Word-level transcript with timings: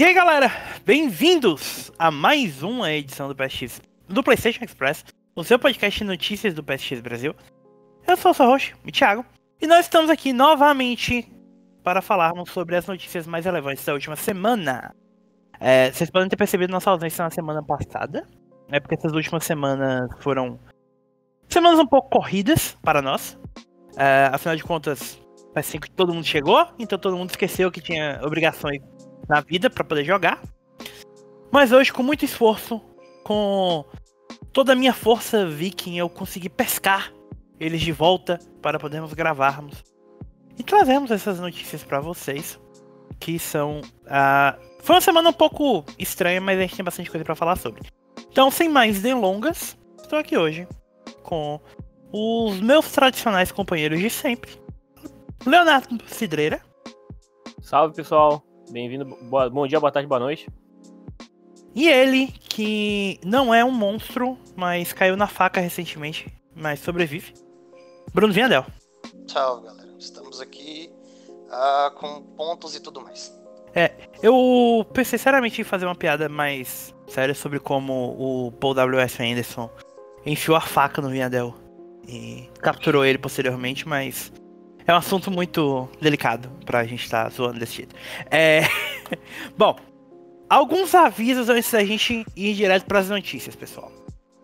E 0.00 0.02
aí 0.02 0.14
galera, 0.14 0.50
bem-vindos 0.86 1.92
a 1.98 2.10
mais 2.10 2.62
uma 2.62 2.90
edição 2.90 3.28
do 3.28 3.36
PSX 3.36 3.82
do 4.08 4.22
PlayStation 4.22 4.64
Express, 4.64 5.04
o 5.36 5.44
seu 5.44 5.58
podcast 5.58 6.00
de 6.00 6.06
notícias 6.06 6.54
do 6.54 6.64
PSX 6.64 7.02
Brasil. 7.02 7.34
Eu 8.08 8.16
sou 8.16 8.30
o 8.30 8.34
seu 8.34 8.46
host, 8.46 8.74
o 8.82 8.90
Thiago, 8.90 9.26
e 9.60 9.66
nós 9.66 9.80
estamos 9.80 10.08
aqui 10.08 10.32
novamente 10.32 11.30
para 11.84 12.00
falarmos 12.00 12.50
sobre 12.50 12.76
as 12.76 12.86
notícias 12.86 13.26
mais 13.26 13.44
relevantes 13.44 13.84
da 13.84 13.92
última 13.92 14.16
semana. 14.16 14.96
É, 15.60 15.92
vocês 15.92 16.10
podem 16.10 16.30
ter 16.30 16.36
percebido 16.36 16.70
nossa 16.70 16.88
ausência 16.88 17.22
na 17.22 17.30
semana 17.30 17.62
passada, 17.62 18.26
né? 18.70 18.80
Porque 18.80 18.94
essas 18.94 19.12
últimas 19.12 19.44
semanas 19.44 20.08
foram 20.20 20.58
semanas 21.46 21.78
um 21.78 21.86
pouco 21.86 22.08
corridas 22.08 22.74
para 22.82 23.02
nós. 23.02 23.38
É, 23.98 24.30
afinal 24.32 24.56
de 24.56 24.64
contas, 24.64 25.20
parece 25.52 25.78
que 25.78 25.90
todo 25.90 26.14
mundo 26.14 26.24
chegou, 26.24 26.66
então 26.78 26.98
todo 26.98 27.18
mundo 27.18 27.28
esqueceu 27.28 27.70
que 27.70 27.82
tinha 27.82 28.18
obrigações 28.24 28.80
na 29.30 29.40
vida 29.40 29.70
para 29.70 29.84
poder 29.84 30.04
jogar. 30.04 30.42
Mas 31.52 31.70
hoje, 31.70 31.92
com 31.92 32.02
muito 32.02 32.24
esforço, 32.24 32.80
com 33.22 33.84
toda 34.52 34.72
a 34.72 34.76
minha 34.76 34.92
força 34.92 35.46
viking, 35.46 35.96
eu 35.96 36.08
consegui 36.10 36.48
pescar 36.48 37.12
eles 37.58 37.80
de 37.80 37.92
volta 37.92 38.40
para 38.60 38.78
podermos 38.78 39.14
gravarmos 39.14 39.84
e 40.58 40.64
trazemos 40.64 41.10
essas 41.10 41.38
notícias 41.38 41.84
para 41.84 42.00
vocês, 42.00 42.58
que 43.18 43.38
são 43.38 43.80
uh, 43.80 44.70
foi 44.82 44.96
uma 44.96 45.00
semana 45.00 45.30
um 45.30 45.32
pouco 45.32 45.84
estranha, 45.98 46.40
mas 46.40 46.58
a 46.58 46.62
gente 46.62 46.76
tem 46.76 46.84
bastante 46.84 47.10
coisa 47.10 47.24
para 47.24 47.34
falar 47.34 47.56
sobre. 47.56 47.82
Então, 48.30 48.50
sem 48.50 48.68
mais 48.68 49.00
delongas, 49.00 49.78
estou 50.02 50.18
aqui 50.18 50.36
hoje 50.36 50.66
com 51.22 51.60
os 52.12 52.60
meus 52.60 52.90
tradicionais 52.90 53.52
companheiros 53.52 54.00
de 54.00 54.10
sempre. 54.10 54.50
Leonardo 55.46 55.98
Cidreira. 56.06 56.60
Salve 57.60 57.94
pessoal, 57.94 58.42
Bem-vindo. 58.70 59.04
Bom 59.04 59.66
dia, 59.66 59.80
boa 59.80 59.90
tarde, 59.90 60.06
boa 60.06 60.20
noite. 60.20 60.48
E 61.74 61.88
ele, 61.88 62.28
que 62.28 63.18
não 63.24 63.52
é 63.52 63.64
um 63.64 63.70
monstro, 63.70 64.38
mas 64.56 64.92
caiu 64.92 65.16
na 65.16 65.26
faca 65.26 65.60
recentemente, 65.60 66.32
mas 66.54 66.80
sobrevive. 66.80 67.34
Bruno 68.14 68.32
Vinhadel. 68.32 68.64
Tchau, 69.26 69.60
galera. 69.60 69.88
Estamos 69.98 70.40
aqui 70.40 70.90
uh, 71.46 71.94
com 71.94 72.22
pontos 72.36 72.74
e 72.76 72.80
tudo 72.80 73.00
mais. 73.00 73.32
É, 73.74 73.92
eu 74.22 74.86
pensei 74.92 75.18
seriamente 75.18 75.60
em 75.60 75.64
fazer 75.64 75.86
uma 75.86 75.94
piada 75.94 76.28
mais 76.28 76.94
séria 77.06 77.34
sobre 77.34 77.58
como 77.58 78.16
o 78.18 78.52
Paul 78.52 78.74
W.S. 78.74 79.22
Anderson 79.22 79.70
enfiou 80.24 80.56
a 80.56 80.60
faca 80.60 81.00
no 81.00 81.08
Vinhadel 81.08 81.54
e 82.06 82.48
capturou 82.60 83.04
ele 83.04 83.18
posteriormente, 83.18 83.86
mas 83.86 84.32
é 84.90 84.94
um 84.94 84.98
assunto 84.98 85.30
muito 85.30 85.88
delicado 86.00 86.50
pra 86.64 86.84
gente 86.84 87.04
estar 87.04 87.24
tá 87.24 87.30
zoando 87.30 87.60
desse 87.60 87.76
jeito. 87.76 87.94
É... 88.30 88.62
Bom, 89.56 89.76
alguns 90.48 90.94
avisos 90.94 91.48
antes 91.48 91.70
da 91.70 91.84
gente 91.84 92.26
ir 92.34 92.54
direto 92.54 92.86
para 92.86 92.98
as 92.98 93.08
notícias, 93.08 93.54
pessoal. 93.54 93.92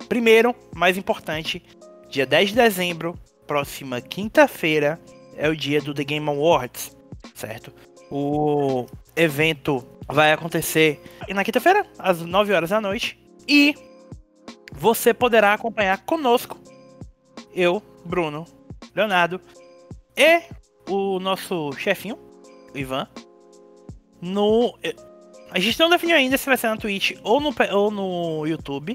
Primeiro, 0.09 0.55
mais 0.75 0.97
importante, 0.97 1.65
dia 2.09 2.25
10 2.25 2.51
de 2.51 2.55
dezembro, 2.55 3.19
próxima 3.47 4.01
quinta-feira, 4.01 5.01
é 5.37 5.49
o 5.49 5.57
dia 5.57 5.81
do 5.81 5.93
The 5.93 6.05
Game 6.05 6.29
Awards, 6.29 6.97
certo? 7.35 7.73
O 8.09 8.87
evento 9.17 9.85
vai 10.07 10.33
acontecer 10.33 11.03
na 11.29 11.43
quinta-feira, 11.43 11.85
às 11.99 12.21
9 12.21 12.53
horas 12.53 12.71
da 12.71 12.81
noite, 12.81 13.19
e 13.49 13.75
você 14.73 15.13
poderá 15.13 15.55
acompanhar 15.55 15.99
conosco, 16.05 16.57
eu, 17.53 17.83
Bruno, 18.05 18.47
Leonardo, 18.95 19.41
e 20.17 20.43
o 20.89 21.19
nosso 21.19 21.73
chefinho, 21.73 22.19
o 22.75 22.79
Ivan, 22.79 23.09
no. 24.21 24.79
A 25.51 25.59
gente 25.59 25.79
não 25.79 25.91
definiu 25.91 26.17
ainda 26.17 26.37
se 26.37 26.47
vai 26.47 26.57
ser 26.57 26.69
na 26.69 26.77
Twitch 26.77 27.13
ou 27.23 27.41
no, 27.41 27.55
ou 27.73 27.91
no 27.91 28.47
YouTube. 28.47 28.95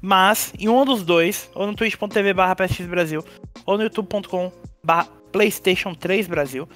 Mas 0.00 0.52
em 0.58 0.68
um 0.68 0.84
dos 0.84 1.04
dois, 1.04 1.48
ou 1.54 1.64
no 1.64 1.76
twitch.tv 1.76 2.34
barra 2.34 2.56
Brasil, 2.88 3.24
ou 3.64 3.76
no 3.76 3.84
youtube.com 3.84 4.52
barra 4.82 5.08
Playstation 5.30 5.94
3 5.94 6.26
Brasil, 6.26 6.68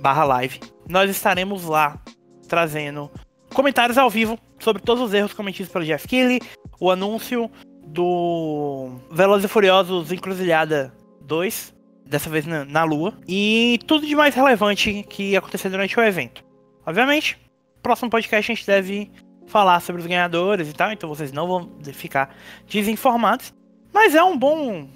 barra 0.00 0.24
live, 0.24 0.60
nós 0.88 1.08
estaremos 1.08 1.64
lá 1.64 2.02
trazendo 2.48 3.08
comentários 3.54 3.96
ao 3.96 4.10
vivo 4.10 4.36
sobre 4.58 4.82
todos 4.82 5.04
os 5.04 5.14
erros 5.14 5.32
cometidos 5.32 5.70
pelo 5.70 5.84
Jeff 5.84 6.08
Keighley, 6.08 6.40
o 6.80 6.90
anúncio 6.90 7.48
do 7.86 8.90
Velozes 9.10 9.44
e 9.44 9.48
Furiosos 9.48 10.10
Encruzilhada 10.10 10.92
2, 11.22 11.72
dessa 12.04 12.28
vez 12.28 12.46
na, 12.46 12.64
na 12.64 12.84
Lua, 12.84 13.14
e 13.26 13.78
tudo 13.86 14.06
de 14.06 14.14
mais 14.14 14.34
relevante 14.34 15.04
que 15.08 15.36
aconteceu 15.36 15.70
durante 15.70 15.98
o 15.98 16.02
evento. 16.02 16.44
Obviamente, 16.86 17.38
próximo 17.82 18.10
podcast 18.10 18.50
a 18.50 18.54
gente 18.54 18.66
deve 18.66 19.10
falar 19.46 19.80
sobre 19.80 20.00
os 20.00 20.06
ganhadores 20.06 20.68
e 20.68 20.72
tal, 20.72 20.90
então 20.90 21.08
vocês 21.08 21.32
não 21.32 21.46
vão 21.46 21.70
ficar 21.92 22.34
desinformados, 22.66 23.52
mas 23.92 24.14
é 24.14 24.22
um 24.22 24.36
bom, 24.36 24.88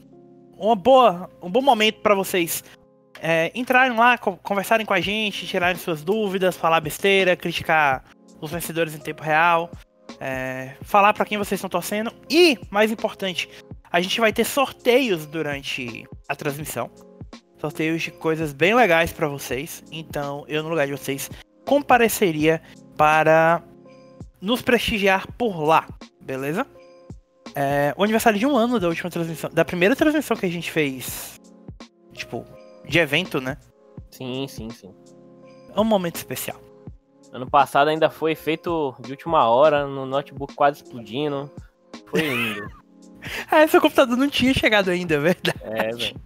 uma 0.57 0.75
boa, 0.75 1.31
um 1.43 1.51
bom 1.51 1.61
momento 1.61 2.01
para 2.01 2.15
vocês 2.15 2.65
é, 3.21 3.51
entrarem 3.55 3.97
lá, 3.97 4.17
conversarem 4.19 4.87
com 4.87 4.95
a 4.95 5.01
gente, 5.01 5.47
tirarem 5.47 5.77
suas 5.77 6.03
dúvidas, 6.03 6.57
falar 6.57 6.81
besteira, 6.81 7.37
criticar 7.37 8.05
os 8.41 8.51
vencedores 8.51 8.95
em 8.95 8.99
tempo 8.99 9.23
real, 9.23 9.71
é, 10.21 10.75
falar 10.83 11.13
para 11.13 11.25
quem 11.25 11.39
vocês 11.39 11.59
estão 11.59 11.69
torcendo 11.69 12.13
e, 12.31 12.59
mais 12.71 12.91
importante, 12.91 13.49
a 13.91 14.01
gente 14.01 14.21
vai 14.21 14.33
ter 14.33 14.45
sorteios 14.45 15.27
durante 15.27 16.07
a 16.29 16.35
transmissão. 16.35 16.91
Sorteios 17.59 18.03
de 18.03 18.11
coisas 18.11 18.53
bem 18.53 18.75
legais 18.75 19.13
para 19.13 19.29
vocês. 19.29 19.83
Então, 19.91 20.45
eu 20.49 20.63
no 20.63 20.69
lugar 20.69 20.87
de 20.87 20.93
vocês 20.93 21.31
compareceria 21.67 22.63
para 22.97 23.63
nos 24.41 24.63
prestigiar 24.63 25.27
por 25.33 25.61
lá, 25.61 25.87
beleza? 26.21 26.67
É, 27.55 27.93
o 27.97 28.05
aniversário 28.05 28.39
de 28.39 28.47
um 28.47 28.57
ano 28.57 28.79
da 28.79 28.89
última 28.89 29.11
transmissão, 29.11 29.51
da 29.51 29.65
primeira 29.65 29.97
transmissão 29.97 30.37
que 30.37 30.47
a 30.47 30.51
gente 30.51 30.71
fez, 30.71 31.41
tipo, 32.13 32.45
de 32.87 32.99
evento, 32.99 33.41
né? 33.41 33.57
Sim, 34.11 34.47
sim, 34.49 34.71
sim. 34.71 34.95
É 35.75 35.81
um 35.81 35.85
momento 35.85 36.17
especial. 36.17 36.61
Ano 37.33 37.51
passado 37.51 37.89
ainda 37.89 38.09
foi 38.09 38.35
feito 38.35 38.95
de 39.01 39.11
última 39.11 39.49
hora, 39.49 39.87
no 39.87 40.07
notebook 40.07 40.55
quase 40.55 40.83
explodindo. 40.83 41.51
Foi 42.07 42.21
lindo. 42.21 42.69
ah, 43.51 43.67
seu 43.67 43.81
computador 43.81 44.17
não 44.17 44.29
tinha 44.29 44.53
chegado 44.55 44.91
ainda, 44.91 45.15
é 45.15 45.19
verdade. 45.19 45.59
É, 45.63 45.95
velho. 45.95 46.21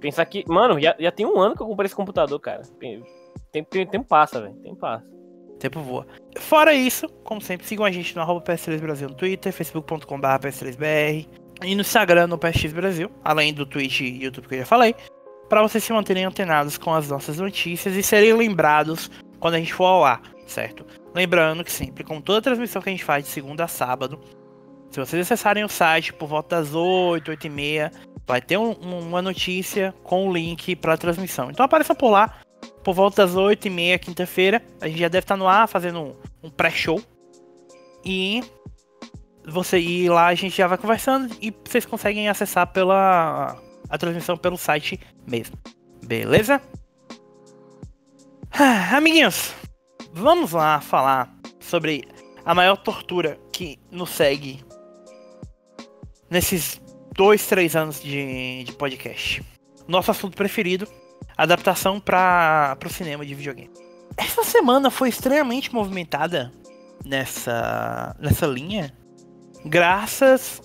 Pensar 0.00 0.24
que. 0.26 0.44
Mano, 0.48 0.80
já, 0.80 0.94
já 0.98 1.10
tem 1.10 1.26
um 1.26 1.38
ano 1.38 1.56
que 1.56 1.62
eu 1.62 1.66
comprei 1.66 1.86
esse 1.86 1.96
computador, 1.96 2.38
cara. 2.40 2.62
Tempo, 3.52 3.70
tempo 3.70 4.04
passa, 4.04 4.40
velho. 4.40 4.54
Tempo 4.54 4.76
passa. 4.76 5.04
Tempo 5.58 5.80
voa. 5.80 6.06
Fora 6.38 6.72
isso, 6.72 7.08
como 7.24 7.40
sempre, 7.40 7.66
sigam 7.66 7.84
a 7.84 7.90
gente 7.90 8.14
no 8.14 8.22
arroba 8.22 8.40
PS3 8.44 8.80
Brasil 8.80 9.08
no 9.08 9.14
Twitter, 9.14 9.52
facebook.com.br 9.52 10.26
PS3BR 10.40 11.26
e 11.62 11.74
no 11.74 11.80
Instagram 11.80 12.28
no 12.28 12.38
PSX 12.38 12.72
Brasil, 12.72 13.10
além 13.24 13.52
do 13.52 13.66
Twitch 13.66 14.00
e 14.00 14.22
YouTube 14.22 14.46
que 14.46 14.54
eu 14.54 14.58
já 14.60 14.66
falei, 14.66 14.94
para 15.48 15.62
vocês 15.62 15.82
se 15.82 15.92
manterem 15.92 16.24
antenados 16.24 16.78
com 16.78 16.94
as 16.94 17.08
nossas 17.08 17.38
notícias 17.38 17.96
e 17.96 18.02
serem 18.02 18.34
lembrados 18.34 19.10
quando 19.40 19.54
a 19.54 19.58
gente 19.58 19.74
for 19.74 19.86
ao 19.86 20.04
ar, 20.04 20.22
certo? 20.46 20.86
Lembrando 21.14 21.64
que 21.64 21.72
sempre, 21.72 22.04
com 22.04 22.20
toda 22.20 22.38
a 22.38 22.42
transmissão 22.42 22.80
que 22.80 22.88
a 22.88 22.92
gente 22.92 23.04
faz 23.04 23.24
de 23.24 23.30
segunda 23.30 23.64
a 23.64 23.68
sábado, 23.68 24.20
se 24.90 25.00
vocês 25.00 25.26
acessarem 25.26 25.64
o 25.64 25.68
site 25.68 26.12
por 26.12 26.28
volta 26.28 26.56
das 26.56 26.74
8, 26.74 27.30
8 27.30 27.46
e 27.46 27.50
meia, 27.50 27.92
vai 28.26 28.40
ter 28.40 28.56
um, 28.56 28.72
uma 28.72 29.22
notícia 29.22 29.94
com 30.02 30.28
o 30.28 30.32
link 30.32 30.74
para 30.76 30.94
a 30.94 30.98
transmissão. 30.98 31.50
Então 31.50 31.64
apareça 31.64 31.94
por 31.94 32.10
lá, 32.10 32.40
por 32.82 32.94
volta 32.94 33.24
das 33.26 33.36
8 33.36 33.66
e 33.66 33.70
meia, 33.70 33.98
quinta-feira. 33.98 34.62
A 34.80 34.88
gente 34.88 35.00
já 35.00 35.08
deve 35.08 35.24
estar 35.24 35.36
no 35.36 35.46
ar 35.46 35.68
fazendo 35.68 36.00
um, 36.00 36.16
um 36.42 36.50
pré-show. 36.50 37.02
E 38.04 38.42
você 39.46 39.78
ir 39.78 40.10
lá, 40.10 40.26
a 40.26 40.34
gente 40.34 40.56
já 40.56 40.66
vai 40.66 40.78
conversando 40.78 41.34
e 41.40 41.54
vocês 41.64 41.84
conseguem 41.84 42.28
acessar 42.28 42.66
pela 42.66 43.56
a 43.88 43.98
transmissão 43.98 44.36
pelo 44.36 44.56
site 44.56 45.00
mesmo. 45.26 45.56
Beleza? 46.04 46.60
Ah, 48.50 48.96
amiguinhos, 48.96 49.54
vamos 50.12 50.52
lá 50.52 50.80
falar 50.80 51.34
sobre 51.60 52.04
a 52.44 52.54
maior 52.54 52.76
tortura 52.76 53.38
que 53.52 53.78
nos 53.90 54.10
segue 54.10 54.67
nesses 56.30 56.80
dois, 57.14 57.46
três 57.46 57.74
anos 57.74 58.00
de, 58.00 58.64
de 58.64 58.72
podcast. 58.72 59.42
Nosso 59.86 60.10
assunto 60.10 60.36
preferido, 60.36 60.86
adaptação 61.36 61.98
para 61.98 62.76
o 62.84 62.90
cinema 62.90 63.24
de 63.24 63.34
videogame. 63.34 63.70
Essa 64.16 64.42
semana 64.44 64.90
foi 64.90 65.08
extremamente 65.08 65.72
movimentada 65.72 66.52
nessa, 67.04 68.14
nessa 68.18 68.46
linha, 68.46 68.92
graças 69.64 70.60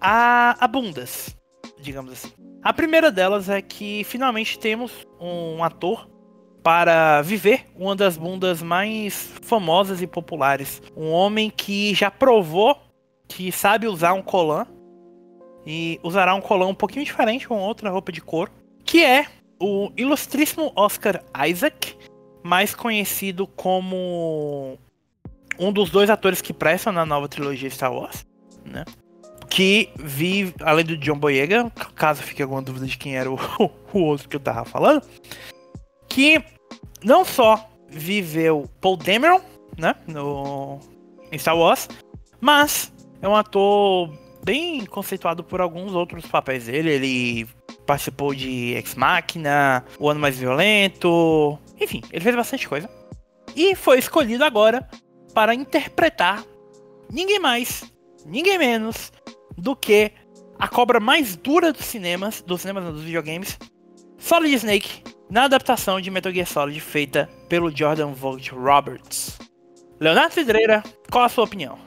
a, 0.00 0.56
a 0.62 0.68
bundas, 0.68 1.36
digamos 1.80 2.12
assim. 2.12 2.32
A 2.62 2.72
primeira 2.72 3.12
delas 3.12 3.48
é 3.48 3.62
que 3.62 4.02
finalmente 4.04 4.58
temos 4.58 4.92
um 5.20 5.62
ator 5.62 6.08
para 6.62 7.22
viver 7.22 7.64
uma 7.76 7.94
das 7.94 8.16
bundas 8.16 8.60
mais 8.60 9.32
famosas 9.42 10.02
e 10.02 10.06
populares. 10.06 10.82
Um 10.96 11.12
homem 11.12 11.48
que 11.48 11.94
já 11.94 12.10
provou 12.10 12.76
que 13.28 13.50
sabe 13.50 13.86
usar 13.86 14.12
um 14.12 14.22
colan 14.22 14.66
e 15.66 15.98
usará 16.02 16.34
um 16.34 16.40
colão 16.40 16.70
um 16.70 16.74
pouquinho 16.74 17.04
diferente 17.04 17.48
com 17.48 17.58
outra 17.58 17.90
roupa 17.90 18.12
de 18.12 18.20
couro, 18.20 18.50
que 18.84 19.04
é 19.04 19.26
o 19.60 19.90
ilustríssimo 19.96 20.72
Oscar 20.76 21.22
Isaac, 21.48 21.96
mais 22.42 22.74
conhecido 22.74 23.46
como 23.46 24.78
um 25.58 25.72
dos 25.72 25.90
dois 25.90 26.08
atores 26.10 26.40
que 26.40 26.52
prestam 26.52 26.92
na 26.92 27.04
nova 27.04 27.28
trilogia 27.28 27.68
Star 27.70 27.92
Wars, 27.92 28.24
né? 28.64 28.84
Que 29.48 29.90
vive, 29.96 30.54
além 30.60 30.84
do 30.84 30.96
John 30.96 31.18
Boyega, 31.18 31.70
caso 31.94 32.22
fique 32.22 32.42
alguma 32.42 32.62
dúvida 32.62 32.86
de 32.86 32.96
quem 32.96 33.16
era 33.16 33.30
o, 33.30 33.38
o 33.92 33.98
outro 34.00 34.28
que 34.28 34.36
eu 34.36 34.40
tava 34.40 34.64
falando, 34.64 35.02
que 36.08 36.42
não 37.02 37.24
só 37.24 37.68
viveu 37.88 38.68
Paul 38.80 38.96
Dameron, 38.96 39.40
né, 39.76 39.94
no 40.06 40.78
em 41.32 41.38
Star 41.38 41.56
Wars, 41.56 41.88
mas 42.40 42.92
é 43.20 43.28
um 43.28 43.34
ator 43.34 44.10
bem 44.44 44.84
conceituado 44.86 45.42
por 45.42 45.60
alguns 45.60 45.92
outros 45.92 46.26
papéis 46.26 46.66
dele. 46.66 46.90
Ele 46.90 47.48
participou 47.86 48.34
de 48.34 48.74
Ex 48.74 48.94
Machina, 48.94 49.84
O 49.98 50.08
Ano 50.08 50.20
Mais 50.20 50.38
Violento, 50.38 51.58
enfim, 51.80 52.02
ele 52.12 52.22
fez 52.22 52.34
bastante 52.34 52.68
coisa. 52.68 52.90
E 53.54 53.74
foi 53.74 53.98
escolhido 53.98 54.44
agora 54.44 54.88
para 55.32 55.54
interpretar 55.54 56.44
ninguém 57.10 57.38
mais, 57.38 57.84
ninguém 58.24 58.58
menos 58.58 59.12
do 59.56 59.74
que 59.74 60.12
a 60.58 60.68
cobra 60.68 60.98
mais 61.00 61.36
dura 61.36 61.72
dos 61.72 61.84
cinemas, 61.84 62.42
dos 62.42 62.62
cinemas 62.62 62.84
dos 62.92 63.02
videogames, 63.02 63.58
Solid 64.18 64.54
Snake, 64.54 65.02
na 65.30 65.44
adaptação 65.44 66.00
de 66.00 66.10
Metal 66.10 66.32
Gear 66.32 66.46
Solid 66.46 66.80
feita 66.80 67.28
pelo 67.48 67.74
Jordan 67.74 68.12
Vogt 68.12 68.50
Roberts. 68.52 69.38
Leonardo 70.00 70.34
Cidreira, 70.34 70.82
qual 71.10 71.24
a 71.24 71.28
sua 71.28 71.44
opinião? 71.44 71.85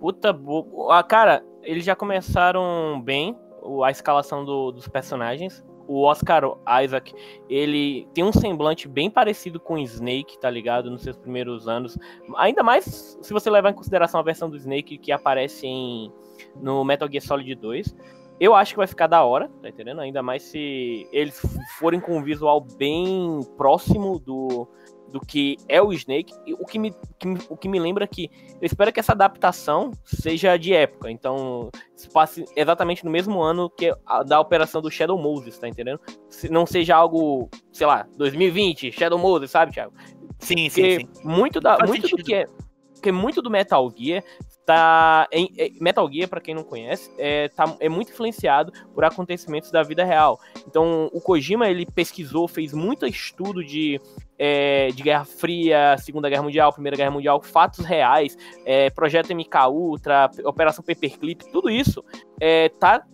Puta, 0.00 0.32
bo... 0.32 0.90
ah, 0.90 1.02
cara, 1.02 1.44
eles 1.62 1.84
já 1.84 1.94
começaram 1.94 3.00
bem 3.04 3.36
a 3.84 3.90
escalação 3.90 4.44
do, 4.44 4.72
dos 4.72 4.88
personagens. 4.88 5.62
O 5.86 6.02
Oscar 6.04 6.44
Isaac, 6.82 7.12
ele 7.48 8.08
tem 8.14 8.24
um 8.24 8.32
semblante 8.32 8.88
bem 8.88 9.10
parecido 9.10 9.60
com 9.60 9.74
o 9.74 9.78
Snake, 9.78 10.38
tá 10.38 10.48
ligado? 10.48 10.90
Nos 10.90 11.02
seus 11.02 11.16
primeiros 11.16 11.68
anos. 11.68 11.98
Ainda 12.36 12.62
mais 12.62 13.18
se 13.20 13.32
você 13.32 13.50
levar 13.50 13.70
em 13.70 13.74
consideração 13.74 14.20
a 14.20 14.22
versão 14.22 14.48
do 14.48 14.56
Snake 14.56 14.96
que 14.96 15.12
aparece 15.12 15.66
em, 15.66 16.10
no 16.56 16.82
Metal 16.84 17.10
Gear 17.10 17.22
Solid 17.22 17.54
2. 17.54 17.94
Eu 18.38 18.54
acho 18.54 18.72
que 18.72 18.78
vai 18.78 18.86
ficar 18.86 19.06
da 19.06 19.22
hora, 19.22 19.50
tá 19.60 19.68
entendendo? 19.68 20.00
Ainda 20.00 20.22
mais 20.22 20.44
se 20.44 21.06
eles 21.12 21.38
forem 21.78 22.00
com 22.00 22.16
um 22.16 22.22
visual 22.22 22.58
bem 22.78 23.40
próximo 23.58 24.18
do, 24.18 24.66
do 25.10 25.20
que 25.20 25.56
é 25.68 25.80
o 25.82 25.92
Snake. 25.92 26.32
O 26.58 26.66
que 26.66 26.78
me, 26.78 26.90
que, 27.18 27.28
o 27.48 27.56
que 27.56 27.68
me 27.68 27.78
lembra 27.78 28.06
que 28.06 28.30
eu 28.60 28.66
espero 28.66 28.92
que 28.92 29.00
essa 29.00 29.12
adaptação 29.12 29.92
seja 30.04 30.56
de 30.56 30.72
época. 30.72 31.10
Então, 31.10 31.70
se 31.94 32.08
passe 32.08 32.44
exatamente 32.56 33.04
no 33.04 33.10
mesmo 33.10 33.40
ano 33.40 33.68
que 33.68 33.94
a 34.06 34.22
da 34.22 34.40
operação 34.40 34.80
do 34.80 34.90
Shadow 34.90 35.18
Moses, 35.18 35.58
tá 35.58 35.68
entendendo? 35.68 36.00
Se 36.28 36.48
não 36.48 36.66
seja 36.66 36.96
algo, 36.96 37.48
sei 37.72 37.86
lá, 37.86 38.06
2020, 38.16 38.92
Shadow 38.92 39.18
Moses, 39.18 39.50
sabe, 39.50 39.72
Thiago? 39.72 39.92
Sim, 40.38 40.68
sim, 40.68 41.00
sim. 41.00 41.08
Muito, 41.22 41.60
da, 41.60 41.78
muito 41.86 42.08
do 42.08 42.16
que 42.22 42.34
é. 42.34 42.46
Porque 42.94 43.12
muito 43.12 43.40
do 43.40 43.50
Metal 43.50 43.90
Gear 43.96 44.22
tá 44.66 45.26
em, 45.32 45.50
em 45.56 45.80
Metal 45.80 46.06
Gear 46.12 46.28
para 46.28 46.40
quem 46.40 46.54
não 46.54 46.62
conhece 46.62 47.10
é, 47.18 47.48
tá, 47.48 47.74
é 47.80 47.88
muito 47.88 48.12
influenciado 48.12 48.72
por 48.94 49.02
acontecimentos 49.04 49.70
da 49.70 49.82
vida 49.82 50.04
real 50.04 50.38
então 50.66 51.08
o 51.14 51.20
Kojima 51.20 51.68
ele 51.68 51.86
pesquisou 51.86 52.46
fez 52.46 52.74
muito 52.74 53.06
estudo 53.06 53.64
de 53.64 53.98
é, 54.42 54.88
de 54.88 55.02
Guerra 55.02 55.24
Fria 55.24 55.96
Segunda 55.98 56.30
Guerra 56.30 56.42
Mundial 56.42 56.72
Primeira 56.72 56.96
Guerra 56.96 57.10
Mundial 57.10 57.42
fatos 57.42 57.84
reais 57.84 58.36
é, 58.64 58.88
projeto 58.88 59.34
MK 59.34 59.68
Ultra 59.68 60.30
Operação 60.44 60.82
Paperclip 60.82 61.44
tudo 61.52 61.68
isso 61.68 62.02
é, 62.40 62.70
tá 62.70 63.04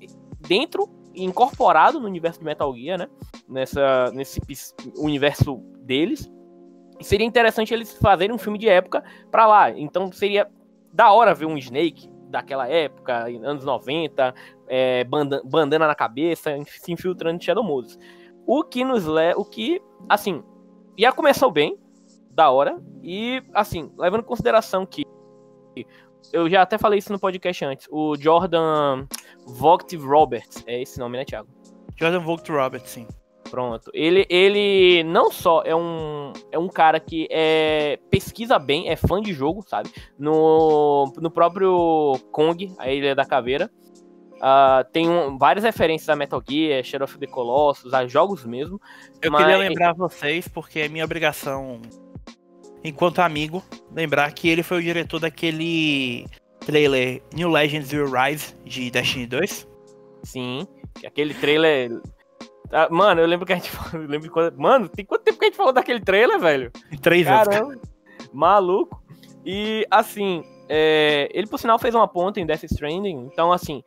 dentro 0.47 0.89
incorporado 1.15 1.99
no 1.99 2.07
universo 2.07 2.39
de 2.39 2.45
Metal 2.45 2.73
Gear 2.77 2.99
né 2.99 3.09
nessa 3.49 4.11
nesse 4.13 4.41
universo 4.97 5.57
deles 5.81 6.31
seria 7.01 7.27
interessante 7.27 7.75
eles 7.75 7.97
fazerem 7.99 8.35
um 8.35 8.39
filme 8.39 8.59
de 8.59 8.69
época 8.69 9.05
para 9.31 9.47
lá. 9.47 9.71
Então 9.71 10.11
seria 10.13 10.49
da 10.93 11.13
hora 11.13 11.35
ver 11.35 11.47
um 11.47 11.59
Snake 11.59 12.09
daquela 12.29 12.69
época, 12.69 13.27
anos 13.45 13.65
90, 13.65 14.35
é, 14.69 15.05
bandana 15.45 15.87
na 15.87 15.95
cabeça, 15.95 16.51
se 16.67 16.93
infiltrando 16.93 17.37
em 17.37 17.41
Shadow 17.41 17.65
Moses. 17.65 17.99
O 18.47 18.63
que 18.63 18.85
nos 18.85 19.05
leva. 19.05 19.39
O 19.39 19.45
que, 19.45 19.81
assim, 20.09 20.43
já 20.99 21.13
começou 21.13 21.51
bem, 21.51 21.79
da 22.31 22.51
hora, 22.51 22.79
e, 23.03 23.43
assim, 23.55 23.91
levando 23.99 24.21
em 24.21 24.27
consideração 24.27 24.85
que. 24.85 25.05
Eu 26.33 26.51
já 26.51 26.63
até 26.63 26.77
falei 26.77 26.99
isso 26.99 27.13
no 27.13 27.21
podcast 27.21 27.65
antes. 27.65 27.87
O 27.91 28.17
Jordan 28.17 29.07
Vogt 29.47 29.97
Roberts. 29.97 30.65
É 30.67 30.83
esse 30.83 30.99
nome, 30.99 31.17
né, 31.17 31.25
Thiago? 31.25 31.49
Jordan 31.97 32.21
Vogt 32.21 32.51
Roberts, 32.51 32.91
sim. 32.91 33.07
Pronto. 33.51 33.91
Ele, 33.95 34.27
ele 34.29 35.05
não 35.05 35.31
só 35.31 35.63
é 35.65 35.75
um, 35.75 36.33
é 36.51 36.59
um 36.59 36.69
cara 36.69 36.99
que 36.99 37.29
é, 37.31 37.99
pesquisa 38.11 38.59
bem, 38.59 38.89
é 38.89 38.97
fã 38.97 39.21
de 39.21 39.33
jogo, 39.33 39.63
sabe? 39.67 39.91
No, 40.19 41.13
no 41.17 41.31
próprio 41.31 42.19
Kong, 42.33 42.75
a 42.79 42.91
Ilha 42.91 43.15
da 43.15 43.25
Caveira. 43.25 43.71
Uh, 44.37 44.85
tem 44.93 45.09
um, 45.09 45.39
várias 45.39 45.65
referências 45.65 46.09
a 46.09 46.17
Metal 46.17 46.43
Gear, 46.47 46.85
Shadow 46.85 47.05
of 47.05 47.19
the 47.19 47.27
Colossus, 47.27 47.93
a 47.95 48.07
jogos 48.07 48.45
mesmo. 48.45 48.81
Eu 49.23 49.31
mas... 49.31 49.43
queria 49.43 49.57
lembrar 49.57 49.95
vocês, 49.95 50.47
porque 50.47 50.81
é 50.81 50.89
minha 50.89 51.05
obrigação, 51.05 51.81
enquanto 52.85 53.21
amigo, 53.21 53.63
lembrar 53.93 54.31
que 54.33 54.49
ele 54.49 54.63
foi 54.63 54.79
o 54.79 54.83
diretor 54.83 55.21
daquele 55.21 56.27
trailer 56.61 57.23
New 57.35 57.49
Legends 57.49 57.93
Will 57.93 58.11
Rise 58.11 58.55
de 58.65 58.91
Destiny 58.91 59.27
2. 59.27 59.69
Sim, 60.25 60.67
aquele 61.05 61.33
trailer 61.33 61.91
ah, 62.73 62.89
mano, 62.91 63.21
eu 63.21 63.27
lembro 63.27 63.47
que 63.47 63.53
a 63.53 63.57
gente 63.57 63.71
falou. 63.71 64.07
Lembro 64.07 64.31
quando, 64.31 64.57
mano, 64.59 64.89
tem 64.89 65.05
quanto 65.05 65.23
tempo 65.23 65.39
que 65.39 65.45
a 65.45 65.49
gente 65.49 65.57
falou 65.57 65.73
daquele 65.73 66.01
trailer, 66.01 66.39
velho? 66.39 66.71
Três 67.01 67.27
anos. 67.27 67.79
Maluco. 68.33 69.03
E 69.45 69.87
assim, 69.91 70.43
é, 70.69 71.29
ele 71.33 71.47
por 71.47 71.59
sinal 71.59 71.79
fez 71.79 71.95
uma 71.95 72.09
ponta 72.09 72.41
em 72.41 72.47
Death 72.47 72.65
Stranding. 72.65 73.29
Então, 73.33 73.53
assim, 73.53 73.83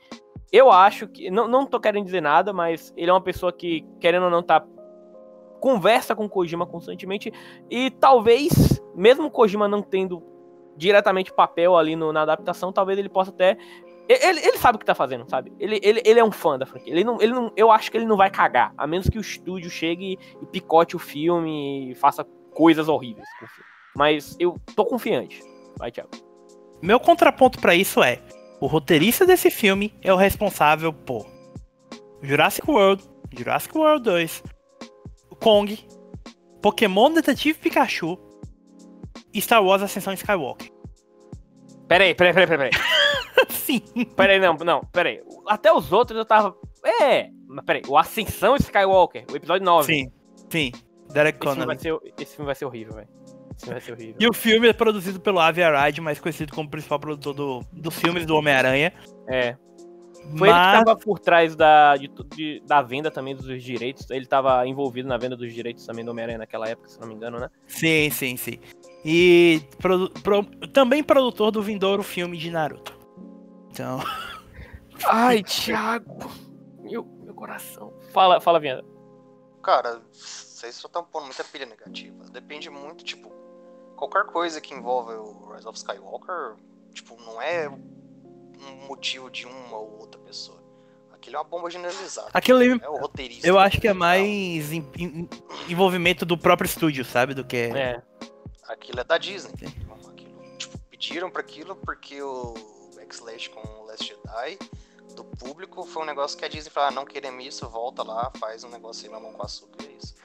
eu 0.52 0.72
acho 0.72 1.08
que. 1.08 1.30
Não, 1.30 1.48
não 1.48 1.66
tô 1.66 1.80
querendo 1.80 2.06
dizer 2.06 2.22
nada, 2.22 2.52
mas 2.54 2.94
ele 2.96 3.10
é 3.10 3.14
uma 3.14 3.22
pessoa 3.22 3.52
que, 3.52 3.86
querendo 4.00 4.24
ou 4.24 4.30
não, 4.32 4.44
tá. 4.44 4.66
Conversa 5.60 6.16
com 6.16 6.30
Kojima 6.30 6.66
constantemente. 6.66 7.34
E 7.70 7.92
talvez, 7.92 8.82
mesmo 8.96 9.30
Kojima 9.30 9.68
não 9.68 9.82
tendo 9.82 10.24
diretamente 10.78 11.34
papel 11.34 11.76
ali 11.76 11.96
no, 11.96 12.14
na 12.14 12.22
adaptação, 12.22 12.72
talvez 12.72 12.98
ele 12.98 13.10
possa 13.10 13.32
até 13.32 13.58
ele, 14.10 14.40
ele 14.40 14.58
sabe 14.58 14.76
o 14.76 14.80
que 14.80 14.86
tá 14.86 14.96
fazendo, 14.96 15.30
sabe? 15.30 15.54
Ele, 15.60 15.80
ele, 15.84 16.02
ele 16.04 16.20
é 16.20 16.24
um 16.24 16.32
fã 16.32 16.58
da 16.58 16.66
franquia. 16.66 16.92
Ele 16.92 17.04
não, 17.04 17.22
ele 17.22 17.32
não, 17.32 17.52
eu 17.56 17.70
acho 17.70 17.92
que 17.92 17.98
ele 17.98 18.08
não 18.08 18.18
vai 18.18 18.32
cagar, 18.32 18.74
a 18.76 18.88
menos 18.88 19.08
que 19.08 19.20
o 19.20 19.22
estúdio 19.22 19.70
chegue 19.70 20.18
e 20.42 20.46
picote 20.48 20.96
o 20.96 21.00
filme 21.00 21.92
e 21.92 21.96
faça 21.96 22.26
coisas 22.52 22.88
horríveis. 22.88 23.28
Mas 23.96 24.36
eu 24.40 24.60
tô 24.76 24.84
confiante. 24.84 25.44
Vai, 25.78 25.92
Thiago. 25.92 26.10
Meu 26.82 27.00
contraponto 27.00 27.60
para 27.60 27.76
isso 27.76 28.02
é: 28.02 28.20
o 28.60 28.68
roteirista 28.68 29.26
desse 29.26 29.50
filme 29.50 29.94
é 30.02 30.14
o 30.14 30.18
responsável 30.18 30.92
por 30.92 31.26
Jurassic 32.22 32.70
World, 32.70 33.04
Jurassic 33.36 33.78
World 33.78 34.04
2, 34.04 34.44
Kong, 35.42 35.88
Pokémon 36.62 37.14
Detetive 37.14 37.58
Pikachu 37.58 38.18
e 39.34 39.42
Star 39.42 39.64
Wars 39.64 39.82
Ascensão 39.82 40.14
Skywalker. 40.14 40.70
Peraí, 41.88 42.14
peraí, 42.14 42.34
peraí, 42.34 42.48
peraí. 42.48 42.72
Sim. 43.50 43.82
Peraí, 44.16 44.40
não, 44.40 44.54
não, 44.56 44.82
peraí. 44.92 45.22
Até 45.48 45.72
os 45.72 45.92
outros 45.92 46.18
eu 46.18 46.26
tava. 46.26 46.56
É, 47.02 47.30
mas 47.48 47.66
peraí. 47.66 47.82
O 47.88 47.98
Ascensão 47.98 48.56
Skywalker, 48.56 49.26
o 49.32 49.36
episódio 49.36 49.66
9. 49.66 49.94
Sim, 49.94 50.12
sim. 50.50 50.72
Derek 51.12 51.40
Esse 51.44 51.56
filme 51.56 51.66
vai 51.66 51.80
ser, 51.80 51.98
esse 52.20 52.36
filme 52.36 52.46
vai 52.46 52.56
ser 52.56 52.66
horrível, 52.66 52.94
velho. 52.94 53.08
E 54.18 54.28
o 54.28 54.34
filme 54.34 54.68
é 54.68 54.74
produzido 54.74 55.20
pelo 55.20 55.40
Avi 55.40 55.62
Arad, 55.62 55.98
mais 56.00 56.20
conhecido 56.20 56.54
como 56.54 56.70
principal 56.70 57.00
produtor 57.00 57.34
do, 57.34 57.66
dos 57.72 58.00
filmes 58.00 58.26
do 58.26 58.36
Homem-Aranha. 58.36 58.94
É. 59.28 59.56
Foi 60.38 60.50
Mas... 60.50 60.68
ele 60.68 60.80
que 60.80 60.86
tava 60.86 61.00
por 61.00 61.20
trás 61.20 61.56
da, 61.56 61.96
de, 61.96 62.10
de, 62.36 62.62
da 62.66 62.82
venda 62.82 63.10
também 63.10 63.36
dos 63.36 63.64
direitos. 63.64 64.10
Ele 64.10 64.26
tava 64.26 64.66
envolvido 64.68 65.08
na 65.08 65.18
venda 65.18 65.36
dos 65.36 65.54
direitos 65.54 65.86
também 65.86 66.04
do 66.04 66.12
Homem-Aranha 66.12 66.38
naquela 66.38 66.68
época, 66.68 66.90
se 66.90 67.00
não 67.00 67.08
me 67.08 67.16
engano, 67.16 67.40
né? 67.40 67.50
Sim, 67.68 68.10
sim, 68.12 68.38
sim. 68.38 68.60
E 69.04 69.62
produ 69.80 70.10
pro, 70.22 70.44
também 70.68 71.04
produtor 71.04 71.52
do 71.52 71.62
vindouro 71.62 72.04
filme 72.04 72.38
de 72.38 72.52
Naruto. 72.52 72.98
Então. 73.72 74.00
Ai, 75.08 75.42
Thiago! 75.44 76.30
Meu, 76.82 77.06
meu 77.24 77.34
coração. 77.34 77.94
Fala, 78.14 78.42
fala, 78.42 78.60
Viana. 78.60 78.84
Cara, 79.64 80.02
vocês 80.12 80.76
só 80.76 80.88
estão 80.88 81.04
pondo 81.04 81.26
muita 81.26 81.44
pilha 81.44 81.66
negativa. 81.66 82.26
Depende 82.32 82.70
muito, 82.70 83.04
tipo, 83.04 83.32
qualquer 84.00 84.32
coisa 84.32 84.62
que 84.62 84.74
envolve 84.74 85.14
o 85.14 85.52
Rise 85.54 85.68
of 85.68 85.78
Skywalker, 85.78 86.56
tipo, 86.94 87.22
não 87.22 87.42
é 87.42 87.68
um 87.68 88.88
motivo 88.88 89.30
de 89.30 89.46
uma 89.46 89.78
ou 89.78 90.00
outra 90.00 90.20
pessoa. 90.22 90.58
Aquilo 91.12 91.36
é 91.36 91.40
uma 91.40 91.46
bomba 91.46 91.70
generalizada. 91.70 92.30
Aquilo 92.34 92.64
é 92.64 92.90
o 92.90 92.98
roteirista. 92.98 93.46
Eu 93.46 93.60
acho 93.60 93.82
que 93.82 93.90
é 93.90 93.94
mais 93.94 94.72
envolvimento 95.68 96.26
do 96.26 96.38
próprio 96.38 96.66
estúdio, 96.66 97.04
sabe? 97.04 97.34
Do 97.34 97.44
que. 97.44 97.58
É. 97.58 98.02
Aquilo 98.64 99.02
é 99.02 99.04
da 99.04 99.18
Disney. 99.18 99.52
Aquilo, 100.08 100.58
tipo, 100.58 100.78
pediram 100.90 101.30
para 101.30 101.42
aquilo 101.42 101.76
porque 101.76 102.22
o 102.22 102.54
backslash 102.96 103.50
com 103.50 103.60
o 103.60 103.86
Last 103.86 104.08
Jedi 104.08 104.58
do 105.14 105.26
público 105.26 105.84
foi 105.84 106.04
um 106.04 106.06
negócio 106.06 106.38
que 106.38 106.46
a 106.46 106.48
Disney 106.48 106.70
falou, 106.70 106.90
ah, 106.90 106.92
não 106.92 107.04
queremos 107.04 107.46
isso, 107.46 107.68
volta 107.68 108.04
lá, 108.04 108.32
faz 108.40 108.64
um 108.64 108.70
negócio 108.70 109.06
aí 109.06 109.12
mamão 109.12 109.34
com 109.34 109.44
açúcar, 109.44 109.84
é 109.84 109.92
isso. 109.92 110.16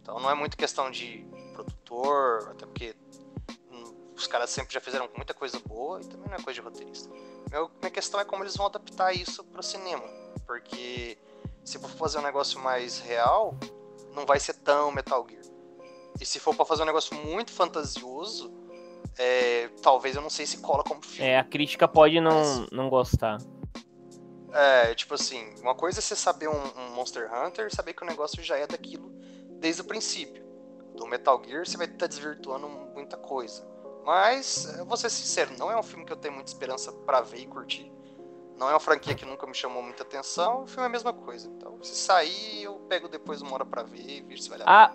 Então 0.00 0.20
não 0.20 0.30
é 0.30 0.34
muito 0.34 0.56
questão 0.56 0.90
de 0.90 1.26
produtor, 1.52 2.50
até 2.50 2.66
porque 2.66 2.94
os 4.14 4.26
caras 4.26 4.50
sempre 4.50 4.72
já 4.72 4.80
fizeram 4.80 5.08
muita 5.16 5.34
coisa 5.34 5.58
boa 5.66 6.00
e 6.00 6.06
também 6.06 6.28
não 6.28 6.36
é 6.36 6.42
coisa 6.42 6.60
de 6.60 6.60
roteirista. 6.60 7.10
Meu, 7.50 7.70
minha 7.80 7.90
questão 7.90 8.20
é 8.20 8.24
como 8.24 8.42
eles 8.42 8.56
vão 8.56 8.66
adaptar 8.66 9.12
isso 9.12 9.44
pro 9.44 9.62
cinema. 9.62 10.04
Porque 10.46 11.18
se 11.64 11.78
for 11.78 11.90
fazer 11.90 12.18
um 12.18 12.22
negócio 12.22 12.60
mais 12.60 12.98
real, 12.98 13.56
não 14.14 14.24
vai 14.26 14.38
ser 14.38 14.54
tão 14.54 14.92
Metal 14.92 15.26
Gear. 15.28 15.42
E 16.20 16.24
se 16.24 16.38
for 16.38 16.54
para 16.54 16.64
fazer 16.64 16.82
um 16.82 16.86
negócio 16.86 17.16
muito 17.16 17.50
fantasioso, 17.50 18.52
é, 19.18 19.68
talvez 19.82 20.14
eu 20.16 20.22
não 20.22 20.30
sei 20.30 20.46
se 20.46 20.58
cola 20.58 20.84
como 20.84 21.04
filme. 21.04 21.28
É, 21.28 21.38
a 21.38 21.44
crítica 21.44 21.88
pode 21.88 22.20
não, 22.20 22.60
Mas... 22.60 22.70
não 22.70 22.88
gostar. 22.88 23.38
É, 24.52 24.94
tipo 24.94 25.14
assim, 25.14 25.52
uma 25.60 25.74
coisa 25.74 25.98
é 25.98 26.02
você 26.02 26.14
saber 26.14 26.48
um, 26.48 26.52
um, 26.52 26.90
Monster 26.94 27.28
Hunter 27.32 27.66
e 27.66 27.74
saber 27.74 27.92
que 27.92 28.04
o 28.04 28.06
negócio 28.06 28.40
já 28.42 28.56
é 28.56 28.66
daquilo 28.66 29.10
desde 29.58 29.82
o 29.82 29.84
princípio. 29.84 30.44
Do 30.96 31.06
Metal 31.06 31.42
Gear 31.44 31.66
você 31.66 31.76
vai 31.76 31.86
estar 31.86 31.98
tá 31.98 32.06
desvirtuando 32.06 32.68
muita 32.68 33.16
coisa. 33.16 33.66
Mas, 34.04 34.78
vou 34.86 34.96
ser 34.96 35.08
sincero, 35.10 35.52
não 35.58 35.70
é 35.70 35.78
um 35.78 35.82
filme 35.82 36.04
que 36.04 36.12
eu 36.12 36.16
tenho 36.16 36.34
muita 36.34 36.50
esperança 36.50 36.92
para 36.92 37.22
ver 37.22 37.38
e 37.38 37.46
curtir. 37.46 37.90
Não 38.58 38.68
é 38.68 38.72
uma 38.72 38.80
franquia 38.80 39.14
que 39.14 39.24
nunca 39.24 39.46
me 39.46 39.54
chamou 39.54 39.82
muita 39.82 40.02
atenção, 40.02 40.62
o 40.62 40.66
filme 40.66 40.84
é 40.84 40.86
a 40.86 40.90
mesma 40.90 41.12
coisa. 41.12 41.48
Então, 41.48 41.82
se 41.82 41.94
sair, 41.96 42.62
eu 42.62 42.74
pego 42.88 43.08
depois 43.08 43.40
uma 43.42 43.54
hora 43.54 43.64
pra 43.64 43.82
ver 43.82 44.06
e 44.06 44.22
vejo 44.22 44.42
se 44.42 44.48
vai 44.48 44.58
dar. 44.58 44.64
Ah, 44.66 44.92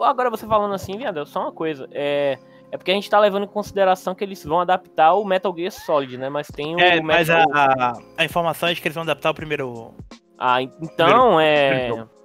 agora 0.00 0.30
você 0.30 0.46
falando 0.46 0.74
assim, 0.74 0.96
viado, 0.96 1.24
só 1.26 1.40
uma 1.40 1.52
coisa. 1.52 1.88
É, 1.90 2.38
é 2.70 2.76
porque 2.76 2.90
a 2.90 2.94
gente 2.94 3.10
tá 3.10 3.18
levando 3.18 3.44
em 3.44 3.48
consideração 3.48 4.14
que 4.14 4.22
eles 4.22 4.44
vão 4.44 4.60
adaptar 4.60 5.14
o 5.14 5.24
Metal 5.24 5.54
Gear 5.56 5.72
Solid, 5.72 6.18
né? 6.18 6.28
Mas 6.28 6.46
tem 6.48 6.76
o. 6.76 6.78
É, 6.78 7.00
mas 7.00 7.28
Metal... 7.28 7.46
a, 7.52 7.92
a, 8.18 8.24
informação 8.24 8.68
é 8.68 8.74
de 8.74 8.80
que 8.80 8.86
eles 8.86 8.94
vão 8.94 9.02
adaptar 9.02 9.30
o 9.30 9.34
primeiro. 9.34 9.94
Ah, 10.38 10.62
então 10.62 11.06
primeiro, 11.08 11.40
é. 11.40 11.86
Primeiro 11.86 12.19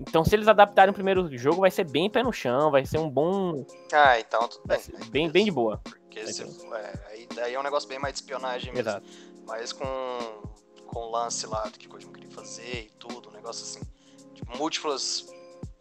então, 0.00 0.24
se 0.24 0.34
eles 0.34 0.48
adaptarem 0.48 0.90
o 0.90 0.94
primeiro 0.94 1.36
jogo, 1.36 1.60
vai 1.60 1.70
ser 1.70 1.84
bem 1.84 2.10
pé 2.10 2.22
no 2.22 2.32
chão, 2.32 2.70
vai 2.70 2.84
ser 2.84 2.98
um 2.98 3.08
bom. 3.08 3.64
Ah, 3.92 4.18
então 4.18 4.48
tudo 4.48 4.66
bem. 4.66 4.80
Bem, 5.08 5.30
bem 5.30 5.44
de 5.44 5.50
boa. 5.50 5.80
Porque 5.84 6.26
se, 6.32 6.42
é, 6.42 7.06
aí, 7.08 7.28
aí 7.42 7.54
é 7.54 7.60
um 7.60 7.62
negócio 7.62 7.88
bem 7.88 7.98
mais 7.98 8.14
de 8.14 8.20
espionagem 8.20 8.72
mesmo. 8.72 8.88
Exato. 8.88 9.06
Mas 9.46 9.72
com, 9.72 9.86
com 10.86 11.00
o 11.00 11.10
lance 11.10 11.46
lá 11.46 11.64
do 11.64 11.78
que 11.78 11.86
o 11.86 11.90
Kojima 11.90 12.12
queria 12.12 12.30
fazer 12.30 12.86
e 12.86 12.90
tudo, 12.98 13.28
um 13.28 13.32
negócio 13.32 13.64
assim. 13.64 13.80
Tipo, 14.34 14.56
múltiplas. 14.56 15.26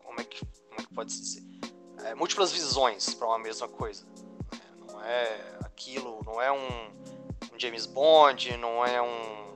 Como 0.03 0.21
é 0.21 0.23
que, 0.23 0.39
como 0.45 0.79
é 0.79 0.83
que 0.83 0.93
pode 0.93 1.11
se 1.11 1.21
dizer? 1.21 1.43
É, 2.03 2.15
múltiplas 2.15 2.51
visões 2.51 3.13
para 3.13 3.27
uma 3.27 3.39
mesma 3.39 3.67
coisa. 3.67 4.05
É, 4.53 4.91
não 4.91 5.01
é 5.01 5.57
aquilo, 5.61 6.21
não 6.25 6.41
é 6.41 6.51
um, 6.51 6.67
um 7.53 7.59
James 7.59 7.85
Bond, 7.85 8.55
não 8.57 8.85
é 8.85 9.01
um, 9.01 9.55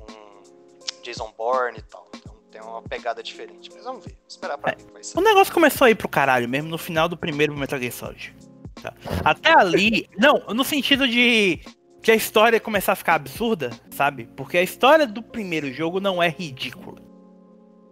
um 0.00 1.02
Jason 1.02 1.32
Bourne 1.36 1.78
e 1.78 1.82
tal 1.82 2.12
tem 2.52 2.60
uma 2.60 2.82
pegada 2.82 3.22
diferente. 3.22 3.70
Mas 3.74 3.84
vamos 3.84 4.04
ver, 4.04 4.12
vamos 4.12 4.34
esperar 4.34 4.58
pra 4.58 4.72
é, 4.72 4.76
ver 4.76 4.82
o 4.82 4.86
que 4.86 4.92
vai 4.92 5.02
ser. 5.02 5.18
O 5.18 5.22
negócio 5.22 5.52
começou 5.52 5.86
a 5.86 5.90
ir 5.90 5.94
pro 5.94 6.08
caralho 6.08 6.48
mesmo 6.48 6.68
no 6.68 6.78
final 6.78 7.08
do 7.08 7.16
primeiro 7.16 7.56
Metal 7.56 7.78
Gear 7.78 7.92
Solid. 7.92 8.36
Tá? 8.80 8.92
Até 9.24 9.52
ali. 9.52 10.08
não, 10.18 10.38
no 10.54 10.62
sentido 10.62 11.08
de 11.08 11.60
que 12.02 12.10
a 12.10 12.14
história 12.14 12.60
começar 12.60 12.92
a 12.92 12.96
ficar 12.96 13.14
absurda, 13.14 13.70
sabe? 13.90 14.28
Porque 14.36 14.58
a 14.58 14.62
história 14.62 15.06
do 15.06 15.22
primeiro 15.22 15.72
jogo 15.72 15.98
não 15.98 16.22
é 16.22 16.28
ridícula. 16.28 17.00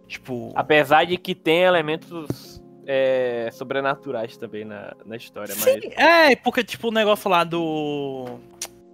Tipo. 0.06 0.52
Apesar 0.54 1.06
de 1.06 1.16
que 1.16 1.34
tem 1.34 1.62
elementos 1.62 2.60
é, 2.86 3.48
sobrenaturais 3.52 4.36
também 4.36 4.64
na, 4.64 4.94
na 5.06 5.16
história. 5.16 5.54
Sim, 5.54 5.80
mas... 5.84 5.96
é, 5.96 6.36
porque, 6.36 6.62
tipo, 6.62 6.88
o 6.88 6.92
negócio 6.92 7.30
lá 7.30 7.44
do. 7.44 8.38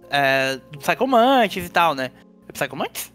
É, 0.09 0.57
do 0.71 0.79
Psychomantis 0.79 1.65
e 1.65 1.69
tal, 1.69 1.93
né? 1.93 2.11
É 2.47 2.53
Psychomantis? 2.53 3.13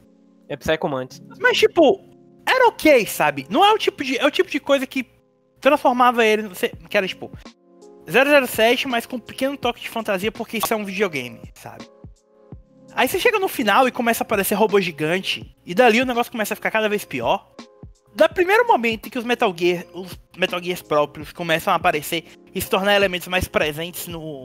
É 0.49 0.57
Psychomantis. 0.57 1.23
Mas, 1.41 1.57
tipo, 1.57 2.12
era 2.47 2.69
ok, 2.69 3.07
sabe? 3.07 3.47
Não 3.49 3.65
é 3.65 3.73
o 3.73 3.79
tipo 3.79 4.05
de. 4.05 4.19
É 4.19 4.27
o 4.27 4.31
tipo 4.31 4.51
de 4.51 4.61
coisa 4.61 4.87
que 4.87 5.07
transformava 5.61 6.25
ele. 6.25 6.51
Que 6.89 6.97
era 6.97 7.07
tipo. 7.07 7.31
007, 8.07 8.89
mas 8.89 9.07
com 9.07 9.17
um 9.17 9.21
pequeno 9.21 9.57
toque 9.57 9.81
de 9.81 9.89
fantasia, 9.89 10.33
porque 10.33 10.59
isso 10.59 10.73
é 10.73 10.77
um 10.77 10.85
videogame, 10.85 11.41
sabe? 11.55 11.87
Aí 12.95 13.09
você 13.09 13.19
chega 13.19 13.39
no 13.39 13.49
final 13.49 13.87
e 13.87 13.93
começa 13.93 14.23
a 14.23 14.27
aparecer 14.27 14.55
robô 14.55 14.81
gigante, 14.81 15.57
e 15.65 15.75
dali 15.75 16.01
o 16.01 16.05
negócio 16.05 16.33
começa 16.33 16.53
a 16.53 16.57
ficar 16.57 16.71
cada 16.71 16.89
vez 16.89 17.05
pior. 17.05 17.49
Da 18.15 18.29
primeiro 18.29 18.67
momento 18.67 19.07
em 19.07 19.11
que 19.11 19.19
os 19.19 19.25
Metal 19.25 19.55
Gear, 19.57 19.87
os 19.95 20.19
Metal 20.37 20.63
Gears 20.63 20.83
próprios 20.83 21.33
começam 21.33 21.73
a 21.73 21.77
aparecer 21.77 22.25
e 22.55 22.61
se 22.61 22.69
tornar 22.69 22.95
elementos 22.95 23.29
mais 23.29 23.49
presentes 23.49 24.07
no, 24.07 24.45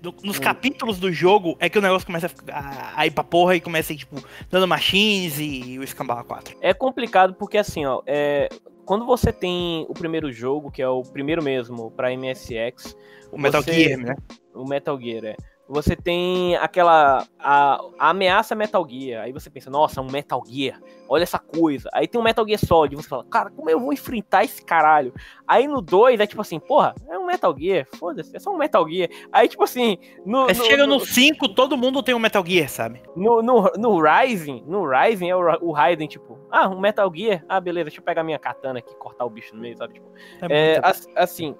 do, 0.00 0.14
nos 0.22 0.38
hum. 0.38 0.40
capítulos 0.40 0.98
do 0.98 1.12
jogo 1.12 1.56
é 1.60 1.68
que 1.68 1.78
o 1.78 1.82
negócio 1.82 2.06
começa 2.06 2.30
a, 2.50 3.00
a 3.00 3.06
ir 3.06 3.10
pra 3.10 3.24
porra 3.24 3.56
e 3.56 3.60
começa 3.60 3.92
a 3.92 3.94
ir, 3.94 3.98
tipo, 3.98 4.22
dando 4.50 4.66
machines 4.66 5.38
e, 5.38 5.78
o 5.78 5.82
Escambau 5.82 6.22
4. 6.24 6.56
É 6.60 6.74
complicado 6.74 7.34
porque, 7.34 7.58
assim, 7.58 7.84
ó, 7.84 8.02
é, 8.06 8.48
quando 8.84 9.06
você 9.06 9.32
tem 9.32 9.86
o 9.88 9.94
primeiro 9.94 10.32
jogo, 10.32 10.70
que 10.70 10.82
é 10.82 10.88
o 10.88 11.02
primeiro 11.02 11.42
mesmo, 11.42 11.90
pra 11.90 12.10
MSX... 12.16 12.96
O 13.30 13.38
Metal 13.38 13.62
você, 13.62 13.72
Gear, 13.72 13.98
né? 13.98 14.14
O 14.54 14.68
Metal 14.68 15.00
Gear, 15.00 15.24
é 15.24 15.36
você 15.68 15.96
tem 15.96 16.56
aquela 16.56 17.26
a, 17.38 17.80
a, 17.98 18.10
ameaça 18.10 18.54
Metal 18.54 18.86
Gear. 18.88 19.24
Aí 19.24 19.32
você 19.32 19.48
pensa, 19.48 19.70
nossa, 19.70 20.00
um 20.00 20.10
Metal 20.10 20.42
Gear. 20.46 20.80
Olha 21.08 21.22
essa 21.22 21.38
coisa. 21.38 21.88
Aí 21.92 22.06
tem 22.06 22.20
um 22.20 22.24
Metal 22.24 22.46
Gear 22.46 22.58
Solid. 22.58 22.96
Você 22.96 23.08
fala, 23.08 23.24
cara, 23.24 23.50
como 23.50 23.70
eu 23.70 23.80
vou 23.80 23.92
enfrentar 23.92 24.44
esse 24.44 24.64
caralho? 24.64 25.14
Aí 25.46 25.66
no 25.66 25.80
2 25.80 26.20
é 26.20 26.26
tipo 26.26 26.40
assim, 26.40 26.58
porra, 26.58 26.94
é 27.08 27.18
um 27.18 27.26
Metal 27.26 27.54
Gear. 27.56 27.86
Foda-se, 27.94 28.36
é 28.36 28.38
só 28.38 28.52
um 28.52 28.58
Metal 28.58 28.86
Gear. 28.88 29.08
Aí 29.30 29.48
tipo 29.48 29.62
assim. 29.62 29.98
No, 30.26 30.46
no 30.46 30.54
chega 30.54 30.86
no 30.86 31.00
5, 31.00 31.48
todo 31.50 31.76
mundo 31.76 32.02
tem 32.02 32.14
um 32.14 32.18
Metal 32.18 32.44
Gear, 32.44 32.68
sabe? 32.68 33.02
No, 33.14 33.42
no, 33.42 33.70
no 33.78 34.00
Rising, 34.00 34.64
no 34.66 34.88
Rising 34.88 35.28
é 35.28 35.36
o, 35.36 35.68
o 35.68 35.72
Raiden, 35.72 36.08
tipo, 36.08 36.38
ah, 36.50 36.68
um 36.68 36.80
Metal 36.80 37.10
Gear. 37.14 37.44
Ah, 37.48 37.60
beleza, 37.60 37.84
deixa 37.84 38.00
eu 38.00 38.04
pegar 38.04 38.24
minha 38.24 38.38
katana 38.38 38.80
aqui 38.80 38.92
e 38.92 38.96
cortar 38.96 39.24
o 39.24 39.30
bicho 39.30 39.54
no 39.54 39.60
meio, 39.60 39.76
sabe? 39.76 39.94
Tipo, 39.94 40.06
é, 40.50 40.74
é 40.74 40.82
assim, 41.16 41.54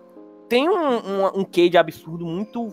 tem 0.48 0.68
um, 0.68 0.74
um, 0.74 1.40
um 1.40 1.44
quê 1.44 1.68
de 1.68 1.78
absurdo 1.78 2.26
muito 2.26 2.68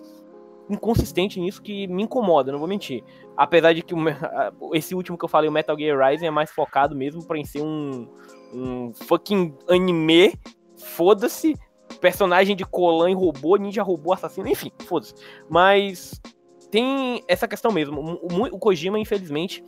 inconsistente 0.69 1.39
nisso 1.39 1.61
que 1.61 1.87
me 1.87 2.03
incomoda, 2.03 2.51
não 2.51 2.59
vou 2.59 2.67
mentir. 2.67 3.03
Apesar 3.35 3.73
de 3.73 3.81
que 3.81 3.93
esse 4.73 4.93
último 4.93 5.17
que 5.17 5.25
eu 5.25 5.29
falei, 5.29 5.49
o 5.49 5.53
Metal 5.53 5.77
Gear 5.77 6.09
Rising, 6.09 6.27
é 6.27 6.31
mais 6.31 6.51
focado 6.51 6.95
mesmo 6.95 7.25
pra 7.25 7.43
ser 7.43 7.61
um, 7.61 8.07
um 8.53 8.93
fucking 8.93 9.55
anime, 9.67 10.33
foda-se, 10.77 11.55
personagem 11.99 12.55
de 12.55 12.65
Colan 12.65 13.11
e 13.11 13.15
robô, 13.15 13.55
ninja 13.57 13.81
robô, 13.81 14.13
assassino, 14.13 14.47
enfim, 14.47 14.71
foda-se. 14.85 15.13
Mas 15.49 16.21
tem 16.69 17.23
essa 17.27 17.47
questão 17.47 17.71
mesmo. 17.71 18.19
O, 18.21 18.43
o, 18.43 18.59
Kojima, 18.59 18.99
infelizmente, 18.99 19.63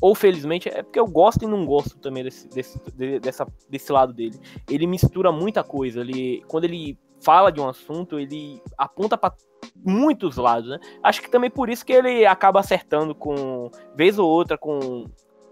ou 0.00 0.14
felizmente, 0.14 0.68
é 0.68 0.82
porque 0.82 0.98
eu 0.98 1.06
gosto 1.06 1.44
e 1.44 1.46
não 1.46 1.64
gosto 1.64 1.98
também 1.98 2.24
desse, 2.24 2.48
desse, 2.48 2.78
dessa, 3.20 3.46
desse 3.68 3.92
lado 3.92 4.12
dele. 4.12 4.38
Ele 4.68 4.86
mistura 4.86 5.30
muita 5.32 5.62
coisa. 5.62 6.00
Ele, 6.00 6.42
quando 6.48 6.64
ele 6.64 6.98
fala 7.22 7.50
de 7.50 7.60
um 7.60 7.68
assunto, 7.68 8.18
ele 8.18 8.60
aponta 8.76 9.16
para 9.16 9.34
muitos 9.84 10.36
lados, 10.36 10.70
né? 10.70 10.78
Acho 11.02 11.22
que 11.22 11.30
também 11.30 11.50
por 11.50 11.70
isso 11.70 11.84
que 11.84 11.92
ele 11.92 12.26
acaba 12.26 12.60
acertando 12.60 13.14
com 13.14 13.70
vez 13.96 14.18
ou 14.18 14.28
outra 14.28 14.58
com 14.58 15.06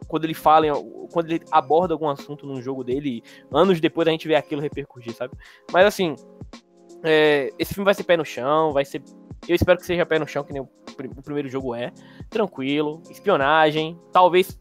quando 0.07 0.25
ele 0.25 0.35
fala, 0.35 0.67
quando 1.11 1.31
ele 1.31 1.43
aborda 1.51 1.95
algum 1.95 2.09
assunto 2.09 2.47
num 2.47 2.61
jogo 2.61 2.85
dele, 2.85 3.23
anos 3.51 3.81
depois 3.81 4.07
a 4.07 4.11
gente 4.11 4.29
vê 4.29 4.35
aquilo 4.35 4.61
repercutir, 4.61 5.15
sabe? 5.15 5.35
Mas 5.73 5.87
assim, 5.87 6.15
é, 7.03 7.51
esse 7.59 7.75
filme 7.75 7.85
vai 7.85 7.95
ser 7.95 8.05
pé 8.05 8.17
no 8.17 8.25
chão, 8.25 8.73
vai 8.73 8.85
ser. 8.85 9.03
Eu 9.49 9.55
espero 9.55 9.79
que 9.79 9.87
seja 9.87 10.07
pé 10.07 10.19
no 10.19 10.27
chão, 10.27 10.45
que 10.45 10.53
nem 10.53 10.63
o, 10.63 10.69
o 11.17 11.23
primeiro 11.23 11.49
jogo 11.49 11.75
é. 11.75 11.93
Tranquilo, 12.31 13.03
espionagem, 13.11 13.99
talvez 14.13 14.59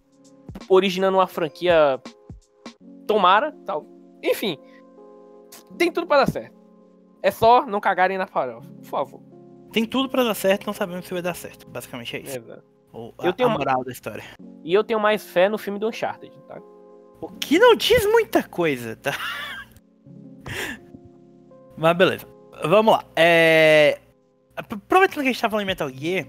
originando 0.69 1.17
uma 1.17 1.27
franquia. 1.27 2.01
Tomara, 3.07 3.51
tal. 3.65 3.85
Enfim, 4.23 4.57
tem 5.77 5.91
tudo 5.91 6.07
para 6.07 6.25
dar 6.25 6.31
certo. 6.31 6.59
É 7.23 7.29
só 7.29 7.65
não 7.65 7.79
cagarem 7.79 8.17
na 8.17 8.25
farofa, 8.25 8.69
por 8.69 8.85
favor. 8.85 9.21
Tem 9.71 9.85
tudo 9.85 10.09
para 10.09 10.23
dar 10.23 10.33
certo, 10.33 10.65
não 10.65 10.73
sabemos 10.73 11.05
se 11.05 11.13
vai 11.13 11.21
dar 11.21 11.35
certo. 11.35 11.67
Basicamente 11.69 12.17
é 12.17 12.19
isso. 12.21 12.37
Exato. 12.37 12.63
Ou 12.91 13.13
eu 13.21 13.29
a, 13.29 13.33
tenho 13.33 13.49
a 13.49 13.51
moral 13.51 13.83
da 13.83 13.91
história. 13.91 14.23
E 14.63 14.73
eu 14.73 14.83
tenho 14.83 14.99
mais 14.99 15.25
fé 15.25 15.47
no 15.47 15.57
filme 15.57 15.79
do 15.79 15.87
Uncharted, 15.87 16.33
tá? 16.47 16.59
O 17.21 17.29
que 17.29 17.57
não 17.57 17.75
diz 17.75 18.05
muita 18.05 18.43
coisa, 18.43 18.95
tá? 18.95 19.11
Mas 21.77 21.95
beleza. 21.95 22.27
Vamos 22.65 22.93
lá. 22.93 23.05
É... 23.15 24.00
Aproveitando 24.69 25.23
que 25.23 25.29
a 25.29 25.31
gente 25.31 25.41
tá 25.41 25.49
falando 25.49 25.63
em 25.63 25.67
Metal 25.67 25.89
Gear, 25.89 26.25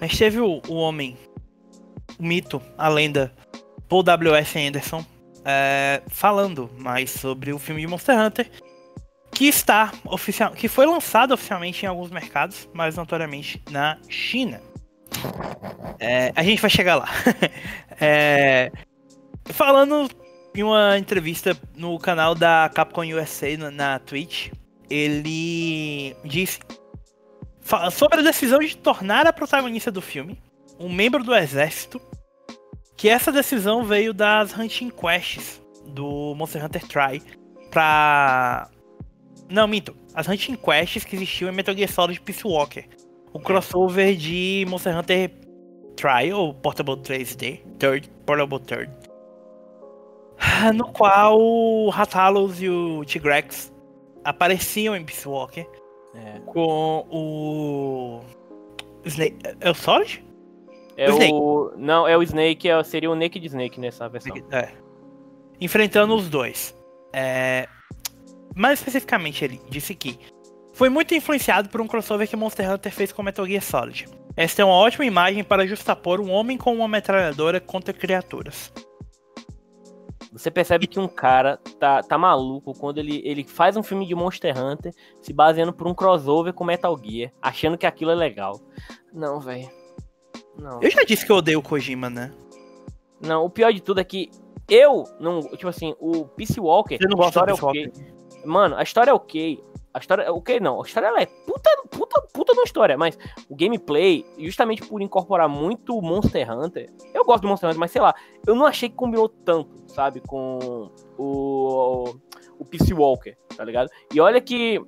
a 0.00 0.06
gente 0.06 0.18
teve 0.18 0.40
o, 0.40 0.60
o 0.68 0.74
homem, 0.74 1.16
o 2.18 2.22
mito, 2.22 2.62
a 2.78 2.88
lenda, 2.88 3.32
Paul 3.88 4.02
W.S. 4.02 4.58
Anderson, 4.58 5.04
é, 5.44 6.02
falando 6.08 6.70
mais 6.78 7.10
sobre 7.10 7.52
o 7.52 7.58
filme 7.58 7.80
de 7.80 7.86
Monster 7.86 8.18
Hunter 8.18 8.50
que 9.32 9.46
está 9.46 9.92
oficial, 10.04 10.52
que 10.52 10.68
foi 10.68 10.84
lançado 10.84 11.32
oficialmente 11.32 11.84
em 11.84 11.88
alguns 11.88 12.10
mercados, 12.10 12.68
mas 12.74 12.96
notoriamente 12.96 13.62
na 13.70 13.96
China. 14.08 14.60
É, 15.98 16.32
a 16.34 16.42
gente 16.42 16.60
vai 16.60 16.70
chegar 16.70 16.96
lá. 16.96 17.08
é, 18.00 18.70
falando 19.46 20.08
em 20.54 20.62
uma 20.62 20.98
entrevista 20.98 21.56
no 21.74 21.98
canal 21.98 22.34
da 22.34 22.70
Capcom 22.74 23.02
USA 23.02 23.56
na, 23.56 23.70
na 23.70 23.98
Twitch, 23.98 24.50
ele 24.90 26.14
disse 26.24 26.58
sobre 27.90 28.20
a 28.20 28.22
decisão 28.22 28.58
de 28.58 28.76
tornar 28.76 29.26
a 29.26 29.32
protagonista 29.32 29.90
do 29.90 30.00
filme 30.00 30.38
um 30.78 30.88
membro 30.88 31.22
do 31.22 31.34
exército, 31.34 32.00
que 32.96 33.08
essa 33.08 33.30
decisão 33.30 33.84
veio 33.84 34.14
das 34.14 34.56
Hunting 34.56 34.90
Quests 34.90 35.60
do 35.86 36.34
Monster 36.34 36.64
Hunter 36.64 36.86
Try 36.86 37.22
para 37.70 38.70
não, 39.48 39.68
minto. 39.68 39.94
as 40.14 40.26
Hunting 40.26 40.56
Quests 40.56 41.04
que 41.04 41.16
existiam 41.16 41.50
em 41.50 41.52
Metal 41.52 41.74
Gear 41.74 41.90
Solid 41.90 42.20
Peace 42.22 42.46
Walker. 42.46 42.84
O 43.32 43.38
crossover 43.38 44.16
de 44.16 44.64
Monster 44.68 44.96
Hunter 44.96 45.30
Trial, 45.96 46.54
Portable 46.54 46.96
3D, 46.96 47.60
Third, 47.78 48.10
Portable 48.24 48.60
Third. 48.60 48.90
No 50.74 50.90
qual 50.92 51.38
o 51.38 51.90
Ratalos 51.90 52.62
e 52.62 52.68
o 52.68 53.04
Tigrex 53.04 53.72
apareciam 54.24 54.96
em 54.96 55.04
Peace 55.04 55.28
Walker 55.28 55.66
É, 56.14 56.40
com 56.46 57.06
o. 57.10 58.20
Snake. 59.04 59.36
É 59.60 59.70
o 59.70 59.74
Solid? 59.74 60.24
é 60.96 61.08
O 61.08 61.12
Snake. 61.12 61.32
o. 61.32 61.72
Não, 61.76 62.06
é 62.06 62.16
o 62.16 62.22
Snake, 62.22 62.68
é- 62.68 62.82
seria 62.82 63.10
o 63.10 63.14
Naked 63.14 63.46
Snake 63.46 63.80
nessa 63.80 64.08
versão. 64.08 64.34
É. 64.50 64.70
Enfrentando 65.60 66.14
os 66.14 66.28
dois. 66.28 66.74
É, 67.12 67.68
Mais 68.54 68.78
especificamente, 68.78 69.44
ele 69.44 69.60
disse 69.68 69.94
que 69.94 70.18
foi 70.72 70.88
muito 70.88 71.14
influenciado 71.14 71.68
por 71.68 71.80
um 71.80 71.86
crossover 71.86 72.28
que 72.28 72.36
Monster 72.36 72.70
Hunter 72.70 72.92
fez 72.92 73.12
com 73.12 73.22
Metal 73.22 73.46
Gear 73.46 73.62
Solid. 73.62 74.06
Esta 74.36 74.62
é 74.62 74.64
uma 74.64 74.74
ótima 74.74 75.04
imagem 75.04 75.44
para 75.44 75.66
justapor 75.66 76.20
um 76.20 76.30
homem 76.30 76.56
com 76.56 76.72
uma 76.74 76.88
metralhadora 76.88 77.60
contra 77.60 77.92
criaturas. 77.92 78.72
Você 80.32 80.50
percebe 80.50 80.86
que 80.86 81.00
um 81.00 81.08
cara 81.08 81.58
tá, 81.78 82.02
tá 82.02 82.16
maluco 82.16 82.72
quando 82.78 82.98
ele, 82.98 83.20
ele 83.24 83.42
faz 83.42 83.76
um 83.76 83.82
filme 83.82 84.06
de 84.06 84.14
Monster 84.14 84.56
Hunter 84.56 84.92
se 85.20 85.32
baseando 85.32 85.72
por 85.72 85.88
um 85.88 85.94
crossover 85.94 86.52
com 86.52 86.64
Metal 86.64 86.96
Gear, 87.02 87.32
achando 87.42 87.76
que 87.76 87.86
aquilo 87.86 88.12
é 88.12 88.14
legal. 88.14 88.60
Não, 89.12 89.40
velho. 89.40 89.68
Não. 90.56 90.80
Eu 90.80 90.90
já 90.90 91.02
disse 91.02 91.26
que 91.26 91.32
eu 91.32 91.36
odeio 91.36 91.58
o 91.58 91.62
Kojima, 91.62 92.08
né? 92.08 92.32
Não, 93.20 93.44
o 93.44 93.50
pior 93.50 93.72
de 93.72 93.80
tudo 93.80 94.00
é 94.00 94.04
que 94.04 94.30
eu 94.68 95.04
não. 95.18 95.40
Tipo 95.40 95.68
assim, 95.68 95.94
o 95.98 96.24
Peace 96.26 96.60
Walker. 96.60 96.96
Você 96.96 97.08
não 97.08 97.16
gosta 97.16 97.44
do 97.44 97.50
história 97.50 97.80
é 97.80 97.82
Peace 97.84 97.98
ok. 97.98 98.44
Mano, 98.44 98.76
a 98.76 98.82
história 98.82 99.10
é 99.10 99.14
ok. 99.14 99.62
A 99.92 99.98
história 99.98 100.22
é 100.22 100.30
ok, 100.30 100.60
não. 100.60 100.80
A 100.80 100.86
história 100.86 101.08
ela 101.08 101.20
é 101.20 101.26
puta, 101.26 101.70
puta, 101.90 102.22
puta 102.32 102.52
uma 102.52 102.62
história. 102.64 102.96
Mas 102.96 103.18
o 103.48 103.56
gameplay, 103.56 104.24
justamente 104.38 104.86
por 104.86 105.02
incorporar 105.02 105.48
muito 105.48 106.00
Monster 106.00 106.50
Hunter. 106.50 106.92
Eu 107.12 107.24
gosto 107.24 107.42
do 107.42 107.48
Monster 107.48 107.70
Hunter, 107.70 107.80
mas 107.80 107.90
sei 107.90 108.00
lá. 108.00 108.14
Eu 108.46 108.54
não 108.54 108.66
achei 108.66 108.88
que 108.88 108.94
combinou 108.94 109.28
tanto, 109.28 109.70
sabe? 109.88 110.20
Com 110.20 110.90
o. 111.18 112.14
O 112.58 112.64
Peace 112.64 112.92
Walker, 112.92 113.36
tá 113.56 113.64
ligado? 113.64 113.90
E 114.12 114.20
olha 114.20 114.40
que. 114.40 114.80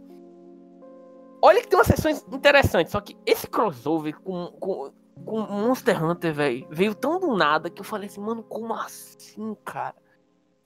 Olha 1.41 1.61
que 1.61 1.67
tem 1.67 1.79
umas 1.79 1.89
sessões 1.89 2.25
interessantes. 2.31 2.93
Só 2.93 3.01
que 3.01 3.17
esse 3.27 3.49
crossover 3.49 4.15
com, 4.21 4.47
com, 4.61 4.93
com 5.25 5.41
Monster 5.41 6.05
Hunter, 6.05 6.33
velho, 6.33 6.67
veio 6.71 6.95
tão 6.95 7.19
do 7.19 7.35
nada 7.35 7.69
que 7.69 7.81
eu 7.81 7.85
falei 7.85 8.09
assim, 8.09 8.21
mano, 8.21 8.45
como 8.45 8.73
assim, 8.75 9.57
cara? 9.65 9.97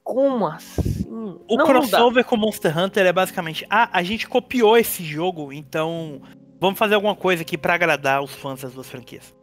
Como 0.06 0.46
assim? 0.46 1.04
O 1.48 1.56
Não, 1.56 1.56
não 1.56 1.66
crossover 1.66 2.24
com 2.24 2.36
Monster 2.36 2.78
Hunter 2.78 3.04
é 3.04 3.12
basicamente: 3.12 3.66
ah, 3.68 3.90
a 3.92 4.04
gente 4.04 4.28
copiou 4.28 4.78
esse 4.78 5.02
jogo, 5.02 5.52
então 5.52 6.22
vamos 6.60 6.78
fazer 6.78 6.94
alguma 6.94 7.16
coisa 7.16 7.42
aqui 7.42 7.58
pra 7.58 7.74
agradar 7.74 8.22
os 8.22 8.32
fãs 8.32 8.62
das 8.62 8.72
duas 8.72 8.88
franquias. 8.88 9.34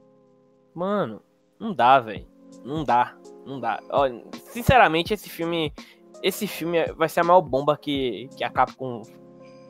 Mano, 0.74 1.22
não 1.60 1.74
dá, 1.74 2.00
velho. 2.00 2.26
Não 2.64 2.86
dá. 2.86 3.14
Não 3.46 3.60
dá. 3.60 3.82
Olha, 3.90 4.24
sinceramente, 4.52 5.14
esse 5.14 5.30
filme. 5.30 5.74
Esse 6.24 6.48
filme 6.48 6.86
vai 6.94 7.10
ser 7.10 7.20
a 7.20 7.24
maior 7.26 7.42
bomba 7.42 7.76
que, 7.78 8.30
que 8.38 8.44
a 8.46 8.50
Capcom. 8.50 9.02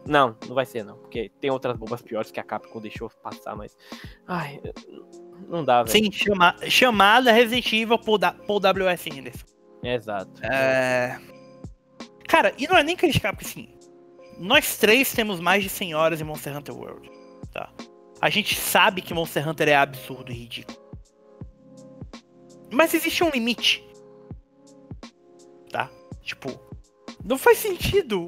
Não, 0.05 0.37
não 0.47 0.53
vai 0.53 0.67
ser, 0.67 0.83
não. 0.85 0.97
Porque 0.97 1.31
tem 1.41 1.49
outras 1.49 1.75
bombas 1.75 2.03
piores 2.03 2.29
que 2.29 2.39
a 2.39 2.43
Capcom 2.43 2.79
deixou 2.79 3.09
passar, 3.23 3.55
mas. 3.55 3.75
Ai, 4.27 4.61
não 5.49 5.65
dá, 5.65 5.81
velho. 5.81 5.89
Sim, 6.05 6.11
chama- 6.11 6.55
chamada 6.69 7.31
Resident 7.31 7.73
Evil 7.73 7.97
Paul, 7.97 8.19
da- 8.19 8.33
Paul 8.33 8.59
W.S. 8.59 9.09
Anderson. 9.09 9.52
Exato. 9.83 10.43
É... 10.45 11.19
Cara, 12.27 12.53
e 12.57 12.67
não 12.67 12.77
é 12.77 12.83
nem 12.83 12.95
criticar, 12.95 13.33
porque 13.33 13.45
assim, 13.45 13.69
nós 14.37 14.77
três 14.77 15.13
temos 15.13 15.39
mais 15.39 15.63
de 15.63 15.69
100 15.69 15.93
horas 15.93 16.21
em 16.21 16.23
Monster 16.23 16.57
Hunter 16.57 16.75
World, 16.75 17.11
tá? 17.51 17.69
A 18.21 18.29
gente 18.29 18.55
sabe 18.55 19.01
que 19.01 19.13
Monster 19.13 19.47
Hunter 19.47 19.69
é 19.69 19.75
absurdo 19.75 20.31
e 20.31 20.35
ridículo. 20.35 20.77
Mas 22.71 22.93
existe 22.93 23.23
um 23.23 23.29
limite. 23.29 23.85
Tá? 25.69 25.89
Tipo, 26.21 26.49
não 27.23 27.37
faz 27.37 27.57
sentido 27.57 28.27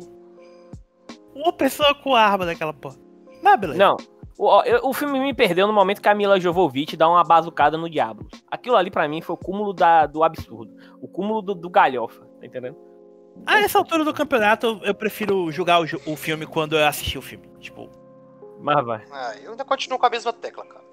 uma 1.33 1.51
pessoa 1.53 1.95
com 1.95 2.13
arma 2.13 2.45
daquela 2.45 2.73
porra. 2.73 2.97
Mas 3.41 3.59
beleza. 3.59 3.79
Não. 3.79 3.97
O, 4.37 4.89
o 4.89 4.93
filme 4.93 5.19
me 5.19 5.33
perdeu 5.33 5.65
no 5.65 5.71
momento 5.73 6.01
que 6.01 6.09
a 6.09 6.13
Mila 6.15 6.39
Jovovich 6.39 6.97
dá 6.97 7.07
uma 7.07 7.23
bazucada 7.23 7.77
no 7.77 7.89
Diablo. 7.89 8.27
Aquilo 8.51 8.75
ali, 8.75 8.91
pra 8.91 9.07
mim, 9.07 9.21
foi 9.21 9.33
o 9.35 9.37
cúmulo 9.37 9.71
da, 9.73 10.05
do 10.05 10.23
absurdo. 10.23 10.75
O 11.01 11.07
cúmulo 11.07 11.41
do, 11.41 11.55
do 11.55 11.69
galhofa, 11.69 12.25
tá 12.39 12.45
entendendo? 12.45 12.75
A 13.45 13.59
essa 13.59 13.77
altura 13.77 14.03
do 14.03 14.13
campeonato, 14.13 14.65
eu- 14.67 14.79
eu 14.83 14.93
prefiro 14.95 15.49
julgar 15.51 15.81
o, 15.81 15.85
o 16.05 16.15
filme 16.17 16.45
quando 16.45 16.77
eu 16.77 16.85
assisti 16.85 17.17
o 17.17 17.21
filme. 17.21 17.47
Tipo, 17.59 17.89
Mas 18.59 18.85
vai. 18.85 19.05
Ah, 19.11 19.35
eu 19.41 19.51
ainda 19.51 19.63
continuo 19.65 19.97
com 19.99 20.05
a 20.05 20.09
mesma 20.09 20.33
tecla, 20.33 20.65
cara. 20.65 20.83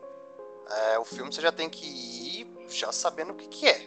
É, 0.92 0.98
o 0.98 1.05
filme 1.05 1.33
você 1.33 1.40
já 1.40 1.50
tem 1.52 1.68
que 1.68 1.85
ir 1.87 2.46
já 2.68 2.92
sabendo 2.92 3.33
o 3.33 3.35
que, 3.35 3.48
que 3.48 3.66
é. 3.66 3.85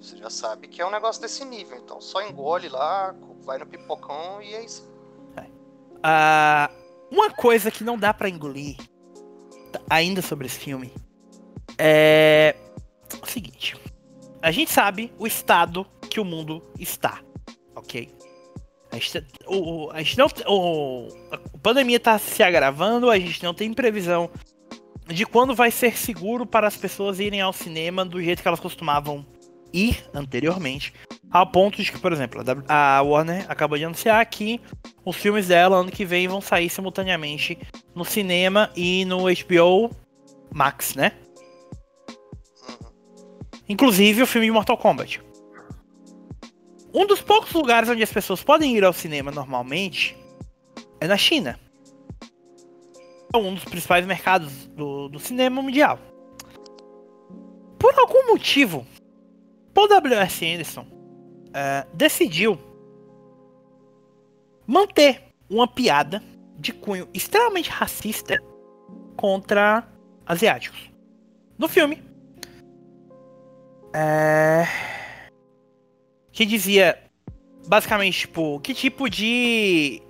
Você 0.00 0.16
já 0.16 0.30
sabe 0.30 0.66
que 0.68 0.80
é 0.80 0.86
um 0.86 0.90
negócio 0.90 1.20
desse 1.20 1.44
nível, 1.44 1.76
então 1.76 2.00
só 2.00 2.22
engole 2.22 2.68
lá, 2.70 3.14
vai 3.44 3.58
no 3.58 3.66
pipocão 3.66 4.40
e 4.42 4.54
é 4.54 4.64
isso. 4.64 4.88
Ah, 6.02 6.70
uma 7.10 7.30
coisa 7.30 7.70
que 7.70 7.84
não 7.84 7.98
dá 7.98 8.12
pra 8.14 8.28
engolir 8.28 8.76
ainda 9.88 10.22
sobre 10.22 10.46
esse 10.46 10.58
filme 10.58 10.92
é 11.78 12.54
o 13.22 13.26
seguinte: 13.26 13.76
a 14.42 14.50
gente 14.50 14.70
sabe 14.70 15.12
o 15.18 15.26
estado 15.26 15.86
que 16.08 16.20
o 16.20 16.24
mundo 16.24 16.62
está, 16.78 17.20
ok? 17.74 18.12
A 18.92 18.96
gente, 18.96 19.12
tá- 19.20 19.26
o, 19.46 19.90
a 19.92 20.02
gente 20.02 20.18
não, 20.18 20.26
o, 20.48 21.08
a 21.30 21.38
pandemia 21.62 22.00
tá 22.00 22.18
se 22.18 22.42
agravando, 22.42 23.08
a 23.08 23.18
gente 23.18 23.42
não 23.42 23.54
tem 23.54 23.72
previsão 23.72 24.30
de 25.06 25.24
quando 25.24 25.54
vai 25.54 25.70
ser 25.70 25.96
seguro 25.96 26.44
para 26.44 26.66
as 26.66 26.76
pessoas 26.76 27.20
irem 27.20 27.40
ao 27.40 27.52
cinema 27.52 28.04
do 28.04 28.22
jeito 28.22 28.42
que 28.42 28.48
elas 28.48 28.60
costumavam 28.60 29.24
ir 29.72 30.04
anteriormente. 30.12 30.92
Ao 31.30 31.46
ponto 31.46 31.80
de 31.80 31.92
que, 31.92 31.98
por 31.98 32.12
exemplo, 32.12 32.42
a 32.68 32.98
a 32.98 33.02
Warner 33.02 33.46
acabou 33.48 33.78
de 33.78 33.84
anunciar 33.84 34.24
que 34.26 34.60
os 35.04 35.16
filmes 35.16 35.46
dela 35.46 35.76
ano 35.76 35.90
que 35.90 36.04
vem 36.04 36.26
vão 36.26 36.40
sair 36.40 36.68
simultaneamente 36.68 37.56
no 37.94 38.04
cinema 38.04 38.70
e 38.74 39.04
no 39.04 39.22
HBO 39.24 39.90
Max, 40.52 40.96
né? 40.96 41.12
Uhum. 42.68 42.90
Inclusive 43.68 44.22
o 44.22 44.26
filme 44.26 44.48
de 44.48 44.52
Mortal 44.52 44.76
Kombat. 44.76 45.22
Um 46.92 47.06
dos 47.06 47.20
poucos 47.20 47.52
lugares 47.52 47.88
onde 47.88 48.02
as 48.02 48.12
pessoas 48.12 48.42
podem 48.42 48.76
ir 48.76 48.84
ao 48.84 48.92
cinema 48.92 49.30
normalmente 49.30 50.16
é 51.00 51.06
na 51.06 51.16
China. 51.16 51.58
É 53.32 53.36
um 53.36 53.54
dos 53.54 53.64
principais 53.64 54.04
mercados 54.04 54.66
do, 54.66 55.08
do 55.08 55.20
cinema 55.20 55.62
mundial. 55.62 56.00
Por 57.78 57.96
algum 57.96 58.32
motivo, 58.32 58.84
Paul 59.72 59.86
W.S. 59.86 60.44
Anderson 60.44 60.99
eh, 61.54 61.86
decidiu 61.94 62.58
manter 64.66 65.22
uma 65.48 65.66
piada 65.66 66.22
de 66.58 66.72
cunho 66.72 67.08
extremamente 67.12 67.70
racista 67.70 68.36
contra 69.16 69.88
asiáticos. 70.26 70.90
No 71.58 71.68
filme. 71.68 72.02
É... 73.94 74.64
Que 76.32 76.46
dizia 76.46 76.96
basicamente, 77.66 78.20
tipo, 78.20 78.60
que 78.60 78.72
tipo 78.72 79.08
de. 79.10 80.00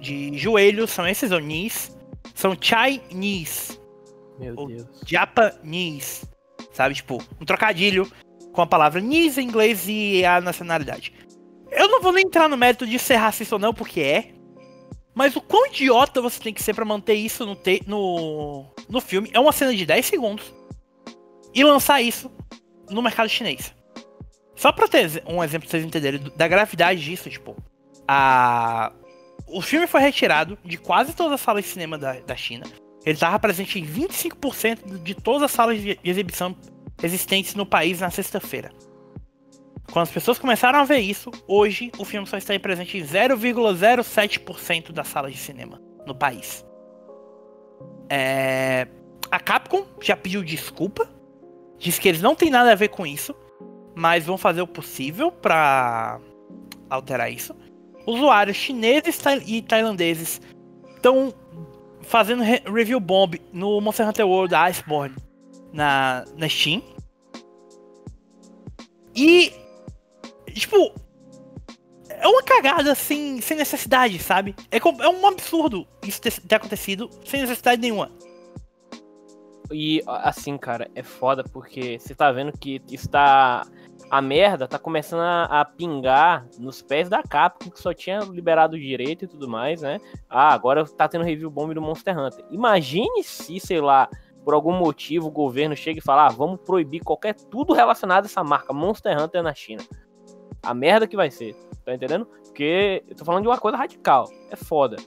de 0.00 0.36
joelhos 0.36 0.90
são 0.90 1.06
esses 1.06 1.32
ou 1.32 1.40
knees? 1.40 1.96
São 2.34 2.54
Chinese, 2.60 3.80
Meu 4.38 4.54
O- 4.58 4.66
Deus. 4.66 4.86
Japanese. 5.06 6.28
Sabe, 6.72 6.94
tipo, 6.94 7.18
um 7.40 7.44
trocadilho 7.46 8.06
com 8.56 8.62
a 8.62 8.66
palavra 8.66 9.00
knees 9.00 9.36
em 9.36 9.42
inglês 9.44 9.84
e 9.86 10.24
a 10.24 10.40
nacionalidade. 10.40 11.12
Eu 11.70 11.88
não 11.88 12.00
vou 12.00 12.10
nem 12.12 12.24
entrar 12.24 12.48
no 12.48 12.56
mérito 12.56 12.86
de 12.86 12.98
ser 12.98 13.16
racista 13.16 13.54
ou 13.54 13.58
não, 13.60 13.74
porque 13.74 14.00
é. 14.00 14.32
Mas 15.14 15.36
o 15.36 15.40
quão 15.42 15.66
idiota 15.66 16.20
você 16.22 16.40
tem 16.42 16.54
que 16.54 16.62
ser 16.62 16.74
pra 16.74 16.84
manter 16.84 17.14
isso 17.14 17.44
no, 17.44 17.54
te- 17.54 17.82
no, 17.86 18.64
no 18.88 19.00
filme 19.00 19.30
é 19.32 19.38
uma 19.38 19.52
cena 19.52 19.74
de 19.74 19.84
10 19.84 20.04
segundos 20.06 20.54
e 21.54 21.62
lançar 21.62 22.00
isso 22.00 22.30
no 22.90 23.02
mercado 23.02 23.28
chinês. 23.28 23.74
Só 24.54 24.72
pra 24.72 24.88
ter 24.88 25.22
um 25.26 25.44
exemplo 25.44 25.68
pra 25.68 25.70
vocês 25.78 25.84
entenderem 25.84 26.20
da 26.34 26.48
gravidade 26.48 27.02
disso, 27.04 27.28
tipo, 27.28 27.54
a... 28.08 28.90
o 29.46 29.60
filme 29.60 29.86
foi 29.86 30.00
retirado 30.00 30.58
de 30.64 30.78
quase 30.78 31.14
todas 31.14 31.32
as 31.34 31.40
salas 31.42 31.64
de 31.64 31.70
cinema 31.70 31.98
da, 31.98 32.14
da 32.20 32.36
China. 32.36 32.64
Ele 33.04 33.14
estava 33.14 33.38
presente 33.38 33.78
em 33.78 33.84
25% 33.86 35.02
de 35.02 35.14
todas 35.14 35.42
as 35.42 35.50
salas 35.50 35.80
de 35.80 35.98
exibição 36.02 36.56
existentes 37.02 37.54
no 37.54 37.66
país 37.66 38.00
na 38.00 38.10
sexta-feira. 38.10 38.70
Quando 39.92 40.04
as 40.04 40.10
pessoas 40.10 40.38
começaram 40.38 40.80
a 40.80 40.84
ver 40.84 40.98
isso, 40.98 41.30
hoje 41.46 41.92
o 41.98 42.04
filme 42.04 42.26
só 42.26 42.36
está 42.36 42.58
presente 42.58 42.98
em 42.98 43.02
0,07% 43.02 44.92
das 44.92 45.08
salas 45.08 45.32
de 45.32 45.38
cinema 45.38 45.80
no 46.06 46.14
país. 46.14 46.64
É, 48.08 48.86
A 49.30 49.38
Capcom 49.38 49.86
já 50.00 50.16
pediu 50.16 50.42
desculpa, 50.42 51.08
disse 51.78 52.00
que 52.00 52.08
eles 52.08 52.20
não 52.20 52.34
têm 52.34 52.50
nada 52.50 52.72
a 52.72 52.74
ver 52.74 52.88
com 52.88 53.06
isso, 53.06 53.34
mas 53.94 54.26
vão 54.26 54.36
fazer 54.36 54.60
o 54.60 54.66
possível 54.66 55.30
para 55.30 56.20
alterar 56.90 57.30
isso. 57.30 57.54
usuários 58.06 58.56
chineses 58.56 59.20
e 59.46 59.62
tailandeses 59.62 60.40
estão 60.94 61.32
fazendo 62.02 62.42
re 62.42 62.62
review 62.66 63.00
bomb 63.00 63.40
no 63.52 63.80
Monster 63.80 64.08
Hunter 64.08 64.26
World 64.26 64.54
Iceborne 64.54 65.16
na, 65.72 66.24
na 66.36 66.48
Steam. 66.48 66.82
E, 69.14 69.52
tipo, 70.52 70.92
é 72.08 72.26
uma 72.28 72.42
cagada 72.42 72.94
sem, 72.94 73.40
sem 73.40 73.56
necessidade, 73.56 74.18
sabe? 74.18 74.54
É, 74.70 74.78
é 74.78 75.08
um 75.08 75.26
absurdo 75.26 75.86
isso 76.02 76.20
ter, 76.20 76.32
ter 76.40 76.56
acontecido 76.56 77.08
sem 77.24 77.40
necessidade 77.40 77.80
nenhuma. 77.80 78.10
E 79.72 80.02
assim, 80.06 80.56
cara, 80.56 80.88
é 80.94 81.02
foda 81.02 81.42
porque 81.42 81.98
você 81.98 82.14
tá 82.14 82.30
vendo 82.30 82.52
que 82.52 82.80
está. 82.90 83.66
A 84.08 84.22
merda 84.22 84.68
tá 84.68 84.78
começando 84.78 85.20
a, 85.20 85.60
a, 85.60 85.64
pingar 85.64 86.46
nos 86.60 86.80
pés 86.80 87.08
da 87.08 87.24
Capcom, 87.24 87.70
que 87.70 87.80
só 87.80 87.92
tinha 87.92 88.20
liberado 88.20 88.76
o 88.76 88.78
direito 88.78 89.24
e 89.24 89.28
tudo 89.28 89.48
mais, 89.48 89.82
né? 89.82 90.00
Ah, 90.30 90.54
agora 90.54 90.84
tá 90.84 91.08
tendo 91.08 91.24
review 91.24 91.50
bomb 91.50 91.74
do 91.74 91.82
Monster 91.82 92.16
Hunter. 92.16 92.44
Imagine 92.52 93.24
se, 93.24 93.58
sei 93.58 93.80
lá, 93.80 94.08
por 94.46 94.54
algum 94.54 94.72
motivo 94.72 95.26
o 95.26 95.30
governo 95.30 95.74
chega 95.74 95.98
e 95.98 96.00
fala: 96.02 96.26
ah, 96.26 96.28
vamos 96.28 96.60
proibir 96.60 97.02
qualquer 97.02 97.34
tudo 97.34 97.74
relacionado 97.74 98.22
a 98.22 98.26
essa 98.26 98.44
marca 98.44 98.72
Monster 98.72 99.20
Hunter 99.20 99.42
na 99.42 99.52
China. 99.52 99.82
A 100.62 100.72
merda 100.72 101.08
que 101.08 101.16
vai 101.16 101.32
ser, 101.32 101.56
tá 101.84 101.92
entendendo? 101.92 102.26
Porque 102.44 103.02
eu 103.08 103.16
tô 103.16 103.24
falando 103.24 103.42
de 103.42 103.48
uma 103.48 103.58
coisa 103.58 103.76
radical. 103.76 104.30
É 104.48 104.54
foda. 104.54 104.98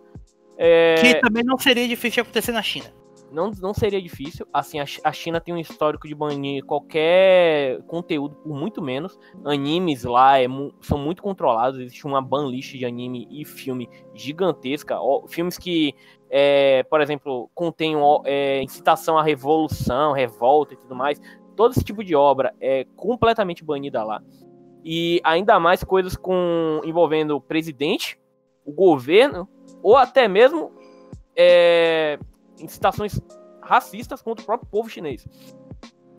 É... 0.57 0.95
Que 0.95 1.21
também 1.21 1.41
não 1.41 1.57
seria 1.57 1.87
difícil 1.87 2.15
de 2.15 2.19
acontecer 2.19 2.51
na 2.51 2.61
China 2.61 2.98
não, 3.31 3.51
não 3.61 3.73
seria 3.73 4.01
difícil. 4.01 4.47
Assim, 4.53 4.79
a, 4.79 5.11
China 5.11 5.39
tem 5.39 5.53
um 5.53 5.57
histórico 5.57 6.07
de 6.07 6.15
banir 6.15 6.63
qualquer 6.65 7.81
conteúdo 7.83 8.35
por 8.35 8.55
muito 8.55 8.81
menos. 8.81 9.17
Animes 9.43 10.03
lá 10.03 10.41
é, 10.41 10.47
são 10.81 10.97
muito 10.97 11.21
controlados. 11.21 11.79
Existe 11.79 12.05
uma 12.05 12.21
ban 12.21 12.47
list 12.47 12.75
de 12.75 12.85
anime 12.85 13.27
e 13.29 13.45
filme 13.45 13.89
gigantesca. 14.13 14.97
filmes 15.27 15.57
que, 15.57 15.93
é, 16.29 16.83
por 16.83 17.01
exemplo, 17.01 17.49
contêm 17.53 17.95
é, 18.25 18.61
incitação 18.61 19.17
à 19.17 19.23
revolução, 19.23 20.11
revolta 20.11 20.73
e 20.73 20.77
tudo 20.77 20.95
mais. 20.95 21.21
Todo 21.55 21.71
esse 21.71 21.83
tipo 21.83 22.03
de 22.03 22.15
obra 22.15 22.53
é 22.59 22.85
completamente 22.95 23.63
banida 23.63 24.03
lá. 24.03 24.21
E 24.83 25.19
ainda 25.23 25.59
mais 25.59 25.83
coisas 25.83 26.15
com 26.15 26.81
envolvendo 26.85 27.35
o 27.35 27.41
presidente, 27.41 28.19
o 28.65 28.71
governo, 28.71 29.47
ou 29.83 29.97
até 29.97 30.27
mesmo 30.27 30.71
é, 31.35 32.17
incitações 32.59 33.19
racistas 33.61 34.21
contra 34.21 34.43
o 34.43 34.45
próprio 34.45 34.69
povo 34.69 34.89
chinês. 34.89 35.27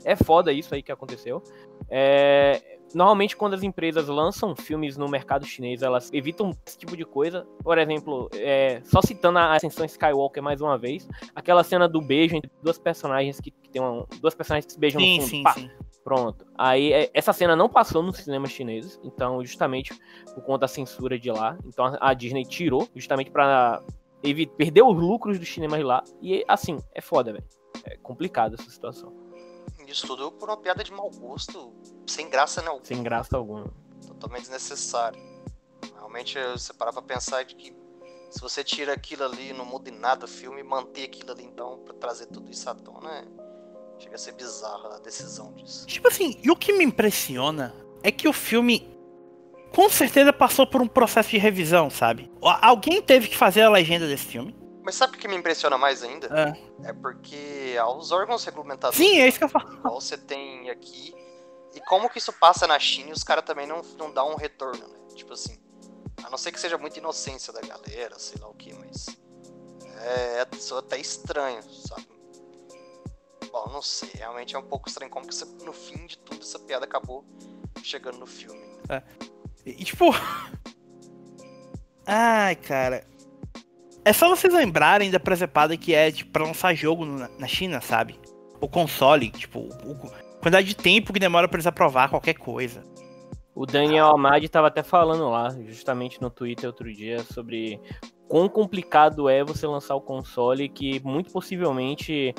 É 0.05 0.17
foda 0.17 0.53
isso 0.53 0.75
aí 0.75 0.83
que 0.83 0.93
aconteceu. 0.93 1.43
É, 1.89 2.79
normalmente, 2.95 3.37
quando 3.37 3.55
as 3.55 3.63
empresas 3.63 4.09
lançam 4.09 4.55
filmes 4.57 4.97
no 4.97 5.09
mercado 5.09 5.45
chinês, 5.45 5.83
elas 5.83 6.11
evitam 6.13 6.53
esse 6.67 6.79
tipo 6.79 6.97
de 6.97 7.05
coisa. 7.05 7.47
Por 7.63 7.77
exemplo, 7.79 8.31
é, 8.35 8.81
só 8.85 9.03
citando 9.03 9.39
a 9.39 9.55
Ascensão 9.55 9.85
Skywalker 9.85 10.43
mais 10.43 10.61
uma 10.61 10.79
vez, 10.79 11.09
aquela 11.35 11.63
cena 11.63 11.89
do 11.89 12.01
beijo 12.01 12.37
entre 12.37 12.51
duas 12.63 12.79
personagens 12.79 13.41
que, 13.41 13.51
que 13.51 13.69
tem 13.69 13.83
uma, 13.83 14.07
duas 14.21 14.35
personagens 14.35 14.67
que 14.67 14.73
se 14.73 14.79
beijam 14.79 15.01
sim, 15.01 15.17
no 15.17 15.23
fundo. 15.23 15.31
Sim, 15.31 15.43
pá, 15.43 15.53
sim. 15.53 15.71
Pronto. 16.03 16.47
Aí 16.57 16.93
é, 16.93 17.11
essa 17.13 17.33
cena 17.33 17.55
não 17.55 17.69
passou 17.69 18.03
nos 18.03 18.17
cinemas 18.17 18.51
chineses, 18.51 18.99
então 19.05 19.45
justamente 19.45 19.93
por 20.35 20.43
conta 20.43 20.61
da 20.61 20.69
censura 20.69 21.19
de 21.19 21.31
lá, 21.31 21.59
então 21.67 21.97
a 22.01 22.15
Disney 22.15 22.45
tirou 22.45 22.89
justamente 22.95 23.31
para 23.31 23.83
ele 24.23 24.47
perdeu 24.47 24.87
os 24.89 24.97
lucros 24.97 25.39
dos 25.39 25.49
cinemas 25.49 25.83
lá. 25.83 26.03
E 26.21 26.45
assim, 26.47 26.79
é 26.95 27.01
foda, 27.01 27.33
velho. 27.33 27.45
É 27.85 27.97
complicado 27.97 28.55
essa 28.55 28.71
situação. 28.71 29.13
Isso 29.87 30.07
tudo 30.07 30.31
por 30.31 30.49
uma 30.49 30.57
piada 30.57 30.85
de 30.85 30.93
mau 30.93 31.11
gosto, 31.11 31.73
sem 32.07 32.29
graça 32.29 32.63
nenhuma. 32.63 32.85
Sem 32.85 33.03
graça 33.03 33.37
alguma. 33.37 33.73
Totalmente 34.07 34.43
desnecessário. 34.43 35.21
Realmente, 35.95 36.39
você 36.53 36.73
parar 36.73 36.93
pra 36.93 37.03
pensar 37.03 37.45
de 37.45 37.57
que 37.57 37.75
se 38.31 38.41
você 38.41 38.63
tira 38.63 38.93
aquilo 38.93 39.25
ali, 39.25 39.53
não 39.53 39.65
muda 39.65 39.91
em 39.91 39.99
nada 39.99 40.27
o 40.27 40.29
filme, 40.29 40.63
manter 40.63 41.05
aquilo 41.05 41.33
ali, 41.33 41.45
então, 41.45 41.81
pra 41.81 41.95
trazer 41.95 42.27
tudo 42.27 42.51
isso 42.51 42.71
à 42.71 42.75
tona, 42.75 43.11
é... 43.11 43.25
chega 43.99 44.15
a 44.15 44.19
ser 44.19 44.33
bizarra 44.33 44.97
a 44.97 44.99
decisão 45.01 45.53
disso. 45.55 45.87
Tipo 45.87 46.07
assim, 46.07 46.39
e 46.43 46.51
o 46.51 46.57
que 46.57 46.73
me 46.73 46.85
impressiona 46.85 47.75
é 48.03 48.13
que 48.13 48.29
o 48.29 48.33
filme 48.33 48.89
com 49.75 49.89
certeza 49.89 50.33
passou 50.33 50.67
por 50.67 50.81
um 50.81 50.87
processo 50.87 51.31
de 51.31 51.39
revisão, 51.39 51.91
sabe? 51.91 52.31
Alguém 52.43 53.01
teve 53.01 53.29
que 53.29 53.37
fazer 53.37 53.63
a 53.63 53.71
legenda 53.71 54.07
desse 54.07 54.27
filme. 54.27 54.55
Mas 54.83 54.95
sabe 54.95 55.17
o 55.17 55.19
que 55.19 55.29
me 55.29 55.37
impressiona 55.37 55.77
mais 55.77 56.03
ainda? 56.03 56.27
É, 56.85 56.89
é 56.89 56.93
porque 56.93 57.77
aos 57.81 58.11
órgãos 58.11 58.45
regulamentados. 58.45 58.97
Sim, 58.97 59.21
é 59.21 59.29
isso 59.29 59.39
que 59.39 59.45
eu 59.45 59.49
falo. 59.49 59.81
Você 59.95 60.17
tem 60.17 60.71
aqui. 60.71 61.15
E 61.75 61.81
como 61.83 62.09
que 62.09 62.19
isso 62.19 62.33
passa 62.33 62.67
na 62.67 62.79
China 62.79 63.11
e 63.11 63.13
os 63.13 63.23
caras 63.23 63.45
também 63.45 63.67
não, 63.67 63.83
não 63.97 64.11
dão 64.13 64.33
um 64.33 64.37
retorno, 64.37 64.87
né? 64.89 64.99
Tipo 65.15 65.35
assim. 65.35 65.59
A 66.25 66.29
não 66.29 66.37
ser 66.37 66.53
que 66.53 66.61
seja 66.61 66.77
muita 66.77 66.99
inocência 66.99 67.53
da 67.53 67.61
galera, 67.61 68.19
sei 68.19 68.41
lá 68.41 68.49
o 68.49 68.55
que, 68.55 68.75
mas. 68.75 69.07
É, 70.03 70.39
é 70.39 70.47
até 70.79 70.99
estranho, 70.99 71.63
sabe? 71.63 72.09
Bom, 73.53 73.69
não 73.73 73.83
sei. 73.83 74.11
Realmente 74.15 74.57
é 74.57 74.59
um 74.59 74.67
pouco 74.67 74.89
estranho 74.89 75.11
como 75.11 75.27
que 75.27 75.35
você, 75.35 75.45
no 75.65 75.73
fim 75.73 76.07
de 76.07 76.19
tudo 76.19 76.43
essa 76.43 76.59
piada 76.59 76.85
acabou 76.85 77.25
chegando 77.83 78.19
no 78.19 78.27
filme. 78.27 78.61
É. 78.89 79.03
E, 79.65 79.73
tipo. 79.85 80.15
Ai, 82.07 82.57
cara. 82.57 83.05
É 84.05 84.13
só 84.13 84.29
vocês 84.29 84.53
lembrarem 84.53 85.11
da 85.11 85.21
presepada 85.21 85.77
que 85.77 85.95
é 85.95 86.11
tipo, 86.11 86.31
pra 86.31 86.45
lançar 86.45 86.75
jogo 86.75 87.05
na 87.05 87.47
China, 87.47 87.81
sabe? 87.81 88.19
O 88.61 88.69
console, 88.69 89.31
tipo, 89.31 89.69
a 89.71 90.41
quantidade 90.41 90.67
de 90.67 90.77
tempo 90.77 91.13
que 91.13 91.21
demora 91.21 91.47
pra 91.47 91.57
eles 91.57 91.67
aprovar 91.67 92.09
qualquer 92.09 92.35
coisa. 92.35 92.85
O 93.55 93.67
Daniel 93.67 94.07
Amadi 94.07 94.49
tava 94.49 94.69
até 94.69 94.83
falando 94.83 95.29
lá, 95.29 95.51
justamente 95.67 96.21
no 96.21 96.31
Twitter 96.31 96.67
outro 96.67 96.91
dia, 96.93 97.19
sobre 97.25 97.81
quão 98.27 98.49
complicado 98.49 99.29
é 99.29 99.45
você 99.45 99.67
lançar 99.67 99.95
o 99.97 100.01
console, 100.01 100.69
que 100.69 100.99
muito 101.05 101.31
possivelmente 101.31 102.35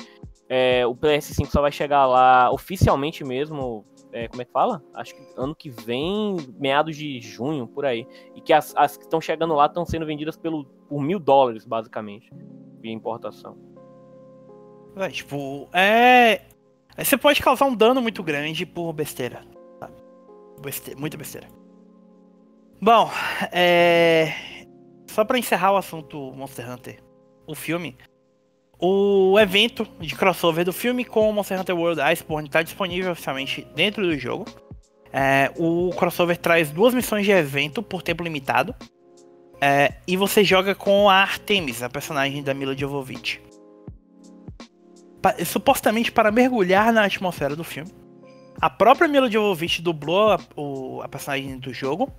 é, 0.48 0.86
o 0.86 0.96
PS5 0.96 1.46
só 1.46 1.60
vai 1.60 1.70
chegar 1.70 2.06
lá 2.06 2.50
oficialmente 2.50 3.22
mesmo 3.24 3.84
é, 4.12 4.28
como 4.28 4.42
é 4.42 4.44
que 4.44 4.52
fala? 4.52 4.82
Acho 4.94 5.14
que 5.14 5.22
ano 5.36 5.54
que 5.54 5.70
vem, 5.70 6.36
meados 6.58 6.96
de 6.96 7.20
junho, 7.20 7.66
por 7.66 7.86
aí. 7.86 8.06
E 8.34 8.40
que 8.40 8.52
as, 8.52 8.74
as 8.76 8.96
que 8.96 9.04
estão 9.04 9.20
chegando 9.20 9.54
lá 9.54 9.66
estão 9.66 9.86
sendo 9.86 10.04
vendidas 10.04 10.36
pelo, 10.36 10.64
por 10.88 11.00
mil 11.02 11.18
dólares, 11.18 11.64
basicamente, 11.64 12.30
via 12.80 12.92
importação. 12.92 13.56
É, 14.96 15.08
tipo, 15.08 15.68
é. 15.72 16.42
Você 16.96 17.16
pode 17.16 17.40
causar 17.42 17.64
um 17.64 17.74
dano 17.74 18.02
muito 18.02 18.22
grande 18.22 18.66
por 18.66 18.92
besteira. 18.92 19.42
Sabe? 19.78 19.94
Besteira, 20.60 21.00
muita 21.00 21.16
besteira. 21.16 21.48
Bom, 22.80 23.10
é. 23.50 24.34
Só 25.06 25.24
para 25.24 25.38
encerrar 25.38 25.72
o 25.72 25.76
assunto 25.76 26.32
Monster 26.32 26.70
Hunter, 26.70 27.02
o 27.46 27.54
filme, 27.54 27.96
o 28.84 29.38
evento 29.38 29.86
de 30.00 30.12
crossover 30.16 30.64
do 30.64 30.72
filme 30.72 31.04
com 31.04 31.32
Monster 31.32 31.60
Hunter 31.60 31.76
World 31.76 32.00
Iceborne 32.00 32.48
está 32.48 32.62
disponível 32.62 33.12
oficialmente 33.12 33.64
dentro 33.76 34.04
do 34.04 34.18
jogo. 34.18 34.44
É, 35.12 35.52
o 35.56 35.90
crossover 35.90 36.36
traz 36.36 36.68
duas 36.70 36.92
missões 36.92 37.24
de 37.24 37.30
evento 37.30 37.80
por 37.80 38.02
tempo 38.02 38.24
limitado. 38.24 38.74
É, 39.60 39.94
e 40.04 40.16
você 40.16 40.42
joga 40.42 40.74
com 40.74 41.08
a 41.08 41.14
Artemis, 41.14 41.80
a 41.80 41.88
personagem 41.88 42.42
da 42.42 42.52
Mila 42.52 42.76
Jovovich. 42.76 43.40
Pa 45.22 45.36
supostamente 45.44 46.10
para 46.10 46.32
mergulhar 46.32 46.92
na 46.92 47.04
atmosfera 47.04 47.54
do 47.54 47.62
filme. 47.62 47.92
A 48.60 48.68
própria 48.68 49.06
Mila 49.06 49.30
Jovovich 49.30 49.80
dublou 49.80 50.32
a, 50.32 50.40
o, 50.56 51.00
a 51.02 51.08
personagem 51.08 51.56
do 51.56 51.72
jogo. 51.72 52.12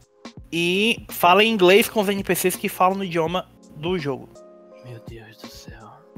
E 0.49 1.06
fala 1.10 1.43
em 1.43 1.52
inglês 1.52 1.89
com 1.89 1.99
os 1.99 2.08
NPCs 2.08 2.56
que 2.56 2.69
falam 2.69 2.99
no 2.99 3.04
idioma 3.04 3.49
do 3.76 3.99
jogo. 3.99 4.30
Meu 4.86 5.02
Deus. 5.06 5.33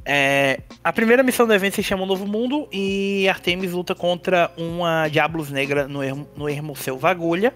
É, 0.07 0.59
a 0.83 0.93
primeira 0.93 1.23
missão 1.23 1.47
do 1.47 1.53
evento 1.53 1.75
se 1.75 1.83
chama 1.83 2.05
Novo 2.05 2.27
Mundo 2.27 2.67
e 2.71 3.27
Artemis 3.27 3.71
luta 3.71 3.95
contra 3.95 4.51
uma 4.55 5.07
Diablos 5.07 5.49
Negra 5.49 5.87
no 5.87 6.03
ermo, 6.03 6.27
no 6.35 6.47
ermo 6.47 6.75
seu 6.75 6.97
Vagulha. 6.97 7.53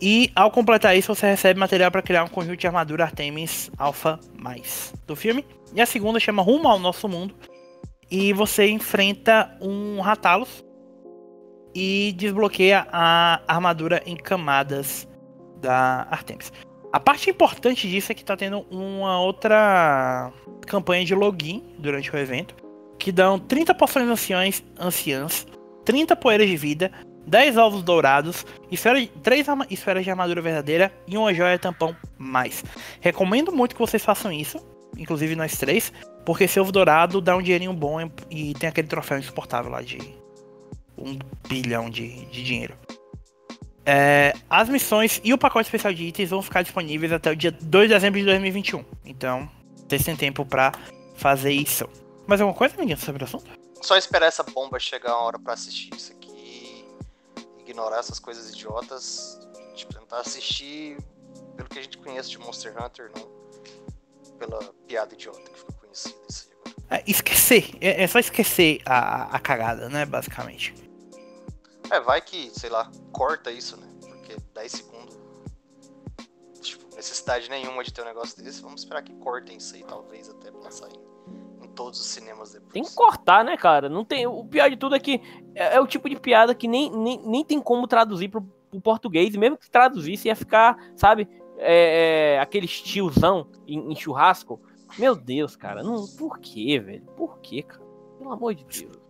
E 0.00 0.32
ao 0.34 0.50
completar 0.50 0.96
isso, 0.96 1.14
você 1.14 1.26
recebe 1.26 1.60
material 1.60 1.88
para 1.92 2.02
criar 2.02 2.24
um 2.24 2.28
conjunto 2.28 2.56
de 2.56 2.66
armadura 2.66 3.04
Artemis 3.04 3.70
Alpha 3.78 4.18
Mais 4.36 4.92
do 5.06 5.14
filme. 5.14 5.46
E 5.72 5.80
a 5.80 5.86
segunda 5.86 6.18
chama 6.18 6.42
Rumo 6.42 6.66
ao 6.66 6.80
Nosso 6.80 7.08
Mundo. 7.08 7.32
E 8.10 8.32
você 8.32 8.68
enfrenta 8.68 9.56
um 9.60 10.00
Ratalos 10.00 10.64
e 11.72 12.12
desbloqueia 12.16 12.86
a 12.92 13.40
armadura 13.46 14.02
em 14.04 14.16
camadas 14.16 15.08
da 15.60 16.08
Artemis. 16.10 16.52
A 16.92 17.00
parte 17.00 17.30
importante 17.30 17.88
disso 17.88 18.12
é 18.12 18.14
que 18.14 18.24
tá 18.24 18.36
tendo 18.36 18.66
uma 18.70 19.18
outra 19.18 20.30
campanha 20.66 21.04
de 21.04 21.14
login 21.14 21.62
durante 21.78 22.14
o 22.14 22.18
evento, 22.18 22.54
que 22.98 23.10
dão 23.10 23.38
30 23.38 23.74
poções 23.74 24.06
anciãs, 24.06 24.62
anciãs 24.78 25.46
30 25.84 26.14
poeiras 26.16 26.48
de 26.48 26.56
vida, 26.56 26.92
10 27.26 27.56
ovos 27.56 27.82
dourados, 27.82 28.44
esfera, 28.70 29.04
3 29.22 29.46
esferas 29.70 30.04
de 30.04 30.10
armadura 30.10 30.40
verdadeira 30.40 30.92
e 31.06 31.16
uma 31.16 31.32
joia 31.32 31.58
tampão 31.58 31.96
mais. 32.18 32.62
Recomendo 33.00 33.50
muito 33.50 33.74
que 33.74 33.80
vocês 33.80 34.04
façam 34.04 34.30
isso, 34.30 34.58
inclusive 34.96 35.34
nós 35.34 35.56
três, 35.56 35.92
porque 36.24 36.44
esse 36.44 36.60
ovo 36.60 36.70
dourado 36.70 37.20
dá 37.20 37.36
um 37.36 37.42
dinheirinho 37.42 37.72
bom 37.72 37.98
e 38.30 38.54
tem 38.54 38.68
aquele 38.68 38.86
troféu 38.86 39.18
insuportável 39.18 39.70
lá 39.70 39.80
de 39.80 39.98
um 40.96 41.18
bilhão 41.48 41.88
de, 41.88 42.26
de 42.26 42.44
dinheiro. 42.44 42.76
É, 43.84 44.32
as 44.48 44.68
missões 44.68 45.20
e 45.24 45.32
o 45.32 45.38
pacote 45.38 45.66
especial 45.66 45.92
de 45.92 46.04
itens 46.04 46.30
vão 46.30 46.40
ficar 46.40 46.62
disponíveis 46.62 47.12
até 47.12 47.30
o 47.30 47.36
dia 47.36 47.50
2 47.50 47.88
de 47.88 47.94
dezembro 47.94 48.20
de 48.20 48.26
2021. 48.26 48.84
Então, 49.04 49.50
vocês 49.88 50.04
têm 50.04 50.16
tempo 50.16 50.46
pra 50.46 50.72
fazer 51.16 51.52
isso. 51.52 51.88
Mais 52.26 52.40
alguma 52.40 52.56
coisa, 52.56 52.74
ninguém 52.78 52.96
sobre 52.96 53.24
o 53.24 53.26
assunto? 53.26 53.50
Só 53.80 53.96
esperar 53.96 54.26
essa 54.26 54.42
bomba 54.44 54.78
chegar 54.78 55.16
uma 55.16 55.24
hora 55.24 55.38
pra 55.38 55.54
assistir 55.54 55.90
isso 55.94 56.12
aqui. 56.12 56.84
Ignorar 57.58 57.98
essas 57.98 58.18
coisas 58.18 58.50
idiotas. 58.50 59.40
Tipo, 59.74 59.94
tentar 59.94 60.20
assistir 60.20 60.96
pelo 61.56 61.68
que 61.68 61.78
a 61.78 61.82
gente 61.82 61.98
conhece 61.98 62.30
de 62.30 62.38
Monster 62.38 62.74
Hunter, 62.80 63.10
não 63.16 63.42
pela 64.38 64.58
piada 64.86 65.14
idiota 65.14 65.50
que 65.50 65.58
ficou 65.58 65.74
conhecida. 65.76 66.16
Isso 66.28 66.48
aí 66.48 66.56
agora. 66.56 66.76
É, 66.90 67.02
esquecer. 67.06 67.70
É, 67.80 68.02
é 68.02 68.06
só 68.06 68.18
esquecer 68.18 68.80
a, 68.84 69.36
a 69.36 69.38
cagada, 69.38 69.88
né? 69.88 70.04
Basicamente. 70.04 70.74
É, 71.90 72.00
vai 72.00 72.20
que, 72.20 72.50
sei 72.58 72.70
lá, 72.70 72.90
corta 73.12 73.50
isso, 73.50 73.76
né? 73.76 73.86
Porque 74.00 74.36
10 74.54 74.72
segundos. 74.72 75.18
Tipo, 76.60 76.94
necessidade 76.94 77.50
nenhuma 77.50 77.82
de 77.82 77.92
ter 77.92 78.02
um 78.02 78.06
negócio 78.06 78.42
desse. 78.42 78.62
Vamos 78.62 78.82
esperar 78.82 79.02
que 79.02 79.12
cortem 79.14 79.56
isso 79.56 79.74
aí, 79.74 79.84
talvez 79.84 80.28
até 80.28 80.50
pra 80.50 80.60
lançar 80.60 80.88
em, 80.88 81.68
todos 81.74 81.98
os 81.98 82.06
cinemas 82.06 82.52
depois. 82.52 82.72
Tem 82.72 82.82
que 82.82 82.94
cortar, 82.94 83.42
né, 83.42 83.56
cara? 83.56 83.88
Não 83.88 84.04
tem, 84.04 84.26
o 84.26 84.44
pior 84.44 84.68
de 84.68 84.76
tudo 84.76 84.94
é 84.94 85.00
que 85.00 85.22
é, 85.54 85.76
é 85.76 85.80
o 85.80 85.86
tipo 85.86 86.06
de 86.08 86.20
piada 86.20 86.54
que 86.54 86.68
nem, 86.68 86.90
nem, 86.90 87.18
nem 87.26 87.44
tem 87.44 87.60
como 87.60 87.86
traduzir 87.86 88.28
pro, 88.28 88.42
pro 88.70 88.80
português. 88.80 89.34
Mesmo 89.34 89.56
que 89.56 89.70
traduzisse, 89.70 90.28
ia 90.28 90.36
ficar, 90.36 90.76
sabe, 90.94 91.26
é, 91.56 92.34
é, 92.34 92.40
aquele 92.40 92.68
tiozão 92.68 93.48
em, 93.66 93.92
em 93.92 93.96
churrasco. 93.96 94.60
Meu 94.98 95.14
Deus, 95.14 95.56
cara. 95.56 95.82
Não, 95.82 96.06
por 96.06 96.38
quê, 96.38 96.78
velho? 96.78 97.06
Por 97.16 97.38
quê, 97.38 97.62
cara? 97.62 97.82
Pelo 98.18 98.32
amor 98.32 98.54
de 98.54 98.64
Deus. 98.64 99.01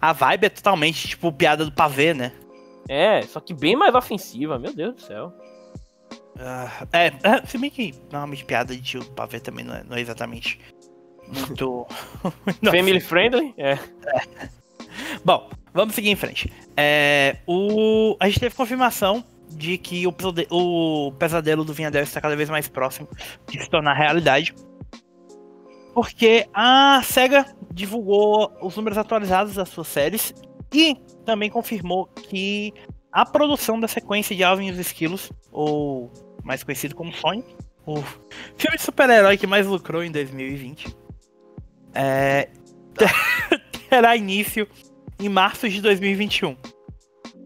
A 0.00 0.12
vibe 0.12 0.46
é 0.46 0.48
totalmente, 0.48 1.08
tipo, 1.08 1.32
piada 1.32 1.64
do 1.64 1.72
pavê, 1.72 2.14
né? 2.14 2.32
É, 2.88 3.22
só 3.22 3.40
que 3.40 3.54
bem 3.54 3.76
mais 3.76 3.94
ofensiva, 3.94 4.58
meu 4.58 4.74
Deus 4.74 4.94
do 4.96 5.00
céu. 5.00 5.32
Ah, 6.38 6.86
é, 6.92 7.06
é, 7.22 7.46
se 7.46 7.58
bem 7.58 7.70
que 7.70 7.94
normalmente 8.10 8.44
piada 8.44 8.74
de 8.74 8.82
tio 8.82 9.00
do 9.00 9.10
pavê 9.10 9.38
também 9.38 9.64
não 9.64 9.74
é, 9.74 9.84
não 9.84 9.96
é 9.96 10.00
exatamente 10.00 10.58
muito. 11.28 11.86
Family 12.64 13.00
friendly? 13.00 13.54
É. 13.56 13.78
Bom, 15.24 15.48
vamos 15.72 15.94
seguir 15.94 16.10
em 16.10 16.16
frente. 16.16 16.52
É, 16.76 17.36
o, 17.46 18.16
a 18.18 18.26
gente 18.28 18.40
teve 18.40 18.54
confirmação 18.54 19.24
de 19.50 19.76
que 19.76 20.06
o, 20.06 20.14
o 20.50 21.12
pesadelo 21.12 21.64
do 21.64 21.72
Vinhadel 21.72 22.02
está 22.02 22.20
cada 22.20 22.34
vez 22.34 22.48
mais 22.48 22.68
próximo 22.68 23.08
de 23.48 23.62
se 23.62 23.70
tornar 23.70 23.94
realidade. 23.94 24.54
Porque 25.94 26.48
a 26.54 27.02
SEGA 27.04 27.46
divulgou 27.72 28.52
os 28.60 28.76
números 28.76 28.98
atualizados 28.98 29.54
das 29.54 29.68
suas 29.68 29.88
séries 29.88 30.34
e 30.72 30.96
também 31.24 31.50
confirmou 31.50 32.06
que 32.06 32.72
a 33.10 33.26
produção 33.26 33.78
da 33.78 33.86
sequência 33.86 34.34
de 34.34 34.42
Alvin 34.42 34.68
e 34.68 34.70
os 34.70 34.78
Esquilos, 34.78 35.30
ou 35.50 36.10
mais 36.42 36.64
conhecido 36.64 36.94
como 36.94 37.12
Sonic, 37.12 37.54
o 37.86 37.96
filme 38.56 38.76
de 38.76 38.82
super-herói 38.82 39.36
que 39.36 39.46
mais 39.46 39.66
lucrou 39.66 40.02
em 40.02 40.10
2020, 40.10 40.96
é, 41.94 42.48
terá 43.90 44.16
início 44.16 44.66
em 45.20 45.28
março 45.28 45.68
de 45.68 45.80
2021. 45.82 46.56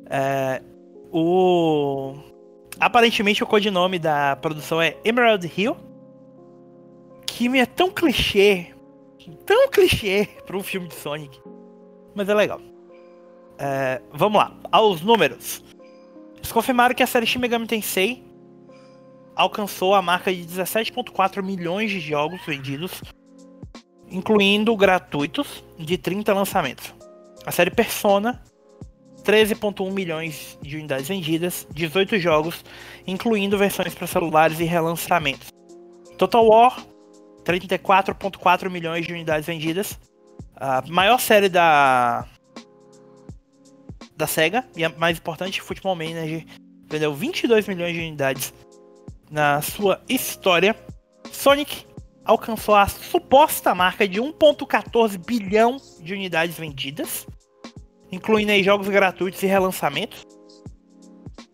É, 0.08 0.62
o 1.10 2.14
aparentemente 2.78 3.42
o 3.42 3.46
codinome 3.46 3.98
da 3.98 4.36
produção 4.36 4.80
é 4.80 4.96
Emerald 5.04 5.50
Hill, 5.56 5.76
me 7.44 7.58
é 7.58 7.66
tão 7.66 7.90
clichê, 7.90 8.74
tão 9.44 9.68
clichê 9.68 10.28
para 10.46 10.56
um 10.56 10.62
filme 10.62 10.88
de 10.88 10.94
Sonic, 10.94 11.38
mas 12.14 12.28
é 12.28 12.34
legal. 12.34 12.60
É, 13.58 14.00
vamos 14.12 14.38
lá, 14.38 14.56
aos 14.72 15.00
números. 15.00 15.62
Eles 16.36 16.52
confirmaram 16.52 16.94
que 16.94 17.02
a 17.02 17.06
série 17.06 17.26
Shin 17.26 17.38
Megami 17.38 17.66
Tensei 17.66 18.24
alcançou 19.34 19.94
a 19.94 20.02
marca 20.02 20.32
de 20.32 20.42
17.4 20.42 21.42
milhões 21.42 21.90
de 21.90 22.00
jogos 22.00 22.40
vendidos, 22.46 23.02
incluindo 24.10 24.74
gratuitos 24.76 25.62
de 25.78 25.98
30 25.98 26.32
lançamentos. 26.32 26.94
A 27.44 27.52
série 27.52 27.70
Persona 27.70 28.42
13.1 29.26 29.92
milhões 29.92 30.56
de 30.62 30.76
unidades 30.76 31.08
vendidas, 31.08 31.66
18 31.72 32.18
jogos, 32.18 32.64
incluindo 33.06 33.58
versões 33.58 33.92
para 33.92 34.06
celulares 34.06 34.60
e 34.60 34.64
relançamentos. 34.64 35.48
Total 36.16 36.46
War, 36.46 36.86
34.4 37.46 38.68
milhões 38.68 39.06
de 39.06 39.12
unidades 39.12 39.46
vendidas. 39.46 39.98
A 40.56 40.82
maior 40.88 41.20
série 41.20 41.48
da 41.48 42.26
da 44.16 44.26
Sega 44.26 44.64
e 44.74 44.82
a 44.84 44.88
mais 44.90 45.18
importante, 45.18 45.60
Football 45.60 45.94
Manager, 45.96 46.44
vendeu 46.88 47.14
22 47.14 47.68
milhões 47.68 47.92
de 47.92 48.00
unidades 48.00 48.54
na 49.30 49.60
sua 49.60 50.00
história. 50.08 50.74
Sonic 51.30 51.86
alcançou 52.24 52.74
a 52.74 52.86
suposta 52.88 53.74
marca 53.74 54.08
de 54.08 54.20
1.14 54.20 55.18
bilhão 55.24 55.76
de 56.00 56.14
unidades 56.14 56.56
vendidas 56.58 57.26
incluindo 58.10 58.52
aí 58.52 58.62
jogos 58.62 58.88
gratuitos 58.88 59.42
e 59.42 59.46
relançamentos. 59.46 60.24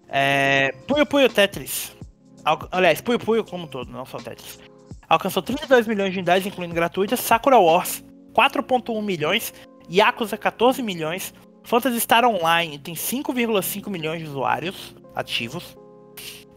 É, 0.09 0.73
Puyo 0.87 1.07
Puyo 1.07 1.29
Tetris. 1.29 1.97
Al- 2.45 2.69
Aliás, 2.71 3.01
Puyo 3.01 3.19
Puyo 3.19 3.43
como 3.43 3.65
um 3.65 3.67
todo, 3.67 3.91
não 3.91 4.05
só 4.05 4.19
Tetris. 4.19 4.59
Alcançou 5.13 5.43
32 5.43 5.87
milhões 5.87 6.11
de 6.11 6.19
unidades, 6.19 6.47
incluindo 6.47 6.75
gratuitas. 6.75 7.21
Sakura 7.21 7.59
Wars, 7.59 8.03
4.1 8.33 9.03
milhões. 9.03 9.53
Yakuza, 9.91 10.39
14 10.39 10.83
milhões. 10.83 11.35
Phantasy 11.65 12.01
Star 12.01 12.25
Online 12.25 12.79
tem 12.79 12.95
5,5 12.95 13.91
milhões 13.91 14.23
de 14.23 14.29
usuários 14.29 14.97
ativos. 15.15 15.77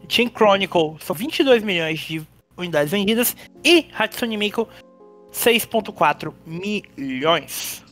Chain 0.08 0.30
Chronicle 0.30 0.96
são 1.00 1.14
22 1.14 1.62
milhões 1.62 2.00
de 2.00 2.26
unidades 2.56 2.90
vendidas. 2.92 3.36
E 3.62 3.88
Hatsune 3.92 4.38
Miku, 4.38 4.66
6,4 5.30 6.32
milhões. 6.46 7.84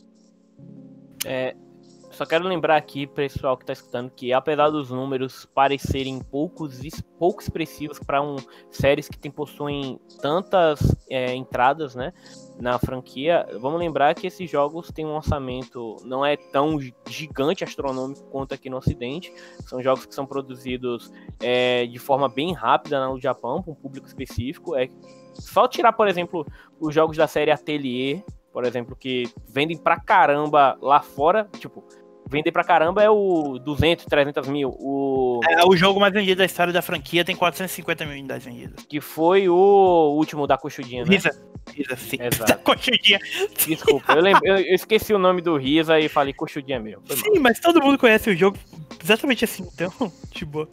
Só 2.15 2.25
quero 2.25 2.47
lembrar 2.47 2.77
aqui, 2.77 3.05
pessoal 3.05 3.57
que 3.57 3.65
tá 3.65 3.73
escutando, 3.73 4.09
que 4.09 4.31
apesar 4.31 4.69
dos 4.69 4.89
números 4.89 5.45
parecerem 5.53 6.17
poucos, 6.19 6.79
pouco 7.19 7.41
expressivos 7.41 7.99
para 7.99 8.21
um 8.21 8.37
séries 8.71 9.09
que 9.09 9.19
tem, 9.19 9.29
possuem 9.29 9.99
tantas 10.21 10.95
é, 11.09 11.35
entradas, 11.35 11.93
né, 11.93 12.13
na 12.57 12.79
franquia, 12.79 13.45
vamos 13.59 13.79
lembrar 13.79 14.15
que 14.15 14.27
esses 14.27 14.49
jogos 14.49 14.93
têm 14.93 15.05
um 15.05 15.13
orçamento 15.13 15.97
não 16.05 16.25
é 16.25 16.37
tão 16.37 16.79
gi- 16.79 16.95
gigante 17.09 17.65
astronômico 17.65 18.23
quanto 18.29 18.53
aqui 18.53 18.69
no 18.69 18.77
Ocidente. 18.77 19.33
São 19.65 19.83
jogos 19.83 20.05
que 20.05 20.15
são 20.15 20.25
produzidos 20.25 21.11
é, 21.41 21.85
de 21.85 21.99
forma 21.99 22.29
bem 22.29 22.53
rápida 22.53 23.05
no 23.05 23.19
Japão, 23.19 23.61
para 23.61 23.73
um 23.73 23.75
público 23.75 24.07
específico. 24.07 24.73
É 24.73 24.87
só 25.33 25.67
tirar, 25.67 25.91
por 25.91 26.07
exemplo, 26.07 26.47
os 26.79 26.95
jogos 26.95 27.17
da 27.17 27.27
série 27.27 27.51
Atelier, 27.51 28.23
por 28.53 28.63
exemplo, 28.63 28.95
que 28.95 29.25
vendem 29.49 29.77
pra 29.77 29.99
caramba 29.99 30.77
lá 30.81 31.01
fora, 31.01 31.49
tipo, 31.59 31.83
vender 32.29 32.51
pra 32.51 32.63
caramba 32.63 33.03
é 33.03 33.09
o 33.09 33.57
200, 33.59 34.05
300 34.05 34.47
mil. 34.47 34.69
O 34.79 35.39
É 35.47 35.65
o 35.65 35.75
jogo 35.75 35.99
mais 35.99 36.13
vendido 36.13 36.39
da 36.39 36.45
história 36.45 36.73
da 36.73 36.81
franquia, 36.81 37.23
tem 37.23 37.35
450 37.35 38.05
mil 38.05 38.13
unidades 38.15 38.45
vendidas. 38.45 38.85
que 38.85 38.99
foi 39.01 39.47
o 39.49 40.13
último 40.17 40.47
da 40.47 40.57
coxudinha, 40.57 41.03
né? 41.05 41.11
Risa. 41.11 41.29
Risa, 41.73 41.95
sim. 41.95 42.17
Exato. 42.19 42.45
Da 42.51 42.57
coxudinha. 42.57 43.19
Desculpa, 43.67 44.13
eu, 44.13 44.21
lembro- 44.21 44.45
eu- 44.45 44.57
eu 44.57 44.75
esqueci 44.75 45.13
o 45.13 45.19
nome 45.19 45.41
do 45.41 45.55
Risa 45.57 45.99
e 45.99 46.07
falei 46.09 46.33
coxudinha 46.33 46.79
mesmo. 46.79 47.01
Foi 47.05 47.15
mal. 47.15 47.25
Sim, 47.33 47.39
mas 47.39 47.59
todo 47.59 47.81
mundo 47.81 47.97
conhece 47.97 48.29
o 48.29 48.35
jogo 48.35 48.57
exatamente 49.03 49.45
assim, 49.45 49.67
então, 49.73 49.91
de 50.31 50.45
boa. 50.45 50.67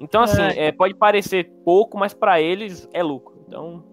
Então, 0.00 0.22
assim, 0.22 0.42
É. 0.42 0.66
é, 0.66 0.72
pode 0.72 0.94
parecer 0.94 1.50
pouco, 1.64 1.96
mas 1.96 2.12
pra 2.12 2.40
eles 2.40 2.88
é 2.92 3.02
lucro. 3.02 3.34
Então, 3.46 3.84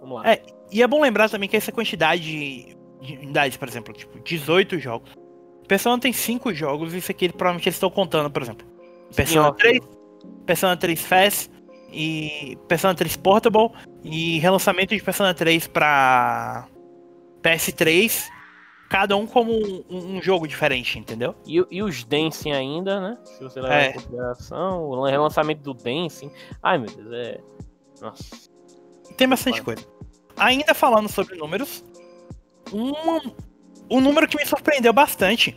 vamos 0.00 0.22
lá. 0.22 0.30
É. 0.32 0.42
E 0.70 0.82
é 0.82 0.86
bom 0.86 1.02
lembrar 1.02 1.28
também 1.28 1.48
que 1.48 1.56
essa 1.56 1.70
quantidade 1.72 2.22
de 2.22 2.76
de 3.02 3.16
unidades, 3.16 3.56
por 3.56 3.66
exemplo, 3.66 3.92
tipo, 3.92 4.20
18 4.20 4.78
jogos. 4.78 5.10
Persona 5.68 5.98
tem 5.98 6.12
5 6.12 6.52
jogos, 6.54 6.92
isso 6.94 7.10
aqui 7.10 7.28
provavelmente 7.28 7.68
eles 7.68 7.76
estão 7.76 7.90
contando, 7.90 8.30
por 8.30 8.42
exemplo. 8.42 8.66
Persona 9.14 9.48
Spin-off. 9.50 9.58
3, 9.58 9.80
Persona 10.46 10.76
3 10.76 11.00
Fast 11.02 11.50
e 11.92 12.58
Persona 12.68 12.94
3 12.94 13.16
Portable 13.16 13.70
e 14.02 14.38
relançamento 14.38 14.94
de 14.96 15.02
Persona 15.02 15.32
3 15.34 15.66
pra 15.68 16.66
PS3, 17.42 18.28
cada 18.88 19.16
um 19.16 19.26
como 19.26 19.52
um, 19.52 19.84
um 20.16 20.22
jogo 20.22 20.46
diferente, 20.46 20.98
entendeu? 20.98 21.34
E, 21.46 21.64
e 21.70 21.82
os 21.82 22.04
Dancing 22.04 22.52
ainda, 22.52 23.00
né? 23.00 23.18
Se 23.24 23.42
você 23.42 23.60
levar 23.60 23.74
É. 23.82 23.90
em 23.90 23.92
consideração, 23.94 24.84
o 24.84 25.04
relançamento 25.06 25.62
do 25.62 25.74
Dancing. 25.74 26.30
Ai, 26.62 26.78
meu 26.78 26.90
Deus, 26.90 27.12
é. 27.12 27.40
Nossa. 28.00 28.24
Tem 29.16 29.28
bastante 29.28 29.62
Claro. 29.62 29.80
coisa. 29.82 29.92
Ainda 30.36 30.74
falando 30.74 31.08
sobre 31.08 31.36
números, 31.36 31.84
um, 32.72 32.92
um 33.92 34.00
número 34.00 34.26
que 34.26 34.38
me 34.38 34.46
surpreendeu 34.46 34.92
bastante 34.92 35.54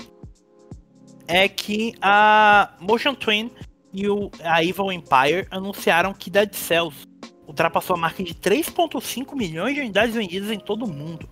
é 1.25 1.47
que 1.47 1.93
a 2.01 2.75
Motion 2.81 3.15
Twin 3.15 3.49
e 3.93 4.09
o, 4.09 4.29
a 4.43 4.61
Evil 4.61 4.91
Empire 4.91 5.47
anunciaram 5.49 6.13
que 6.13 6.29
Dead 6.29 6.53
Cells 6.53 7.07
ultrapassou 7.47 7.95
a 7.95 7.99
marca 7.99 8.21
de 8.21 8.35
3,5 8.35 9.35
milhões 9.35 9.73
de 9.73 9.79
unidades 9.79 10.13
vendidas 10.13 10.51
em 10.51 10.59
todo 10.59 10.83
o 10.83 10.87
mundo. 10.87 11.29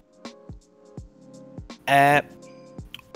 É, 1.85 2.23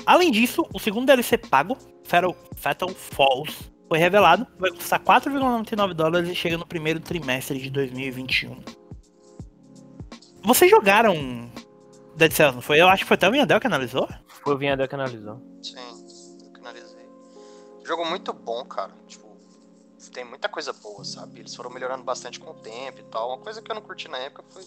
além 0.06 0.32
disso, 0.32 0.68
o 0.74 0.80
segundo 0.80 1.06
DLC 1.06 1.38
pago 1.38 1.78
Fatal, 2.04 2.36
Fatal 2.58 2.90
Falls 2.90 3.72
foi 3.88 4.00
revelado, 4.00 4.46
vai 4.60 4.70
custar 4.72 5.00
4,99 5.00 5.94
dólares 5.94 6.30
e 6.30 6.36
chega 6.36 6.58
no 6.58 6.68
primeiro 6.68 7.00
trimestre 7.00 7.58
de 7.58 7.70
2021. 7.70 8.58
Vocês 10.44 10.70
jogaram 10.70 11.50
Dead 12.18 12.32
Cells, 12.32 12.56
não 12.56 12.64
foi? 12.64 12.82
Eu 12.82 12.88
acho 12.88 13.04
que 13.04 13.08
foi 13.08 13.14
até 13.14 13.30
o 13.30 13.32
Miadel 13.32 13.60
que 13.60 13.68
analisou. 13.68 14.10
Foi 14.28 14.56
o 14.56 14.58
Vinhadel 14.58 14.88
que 14.88 14.96
analisou. 14.96 15.40
Sim, 15.62 15.76
eu 16.44 16.52
que 16.52 16.60
analisei. 16.60 17.08
Jogo 17.86 18.04
muito 18.06 18.34
bom, 18.34 18.66
cara. 18.66 18.92
Tipo, 19.06 19.28
tem 20.12 20.26
muita 20.26 20.50
coisa 20.50 20.74
boa, 20.74 21.06
sabe? 21.06 21.40
Eles 21.40 21.56
foram 21.56 21.70
melhorando 21.70 22.04
bastante 22.04 22.40
com 22.40 22.50
o 22.50 22.56
tempo 22.56 23.00
e 23.00 23.04
tal. 23.04 23.30
Uma 23.30 23.38
coisa 23.38 23.62
que 23.62 23.72
eu 23.72 23.76
não 23.76 23.84
curti 23.84 24.08
na 24.08 24.18
época 24.18 24.44
foi 24.50 24.64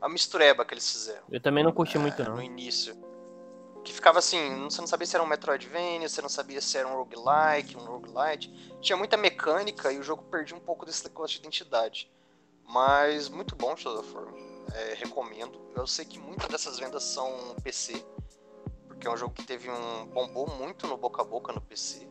a 0.00 0.08
mistureba 0.08 0.64
que 0.64 0.74
eles 0.74 0.90
fizeram. 0.90 1.22
Eu 1.30 1.40
também 1.40 1.62
não 1.62 1.70
curti 1.70 1.96
é, 1.96 2.00
muito, 2.00 2.24
não. 2.24 2.34
No 2.34 2.42
início. 2.42 2.96
Que 3.84 3.92
ficava 3.92 4.18
assim, 4.18 4.64
você 4.64 4.80
não 4.80 4.88
sabia 4.88 5.06
se 5.06 5.14
era 5.14 5.22
um 5.22 5.28
Metroidvania, 5.28 6.08
você 6.08 6.20
não 6.20 6.28
sabia 6.28 6.60
se 6.60 6.76
era 6.76 6.88
um 6.88 6.96
roguelike, 6.96 7.76
um 7.76 7.84
roguelite. 7.84 8.52
Tinha 8.80 8.96
muita 8.96 9.16
mecânica 9.16 9.92
e 9.92 10.00
o 10.00 10.02
jogo 10.02 10.24
perdia 10.24 10.56
um 10.56 10.60
pouco 10.60 10.84
desse 10.84 11.04
negócio 11.04 11.36
de 11.36 11.46
identidade. 11.46 12.10
Mas 12.68 13.28
muito 13.28 13.54
bom 13.54 13.76
de 13.76 13.84
toda 13.84 14.02
forma. 14.02 14.47
É, 14.74 14.94
recomendo. 14.94 15.60
Eu 15.76 15.86
sei 15.86 16.04
que 16.04 16.18
muitas 16.18 16.48
dessas 16.48 16.78
vendas 16.78 17.02
são 17.04 17.56
PC. 17.62 17.94
Porque 18.86 19.06
é 19.06 19.10
um 19.10 19.16
jogo 19.16 19.32
que 19.32 19.44
teve 19.44 19.70
um. 19.70 20.06
bombou 20.06 20.48
muito 20.58 20.86
no 20.86 20.96
boca 20.96 21.22
a 21.22 21.24
boca 21.24 21.52
no 21.52 21.60
PC. 21.60 22.08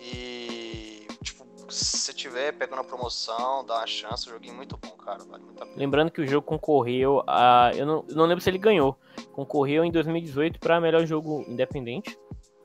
E. 0.00 1.06
Tipo, 1.22 1.46
se 1.72 2.12
tiver 2.14 2.52
pegando 2.52 2.80
a 2.80 2.84
promoção, 2.84 3.64
dá 3.64 3.78
uma 3.78 3.86
chance, 3.86 4.28
joguinho 4.28 4.54
é 4.54 4.56
muito 4.56 4.76
bom, 4.76 4.90
cara. 4.90 5.24
Vale 5.24 5.42
muito 5.42 5.62
a 5.62 5.66
pena. 5.66 5.78
Lembrando 5.78 6.10
que 6.10 6.20
o 6.20 6.26
jogo 6.26 6.46
concorreu 6.46 7.22
a. 7.26 7.72
Eu 7.74 7.86
não, 7.86 8.04
não 8.10 8.26
lembro 8.26 8.42
se 8.42 8.50
ele 8.50 8.58
ganhou. 8.58 8.96
Concorreu 9.32 9.84
em 9.84 9.90
2018 9.90 10.60
para 10.60 10.80
melhor 10.80 11.04
jogo 11.06 11.44
independente. 11.48 12.16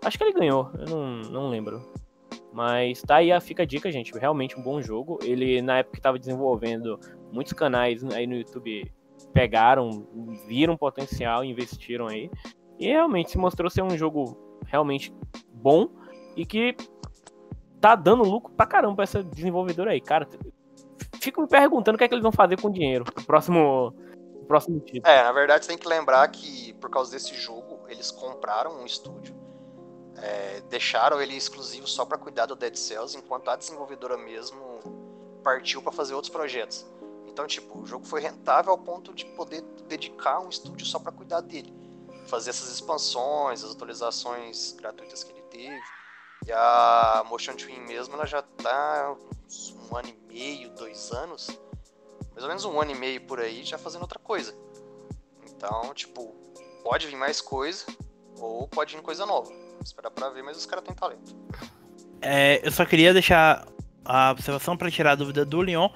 Acho 0.03 0.17
que 0.17 0.23
ele 0.23 0.33
ganhou, 0.33 0.71
eu 0.77 0.85
não, 0.85 1.21
não 1.29 1.49
lembro. 1.49 1.91
Mas 2.53 3.01
tá 3.01 3.17
aí, 3.17 3.29
fica 3.41 3.63
a 3.63 3.65
dica, 3.65 3.91
gente. 3.91 4.17
Realmente 4.17 4.57
um 4.57 4.61
bom 4.63 4.81
jogo. 4.81 5.19
Ele, 5.23 5.61
na 5.61 5.79
época 5.79 5.95
que 5.95 6.01
tava 6.01 6.17
desenvolvendo, 6.17 6.99
muitos 7.31 7.53
canais 7.53 8.03
aí 8.13 8.27
no 8.27 8.35
YouTube 8.35 8.91
pegaram, 9.33 10.07
viram 10.47 10.77
potencial, 10.77 11.43
investiram 11.43 12.07
aí. 12.07 12.29
E 12.79 12.87
realmente 12.87 13.31
se 13.31 13.37
mostrou 13.37 13.69
ser 13.69 13.81
um 13.81 13.97
jogo 13.97 14.37
realmente 14.65 15.13
bom 15.53 15.89
e 16.35 16.45
que 16.45 16.75
tá 17.79 17.95
dando 17.95 18.23
lucro 18.23 18.53
pra 18.53 18.65
caramba 18.65 18.95
pra 18.95 19.03
essa 19.03 19.23
desenvolvedora 19.23 19.91
aí. 19.91 20.01
Cara, 20.01 20.27
fico 21.19 21.41
me 21.41 21.47
perguntando 21.47 21.95
o 21.95 21.97
que 21.97 22.03
é 22.03 22.07
que 22.07 22.13
eles 22.13 22.23
vão 22.23 22.31
fazer 22.31 22.59
com 22.59 22.69
o 22.69 22.71
dinheiro 22.71 23.03
pro 23.05 23.23
próximo, 23.25 23.93
pro 24.37 24.45
próximo 24.47 24.79
título. 24.79 25.11
É, 25.11 25.23
na 25.23 25.31
verdade 25.31 25.67
tem 25.67 25.77
que 25.77 25.87
lembrar 25.87 26.27
que 26.29 26.73
por 26.73 26.89
causa 26.89 27.11
desse 27.11 27.35
jogo, 27.35 27.79
eles 27.87 28.11
compraram 28.11 28.81
um 28.81 28.85
estúdio, 28.85 29.35
é, 30.17 30.61
deixaram 30.69 31.21
ele 31.21 31.35
exclusivo 31.35 31.87
só 31.87 32.05
pra 32.05 32.17
cuidar 32.17 32.45
do 32.45 32.55
Dead 32.55 32.75
Cells, 32.75 33.17
enquanto 33.17 33.49
a 33.49 33.55
desenvolvedora 33.55 34.17
mesmo 34.17 34.79
partiu 35.43 35.81
pra 35.81 35.91
fazer 35.91 36.13
outros 36.13 36.31
projetos. 36.31 36.85
Então, 37.39 37.47
tipo, 37.47 37.79
o 37.79 37.87
jogo 37.87 38.05
foi 38.05 38.19
rentável 38.19 38.73
ao 38.73 38.77
ponto 38.77 39.13
de 39.13 39.23
poder 39.27 39.61
dedicar 39.87 40.41
um 40.41 40.49
estúdio 40.49 40.85
só 40.85 40.99
pra 40.99 41.09
cuidar 41.09 41.39
dele. 41.39 41.73
Fazer 42.27 42.49
essas 42.49 42.69
expansões, 42.69 43.63
as 43.63 43.71
atualizações 43.71 44.73
gratuitas 44.73 45.23
que 45.23 45.31
ele 45.31 45.41
teve. 45.43 45.81
E 46.45 46.51
a 46.51 47.23
Motion 47.29 47.55
Twin 47.55 47.79
mesmo, 47.79 48.13
ela 48.13 48.25
já 48.25 48.41
tá 48.41 49.15
uns 49.45 49.73
um 49.89 49.95
ano 49.95 50.09
e 50.09 50.33
meio, 50.33 50.69
dois 50.71 51.13
anos, 51.13 51.47
mais 52.31 52.43
ou 52.43 52.49
menos 52.49 52.65
um 52.65 52.77
ano 52.81 52.91
e 52.91 52.95
meio 52.95 53.21
por 53.25 53.39
aí, 53.39 53.63
já 53.63 53.77
fazendo 53.77 54.01
outra 54.01 54.19
coisa. 54.19 54.53
Então, 55.49 55.93
tipo, 55.93 56.35
pode 56.83 57.07
vir 57.07 57.15
mais 57.15 57.39
coisa, 57.39 57.85
ou 58.37 58.67
pode 58.67 58.97
vir 58.97 59.01
coisa 59.01 59.25
nova. 59.25 59.49
Esperar 59.81 60.11
pra 60.11 60.29
ver, 60.29 60.43
mas 60.43 60.57
os 60.57 60.65
caras 60.65 60.83
têm 60.83 60.93
talento. 60.93 61.33
É, 62.21 62.59
eu 62.67 62.71
só 62.73 62.85
queria 62.85 63.13
deixar 63.13 63.65
a 64.03 64.31
observação 64.31 64.75
pra 64.75 64.91
tirar 64.91 65.13
a 65.13 65.15
dúvida 65.15 65.45
do 65.45 65.61
Leon. 65.61 65.87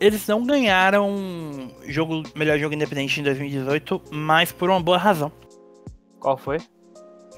Eles 0.00 0.26
não 0.26 0.44
ganharam 0.44 1.72
jogo, 1.86 2.22
melhor 2.34 2.58
jogo 2.58 2.74
independente 2.74 3.20
em 3.20 3.24
2018, 3.24 4.02
mas 4.10 4.52
por 4.52 4.70
uma 4.70 4.80
boa 4.80 4.98
razão. 4.98 5.32
Qual 6.20 6.36
foi? 6.36 6.58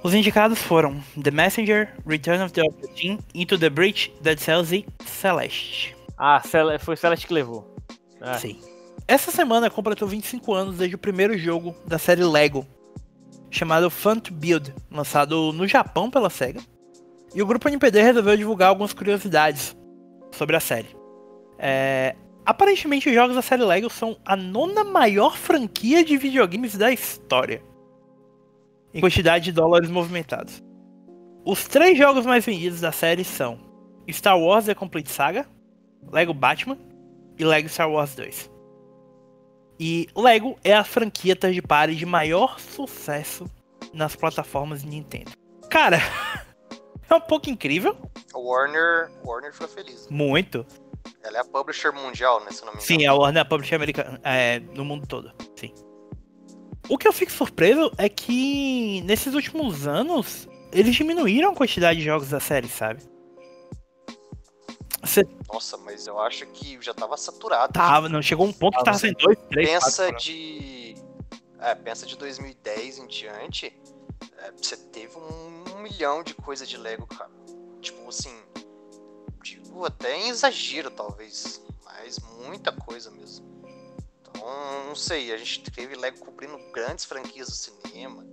Os 0.03 0.14
indicados 0.14 0.59
foram 0.59 1.01
The 1.23 1.31
Messenger, 1.31 1.94
Return 2.07 2.42
of 2.42 2.53
the 2.53 2.62
Obra 2.62 2.88
Dinn, 2.94 3.18
Into 3.35 3.59
the 3.59 3.68
Breach, 3.68 4.12
Dead 4.23 4.38
Cells 4.38 4.75
e 4.75 4.87
Celeste. 5.05 5.96
Ah, 6.16 6.42
foi 6.81 6.96
Celeste 6.96 7.27
que 7.27 7.35
levou. 7.35 7.75
Ah, 8.20 8.38
Sim. 8.38 8.61
Essa 9.09 9.31
semana 9.31 9.70
completou 9.70 10.07
25 10.07 10.55
anos 10.55 10.77
desde 10.77 10.94
o 10.94 10.99
primeiro 10.99 11.37
jogo 11.37 11.75
da 11.87 11.99
série 11.99 12.25
Lego, 12.25 12.66
chamado 13.51 13.90
Fun 13.90 14.18
to 14.20 14.33
Build, 14.33 14.75
lançado 14.90 15.53
no 15.53 15.66
Japão 15.66 16.11
pela 16.11 16.31
SEGA. 16.31 16.61
E 17.35 17.42
o 17.42 17.46
grupo 17.46 17.68
NPD 17.68 18.03
resolveu 18.03 18.37
divulgar 18.37 18.68
algumas 18.68 18.92
curiosidades 18.92 19.77
sobre 20.33 20.57
a 20.57 20.61
série. 20.61 20.88
É, 21.59 22.14
Aparentemente, 22.51 23.09
os 23.09 23.15
jogos 23.15 23.37
da 23.37 23.43
série 23.43 23.63
Lego 23.63 23.89
são 23.89 24.19
a 24.25 24.35
nona 24.35 24.83
maior 24.83 25.37
franquia 25.37 26.03
de 26.03 26.17
videogames 26.17 26.77
da 26.77 26.91
história, 26.91 27.63
em 28.93 29.01
quantidade 29.01 29.45
de 29.45 29.53
dólares 29.53 29.89
movimentados. 29.89 30.61
Os 31.45 31.69
três 31.69 31.97
jogos 31.97 32.27
mais 32.27 32.45
vendidos 32.45 32.81
da 32.81 32.91
série 32.91 33.23
são 33.23 33.61
Star 34.11 34.37
Wars 34.37 34.65
The 34.65 34.75
Complete 34.75 35.13
Saga, 35.13 35.47
Lego 36.11 36.35
Batman 36.35 36.77
e 37.39 37.45
Lego 37.45 37.69
Star 37.69 37.89
Wars 37.89 38.17
2. 38.17 38.51
E 39.79 40.09
Lego 40.17 40.59
é 40.65 40.75
a 40.75 40.83
franquia 40.83 41.37
third 41.37 41.63
party 41.63 41.95
de 41.95 42.05
maior 42.05 42.59
sucesso 42.59 43.49
nas 43.95 44.17
plataformas 44.17 44.83
Nintendo. 44.83 45.31
Cara, 45.71 45.99
é 47.09 47.15
um 47.15 47.21
pouco 47.21 47.49
incrível, 47.49 47.97
Warner, 48.35 49.09
Warner 49.25 49.53
ficou 49.53 49.69
feliz. 49.69 50.09
muito. 50.11 50.67
Ela 51.23 51.39
é 51.39 51.41
a 51.41 51.45
publisher 51.45 51.93
mundial, 51.93 52.41
né? 52.45 52.51
Se 52.51 52.63
eu 52.63 52.67
não 52.67 52.73
me 52.75 52.83
engano. 52.83 53.01
Sim, 53.01 53.07
a 53.07 53.15
Warner 53.15 53.39
é 53.39 53.43
a 53.43 53.45
publisher 53.45 53.77
americana 53.77 54.21
é, 54.25 54.61
no 54.61 54.85
mundo 54.85 55.07
todo. 55.07 55.33
Sim. 55.57 55.75
O 56.89 56.99
que 56.99 57.07
eu 57.07 57.13
fico 57.13 57.31
surpreso 57.31 57.93
é 57.97 58.09
que 58.09 59.01
nesses 59.03 59.35
últimos 59.35 59.87
anos 59.87 60.49
eles 60.73 60.95
diminuíram 60.95 61.53
a 61.53 61.55
quantidade 61.55 61.99
de 61.99 62.05
jogos 62.05 62.31
da 62.31 62.41
série, 62.41 62.69
sabe? 62.69 63.03
Você 65.03 65.23
Nossa, 65.51 65.77
mas 65.79 66.07
eu 66.07 66.19
acho 66.19 66.47
que 66.47 66.79
já 66.81 66.93
tava 66.93 67.17
saturado. 67.17 67.73
tava, 67.73 68.09
não 68.09 68.21
chegou 68.21 68.47
um 68.47 68.53
ponto 68.53 68.79
que 68.79 68.85
tava 68.85 68.99
sendo 68.99 69.17
dois, 69.19 69.39
três, 69.49 69.69
pensa 69.71 70.05
quatro, 70.05 70.25
de. 70.25 70.95
É, 71.59 71.75
pensa 71.75 72.07
de 72.07 72.17
2010 72.17 72.99
em 72.99 73.07
diante. 73.07 73.73
é, 74.39 74.53
você 74.53 74.77
teve 74.77 75.17
um, 75.17 75.77
um 75.77 75.83
milhão 75.83 76.23
de 76.23 76.35
coisa 76.35 76.67
de 76.67 76.77
Lego, 76.77 77.07
cara. 77.07 77.31
Tipo 77.81 78.09
assim. 78.09 78.35
Até 79.85 80.17
em 80.17 80.29
exagero, 80.29 80.91
talvez. 80.91 81.63
Mas 81.85 82.19
muita 82.45 82.71
coisa 82.73 83.11
mesmo. 83.11 83.47
Então, 84.21 84.43
não 84.87 84.95
sei. 84.95 85.33
A 85.33 85.37
gente 85.37 85.63
teve 85.71 85.95
Lego 85.97 86.19
cobrindo 86.21 86.59
grandes 86.73 87.05
franquias 87.05 87.49
do 87.49 87.55
cinema. 87.55 88.25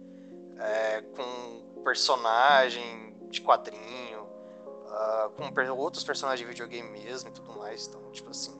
é, 0.60 1.02
com 1.16 1.82
personagem 1.84 3.14
de 3.30 3.42
quadrinho. 3.42 4.26
ah, 4.90 5.30
com 5.38 5.52
per- 5.52 5.72
outros 5.72 6.04
personagens 6.04 6.40
de 6.40 6.46
videogame 6.52 6.90
mesmo 6.90 7.30
e 7.30 7.32
tudo 7.34 7.54
mais. 7.58 7.88
Então, 7.88 8.02
tipo 8.12 8.30
assim. 8.32 8.52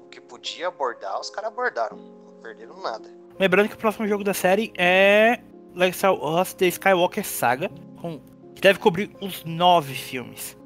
O 0.00 0.08
que 0.10 0.20
podia 0.20 0.68
abordar, 0.68 1.20
os 1.20 1.30
caras 1.30 1.50
abordaram. 1.52 1.96
Não 1.96 2.40
perderam 2.42 2.80
nada. 2.80 3.08
Lembrando 3.38 3.68
que 3.68 3.74
o 3.74 3.78
próximo 3.78 4.06
jogo 4.08 4.24
da 4.24 4.34
série 4.34 4.72
é 4.76 5.40
Lego 5.74 5.94
Star 5.94 6.14
Wars 6.14 6.52
The 6.54 6.66
Skywalker 6.66 7.24
Saga, 7.24 7.70
com, 8.00 8.18
que 8.54 8.60
deve 8.60 8.78
cobrir 8.80 9.14
os 9.20 9.44
nove 9.44 9.94
filmes. 9.94 10.56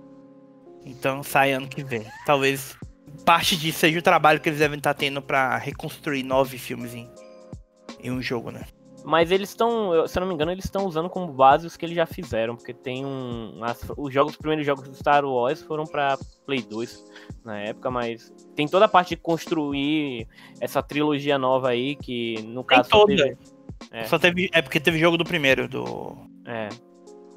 Então 0.84 1.22
sai 1.22 1.52
ano 1.52 1.68
que 1.68 1.82
vem. 1.82 2.04
Talvez 2.26 2.76
parte 3.24 3.56
disso 3.56 3.78
seja 3.80 3.98
o 3.98 4.02
trabalho 4.02 4.40
que 4.40 4.48
eles 4.48 4.58
devem 4.58 4.78
estar 4.78 4.94
tendo 4.94 5.22
pra 5.22 5.56
reconstruir 5.56 6.22
nove 6.22 6.58
filmes 6.58 6.94
em, 6.94 7.08
em 8.02 8.10
um 8.10 8.20
jogo, 8.20 8.50
né? 8.50 8.62
Mas 9.06 9.30
eles 9.30 9.50
estão, 9.50 10.06
se 10.08 10.16
eu 10.18 10.20
não 10.22 10.28
me 10.28 10.32
engano, 10.34 10.50
eles 10.50 10.64
estão 10.64 10.86
usando 10.86 11.10
como 11.10 11.30
base 11.30 11.66
os 11.66 11.76
que 11.76 11.84
eles 11.84 11.94
já 11.94 12.06
fizeram, 12.06 12.56
porque 12.56 12.72
tem 12.72 13.04
um. 13.04 13.62
as- 13.62 13.86
os 13.98 14.12
jogos, 14.12 14.32
os 14.32 14.38
primeiros 14.38 14.64
jogos 14.64 14.88
do 14.88 14.94
Star 14.94 15.24
Wars 15.26 15.60
foram 15.60 15.84
pra 15.84 16.16
Play 16.46 16.62
2 16.62 17.04
na 17.44 17.60
época, 17.60 17.90
mas 17.90 18.32
tem 18.56 18.66
toda 18.66 18.86
a 18.86 18.88
parte 18.88 19.10
de 19.10 19.16
construir 19.16 20.26
essa 20.58 20.82
trilogia 20.82 21.36
nova 21.38 21.68
aí, 21.68 21.96
que 21.96 22.40
no 22.44 22.64
Tem 22.64 22.78
caso 22.78 22.88
toda. 22.88 23.14
teve- 23.14 23.36
É. 23.90 24.04
Só 24.04 24.18
teve, 24.18 24.48
é 24.54 24.62
porque 24.62 24.80
teve 24.80 24.98
jogo 24.98 25.18
do 25.18 25.24
primeiro, 25.24 25.68
do 25.68 26.16
É, 26.46 26.70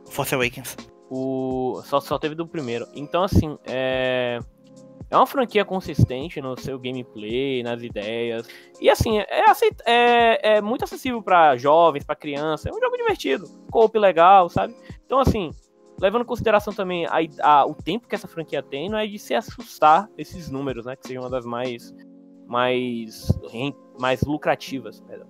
Force 0.10 0.34
Awakens. 0.34 0.76
O, 1.10 1.82
só, 1.86 2.00
só 2.00 2.18
teve 2.20 2.36
do 2.36 2.48
primeiro. 2.48 2.88
Então, 2.94 3.24
assim, 3.24 3.58
é. 3.66 4.40
É 5.10 5.16
uma 5.16 5.26
franquia 5.26 5.64
consistente 5.64 6.42
no 6.42 6.60
seu 6.60 6.78
gameplay, 6.78 7.64
nas 7.64 7.82
ideias. 7.82 8.46
E 8.82 8.90
assim, 8.90 9.20
é, 9.20 9.50
aceit- 9.50 9.82
é, 9.86 10.58
é 10.58 10.62
muito 10.62 10.84
acessível 10.84 11.22
pra 11.24 11.56
jovens, 11.56 12.04
pra 12.04 12.14
criança. 12.14 12.68
É 12.68 12.74
um 12.74 12.80
jogo 12.82 12.98
divertido. 12.98 13.46
Coop 13.72 13.98
legal, 13.98 14.50
sabe? 14.50 14.76
Então, 15.06 15.20
assim, 15.22 15.52
levando 16.02 16.24
em 16.24 16.26
consideração 16.26 16.74
também 16.74 17.06
a, 17.06 17.20
a- 17.42 17.66
o 17.66 17.74
tempo 17.74 18.06
que 18.06 18.16
essa 18.16 18.28
franquia 18.28 18.62
tem, 18.62 18.90
não 18.90 18.98
é 18.98 19.08
de 19.08 19.18
se 19.18 19.34
assustar 19.34 20.10
esses 20.18 20.50
números, 20.50 20.86
né? 20.86 20.98
Que 20.98 21.08
sejam 21.08 21.24
uma 21.24 21.30
das 21.30 21.46
mais. 21.46 21.94
mais. 22.46 23.32
mais 23.98 24.22
lucrativas, 24.24 25.00
perdão. 25.00 25.28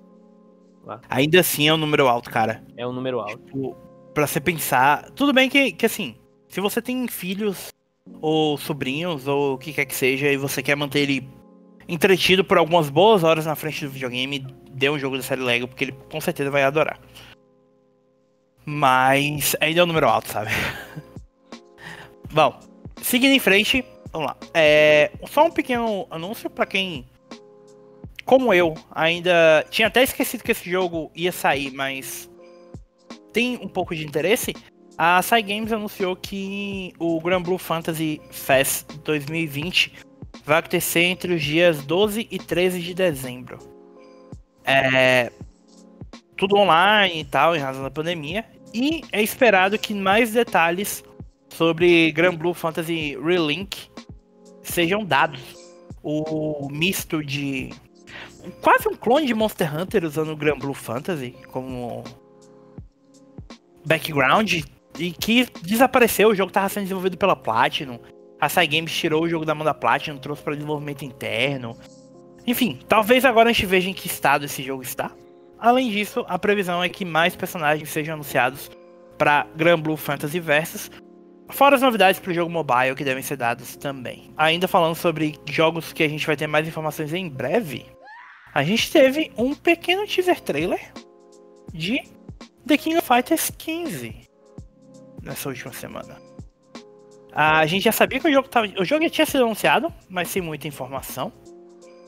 Ainda 1.08 1.40
assim 1.42 1.68
é 1.68 1.74
um 1.74 1.78
número 1.78 2.08
alto, 2.08 2.32
cara. 2.32 2.64
É 2.78 2.88
um 2.88 2.94
número 2.94 3.20
alto. 3.20 3.38
Tipo, 3.46 3.78
Pra 4.18 4.26
você 4.26 4.42
pensar. 4.42 5.12
Tudo 5.12 5.32
bem 5.32 5.48
que, 5.48 5.72
que 5.74 5.86
assim, 5.86 6.16
se 6.48 6.60
você 6.60 6.82
tem 6.82 7.08
filhos 7.08 7.72
ou 8.20 8.58
sobrinhos 8.58 9.28
ou 9.28 9.54
o 9.54 9.58
que 9.60 9.72
quer 9.72 9.86
que 9.86 9.94
seja 9.94 10.28
e 10.32 10.36
você 10.36 10.64
quer 10.64 10.76
manter 10.76 11.02
ele 11.02 11.30
entretido 11.88 12.44
por 12.44 12.58
algumas 12.58 12.90
boas 12.90 13.24
horas 13.24 13.46
na 13.46 13.56
frente 13.56 13.86
do 13.86 13.92
videogame, 13.92 14.40
dê 14.72 14.90
um 14.90 14.98
jogo 14.98 15.18
da 15.18 15.22
série 15.22 15.42
Lego, 15.42 15.68
porque 15.68 15.84
ele 15.84 15.96
com 16.10 16.20
certeza 16.20 16.50
vai 16.50 16.64
adorar. 16.64 17.00
Mas 18.66 19.56
ainda 19.62 19.82
é 19.82 19.84
um 19.84 19.86
número 19.88 20.10
alto, 20.10 20.30
sabe? 20.30 20.50
Bom, 22.34 22.60
seguindo 23.04 23.34
em 23.34 23.40
frente, 23.40 23.86
vamos 24.12 24.30
lá. 24.30 24.38
É, 24.52 25.12
só 25.28 25.46
um 25.46 25.52
pequeno 25.52 26.08
anúncio 26.10 26.50
para 26.50 26.66
quem, 26.66 27.06
como 28.26 28.52
eu, 28.52 28.74
ainda 28.90 29.64
tinha 29.70 29.88
até 29.88 30.02
esquecido 30.02 30.44
que 30.44 30.54
esse 30.54 30.68
jogo 30.68 31.12
ia 31.14 31.32
sair, 31.32 31.70
mas 31.70 32.28
tem 33.38 33.60
um 33.62 33.68
pouco 33.68 33.96
de 33.96 34.04
interesse. 34.04 34.56
A 34.98 35.22
Cygames 35.22 35.72
anunciou 35.72 36.16
que 36.16 36.92
o 36.98 37.22
Grand 37.22 37.44
Blue 37.44 37.60
Fantasy 37.60 38.20
Fest 38.32 38.88
2020 39.04 39.94
vai 40.44 40.58
acontecer 40.58 41.02
entre 41.02 41.36
os 41.36 41.44
dias 41.44 41.86
12 41.86 42.28
e 42.32 42.40
13 42.40 42.82
de 42.82 42.96
dezembro. 42.96 43.60
É, 44.66 45.32
tudo 46.36 46.58
online 46.58 47.20
e 47.20 47.26
tal, 47.26 47.56
em 47.56 47.60
razão 47.60 47.84
da 47.84 47.92
pandemia. 47.92 48.44
E 48.74 49.04
é 49.12 49.22
esperado 49.22 49.78
que 49.78 49.94
mais 49.94 50.32
detalhes 50.32 51.04
sobre 51.50 52.12
Grand 52.14 52.36
Blue 52.36 52.56
Fantasy 52.56 53.16
Relink 53.24 53.88
sejam 54.64 55.06
dados. 55.06 55.42
O 56.02 56.70
misto 56.72 57.24
de. 57.24 57.70
Quase 58.64 58.90
um 58.90 58.96
clone 58.96 59.28
de 59.28 59.36
Monster 59.36 59.78
Hunter 59.78 60.06
usando 60.06 60.32
o 60.32 60.36
Grand 60.36 60.58
Blue 60.58 60.74
Fantasy 60.74 61.36
como 61.52 62.04
background 63.88 64.62
e 65.00 65.12
que 65.12 65.48
desapareceu. 65.64 66.30
O 66.30 66.36
jogo 66.36 66.50
estava 66.50 66.70
sendo 66.70 66.84
desenvolvido 66.84 67.18
pela 67.18 67.36
Platinum. 67.36 68.00
A 68.40 68.50
Cygames 68.50 68.94
tirou 68.94 69.24
o 69.24 69.30
jogo 69.30 69.46
da 69.46 69.56
mão 69.56 69.66
da 69.66 69.74
Platinum, 69.74 70.18
trouxe 70.18 70.44
para 70.44 70.54
desenvolvimento 70.54 71.04
interno. 71.04 71.76
Enfim, 72.46 72.80
talvez 72.88 73.26
agora 73.26 73.50
a 73.50 73.54
gente 73.54 73.66
veja 73.66 73.90
em 73.90 73.94
que 73.94 74.08
estado 74.08 74.46
esse 74.46 74.62
jogo 74.62 74.84
está. 74.84 75.12
Além 75.60 75.90
disso, 75.90 76.24
a 76.28 76.38
previsão 76.38 76.84
é 76.84 76.90
que 76.90 77.04
mais 77.04 77.36
personagens 77.36 77.90
sejam 77.90 78.14
anunciados 78.14 78.70
para 79.18 79.48
Grand 79.56 79.80
Blue 79.80 79.98
Fantasy 79.98 80.40
Versus, 80.40 80.92
fora 81.50 81.76
as 81.76 81.82
novidades 81.82 82.20
para 82.20 82.32
o 82.32 82.34
jogo 82.34 82.52
mobile 82.52 82.96
que 82.96 83.04
devem 83.04 83.24
ser 83.24 83.38
dados 83.38 83.76
também. 83.76 84.32
Ainda 84.38 84.68
falando 84.68 84.96
sobre 84.96 85.40
jogos 85.50 85.92
que 85.92 86.04
a 86.04 86.08
gente 86.08 86.28
vai 86.28 86.36
ter 86.36 86.46
mais 86.46 86.68
informações 86.68 87.12
em 87.12 87.28
breve, 87.28 87.88
a 88.54 88.64
gente 88.64 88.92
teve 88.92 89.32
um 89.36 89.56
pequeno 89.56 90.06
teaser 90.06 90.40
trailer 90.40 90.94
de 91.74 92.04
The 92.68 92.78
King 92.78 92.98
of 92.98 93.08
Fighters 93.08 93.50
15 93.58 94.28
nessa 95.24 95.48
última 95.48 95.72
semana. 95.72 96.18
A 97.32 97.66
gente 97.66 97.84
já 97.84 97.92
sabia 97.92 98.20
que 98.20 98.28
o 98.28 98.32
jogo 98.32 98.50
tava, 98.50 98.68
o 98.78 98.84
jogo 98.84 99.04
já 99.04 99.10
tinha 99.10 99.26
sido 99.26 99.46
anunciado, 99.46 99.94
mas 100.10 100.28
sem 100.28 100.42
muita 100.42 100.68
informação. 100.68 101.32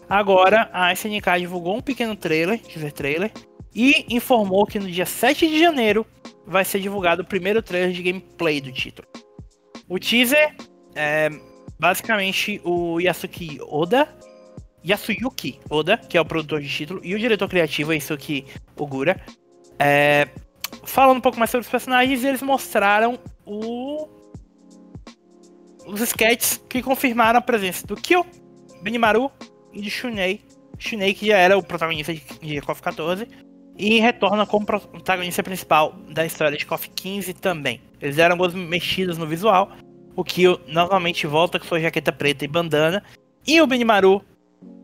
Agora 0.09 0.69
a 0.73 0.91
SNK 0.91 1.39
divulgou 1.39 1.77
um 1.77 1.81
pequeno 1.81 2.15
trailer, 2.15 2.59
teaser 2.59 2.91
trailer, 2.91 3.31
e 3.73 4.05
informou 4.09 4.65
que 4.65 4.79
no 4.79 4.89
dia 4.89 5.05
7 5.05 5.47
de 5.47 5.59
janeiro 5.59 6.05
vai 6.45 6.65
ser 6.65 6.79
divulgado 6.79 7.21
o 7.21 7.25
primeiro 7.25 7.61
trailer 7.61 7.93
de 7.93 8.03
gameplay 8.03 8.59
do 8.59 8.71
título. 8.71 9.07
O 9.87 9.97
teaser 9.97 10.55
é 10.95 11.29
basicamente 11.79 12.59
o 12.65 12.99
Yasuki 12.99 13.59
Oda, 13.61 14.09
Yasuyuki 14.85 15.59
Oda, 15.69 15.97
que 15.97 16.17
é 16.17 16.21
o 16.21 16.25
produtor 16.25 16.61
de 16.61 16.69
título, 16.69 17.01
e 17.03 17.13
o 17.15 17.19
diretor 17.19 17.47
criativo, 17.47 17.93
Isuki 17.93 18.45
Ogura, 18.75 19.21
é, 19.77 20.27
falando 20.83 21.17
um 21.17 21.21
pouco 21.21 21.37
mais 21.37 21.49
sobre 21.49 21.65
os 21.65 21.71
personagens, 21.71 22.23
eles 22.23 22.41
mostraram 22.41 23.19
o, 23.45 24.07
os 25.85 26.01
sketches 26.01 26.63
que 26.69 26.81
confirmaram 26.81 27.39
a 27.39 27.41
presença 27.41 27.85
do 27.85 27.95
Kyo, 27.95 28.25
Benimaru 28.81 29.31
e 29.73 29.81
de 29.81 29.89
Shunei. 29.89 30.41
Shunei 30.77 31.13
que 31.13 31.27
já 31.27 31.37
era 31.37 31.57
o 31.57 31.63
protagonista 31.63 32.13
de, 32.13 32.61
KOF 32.61 32.81
14 32.81 33.27
e 33.77 33.99
retorna 33.99 34.45
como 34.45 34.65
protagonista 34.65 35.41
principal 35.41 35.93
da 36.09 36.25
história 36.25 36.57
de 36.57 36.65
KOF 36.65 36.89
15 36.89 37.33
também. 37.33 37.81
Eles 38.01 38.15
deram 38.15 38.33
algumas 38.33 38.53
mexidas 38.53 39.17
no 39.17 39.25
visual, 39.25 39.71
o 40.15 40.23
Kyo 40.23 40.59
novamente 40.67 41.27
volta 41.27 41.59
com 41.59 41.65
sua 41.65 41.79
jaqueta 41.79 42.11
preta 42.11 42.45
e 42.45 42.47
bandana, 42.47 43.03
e 43.45 43.61
o 43.61 43.67
Benimaru 43.67 44.21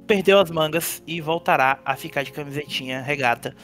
perdeu 0.07 0.39
as 0.39 0.51
mangas 0.51 1.03
e 1.05 1.19
voltará 1.19 1.79
a 1.83 1.95
ficar 1.95 2.23
de 2.23 2.31
camisetinha 2.31 3.01
regata, 3.01 3.55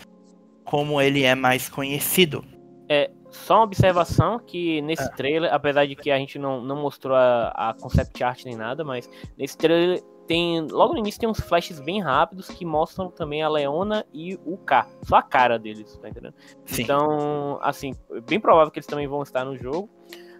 como 0.72 1.02
ele 1.02 1.24
é 1.24 1.36
mais 1.36 1.68
conhecido. 1.68 2.46
É, 2.88 3.12
só 3.30 3.56
uma 3.56 3.64
observação 3.64 4.40
que 4.40 4.82
nesse 4.82 5.04
é. 5.04 5.10
trailer, 5.10 5.54
apesar 5.54 5.86
de 5.86 5.98
que 5.98 6.10
a 6.10 6.18
gente 6.18 6.40
não, 6.40 6.62
não 6.62 6.82
mostrou 6.82 7.14
a, 7.14 7.50
a 7.50 7.74
concept 7.74 8.24
art 8.24 8.46
nem 8.46 8.56
nada, 8.56 8.82
mas 8.82 9.10
nesse 9.38 9.58
trailer 9.58 10.02
tem. 10.26 10.62
Logo 10.62 10.94
no 10.94 11.00
início 11.00 11.20
tem 11.20 11.28
uns 11.28 11.42
flashes 11.42 11.82
bem 11.82 12.02
rápidos 12.02 12.48
que 12.48 12.64
mostram 12.64 13.12
também 13.12 13.44
a 13.44 13.50
Leona 13.50 14.06
e 14.14 14.40
o 14.46 14.56
K. 14.56 14.88
Só 15.04 15.18
a 15.18 15.22
cara 15.22 15.60
deles, 15.60 15.98
tá 15.98 16.08
entendendo? 16.08 16.36
Sim. 16.66 16.84
Então, 16.84 17.60
assim, 17.62 17.94
bem 18.26 18.40
provável 18.40 18.72
que 18.72 18.80
eles 18.80 18.88
também 18.88 19.08
vão 19.08 19.24
estar 19.24 19.44
no 19.44 19.58
jogo. 19.58 19.90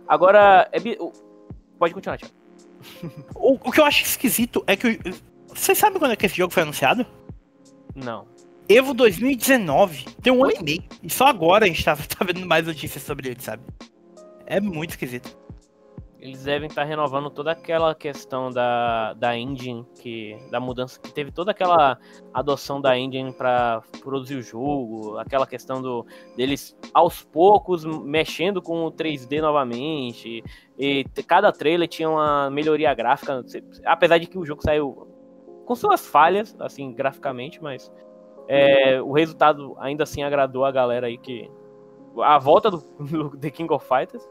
Agora, 0.08 0.70
é, 0.72 0.80
pode 1.78 1.94
continuar, 1.94 2.18
Thiago. 2.18 2.34
o, 3.36 3.56
o 3.56 3.70
que 3.70 3.82
eu 3.82 3.86
acho 3.86 4.06
esquisito 4.06 4.64
é 4.66 4.78
que. 4.78 4.98
Vocês 5.50 5.78
sabem 5.78 6.00
quando 6.00 6.14
é 6.14 6.16
que 6.16 6.26
esse 6.26 6.38
jogo 6.38 6.54
foi 6.54 6.64
anunciado? 6.64 7.06
Não. 7.94 8.31
Evo 8.74 8.94
2019. 8.94 10.06
Tem 10.22 10.32
um 10.32 10.46
ano 10.46 10.54
e 10.58 10.64
meio. 10.64 10.84
E 11.04 11.10
só 11.12 11.26
agora 11.26 11.66
a 11.66 11.68
gente 11.68 11.84
tá, 11.84 11.94
tá 11.96 12.24
vendo 12.24 12.46
mais 12.46 12.66
notícias 12.66 13.04
sobre 13.04 13.30
ele, 13.30 13.42
sabe? 13.42 13.64
É 14.46 14.62
muito 14.62 14.92
esquisito. 14.92 15.38
Eles 16.22 16.44
devem 16.44 16.70
estar 16.70 16.84
tá 16.84 16.88
renovando 16.88 17.30
toda 17.30 17.52
aquela 17.52 17.94
questão 17.94 18.50
da, 18.50 19.14
da 19.14 19.36
engine, 19.36 19.84
que, 20.00 20.38
da 20.52 20.60
mudança, 20.60 21.00
que 21.00 21.12
teve 21.12 21.32
toda 21.32 21.52
aquela 21.52 21.98
adoção 22.34 22.80
da 22.80 22.98
engine 22.98 23.34
para 23.34 23.82
produzir 24.02 24.36
o 24.36 24.42
jogo, 24.42 25.18
aquela 25.18 25.48
questão 25.48 25.82
do, 25.82 26.06
deles 26.38 26.78
aos 26.94 27.24
poucos 27.24 27.84
mexendo 27.84 28.62
com 28.62 28.86
o 28.86 28.92
3D 28.92 29.42
novamente. 29.42 30.44
E 30.78 31.04
cada 31.28 31.52
trailer 31.52 31.90
tinha 31.90 32.10
uma 32.10 32.50
melhoria 32.52 32.94
gráfica, 32.94 33.44
apesar 33.84 34.18
de 34.18 34.28
que 34.28 34.38
o 34.38 34.46
jogo 34.46 34.62
saiu 34.62 35.08
com 35.66 35.76
suas 35.76 36.08
falhas, 36.08 36.56
assim, 36.60 36.94
graficamente, 36.94 37.62
mas 37.62 37.92
é, 38.52 39.02
o 39.02 39.14
resultado 39.14 39.76
ainda 39.80 40.04
assim 40.04 40.24
agradou 40.24 40.66
a 40.66 40.72
galera 40.72 41.08
aí 41.08 41.18
que. 41.18 41.50
A 42.22 42.38
volta 42.38 42.70
do, 42.70 42.84
do 43.00 43.38
The 43.38 43.50
King 43.50 43.74
of 43.74 43.88
Fighters. 43.88 44.28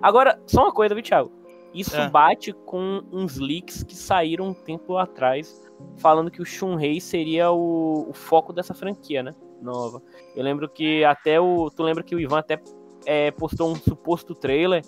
Agora, 0.00 0.40
só 0.46 0.64
uma 0.64 0.72
coisa, 0.72 0.94
viu, 0.94 1.04
Thiago? 1.04 1.30
Isso 1.72 1.96
é. 1.96 2.10
bate 2.10 2.52
com 2.52 3.02
uns 3.12 3.38
leaks 3.38 3.84
que 3.84 3.94
saíram 3.94 4.48
um 4.48 4.54
tempo 4.54 4.96
atrás, 4.96 5.70
falando 5.96 6.30
que 6.30 6.42
o 6.42 6.44
Shunrei 6.44 7.00
seria 7.00 7.50
o, 7.52 8.10
o, 8.10 8.12
foco 8.12 8.52
dessa 8.52 8.74
franquia, 8.74 9.22
né? 9.22 9.34
Nova. 9.62 10.02
Eu 10.34 10.42
lembro 10.42 10.68
que 10.68 11.04
até 11.04 11.40
o. 11.40 11.70
Tu 11.70 11.82
lembra 11.84 12.02
que 12.02 12.16
o 12.16 12.20
Ivan 12.20 12.40
até 12.40 12.60
é, 13.06 13.30
postou 13.30 13.70
um 13.70 13.76
suposto 13.76 14.34
trailer 14.34 14.82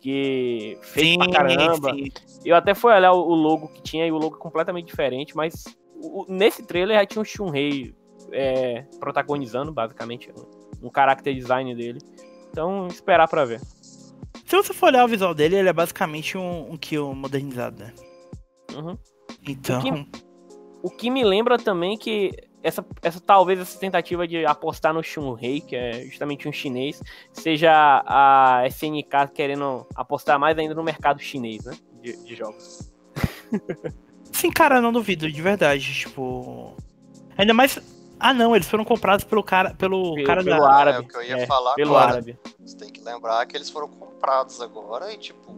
que 0.00 0.78
fez 0.82 1.08
sim, 1.08 1.18
pra 1.18 1.30
caramba. 1.30 1.92
Sim. 1.92 2.04
Eu 2.44 2.54
até 2.54 2.74
fui 2.74 2.92
olhar 2.92 3.12
o, 3.12 3.34
logo 3.34 3.68
que 3.68 3.82
tinha 3.82 4.06
e 4.06 4.12
o 4.12 4.16
logo 4.16 4.36
é 4.36 4.38
completamente 4.38 4.86
diferente, 4.86 5.36
mas 5.36 5.64
o, 5.96 6.24
nesse 6.28 6.64
trailer 6.64 6.96
já 6.96 7.04
tinha 7.04 7.20
um 7.20 7.24
Shunrei 7.24 7.92
é, 8.32 8.82
protagonizando, 8.98 9.72
basicamente, 9.72 10.30
um, 10.30 10.86
um 10.86 10.90
character 10.94 11.34
design 11.34 11.74
dele. 11.74 12.00
Então, 12.50 12.88
esperar 12.88 13.28
para 13.28 13.44
ver. 13.44 13.60
Se 14.50 14.56
você 14.56 14.72
for 14.72 14.86
olhar 14.86 15.04
o 15.04 15.08
visual 15.08 15.34
dele, 15.34 15.56
ele 15.56 15.68
é 15.68 15.72
basicamente 15.72 16.36
um, 16.36 16.72
um 16.72 16.76
Kill 16.76 17.14
modernizado, 17.14 17.78
né? 17.78 17.94
Uhum. 18.74 18.98
Então. 19.46 19.78
O 19.78 19.82
que, 19.82 20.06
o 20.82 20.90
que, 20.90 21.10
me 21.10 21.22
lembra 21.22 21.56
também 21.56 21.96
que 21.96 22.32
essa, 22.62 22.84
essa 23.02 23.20
talvez 23.20 23.60
essa 23.60 23.78
tentativa 23.78 24.26
de 24.26 24.44
apostar 24.44 24.92
no 24.92 25.02
Shunrei, 25.02 25.60
que 25.60 25.76
é 25.76 26.04
justamente 26.04 26.48
um 26.48 26.52
chinês, 26.52 27.02
seja 27.32 28.02
a 28.06 28.64
SNK 28.66 29.32
querendo 29.32 29.86
apostar 29.94 30.38
mais 30.38 30.58
ainda 30.58 30.74
no 30.74 30.82
mercado 30.82 31.20
chinês, 31.20 31.64
né? 31.64 31.76
De, 32.02 32.16
de 32.24 32.34
jogos. 32.34 32.92
Sim, 34.32 34.50
cara, 34.50 34.80
não 34.80 34.92
duvido, 34.92 35.30
de 35.30 35.42
verdade. 35.42 35.94
Tipo. 35.94 36.74
Ainda 37.36 37.54
mais 37.54 37.78
ah, 38.20 38.34
não, 38.34 38.54
eles 38.54 38.68
foram 38.68 38.84
comprados 38.84 39.24
pelo 39.24 39.42
cara, 39.42 39.74
pelo, 39.74 40.14
pelo 40.14 40.26
cara 40.26 40.44
pelo 40.44 40.60
da... 40.60 40.70
árabe. 40.70 40.98
É 40.98 41.00
o 41.00 41.08
que 41.08 41.16
eu 41.16 41.22
ia 41.22 41.38
é, 41.38 41.46
falar 41.46 41.74
pelo 41.74 41.96
agora. 41.96 42.12
árabe. 42.12 42.38
Você 42.60 42.76
tem 42.76 42.90
que 42.90 43.00
lembrar 43.00 43.46
que 43.46 43.56
eles 43.56 43.70
foram 43.70 43.88
comprados 43.88 44.60
agora 44.60 45.10
e, 45.10 45.16
tipo, 45.16 45.56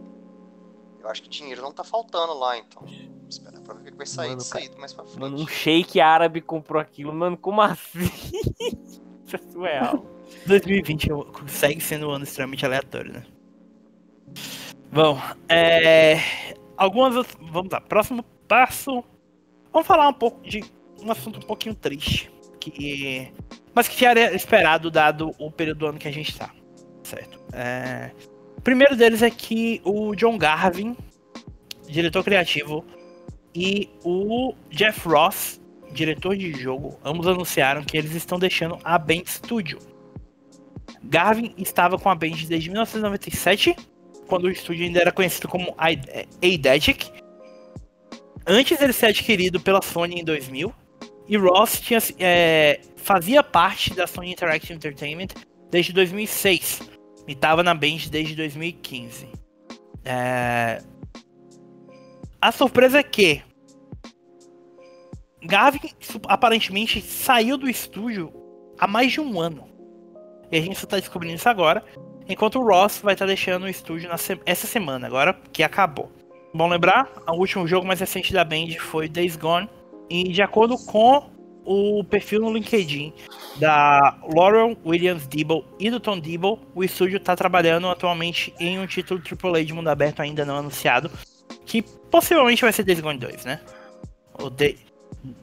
eu 1.01 1.09
acho 1.09 1.21
que 1.21 1.27
dinheiro 1.27 1.61
não 1.61 1.73
tá 1.73 1.83
faltando 1.83 2.33
lá, 2.33 2.57
então. 2.57 2.85
Esperar 3.29 3.59
pra 3.59 3.73
ver 3.73 3.89
o 3.89 3.91
que 3.91 3.97
vai 3.97 4.05
sair 4.05 4.29
mano, 4.29 4.37
disso 4.37 4.57
aí 4.57 4.71
mais 4.77 4.93
pra 4.93 5.03
frente. 5.03 5.19
Mano, 5.19 5.37
um 5.41 5.45
shake 5.45 5.99
árabe 5.99 6.39
comprou 6.39 6.81
aquilo, 6.81 7.13
mano, 7.13 7.35
como 7.35 7.61
assim? 7.61 7.99
Isso 9.25 9.35
é 9.35 9.37
surreal. 9.51 10.05
2020 10.47 11.09
segue 11.47 11.81
sendo 11.81 12.07
um 12.07 12.11
ano 12.11 12.23
extremamente 12.23 12.65
aleatório, 12.65 13.11
né? 13.11 13.25
Bom, 14.89 15.19
é... 15.49 16.17
Algumas... 16.77 17.13
Vamos 17.41 17.71
lá, 17.71 17.81
próximo 17.81 18.23
passo... 18.47 19.03
Vamos 19.71 19.87
falar 19.87 20.07
um 20.07 20.13
pouco 20.13 20.41
de 20.47 20.63
um 21.01 21.11
assunto 21.11 21.39
um 21.39 21.47
pouquinho 21.47 21.75
triste 21.75 22.31
que. 22.71 23.31
Mas 23.73 23.87
que 23.87 24.05
era 24.05 24.35
esperado 24.35 24.91
dado 24.91 25.31
o 25.39 25.51
período 25.51 25.79
do 25.79 25.87
ano 25.87 25.99
que 25.99 26.07
a 26.07 26.11
gente 26.11 26.31
está. 26.31 26.51
certo. 27.03 27.39
É... 27.53 28.11
O 28.57 28.61
primeiro 28.61 28.95
deles 28.95 29.21
é 29.21 29.29
que 29.29 29.81
o 29.83 30.15
John 30.15 30.37
Garvin, 30.37 30.95
diretor 31.87 32.23
criativo, 32.23 32.85
e 33.53 33.89
o 34.03 34.53
Jeff 34.69 35.07
Ross, 35.07 35.61
diretor 35.91 36.35
de 36.35 36.51
jogo, 36.53 36.97
ambos 37.03 37.27
anunciaram 37.27 37.83
que 37.83 37.97
eles 37.97 38.13
estão 38.13 38.39
deixando 38.39 38.77
a 38.83 38.97
Band 38.97 39.23
Studio. 39.27 39.79
Garvin 41.03 41.53
estava 41.57 41.99
com 41.99 42.09
a 42.09 42.15
Band 42.15 42.45
desde 42.47 42.69
1997, 42.69 43.75
quando 44.27 44.45
o 44.45 44.49
estúdio 44.49 44.85
ainda 44.85 45.01
era 45.01 45.11
conhecido 45.11 45.47
como 45.47 45.75
Eidetic. 46.41 47.11
Antes 48.45 48.81
ele 48.81 48.93
ser 48.93 49.07
adquirido 49.07 49.59
pela 49.59 49.81
Sony 49.81 50.21
em 50.21 50.23
2000, 50.23 50.73
e 51.27 51.37
Ross 51.37 51.79
tinha, 51.79 51.99
é, 52.19 52.81
fazia 52.97 53.43
parte 53.43 53.93
da 53.93 54.07
Sony 54.07 54.31
Interactive 54.31 54.73
Entertainment 54.73 55.29
desde 55.69 55.93
2006 55.93 56.81
e 57.27 57.31
estava 57.31 57.63
na 57.63 57.73
Band 57.73 58.09
desde 58.09 58.35
2015. 58.35 59.29
É... 60.03 60.81
A 62.41 62.51
surpresa 62.51 62.99
é 62.99 63.03
que 63.03 63.41
Gavin 65.45 65.79
aparentemente 66.27 67.01
saiu 67.01 67.57
do 67.57 67.69
estúdio 67.69 68.33
há 68.77 68.87
mais 68.87 69.11
de 69.11 69.21
um 69.21 69.39
ano. 69.39 69.67
E 70.51 70.57
a 70.57 70.61
gente 70.61 70.77
só 70.77 70.85
tá 70.85 70.97
descobrindo 70.97 71.35
isso 71.35 71.49
agora. 71.49 71.83
Enquanto 72.27 72.59
o 72.59 72.65
Ross 72.65 72.99
vai 73.01 73.13
estar 73.13 73.25
tá 73.25 73.27
deixando 73.27 73.63
o 73.63 73.69
estúdio 73.69 74.09
se 74.17 74.39
essa 74.45 74.67
semana, 74.67 75.07
agora 75.07 75.33
que 75.51 75.63
acabou. 75.63 76.11
Bom 76.53 76.67
lembrar, 76.67 77.11
o 77.27 77.33
último 77.33 77.67
jogo 77.67 77.87
mais 77.87 77.99
recente 77.99 78.31
da 78.31 78.45
Band 78.45 78.67
foi 78.79 79.09
Days 79.09 79.35
Gone. 79.35 79.69
E 80.13 80.25
de 80.25 80.43
acordo 80.43 80.77
com 80.77 81.27
o 81.65 82.03
perfil 82.03 82.39
no 82.39 82.53
LinkedIn 82.53 83.11
da 83.55 84.15
Laurel 84.31 84.77
Williams 84.85 85.27
Dibble 85.27 85.65
e 85.79 85.89
do 85.89 85.99
Tom 85.99 86.19
Dibble, 86.19 86.59
o 86.75 86.83
estúdio 86.83 87.17
está 87.17 87.35
trabalhando 87.35 87.87
atualmente 87.87 88.53
em 88.59 88.77
um 88.77 88.85
título 88.85 89.19
AAA 89.19 89.65
de 89.65 89.73
mundo 89.73 89.87
aberto 89.87 90.21
ainda 90.21 90.45
não 90.45 90.57
anunciado, 90.57 91.09
que 91.65 91.81
possivelmente 91.81 92.61
vai 92.61 92.71
ser 92.71 92.83
Days 92.83 92.99
Gone 92.99 93.17
2, 93.17 93.43
né? 93.43 93.59
O 94.39 94.51
Day... 94.51 94.77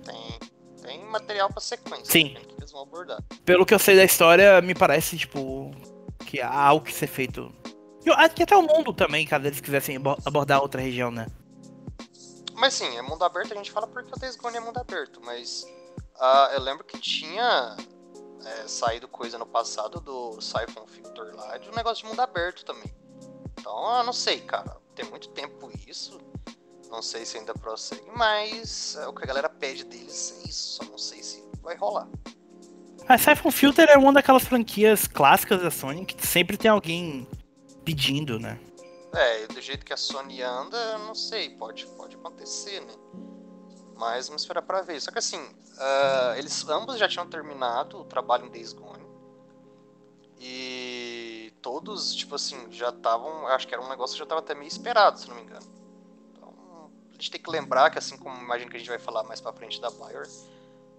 Tem, 0.04 0.38
tem 0.84 1.04
material 1.06 1.48
para 1.48 1.60
sequência. 1.60 2.04
Sim. 2.04 2.34
Que 2.34 2.54
eles 2.60 2.70
vão 2.70 2.82
abordar. 2.82 3.18
Pelo 3.44 3.66
que 3.66 3.74
eu 3.74 3.78
sei 3.80 3.96
da 3.96 4.04
história, 4.04 4.60
me 4.60 4.74
parece, 4.74 5.18
tipo, 5.18 5.72
que 6.26 6.40
há 6.40 6.54
algo 6.54 6.84
que 6.84 6.94
ser 6.94 7.08
feito. 7.08 7.52
Eu 8.04 8.14
acho 8.14 8.36
que 8.36 8.44
até 8.44 8.56
o 8.56 8.62
mundo 8.62 8.92
também, 8.92 9.26
caso 9.26 9.46
eles 9.46 9.60
quisessem 9.60 9.96
abordar 10.24 10.62
outra 10.62 10.80
região, 10.80 11.10
né? 11.10 11.26
Mas 12.60 12.74
sim, 12.74 12.94
é 12.94 13.00
mundo 13.00 13.24
aberto, 13.24 13.52
a 13.52 13.56
gente 13.56 13.72
fala 13.72 13.86
porque 13.86 14.12
o 14.14 14.18
Days 14.18 14.36
Gone 14.36 14.58
é 14.58 14.60
mundo 14.60 14.76
aberto, 14.76 15.18
mas 15.24 15.62
uh, 16.16 16.52
eu 16.52 16.60
lembro 16.60 16.84
que 16.84 16.98
tinha 16.98 17.74
é, 18.44 18.68
saído 18.68 19.08
coisa 19.08 19.38
no 19.38 19.46
passado 19.46 19.98
do 19.98 20.38
Siphon 20.42 20.86
Filter 20.86 21.34
lá 21.34 21.56
de 21.56 21.70
um 21.70 21.72
negócio 21.72 22.04
de 22.04 22.10
mundo 22.10 22.20
aberto 22.20 22.62
também. 22.62 22.94
Então, 23.58 23.96
eu 23.96 24.04
não 24.04 24.12
sei, 24.12 24.42
cara. 24.42 24.76
Tem 24.94 25.06
muito 25.06 25.30
tempo 25.30 25.72
isso. 25.86 26.20
Não 26.90 27.00
sei 27.00 27.24
se 27.24 27.38
ainda 27.38 27.54
prossegue, 27.54 28.04
mas 28.14 28.94
é, 28.96 29.06
o 29.06 29.14
que 29.14 29.24
a 29.24 29.26
galera 29.26 29.48
pede 29.48 29.84
deles 29.84 30.38
é 30.38 30.48
isso. 30.50 30.76
Só 30.76 30.84
não 30.84 30.98
sei 30.98 31.22
se 31.22 31.42
vai 31.62 31.76
rolar. 31.76 32.08
A 33.08 33.16
Siphon 33.16 33.50
Filter 33.50 33.88
é 33.88 33.96
uma 33.96 34.12
daquelas 34.12 34.44
franquias 34.44 35.06
clássicas 35.06 35.62
da 35.62 35.70
Sony 35.70 36.04
que 36.04 36.26
sempre 36.26 36.58
tem 36.58 36.70
alguém 36.70 37.26
pedindo, 37.86 38.38
né? 38.38 38.60
É, 39.12 39.46
do 39.48 39.60
jeito 39.60 39.84
que 39.84 39.92
a 39.92 39.96
Sony 39.96 40.40
anda, 40.42 40.98
não 40.98 41.14
sei, 41.14 41.50
pode, 41.50 41.86
pode 41.88 42.16
acontecer, 42.16 42.80
né? 42.80 42.94
Mas 43.96 44.28
vamos 44.28 44.42
esperar 44.42 44.62
pra 44.62 44.82
ver. 44.82 45.00
Só 45.00 45.10
que 45.10 45.18
assim, 45.18 45.42
uh, 45.42 46.34
eles 46.36 46.66
ambos 46.68 46.98
já 46.98 47.08
tinham 47.08 47.28
terminado 47.28 47.98
o 48.00 48.04
trabalho 48.04 48.46
em 48.46 48.50
Days 48.50 48.72
Gone. 48.72 49.04
E 50.38 51.52
todos, 51.60 52.14
tipo 52.14 52.36
assim, 52.36 52.70
já 52.72 52.88
estavam. 52.88 53.46
Acho 53.48 53.68
que 53.68 53.74
era 53.74 53.82
um 53.82 53.88
negócio 53.88 54.14
que 54.14 54.18
já 54.18 54.24
estava 54.24 54.40
até 54.40 54.54
meio 54.54 54.68
esperado, 54.68 55.18
se 55.18 55.28
não 55.28 55.36
me 55.36 55.42
engano. 55.42 55.66
Então, 56.32 56.90
a 57.10 57.12
gente 57.12 57.30
tem 57.30 57.42
que 57.42 57.50
lembrar 57.50 57.90
que, 57.90 57.98
assim 57.98 58.16
como 58.16 58.40
imagino 58.40 58.70
que 58.70 58.76
a 58.76 58.80
gente 58.80 58.88
vai 58.88 58.98
falar 58.98 59.22
mais 59.24 59.40
pra 59.40 59.52
frente 59.52 59.80
da 59.80 59.90
Bayer, 59.90 60.26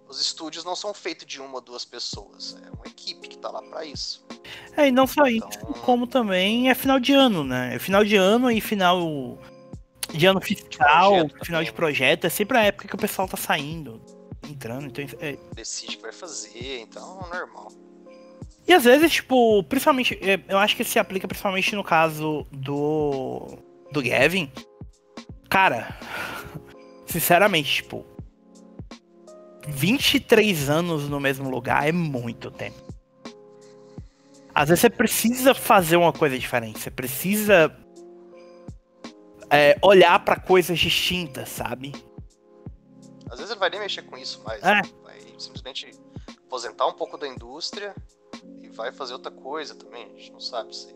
os 0.08 0.20
estúdios 0.20 0.64
não 0.64 0.76
são 0.76 0.92
feitos 0.92 1.26
de 1.26 1.40
uma 1.40 1.54
ou 1.54 1.60
duas 1.60 1.84
pessoas. 1.84 2.56
É 2.64 2.70
uma 2.70 2.86
equipe 2.86 3.28
que 3.28 3.38
tá 3.38 3.50
lá 3.50 3.62
para 3.62 3.84
isso. 3.84 4.24
É, 4.76 4.88
e 4.88 4.92
não 4.92 5.06
só 5.06 5.26
então... 5.26 5.48
isso, 5.48 5.58
como 5.82 6.06
também 6.06 6.70
é 6.70 6.74
final 6.74 7.00
de 7.00 7.12
ano, 7.12 7.44
né? 7.44 7.74
É 7.74 7.78
final 7.78 8.04
de 8.04 8.16
ano 8.16 8.50
e 8.50 8.60
final 8.60 9.38
de 10.12 10.26
ano 10.26 10.40
fiscal, 10.40 11.12
projeto 11.12 11.44
final 11.44 11.64
de 11.64 11.72
projeto, 11.72 12.26
é 12.26 12.30
sempre 12.30 12.58
a 12.58 12.64
época 12.64 12.86
que 12.86 12.94
o 12.94 12.98
pessoal 12.98 13.26
tá 13.26 13.36
saindo, 13.36 14.00
entrando, 14.46 14.86
então 14.86 15.04
é... 15.20 15.38
Decide 15.54 15.94
o 15.94 15.96
que 15.96 16.02
vai 16.02 16.12
fazer, 16.12 16.80
então 16.80 17.20
é 17.32 17.38
normal. 17.38 17.72
E 18.66 18.72
às 18.72 18.84
vezes, 18.84 19.12
tipo, 19.12 19.62
principalmente, 19.64 20.18
é, 20.22 20.40
eu 20.48 20.58
acho 20.58 20.76
que 20.76 20.84
se 20.84 20.98
aplica 20.98 21.26
principalmente 21.26 21.74
no 21.74 21.82
caso 21.82 22.46
do. 22.52 23.58
do 23.90 24.00
Gavin. 24.00 24.50
Cara, 25.48 25.98
sinceramente, 27.06 27.82
tipo, 27.82 28.06
23 29.68 30.68
anos 30.68 31.08
no 31.08 31.20
mesmo 31.20 31.48
lugar 31.48 31.88
é 31.88 31.92
muito 31.92 32.50
tempo. 32.50 32.92
Às 34.54 34.68
vezes 34.68 34.82
você 34.82 34.90
precisa 34.90 35.54
fazer 35.54 35.96
uma 35.96 36.12
coisa 36.12 36.38
diferente, 36.38 36.78
você 36.78 36.90
precisa 36.90 37.74
é, 39.50 39.78
olhar 39.82 40.18
para 40.24 40.36
coisas 40.38 40.78
distintas, 40.78 41.48
sabe? 41.48 41.92
Às 43.30 43.38
vezes 43.38 43.50
ele 43.50 43.60
vai 43.60 43.70
nem 43.70 43.80
mexer 43.80 44.02
com 44.02 44.16
isso 44.18 44.42
mais. 44.44 44.62
É. 44.62 44.82
Vai 45.02 45.18
simplesmente 45.38 45.90
aposentar 46.46 46.86
um 46.86 46.92
pouco 46.92 47.16
da 47.16 47.26
indústria 47.26 47.94
e 48.62 48.68
vai 48.68 48.92
fazer 48.92 49.14
outra 49.14 49.30
coisa 49.30 49.74
também. 49.74 50.04
A 50.04 50.18
gente 50.18 50.32
não 50.32 50.40
sabe 50.40 50.76
se. 50.76 50.94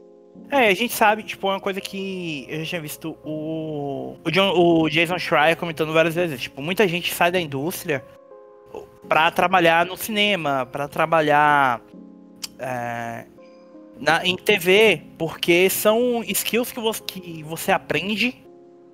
É, 0.50 0.68
a 0.68 0.74
gente 0.74 0.92
sabe, 0.92 1.22
tipo, 1.22 1.48
é 1.48 1.52
uma 1.52 1.60
coisa 1.60 1.80
que 1.80 2.44
eu 2.48 2.58
já 2.60 2.66
tinha 2.66 2.80
visto 2.80 3.16
o, 3.24 4.18
o, 4.22 4.30
John, 4.30 4.52
o 4.54 4.88
Jason 4.90 5.18
Schreier 5.18 5.56
comentando 5.56 5.94
várias 5.94 6.14
vezes. 6.14 6.42
Tipo, 6.42 6.60
muita 6.60 6.86
gente 6.86 7.12
sai 7.14 7.30
da 7.30 7.40
indústria 7.40 8.04
para 9.08 9.30
trabalhar 9.30 9.86
no 9.86 9.96
cinema, 9.96 10.66
para 10.66 10.88
trabalhar 10.88 11.80
é, 12.58 13.26
na, 13.98 14.26
em 14.26 14.36
TV, 14.36 15.02
porque 15.16 15.70
são 15.70 16.22
skills 16.24 16.72
que 16.72 16.80
você, 16.80 17.02
que 17.02 17.42
você 17.42 17.72
aprende 17.72 18.44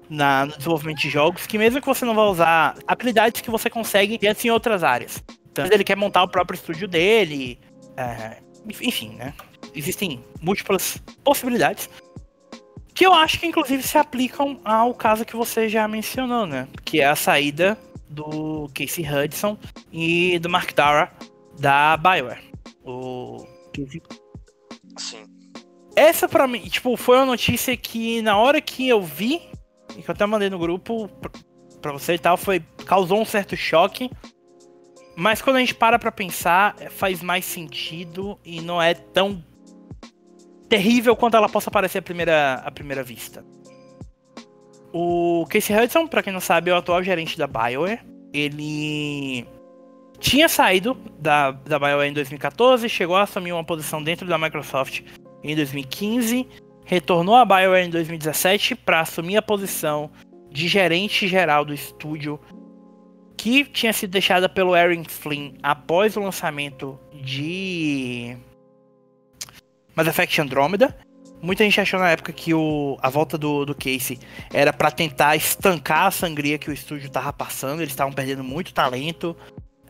na, 0.09 0.47
no 0.47 0.57
desenvolvimento 0.57 0.99
de 0.99 1.09
jogos, 1.09 1.47
que 1.47 1.57
mesmo 1.57 1.81
que 1.81 1.87
você 1.87 2.05
não 2.05 2.15
vá 2.15 2.25
usar, 2.25 2.77
habilidades 2.87 3.41
que 3.41 3.51
você 3.51 3.71
consegue 3.71 4.19
ter 4.19 4.29
assim, 4.29 4.49
em 4.49 4.51
outras 4.51 4.85
áreas. 4.85 5.23
Então 5.51 5.67
ele 5.71 5.85
quer 5.85 5.97
montar 5.97 6.23
o 6.23 6.29
próprio 6.29 6.57
estúdio 6.57 6.89
dele, 6.89 7.59
é, 7.97 8.39
enfim, 8.67 9.15
né? 9.17 9.35
Existem 9.75 10.23
múltiplas 10.41 10.99
possibilidades 11.25 11.89
que 12.95 13.07
eu 13.07 13.15
acho 13.15 13.41
que 13.41 13.47
inclusive 13.47 13.83
se 13.83 13.97
aplicam 13.97 14.61
ao 14.65 14.95
caso 14.95 15.25
que 15.25 15.35
você 15.35 15.69
já 15.69 15.89
mencionou, 15.89 16.47
né? 16.47 16.69
Que 16.85 17.01
é 17.01 17.07
a 17.07 17.17
saída 17.17 17.79
do 18.13 18.69
Casey 18.75 19.05
Hudson 19.05 19.59
e 19.93 20.39
do 20.39 20.49
Mark 20.49 20.73
Dara 20.75 21.13
da 21.59 21.97
Bioware. 21.97 22.43
O 22.85 23.45
Casey... 23.75 24.03
Sim. 24.99 25.25
Essa 25.97 26.29
pra 26.29 26.47
mim, 26.47 26.61
tipo, 26.61 26.97
foi 26.97 27.17
uma 27.17 27.27
notícia 27.27 27.77
que 27.77 28.23
na 28.23 28.37
hora 28.37 28.61
que 28.61 28.89
eu 28.89 29.03
vi 29.03 29.53
que 30.01 30.11
eu 30.11 30.13
até 30.15 30.25
mandei 30.25 30.49
no 30.49 30.59
grupo 30.59 31.11
pra 31.81 31.93
você 31.93 32.15
e 32.15 32.19
tal, 32.19 32.37
foi. 32.37 32.61
causou 32.87 33.21
um 33.21 33.25
certo 33.25 33.57
choque. 33.57 34.11
Mas 35.15 35.43
quando 35.43 35.57
a 35.57 35.61
gente 35.61 35.75
para 35.75 35.99
pra 35.99 36.11
pensar, 36.11 36.75
faz 36.91 37.23
mais 37.23 37.45
sentido 37.45 38.39
e 38.45 38.63
não 38.63 38.81
é 38.81 38.95
tão 38.95 39.45
terrível 40.69 41.15
quanto 41.15 41.37
ela 41.37 41.51
possa 41.51 41.71
parecer 41.71 41.99
à 41.99 42.03
primeira, 42.03 42.55
à 42.65 42.71
primeira 42.71 43.03
vista. 43.03 43.45
O 44.93 45.47
Casey 45.49 45.77
Hudson, 45.77 46.07
para 46.07 46.23
quem 46.23 46.33
não 46.33 46.41
sabe, 46.41 46.71
é 46.71 46.75
o 46.75 46.77
atual 46.77 47.03
gerente 47.03 47.39
da 47.39 47.47
BioWare. 47.47 48.01
Ele 48.33 49.47
tinha 50.19 50.49
saído 50.49 50.97
da, 51.19 51.51
da 51.51 51.79
BioWare 51.79 52.09
em 52.09 52.13
2014, 52.13 52.89
chegou 52.89 53.17
a 53.17 53.23
assumir 53.23 53.53
uma 53.53 53.65
posição 53.65 54.03
dentro 54.03 54.27
da 54.27 54.39
Microsoft 54.39 55.01
em 55.43 55.57
2015 55.57 56.47
retornou 56.85 57.35
à 57.35 57.45
BioWare 57.45 57.87
em 57.87 57.91
2017 57.91 58.75
para 58.75 59.01
assumir 59.01 59.37
a 59.37 59.43
posição 59.43 60.11
de 60.51 60.69
gerente 60.69 61.27
geral 61.27 61.65
do 61.65 61.73
estúdio, 61.73 62.39
que 63.37 63.65
tinha 63.65 63.93
sido 63.93 64.11
deixada 64.11 64.49
pelo 64.49 64.75
Aaron 64.75 65.05
Flynn 65.05 65.55
após 65.63 66.17
o 66.17 66.21
lançamento 66.21 66.99
de 67.15 68.37
Mass 69.95 70.07
Effect 70.07 70.41
Andromeda. 70.41 70.97
Muita 71.43 71.65
gente 71.65 71.81
achou 71.81 71.99
na 71.99 72.09
época 72.09 72.33
que 72.33 72.55
o, 72.55 72.97
a 73.03 73.11
volta 73.11 73.37
do, 73.37 73.65
do 73.65 73.75
Casey 73.75 74.17
era 74.53 74.73
para 74.73 74.93
tentar 74.93 75.35
estancar 75.35 76.07
a 76.07 76.11
sangria 76.13 76.57
que 76.57 76.71
o 76.71 76.73
estúdio 76.73 77.09
estava 77.09 77.33
passando. 77.33 77.81
Eles 77.81 77.93
estavam 77.93 78.13
perdendo 78.13 78.45
muito 78.45 78.73
talento. 78.73 79.37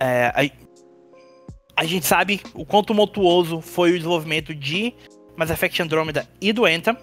É, 0.00 0.32
a, 0.34 1.82
a 1.82 1.84
gente 1.84 2.06
sabe 2.06 2.40
o 2.54 2.64
quão 2.64 2.82
tumultuoso 2.82 3.60
foi 3.60 3.90
o 3.90 3.96
desenvolvimento 3.96 4.54
de 4.54 4.94
Mass 5.36 5.50
Effect 5.50 5.82
Andromeda 5.82 6.26
e 6.40 6.54
do 6.54 6.64
Anthem. 6.64 6.96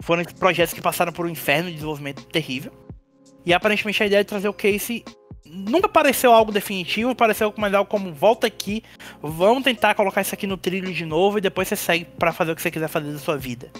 Foram 0.00 0.22
projetos 0.24 0.74
que 0.74 0.82
passaram 0.82 1.10
por 1.10 1.24
um 1.24 1.30
inferno 1.30 1.70
de 1.70 1.76
desenvolvimento 1.76 2.22
terrível. 2.26 2.70
E 3.46 3.54
aparentemente 3.54 4.02
a 4.02 4.06
ideia 4.06 4.22
de 4.22 4.28
trazer 4.28 4.48
o 4.48 4.52
Casey 4.52 5.02
nunca 5.50 5.88
pareceu 5.88 6.32
algo 6.32 6.52
definitivo, 6.52 7.14
pareceu 7.14 7.52
mais 7.56 7.72
algo 7.74 7.90
como 7.90 8.12
volta 8.12 8.46
aqui, 8.46 8.82
vamos 9.20 9.64
tentar 9.64 9.94
colocar 9.94 10.20
isso 10.20 10.34
aqui 10.34 10.46
no 10.46 10.56
trilho 10.56 10.92
de 10.92 11.04
novo 11.04 11.38
e 11.38 11.40
depois 11.40 11.68
você 11.68 11.76
segue 11.76 12.04
para 12.04 12.32
fazer 12.32 12.52
o 12.52 12.56
que 12.56 12.62
você 12.62 12.70
quiser 12.70 12.88
fazer 12.88 13.12
da 13.12 13.18
sua 13.18 13.36
vida. 13.36 13.70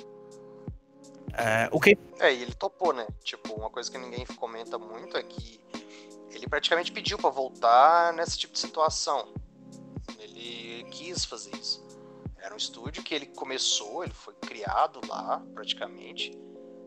É, 1.38 1.68
o 1.70 1.78
que? 1.78 1.98
É, 2.18 2.32
e 2.32 2.42
ele 2.42 2.54
topou, 2.54 2.94
né? 2.94 3.06
Tipo, 3.22 3.54
uma 3.54 3.68
coisa 3.68 3.90
que 3.90 3.98
ninguém 3.98 4.24
comenta 4.24 4.78
muito 4.78 5.16
é 5.16 5.22
que 5.22 5.60
ele 6.30 6.46
praticamente 6.48 6.90
pediu 6.92 7.18
para 7.18 7.30
voltar 7.30 8.12
nesse 8.14 8.38
tipo 8.38 8.54
de 8.54 8.60
situação. 8.60 9.34
Ele 10.18 10.84
quis 10.90 11.24
fazer 11.24 11.54
isso. 11.56 11.84
Era 12.38 12.54
um 12.54 12.56
estúdio 12.56 13.02
que 13.02 13.14
ele 13.14 13.26
começou, 13.26 14.04
ele 14.04 14.14
foi 14.14 14.34
criado 14.34 15.00
lá, 15.08 15.42
praticamente. 15.52 16.30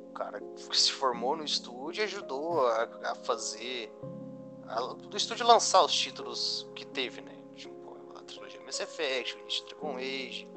O 0.09 0.13
cara 0.13 0.41
se 0.71 0.91
formou 0.91 1.35
no 1.35 1.43
estúdio 1.43 2.01
e 2.01 2.05
ajudou 2.05 2.65
a, 2.67 3.11
a 3.11 3.15
fazer. 3.15 3.91
A, 4.69 4.81
do 4.81 5.17
estúdio 5.17 5.45
lançar 5.45 5.83
os 5.83 5.93
títulos 5.93 6.69
que 6.75 6.85
teve, 6.85 7.21
né? 7.21 7.35
Tipo, 7.55 7.97
a 8.15 8.21
trilogia 8.21 8.61
Mass 8.61 8.79
Effect, 8.79 9.35
o 9.35 9.67
Dragon 9.67 9.97
Age. 9.97 10.47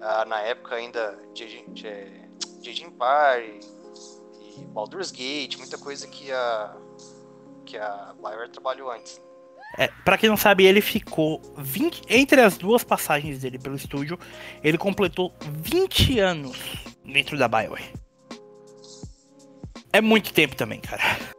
Ah, 0.00 0.24
na 0.26 0.40
época 0.40 0.74
ainda 0.74 1.18
de 1.32 1.64
Empire 2.82 3.60
e 4.40 4.64
Baldur's 4.66 5.10
Gate, 5.10 5.56
muita 5.56 5.78
coisa 5.78 6.06
que 6.06 6.30
a, 6.30 6.76
que 7.64 7.78
a 7.78 8.14
BioWare 8.14 8.50
trabalhou 8.50 8.90
antes. 8.90 9.20
É, 9.78 9.88
para 10.04 10.18
quem 10.18 10.28
não 10.28 10.36
sabe, 10.36 10.64
ele 10.64 10.80
ficou 10.80 11.40
20, 11.56 12.02
entre 12.08 12.40
as 12.40 12.56
duas 12.56 12.84
passagens 12.84 13.40
dele 13.40 13.58
pelo 13.58 13.74
estúdio, 13.74 14.18
ele 14.62 14.78
completou 14.78 15.32
20 15.40 16.20
anos 16.20 16.56
dentro 17.04 17.36
da 17.38 17.48
BioWare. 17.48 17.92
É 19.92 20.00
muito 20.00 20.32
tempo 20.32 20.54
também, 20.54 20.80
cara. 20.80 21.33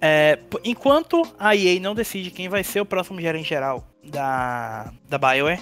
É, 0.00 0.38
enquanto 0.64 1.22
a 1.38 1.56
EA 1.56 1.80
não 1.80 1.94
decide 1.94 2.30
quem 2.30 2.48
vai 2.48 2.62
ser 2.62 2.80
o 2.80 2.86
próximo 2.86 3.20
gerente 3.20 3.48
geral 3.48 3.84
da, 4.04 4.92
da 5.08 5.18
BioWare, 5.18 5.60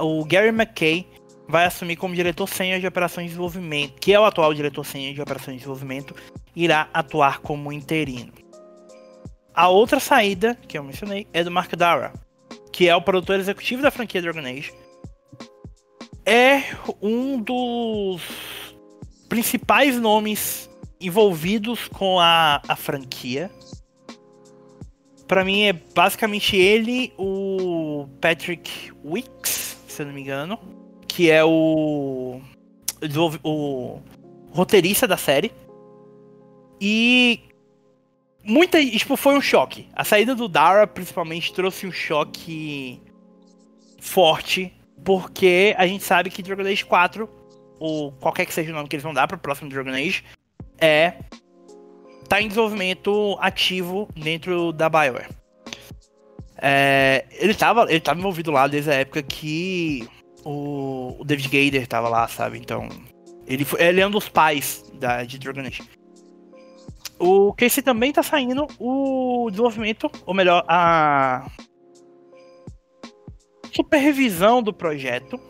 o 0.00 0.24
Gary 0.24 0.48
McKay 0.48 1.06
vai 1.48 1.64
assumir 1.64 1.96
como 1.96 2.14
diretor 2.14 2.46
sênior 2.46 2.78
de 2.78 2.86
operações 2.86 3.24
de 3.24 3.30
desenvolvimento, 3.30 3.94
que 3.98 4.12
é 4.12 4.20
o 4.20 4.24
atual 4.24 4.52
diretor 4.52 4.84
sênior 4.84 5.14
de 5.14 5.22
operações 5.22 5.54
de 5.54 5.60
desenvolvimento, 5.60 6.14
irá 6.54 6.88
atuar 6.92 7.40
como 7.40 7.72
interino. 7.72 8.32
A 9.54 9.68
outra 9.68 9.98
saída, 9.98 10.54
que 10.68 10.76
eu 10.76 10.84
mencionei, 10.84 11.26
é 11.32 11.42
do 11.42 11.50
Mark 11.50 11.74
Dara, 11.74 12.12
que 12.70 12.88
é 12.88 12.94
o 12.94 13.02
produtor 13.02 13.40
executivo 13.40 13.82
da 13.82 13.90
franquia 13.90 14.20
Dragon 14.20 14.46
Age. 14.46 14.72
É 16.24 16.62
um 17.00 17.40
dos 17.40 18.22
principais 19.28 19.98
nomes 19.98 20.68
envolvidos 21.00 21.88
com 21.88 22.20
a, 22.20 22.60
a 22.68 22.76
franquia. 22.76 23.50
Para 25.28 25.44
mim 25.44 25.64
é 25.64 25.74
basicamente 25.74 26.56
ele, 26.56 27.12
o 27.18 28.08
Patrick 28.18 28.90
Wicks, 29.04 29.76
se 29.86 30.00
eu 30.02 30.06
não 30.06 30.14
me 30.14 30.22
engano, 30.22 30.58
que 31.06 31.30
é 31.30 31.44
o, 31.44 32.40
o 33.44 34.00
roteirista 34.50 35.06
da 35.06 35.18
série. 35.18 35.52
E 36.80 37.40
muita. 38.42 38.82
Tipo, 38.84 39.16
foi 39.16 39.36
um 39.36 39.40
choque. 39.40 39.86
A 39.94 40.02
saída 40.02 40.34
do 40.34 40.48
Dara, 40.48 40.86
principalmente, 40.86 41.52
trouxe 41.52 41.86
um 41.86 41.92
choque 41.92 43.00
forte. 44.00 44.72
Porque 45.04 45.74
a 45.78 45.86
gente 45.86 46.02
sabe 46.04 46.30
que 46.30 46.42
Dragon 46.42 46.62
Age 46.62 46.84
4, 46.84 47.28
ou 47.78 48.12
qualquer 48.12 48.46
que 48.46 48.54
seja 48.54 48.72
o 48.72 48.74
nome 48.74 48.88
que 48.88 48.96
eles 48.96 49.04
vão 49.04 49.14
dar 49.14 49.28
para 49.28 49.36
o 49.36 49.40
próximo 49.40 49.70
Dragon 49.70 49.90
Age, 49.90 50.24
é. 50.78 51.14
Tá 52.28 52.40
em 52.40 52.48
desenvolvimento 52.48 53.36
ativo 53.40 54.08
dentro 54.14 54.72
da 54.72 54.88
BioWare. 54.88 55.28
É, 56.60 57.24
ele, 57.32 57.54
tava, 57.54 57.86
ele 57.88 58.00
tava 58.00 58.18
envolvido 58.18 58.50
lá 58.50 58.66
desde 58.66 58.90
a 58.90 58.94
época 58.94 59.22
que 59.22 60.08
o, 60.44 61.16
o 61.18 61.24
David 61.24 61.48
Gader 61.48 61.86
tava 61.86 62.08
lá, 62.08 62.26
sabe? 62.28 62.58
Então. 62.58 62.88
Ele, 63.46 63.64
foi, 63.64 63.82
ele 63.82 64.00
é 64.00 64.06
um 64.06 64.10
dos 64.10 64.28
pais 64.28 64.84
da, 64.94 65.24
de 65.24 65.38
Dragon 65.38 65.60
Age. 65.60 65.82
O 67.18 67.52
Casey 67.54 67.82
também 67.82 68.12
tá 68.12 68.22
saindo 68.22 68.66
o 68.78 69.48
desenvolvimento, 69.50 70.10
ou 70.26 70.34
melhor, 70.34 70.64
a 70.68 71.50
supervisão 73.72 74.62
do 74.62 74.72
projeto 74.72 75.40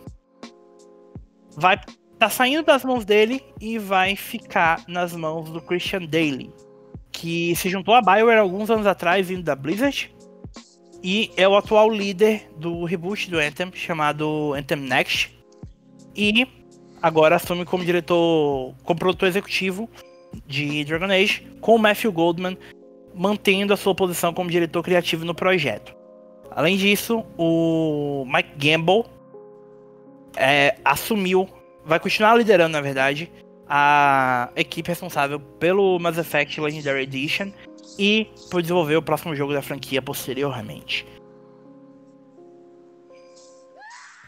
vai 1.57 1.79
tá 2.19 2.29
saindo 2.29 2.65
das 2.65 2.85
mãos 2.85 3.05
dele 3.05 3.43
e 3.61 3.79
vai 3.79 4.17
ficar 4.17 4.83
nas 4.89 5.15
mãos 5.15 5.51
do 5.51 5.61
Christian 5.61 6.01
Daly, 6.01 6.53
que 7.19 7.57
se 7.57 7.69
juntou 7.69 7.95
a 7.95 8.01
BioWare 8.01 8.39
alguns 8.39 8.71
anos 8.71 8.87
atrás 8.87 9.27
vindo 9.27 9.43
da 9.43 9.57
Blizzard 9.57 10.15
e 11.03 11.33
é 11.37 11.49
o 11.49 11.57
atual 11.57 11.91
líder 11.91 12.49
do 12.57 12.85
reboot 12.85 13.29
do 13.29 13.39
Anthem 13.39 13.73
chamado 13.75 14.55
Anthem 14.55 14.79
Next 14.79 15.37
e 16.15 16.47
agora 17.03 17.35
assume 17.35 17.65
como 17.65 17.85
diretor, 17.85 18.73
como 18.85 19.01
produtor 19.01 19.29
executivo 19.29 19.91
de 20.47 20.85
Dragon 20.85 21.11
Age, 21.11 21.45
com 21.61 21.75
o 21.75 21.79
Matthew 21.79 22.13
Goldman 22.13 22.57
mantendo 23.13 23.75
a 23.75 23.77
sua 23.77 23.97
posição 23.97 24.33
como 24.33 24.49
diretor 24.49 24.85
criativo 24.85 25.25
no 25.25 25.35
projeto. 25.35 25.97
Além 26.53 26.77
disso, 26.77 27.25
o 27.37 28.25
Mike 28.33 28.51
Gamble 28.57 29.05
é, 30.37 30.77
assumiu, 30.85 31.49
vai 31.85 31.99
continuar 31.99 32.37
liderando, 32.37 32.75
na 32.75 32.81
verdade, 32.81 33.29
a 33.69 34.51
equipe 34.57 34.89
responsável 34.89 35.39
pelo 35.39 35.99
Mass 35.99 36.19
Effect 36.19 36.61
Legendary 36.61 37.03
Edition 37.03 37.51
e 37.99 38.31
por 38.51 38.63
desenvolver 38.63 38.97
o 38.97 39.03
próximo 39.03 39.35
jogo 39.35 39.53
da 39.53 39.63
franquia 39.63 40.01
posteriormente. 40.01 41.07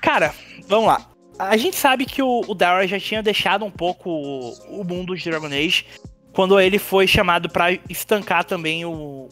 Cara, 0.03 0.35
vamos 0.67 0.87
lá 0.87 1.11
a 1.41 1.57
gente 1.57 1.77
sabe 1.77 2.05
que 2.05 2.23
o, 2.23 2.43
o 2.47 2.55
Dara 2.55 2.87
já 2.87 3.01
tinha 3.01 3.23
deixado 3.23 3.65
um 3.65 3.71
pouco 3.71 4.11
o, 4.11 4.81
o 4.81 4.85
mundo 4.85 5.17
de 5.17 5.25
Dragon 5.25 5.47
Age 5.47 5.87
quando 6.35 6.61
ele 6.61 6.79
foi 6.79 7.07
chamado 7.07 7.49
para 7.49 7.73
estancar 7.89 8.45
também 8.45 8.85
o. 8.85 9.29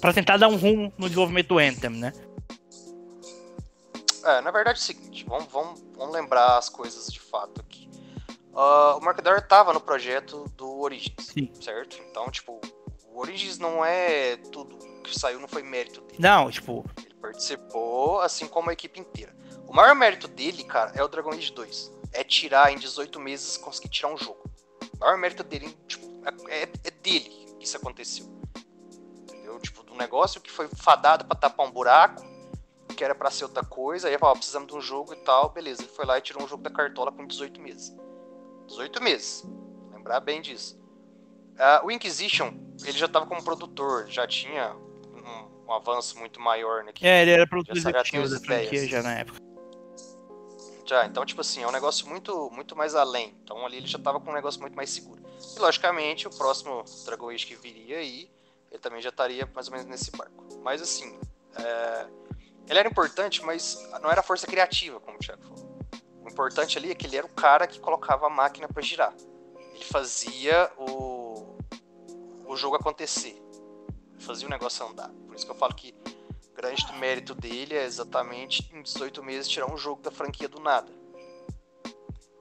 para 0.00 0.12
tentar 0.12 0.36
dar 0.36 0.48
um 0.48 0.56
rumo 0.56 0.92
no 0.96 1.08
desenvolvimento 1.08 1.48
do 1.48 1.58
Anthem, 1.58 1.90
né? 1.90 2.12
É, 4.24 4.40
na 4.40 4.50
verdade 4.50 4.78
é 4.78 4.82
o 4.82 4.84
seguinte, 4.84 5.24
vamos, 5.28 5.52
vamos, 5.52 5.84
vamos 5.96 6.14
lembrar 6.14 6.56
as 6.56 6.68
coisas 6.68 7.12
de 7.12 7.20
fato 7.20 7.60
aqui. 7.60 7.83
Uh, 8.54 8.98
o 8.98 9.00
Mark 9.00 9.20
Dara 9.20 9.38
estava 9.38 9.72
no 9.72 9.80
projeto 9.80 10.48
do 10.56 10.78
Origins, 10.80 11.14
Sim. 11.18 11.52
certo? 11.60 12.00
Então, 12.08 12.30
tipo, 12.30 12.60
o 13.08 13.18
Origins 13.18 13.58
não 13.58 13.84
é 13.84 14.36
tudo 14.36 14.78
que 15.02 15.18
saiu, 15.18 15.40
não 15.40 15.48
foi 15.48 15.62
mérito 15.62 16.00
dele. 16.02 16.18
Não, 16.20 16.48
tipo. 16.50 16.84
Ele 17.04 17.14
participou, 17.14 18.20
assim 18.20 18.46
como 18.46 18.70
a 18.70 18.72
equipe 18.72 19.00
inteira. 19.00 19.34
O 19.66 19.74
maior 19.74 19.94
mérito 19.96 20.28
dele, 20.28 20.62
cara, 20.62 20.92
é 20.94 21.02
o 21.02 21.08
Dragon 21.08 21.30
Age 21.30 21.52
2. 21.52 21.92
É 22.12 22.22
tirar 22.22 22.72
em 22.72 22.78
18 22.78 23.18
meses, 23.18 23.56
conseguir 23.56 23.88
tirar 23.88 24.08
um 24.08 24.16
jogo. 24.16 24.48
O 24.94 24.98
maior 25.00 25.18
mérito 25.18 25.42
dele, 25.42 25.76
tipo, 25.88 26.06
é, 26.48 26.62
é 26.62 26.90
dele 26.90 27.30
que 27.58 27.64
isso 27.64 27.76
aconteceu. 27.76 28.26
Entendeu? 29.22 29.58
Tipo, 29.58 29.82
do 29.82 29.94
negócio 29.94 30.40
que 30.40 30.50
foi 30.50 30.68
fadado 30.68 31.24
para 31.24 31.36
tapar 31.36 31.66
um 31.66 31.72
buraco, 31.72 32.24
que 32.96 33.02
era 33.02 33.16
para 33.16 33.32
ser 33.32 33.44
outra 33.44 33.64
coisa, 33.64 34.06
aí 34.06 34.16
falou, 34.16 34.36
precisamos 34.36 34.68
de 34.68 34.76
um 34.76 34.80
jogo 34.80 35.12
e 35.12 35.16
tal, 35.16 35.50
beleza. 35.50 35.82
Ele 35.82 35.90
foi 35.90 36.04
lá 36.04 36.18
e 36.18 36.22
tirou 36.22 36.44
um 36.44 36.48
jogo 36.48 36.62
da 36.62 36.70
cartola 36.70 37.10
com 37.10 37.26
18 37.26 37.60
meses. 37.60 37.92
18 38.66 39.02
meses. 39.02 39.44
Lembrar 39.92 40.20
bem 40.20 40.40
disso. 40.40 40.78
Uh, 41.54 41.86
o 41.86 41.90
Inquisition, 41.90 42.52
ele 42.82 42.98
já 42.98 43.06
tava 43.06 43.26
como 43.26 43.42
produtor, 43.42 44.06
já 44.08 44.26
tinha 44.26 44.74
um, 44.74 45.68
um 45.68 45.72
avanço 45.72 46.18
muito 46.18 46.40
maior, 46.40 46.82
né? 46.82 46.92
é, 47.00 47.22
ele 47.22 47.30
era 47.30 47.46
produtor 47.46 47.76
executivo 47.76 48.28
da 48.28 48.40
franquia 48.40 48.88
já 48.88 49.02
na 49.02 49.14
época. 49.14 49.38
Já, 50.86 51.06
então, 51.06 51.24
tipo 51.24 51.40
assim, 51.40 51.62
é 51.62 51.66
um 51.66 51.72
negócio 51.72 52.06
muito, 52.06 52.50
muito 52.50 52.76
mais 52.76 52.94
além. 52.94 53.34
Então 53.42 53.64
ali 53.64 53.78
ele 53.78 53.86
já 53.86 53.98
tava 53.98 54.20
com 54.20 54.30
um 54.30 54.34
negócio 54.34 54.60
muito 54.60 54.74
mais 54.74 54.90
seguro. 54.90 55.22
E 55.56 55.58
logicamente, 55.58 56.26
o 56.26 56.30
próximo 56.30 56.84
Dragon 57.06 57.30
Age 57.30 57.46
que 57.46 57.54
viria 57.54 57.98
aí, 57.98 58.30
ele 58.70 58.80
também 58.80 59.00
já 59.00 59.08
estaria 59.08 59.48
mais 59.54 59.68
ou 59.68 59.72
menos 59.72 59.86
nesse 59.88 60.10
barco. 60.10 60.44
Mas 60.62 60.82
assim, 60.82 61.18
é... 61.56 62.06
ele 62.68 62.78
era 62.78 62.88
importante, 62.88 63.42
mas 63.42 63.78
não 64.02 64.10
era 64.10 64.22
força 64.22 64.46
criativa, 64.46 65.00
como 65.00 65.16
o 65.16 65.20
Thiago 65.20 65.42
falou. 65.42 65.73
O 66.24 66.28
importante 66.28 66.78
ali 66.78 66.90
é 66.90 66.94
que 66.94 67.06
ele 67.06 67.16
era 67.16 67.26
o 67.26 67.30
cara 67.30 67.66
que 67.66 67.78
colocava 67.78 68.26
a 68.26 68.30
máquina 68.30 68.66
para 68.66 68.82
girar. 68.82 69.14
Ele 69.74 69.84
fazia 69.84 70.70
o, 70.78 71.56
o 72.46 72.56
jogo 72.56 72.76
acontecer. 72.76 73.40
Fazia 74.18 74.46
o 74.46 74.50
negócio 74.50 74.86
andar. 74.86 75.10
Por 75.26 75.34
isso 75.34 75.44
que 75.44 75.52
eu 75.52 75.56
falo 75.56 75.74
que 75.74 75.94
grande 76.54 76.90
mérito 76.94 77.34
dele 77.34 77.74
é 77.74 77.84
exatamente 77.84 78.70
em 78.72 78.80
18 78.80 79.22
meses 79.22 79.48
tirar 79.48 79.70
um 79.70 79.76
jogo 79.76 80.00
da 80.00 80.10
franquia 80.10 80.48
do 80.48 80.60
nada. 80.60 80.90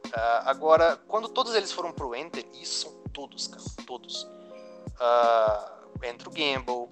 Uh, 0.08 0.46
agora, 0.46 0.96
quando 1.08 1.28
todos 1.28 1.56
eles 1.56 1.72
foram 1.72 1.92
pro 1.92 2.16
Enter, 2.16 2.46
e 2.54 2.66
são 2.66 2.92
todos, 3.12 3.48
cara, 3.48 3.64
todos. 3.86 4.24
Uh, 4.24 6.06
entra 6.06 6.30
o 6.30 6.32
Gamble, 6.32 6.88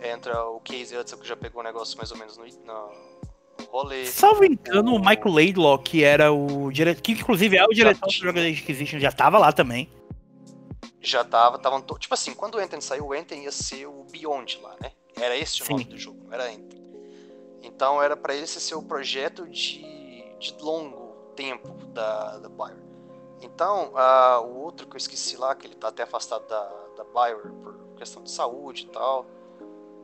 entra 0.00 0.46
o 0.46 0.60
Casey 0.60 0.96
Hudson, 0.96 1.16
que 1.18 1.26
já 1.26 1.36
pegou 1.36 1.60
o 1.60 1.64
negócio 1.64 1.98
mais 1.98 2.12
ou 2.12 2.16
menos 2.16 2.36
no, 2.36 2.44
no, 2.46 2.54
no 2.54 3.09
rolê. 3.64 4.06
Salvo 4.06 4.44
engano, 4.44 4.94
o 4.94 4.98
Michael 4.98 5.34
Laidlaw, 5.34 5.78
que 5.78 6.04
era 6.04 6.32
o 6.32 6.70
diretor, 6.70 7.02
que 7.02 7.12
inclusive 7.12 7.56
é 7.56 7.64
o 7.64 7.68
diretor 7.68 8.06
do 8.06 8.20
Dragon 8.20 8.40
Age 8.40 8.62
Inquisition, 8.62 8.98
já 8.98 9.12
tava 9.12 9.38
lá 9.38 9.52
também. 9.52 9.90
Já 11.00 11.24
tava, 11.24 11.56
estavam 11.56 11.80
to... 11.80 11.98
Tipo 11.98 12.14
assim, 12.14 12.34
quando 12.34 12.56
o 12.56 12.60
Enten 12.60 12.80
saiu, 12.80 13.06
o 13.06 13.14
Enten 13.14 13.44
ia 13.44 13.52
ser 13.52 13.86
o 13.86 14.04
Beyond 14.10 14.60
lá, 14.62 14.76
né? 14.80 14.92
Era 15.18 15.36
esse 15.36 15.62
o 15.62 15.64
Sim. 15.64 15.72
nome 15.72 15.84
do 15.84 15.98
jogo, 15.98 16.24
não 16.24 16.32
era 16.32 16.44
Anthem. 16.44 16.80
Então 17.62 18.02
era 18.02 18.16
pra 18.16 18.34
esse 18.34 18.60
ser 18.60 18.74
o 18.74 18.82
projeto 18.82 19.46
de, 19.48 19.82
de 20.38 20.54
longo 20.60 21.32
tempo 21.36 21.68
da, 21.86 22.38
da 22.38 22.48
Bioware. 22.48 22.90
Então, 23.42 23.92
ah, 23.94 24.40
o 24.40 24.58
outro 24.60 24.86
que 24.86 24.94
eu 24.94 24.98
esqueci 24.98 25.36
lá, 25.36 25.54
que 25.54 25.66
ele 25.66 25.74
tá 25.74 25.88
até 25.88 26.02
afastado 26.02 26.46
da, 26.46 26.64
da 26.96 27.04
Bioware 27.04 27.52
por 27.62 27.94
questão 27.96 28.22
de 28.22 28.30
saúde 28.30 28.84
e 28.84 28.86
tal. 28.88 29.26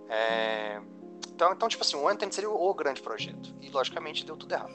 É, 0.09 0.81
Então, 1.37 1.53
então, 1.53 1.68
tipo 1.68 1.84
assim, 1.84 1.97
o 1.97 2.09
Anthem 2.09 2.32
seria 2.32 2.49
o 2.49 2.72
grande 2.72 3.03
projeto. 3.03 3.55
E, 3.61 3.68
logicamente, 3.68 4.24
deu 4.24 4.39
tudo 4.39 4.55
errado. 4.55 4.74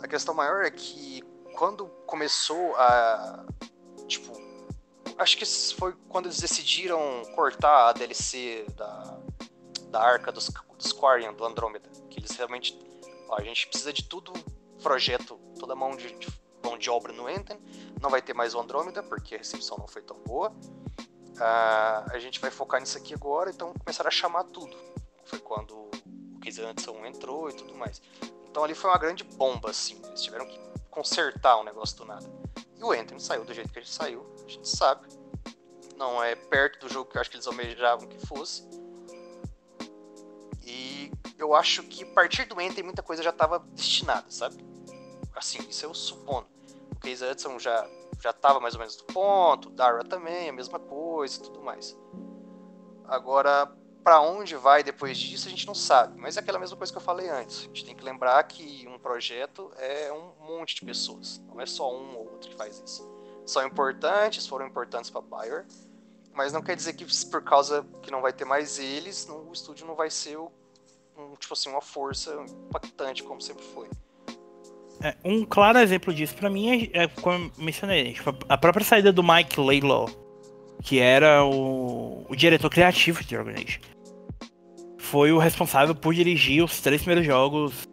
A 0.00 0.08
questão 0.08 0.34
maior 0.34 0.64
é 0.64 0.70
que 0.70 1.22
quando 1.54 1.86
começou 2.06 2.74
a. 2.76 3.44
Tipo. 4.06 4.32
Acho 5.18 5.36
que 5.36 5.44
foi 5.74 5.94
quando 6.08 6.26
eles 6.26 6.40
decidiram 6.40 7.00
cortar 7.34 7.88
a 7.88 7.92
DLC 7.92 8.64
da, 8.74 9.18
da 9.90 10.00
arca 10.00 10.32
dos, 10.32 10.48
dos 10.78 10.92
Quarian, 10.94 11.34
do 11.34 11.44
Andrômeda. 11.44 11.90
Que 12.08 12.20
eles 12.20 12.30
realmente. 12.30 12.78
Ó, 13.28 13.36
a 13.36 13.42
gente 13.42 13.66
precisa 13.66 13.92
de 13.92 14.04
tudo 14.04 14.32
projeto, 14.82 15.38
toda 15.58 15.74
mão 15.74 15.94
de, 15.94 16.10
de 16.14 16.28
mão 16.64 16.78
de 16.78 16.88
obra 16.88 17.12
no 17.12 17.26
Anthem. 17.26 17.60
Não 18.00 18.08
vai 18.08 18.22
ter 18.22 18.32
mais 18.32 18.54
o 18.54 18.60
Andrômeda, 18.60 19.02
porque 19.02 19.34
a 19.34 19.38
recepção 19.38 19.76
não 19.76 19.86
foi 19.86 20.00
tão 20.00 20.16
boa. 20.20 20.54
Ah, 21.40 22.06
a 22.10 22.18
gente 22.18 22.40
vai 22.40 22.50
focar 22.50 22.80
nisso 22.80 22.96
aqui 22.96 23.12
agora, 23.14 23.50
então 23.50 23.74
começaram 23.74 24.08
a 24.08 24.10
chamar 24.10 24.44
tudo. 24.44 24.76
Foi 25.28 25.38
quando 25.38 25.72
o 25.72 25.90
Casey 26.42 26.64
Anderson 26.64 27.04
entrou 27.06 27.50
e 27.50 27.52
tudo 27.52 27.74
mais. 27.74 28.00
Então 28.50 28.64
ali 28.64 28.74
foi 28.74 28.90
uma 28.90 28.98
grande 28.98 29.24
bomba, 29.24 29.70
assim. 29.70 30.00
Eles 30.06 30.22
tiveram 30.22 30.46
que 30.46 30.58
consertar 30.90 31.56
o 31.56 31.64
negócio 31.64 31.96
do 31.98 32.04
nada. 32.04 32.26
E 32.76 32.82
o 32.82 32.90
Anthem 32.92 33.18
saiu 33.18 33.44
do 33.44 33.52
jeito 33.52 33.72
que 33.72 33.80
gente 33.80 33.92
saiu, 33.92 34.26
a 34.44 34.48
gente 34.48 34.68
sabe. 34.68 35.06
Não 35.96 36.22
é 36.22 36.34
perto 36.34 36.86
do 36.86 36.92
jogo 36.92 37.10
que 37.10 37.16
eu 37.16 37.20
acho 37.20 37.30
que 37.30 37.36
eles 37.36 37.46
almejavam 37.46 38.08
que 38.08 38.24
fosse. 38.26 38.66
E 40.64 41.12
eu 41.36 41.54
acho 41.54 41.82
que 41.84 42.04
a 42.04 42.06
partir 42.06 42.46
do 42.46 42.58
Anthem 42.58 42.84
muita 42.84 43.02
coisa 43.02 43.22
já 43.22 43.30
estava 43.30 43.58
destinada, 43.58 44.30
sabe? 44.30 44.64
Assim, 45.34 45.58
isso 45.68 45.84
eu 45.84 45.92
supondo. 45.92 46.46
O 46.92 46.96
Casey 47.00 47.30
Hudson 47.30 47.58
já 47.58 47.88
já 48.20 48.30
estava 48.30 48.58
mais 48.60 48.74
ou 48.74 48.80
menos 48.80 48.96
do 48.96 49.04
ponto, 49.04 49.70
Dara 49.70 50.04
também, 50.04 50.48
a 50.48 50.52
mesma 50.52 50.78
coisa 50.78 51.38
e 51.38 51.42
tudo 51.42 51.62
mais. 51.62 51.96
Agora, 53.04 53.72
para 54.08 54.22
onde 54.22 54.56
vai 54.56 54.82
depois 54.82 55.18
disso, 55.18 55.48
a 55.48 55.50
gente 55.50 55.66
não 55.66 55.74
sabe. 55.74 56.18
Mas 56.18 56.38
é 56.38 56.40
aquela 56.40 56.58
mesma 56.58 56.78
coisa 56.78 56.90
que 56.90 56.96
eu 56.96 57.02
falei 57.02 57.28
antes. 57.28 57.58
A 57.58 57.62
gente 57.64 57.84
tem 57.84 57.94
que 57.94 58.02
lembrar 58.02 58.42
que 58.44 58.88
um 58.88 58.98
projeto 58.98 59.70
é 59.76 60.10
um 60.10 60.46
monte 60.46 60.76
de 60.76 60.82
pessoas. 60.82 61.42
Não 61.46 61.60
é 61.60 61.66
só 61.66 61.94
um 61.94 62.16
ou 62.16 62.32
outro 62.32 62.48
que 62.48 62.56
faz 62.56 62.82
isso. 62.82 63.06
São 63.44 63.66
importantes, 63.66 64.46
foram 64.46 64.66
importantes 64.66 65.10
para 65.10 65.20
Bayer, 65.20 65.66
mas 66.32 66.54
não 66.54 66.62
quer 66.62 66.74
dizer 66.74 66.94
que 66.94 67.04
por 67.26 67.44
causa 67.44 67.84
que 68.00 68.10
não 68.10 68.22
vai 68.22 68.32
ter 68.32 68.46
mais 68.46 68.78
eles, 68.78 69.28
o 69.28 69.52
estúdio 69.52 69.86
não 69.86 69.94
vai 69.94 70.08
ser 70.08 70.38
um, 70.38 70.48
tipo 71.38 71.52
assim, 71.52 71.68
uma 71.68 71.82
força 71.82 72.32
impactante 72.66 73.22
como 73.22 73.42
sempre 73.42 73.64
foi. 73.74 73.90
É, 75.02 75.14
um 75.22 75.44
claro 75.44 75.80
exemplo 75.80 76.14
disso 76.14 76.34
pra 76.34 76.48
mim 76.48 76.90
é, 76.94 77.02
é 77.02 77.08
como 77.08 77.44
eu 77.44 77.52
mencionei, 77.62 78.14
tipo, 78.14 78.34
a 78.48 78.56
própria 78.56 78.86
saída 78.86 79.12
do 79.12 79.22
Mike 79.22 79.60
Laylaw, 79.60 80.08
que 80.82 80.98
era 80.98 81.44
o, 81.44 82.24
o 82.26 82.34
diretor 82.34 82.70
criativo 82.70 83.22
de 83.22 83.28
Dragon 83.28 83.50
Age. 83.50 83.97
Foi 85.10 85.32
o 85.32 85.38
responsável 85.38 85.94
por 85.94 86.14
dirigir 86.14 86.62
os 86.62 86.80
três 86.80 87.02
primeiros 87.02 87.26
jogos 87.26 87.88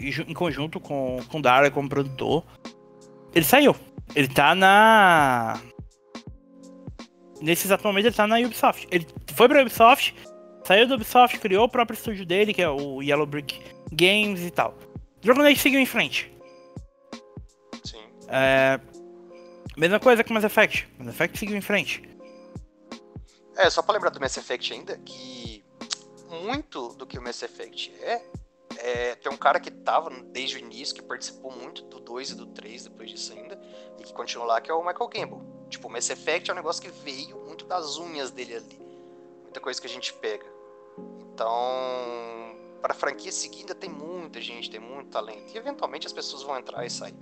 em 0.00 0.34
conjunto 0.34 0.80
com, 0.80 1.18
com 1.28 1.40
Dara 1.40 1.70
como 1.70 1.88
produtor. 1.88 2.44
Ele 3.34 3.44
saiu. 3.44 3.76
Ele 4.14 4.28
tá 4.28 4.54
na. 4.54 5.60
Nesse 7.40 7.66
exato 7.66 7.86
momento 7.86 8.06
ele 8.06 8.14
tá 8.14 8.26
na 8.26 8.38
Ubisoft. 8.38 8.88
Ele 8.90 9.06
foi 9.34 9.48
pra 9.48 9.60
Ubisoft, 9.60 10.14
saiu 10.64 10.88
da 10.88 10.94
Ubisoft, 10.94 11.38
criou 11.38 11.64
o 11.64 11.68
próprio 11.68 11.94
estúdio 11.94 12.24
dele, 12.24 12.54
que 12.54 12.62
é 12.62 12.68
o 12.68 13.02
Yellow 13.02 13.26
Brick 13.26 13.60
Games 13.92 14.40
e 14.40 14.50
tal. 14.50 14.74
Dragon 15.20 15.42
Age 15.42 15.56
seguiu 15.56 15.78
em 15.78 15.86
frente. 15.86 16.32
Sim. 17.84 18.02
É, 18.28 18.80
Mesma 19.78 20.00
coisa 20.00 20.24
com 20.24 20.34
Mass 20.34 20.42
Effect. 20.42 20.88
Mass 20.98 21.08
Effect 21.08 21.38
seguiu 21.38 21.56
em 21.56 21.60
frente. 21.60 22.02
É, 23.56 23.70
só 23.70 23.80
pra 23.80 23.94
lembrar 23.94 24.10
do 24.10 24.18
Mass 24.20 24.36
Effect 24.36 24.72
ainda, 24.72 24.98
que 24.98 25.57
muito 26.28 26.88
do 26.90 27.06
que 27.06 27.18
o 27.18 27.22
Mass 27.22 27.42
Effect 27.42 27.92
é, 28.00 28.22
é 28.78 29.14
tem 29.16 29.32
um 29.32 29.36
cara 29.36 29.58
que 29.58 29.70
tava 29.70 30.10
desde 30.10 30.56
o 30.56 30.58
início, 30.58 30.94
que 30.94 31.02
participou 31.02 31.50
muito 31.50 31.82
do 31.82 32.00
2 32.00 32.30
e 32.30 32.34
do 32.34 32.46
3 32.46 32.84
depois 32.84 33.10
disso 33.10 33.32
ainda, 33.32 33.60
e 33.98 34.02
que 34.02 34.12
continua 34.12 34.46
lá, 34.46 34.60
que 34.60 34.70
é 34.70 34.74
o 34.74 34.84
Michael 34.84 35.08
Gamble. 35.08 35.40
Tipo, 35.68 35.88
o 35.88 35.90
Mass 35.90 36.08
Effect 36.10 36.50
é 36.50 36.52
um 36.52 36.56
negócio 36.56 36.82
que 36.82 36.90
veio 36.90 37.36
muito 37.44 37.64
das 37.66 37.98
unhas 37.98 38.30
dele 38.30 38.54
ali. 38.54 38.80
Muita 39.42 39.60
coisa 39.60 39.80
que 39.80 39.86
a 39.86 39.90
gente 39.90 40.12
pega. 40.14 40.46
Então, 41.32 41.48
pra 42.80 42.94
franquia 42.94 43.30
seguir 43.30 43.60
ainda 43.60 43.74
tem 43.74 43.90
muita 43.90 44.40
gente, 44.40 44.70
tem 44.70 44.80
muito 44.80 45.10
talento. 45.10 45.52
E 45.54 45.56
eventualmente 45.56 46.06
as 46.06 46.12
pessoas 46.12 46.42
vão 46.42 46.58
entrar 46.58 46.84
e 46.84 46.90
sair. 46.90 47.14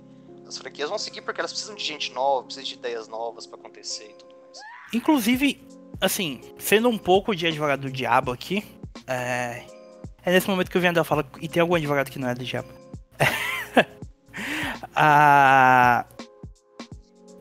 As 0.45 0.57
franquias 0.57 0.89
vão 0.89 0.97
seguir 0.97 1.21
porque 1.21 1.41
elas 1.41 1.51
precisam 1.51 1.75
de 1.75 1.83
gente 1.83 2.13
nova, 2.13 2.43
precisam 2.43 2.67
de 2.67 2.73
ideias 2.75 3.07
novas 3.07 3.45
pra 3.45 3.59
acontecer 3.59 4.09
e 4.09 4.13
tudo 4.13 4.35
mais. 4.41 4.59
Inclusive, 4.93 5.67
assim, 5.99 6.41
sendo 6.57 6.87
um 6.87 6.97
pouco 6.97 7.35
de 7.35 7.45
advogado 7.45 7.81
do 7.81 7.91
diabo 7.91 8.31
aqui, 8.31 8.63
é, 9.05 9.63
é 10.23 10.31
nesse 10.31 10.49
momento 10.49 10.71
que 10.71 10.77
o 10.77 10.81
Vendel 10.81 11.03
fala, 11.03 11.25
e 11.41 11.47
tem 11.47 11.61
algum 11.61 11.75
advogado 11.75 12.09
que 12.09 12.19
não 12.19 12.29
é 12.29 12.35
do 12.35 12.43
diabo. 12.43 12.69
Ah, 14.99 16.05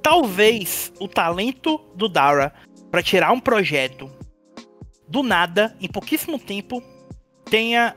talvez 0.02 0.92
o 1.00 1.08
talento 1.08 1.78
do 1.94 2.06
Dara 2.06 2.52
pra 2.90 3.02
tirar 3.02 3.32
um 3.32 3.40
projeto 3.40 4.10
do 5.08 5.22
nada, 5.22 5.74
em 5.80 5.88
pouquíssimo 5.88 6.38
tempo, 6.38 6.82
tenha 7.46 7.96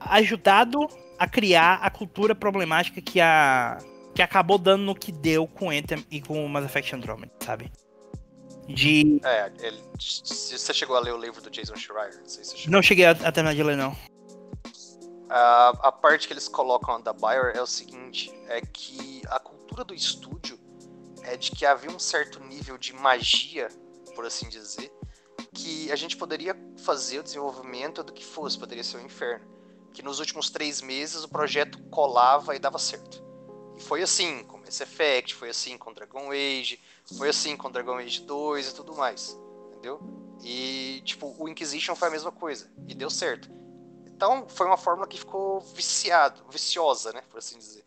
ajudado 0.00 0.88
a 1.18 1.28
criar 1.28 1.74
a 1.82 1.90
cultura 1.90 2.34
problemática 2.34 3.00
que 3.00 3.20
a 3.20 3.78
que 4.14 4.20
acabou 4.20 4.58
dando 4.58 4.82
no 4.82 4.94
que 4.94 5.10
deu 5.10 5.46
com 5.46 5.70
Anthem 5.70 6.04
e 6.10 6.20
com 6.20 6.46
Mass 6.46 6.66
Effect 6.66 6.94
Andromeda, 6.94 7.32
sabe? 7.40 7.70
De 8.72 9.20
É, 9.24 9.52
ele, 9.60 9.82
se 9.98 10.58
você 10.58 10.74
chegou 10.74 10.96
a 10.96 11.00
ler 11.00 11.14
o 11.14 11.18
livro 11.18 11.40
do 11.40 11.50
Jason 11.50 11.76
Schreier, 11.76 12.18
não 12.18 12.28
sei 12.28 12.44
se 12.44 12.56
chegou. 12.56 12.72
não 12.72 12.82
cheguei 12.82 13.06
a, 13.06 13.10
a 13.10 13.32
terminar 13.32 13.54
de 13.54 13.62
ler 13.62 13.76
não. 13.76 13.96
A, 15.28 15.68
a 15.88 15.92
parte 15.92 16.26
que 16.26 16.32
eles 16.34 16.48
colocam 16.48 17.00
da 17.00 17.12
Bayer 17.12 17.52
é 17.56 17.62
o 17.62 17.66
seguinte, 17.66 18.30
é 18.48 18.60
que 18.60 19.22
a 19.28 19.38
cultura 19.38 19.82
do 19.82 19.94
estúdio 19.94 20.58
é 21.22 21.36
de 21.36 21.50
que 21.52 21.64
havia 21.64 21.90
um 21.90 21.98
certo 21.98 22.40
nível 22.40 22.76
de 22.76 22.92
magia, 22.92 23.68
por 24.14 24.26
assim 24.26 24.48
dizer, 24.48 24.92
que 25.54 25.90
a 25.90 25.96
gente 25.96 26.16
poderia 26.16 26.56
fazer 26.84 27.20
o 27.20 27.22
desenvolvimento 27.22 28.02
do 28.02 28.12
que 28.12 28.24
fosse, 28.24 28.58
poderia 28.58 28.84
ser 28.84 28.98
o 28.98 29.00
inferno. 29.00 29.46
Que 29.92 30.02
nos 30.02 30.18
últimos 30.18 30.50
três 30.50 30.80
meses 30.80 31.24
o 31.24 31.28
projeto 31.28 31.78
colava 31.90 32.56
e 32.56 32.58
dava 32.58 32.78
certo. 32.78 33.22
E 33.76 33.82
foi 33.82 34.02
assim 34.02 34.44
com 34.44 34.58
Mass 34.58 34.80
Effect, 34.80 35.34
foi 35.34 35.50
assim 35.50 35.76
com 35.78 35.92
Dragon 35.92 36.30
Age, 36.30 36.80
foi 37.16 37.28
assim 37.28 37.56
com 37.56 37.70
Dragon 37.70 37.96
Age 37.96 38.20
2 38.22 38.68
e 38.68 38.74
tudo 38.74 38.94
mais, 38.94 39.38
entendeu? 39.70 40.00
E, 40.42 41.02
tipo, 41.04 41.34
o 41.38 41.48
Inquisition 41.48 41.94
foi 41.94 42.08
a 42.08 42.10
mesma 42.10 42.32
coisa, 42.32 42.70
e 42.88 42.94
deu 42.94 43.10
certo. 43.10 43.50
Então, 44.06 44.46
foi 44.48 44.66
uma 44.66 44.76
fórmula 44.76 45.06
que 45.06 45.18
ficou 45.18 45.60
viciado, 45.60 46.44
viciosa, 46.48 47.12
né, 47.12 47.22
por 47.30 47.38
assim 47.38 47.58
dizer. 47.58 47.84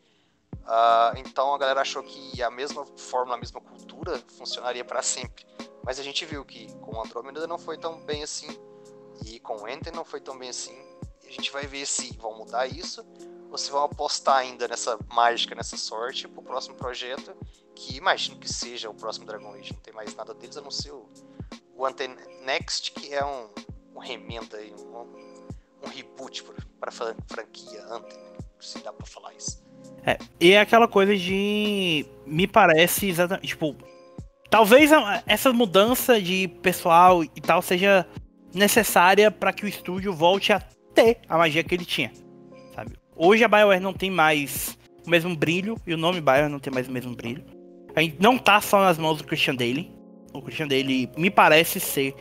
Ah, 0.65 1.13
então, 1.17 1.53
a 1.53 1.57
galera 1.57 1.81
achou 1.81 2.03
que 2.03 2.41
a 2.41 2.49
mesma 2.49 2.85
fórmula, 2.97 3.37
a 3.37 3.39
mesma 3.39 3.61
cultura 3.61 4.21
funcionaria 4.37 4.83
para 4.83 5.01
sempre. 5.01 5.45
Mas 5.83 5.99
a 5.99 6.03
gente 6.03 6.25
viu 6.25 6.43
que 6.43 6.73
com 6.79 6.99
Andromeda 6.99 7.45
não 7.45 7.59
foi 7.59 7.77
tão 7.77 7.99
bem 8.01 8.23
assim, 8.23 8.47
e 9.25 9.39
com 9.39 9.67
Enter 9.67 9.93
não 9.93 10.03
foi 10.03 10.19
tão 10.19 10.37
bem 10.37 10.49
assim. 10.49 10.75
A 11.25 11.31
gente 11.31 11.51
vai 11.51 11.67
ver 11.67 11.85
se 11.85 12.15
vão 12.17 12.37
mudar 12.37 12.67
isso, 12.67 13.05
se 13.57 13.71
vão 13.71 13.83
apostar 13.83 14.37
ainda 14.37 14.67
nessa 14.67 14.97
mágica, 15.13 15.55
nessa 15.55 15.77
sorte, 15.77 16.27
pro 16.27 16.41
próximo 16.41 16.75
projeto, 16.75 17.35
que 17.75 17.97
imagino 17.97 18.37
que 18.37 18.51
seja 18.51 18.89
o 18.89 18.93
próximo 18.93 19.25
Dragon 19.25 19.53
Age. 19.53 19.73
Não 19.73 19.81
tem 19.81 19.93
mais 19.93 20.15
nada 20.15 20.33
deles 20.33 20.57
a 20.57 20.61
não 20.61 20.71
ser 20.71 20.91
o, 20.91 21.09
o 21.75 21.85
Anten 21.85 22.15
Next, 22.43 22.91
que 22.91 23.13
é 23.13 23.23
um, 23.23 23.49
um 23.95 23.99
remenda 23.99 24.57
aí, 24.57 24.73
um, 24.73 25.85
um 25.85 25.89
reboot 25.89 26.43
para 26.79 26.91
franquia 26.91 27.85
Anten, 27.89 28.17
se 28.59 28.79
dá 28.79 28.91
pra 28.91 29.05
falar 29.05 29.33
isso. 29.33 29.63
É, 30.05 30.17
e 30.39 30.51
é 30.51 30.59
aquela 30.59 30.87
coisa 30.87 31.15
de. 31.15 32.05
Me 32.25 32.47
parece 32.47 33.09
exatamente. 33.09 33.47
Tipo, 33.47 33.75
talvez 34.49 34.91
essa 35.25 35.51
mudança 35.51 36.21
de 36.21 36.47
pessoal 36.47 37.23
e 37.23 37.41
tal 37.41 37.61
seja 37.61 38.07
necessária 38.53 39.31
para 39.31 39.51
que 39.51 39.65
o 39.65 39.67
estúdio 39.67 40.13
volte 40.13 40.53
a 40.53 40.59
ter 40.93 41.19
a 41.27 41.37
magia 41.37 41.63
que 41.63 41.73
ele 41.73 41.85
tinha. 41.85 42.11
Hoje 43.15 43.43
a 43.43 43.47
BioWare 43.47 43.79
não 43.81 43.93
tem 43.93 44.09
mais 44.11 44.77
o 45.05 45.09
mesmo 45.09 45.35
brilho, 45.35 45.77
e 45.85 45.93
o 45.93 45.97
nome 45.97 46.19
BioWare 46.21 46.49
não 46.49 46.59
tem 46.59 46.73
mais 46.73 46.87
o 46.87 46.91
mesmo 46.91 47.15
brilho. 47.15 47.45
A 47.95 48.01
gente 48.01 48.21
não 48.21 48.37
tá 48.37 48.59
só 48.59 48.79
nas 48.81 48.97
mãos 48.97 49.17
do 49.19 49.23
Christian 49.23 49.55
Daly. 49.55 49.93
O 50.33 50.41
Christian 50.41 50.67
Daly 50.67 51.09
me 51.17 51.29
parece 51.29 51.79
ser 51.79 52.13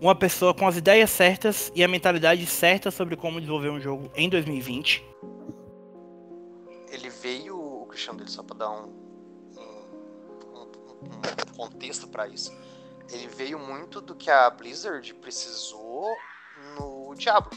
uma 0.00 0.14
pessoa 0.14 0.54
com 0.54 0.66
as 0.68 0.76
ideias 0.76 1.10
certas 1.10 1.72
e 1.74 1.82
a 1.82 1.88
mentalidade 1.88 2.46
certa 2.46 2.90
sobre 2.90 3.16
como 3.16 3.40
desenvolver 3.40 3.70
um 3.70 3.80
jogo 3.80 4.08
em 4.14 4.28
2020. 4.28 5.04
Ele 6.92 7.10
veio, 7.10 7.58
o 7.58 7.86
Christian 7.86 8.14
dele, 8.14 8.30
só 8.30 8.42
pra 8.44 8.56
dar 8.56 8.70
um, 8.70 8.84
um, 9.56 10.60
um- 10.60 10.70
um 11.52 11.56
contexto 11.56 12.06
para 12.08 12.28
isso. 12.28 12.52
ele 13.10 13.26
veio 13.26 13.58
muito 13.58 14.00
do 14.02 14.14
que 14.14 14.30
a 14.30 14.48
Blizzard 14.50 15.12
precisou 15.14 16.06
no 16.78 17.14
Diablo. 17.16 17.50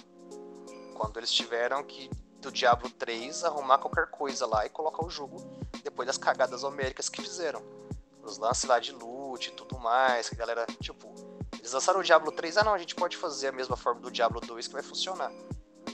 Quando 0.95 1.17
eles 1.17 1.31
tiveram 1.31 1.83
que, 1.83 2.09
do 2.41 2.51
Diablo 2.51 2.89
3, 2.89 3.43
arrumar 3.43 3.77
qualquer 3.77 4.07
coisa 4.07 4.45
lá 4.45 4.65
e 4.65 4.69
colocar 4.69 5.05
o 5.05 5.09
jogo 5.09 5.37
depois 5.83 6.07
das 6.07 6.17
cagadas 6.17 6.63
homéricas 6.63 7.07
que 7.07 7.21
fizeram. 7.21 7.61
Os 8.23 8.37
lances 8.37 8.65
lá 8.65 8.79
de 8.79 8.91
loot 8.91 9.49
e 9.49 9.51
tudo 9.51 9.79
mais, 9.79 10.27
que 10.27 10.35
a 10.35 10.37
galera, 10.37 10.65
tipo, 10.79 11.13
eles 11.57 11.71
lançaram 11.71 11.99
o 11.99 12.03
Diablo 12.03 12.31
3, 12.31 12.57
ah 12.57 12.63
não, 12.63 12.73
a 12.73 12.77
gente 12.77 12.95
pode 12.95 13.15
fazer 13.15 13.47
a 13.47 13.51
mesma 13.51 13.77
forma 13.77 14.01
do 14.01 14.11
Diablo 14.11 14.41
2 14.41 14.67
que 14.67 14.73
vai 14.73 14.83
funcionar. 14.83 15.31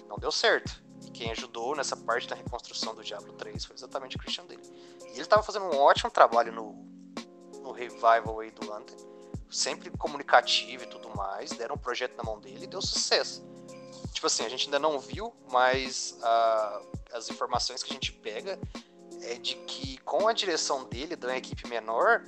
Não 0.08 0.18
deu 0.18 0.32
certo. 0.32 0.82
E 1.06 1.12
quem 1.12 1.32
ajudou 1.32 1.76
nessa 1.76 1.95
parte 1.95 2.28
da 2.28 2.36
reconstrução 2.36 2.95
do 2.95 3.04
Diablo 3.04 3.34
3 3.34 3.66
foi 3.66 3.76
exatamente 3.76 4.16
o 4.16 4.20
Christian 4.20 4.45
Dale. 4.45 4.62
E 5.02 5.12
ele 5.12 5.22
estava 5.22 5.43
fazendo 5.43 5.66
um 5.66 5.78
ótimo 5.78 6.10
trabalho 6.10 6.52
no, 6.52 6.74
no 7.62 7.72
revival 7.72 8.39
aí 8.39 8.52
do 8.52 8.74
Anthem. 8.74 8.98
Sempre 9.50 9.89
comunicativo 9.91 10.84
e 10.84 10.88
tudo 10.88 11.10
mais. 11.16 11.52
Deram 11.52 11.76
um 11.76 11.78
projeto 11.78 12.16
na 12.18 12.24
mão 12.24 12.39
dele 12.39 12.66
e 12.66 12.68
deu 12.68 12.82
sucesso. 12.82 13.45
Tipo 14.18 14.26
assim, 14.26 14.43
a 14.43 14.49
gente 14.49 14.65
ainda 14.65 14.80
não 14.80 14.99
viu, 14.99 15.32
mas 15.51 16.18
uh, 16.24 16.88
as 17.13 17.30
informações 17.30 17.84
que 17.84 17.91
a 17.91 17.93
gente 17.93 18.11
pega 18.11 18.59
é 19.22 19.36
de 19.36 19.53
que 19.57 19.99
com 19.99 20.28
a 20.28 20.34
direção 20.34 20.86
dele, 20.86 21.15
da 21.15 21.38
equipe 21.38 21.68
menor, 21.68 22.26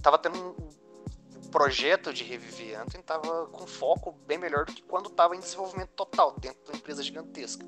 tava 0.00 0.18
tendo 0.18 0.38
um, 0.38 1.50
projeto 1.50 2.12
de 2.12 2.22
reviver 2.22 2.80
Anthem 2.80 3.02
tava 3.02 3.48
com 3.48 3.66
foco 3.66 4.12
bem 4.24 4.38
melhor 4.38 4.66
do 4.66 4.72
que 4.72 4.82
quando 4.82 5.10
tava 5.10 5.34
em 5.34 5.40
desenvolvimento 5.40 5.90
total, 5.96 6.38
dentro 6.38 6.62
de 6.62 6.70
uma 6.70 6.76
empresa 6.76 7.02
gigantesca. 7.02 7.66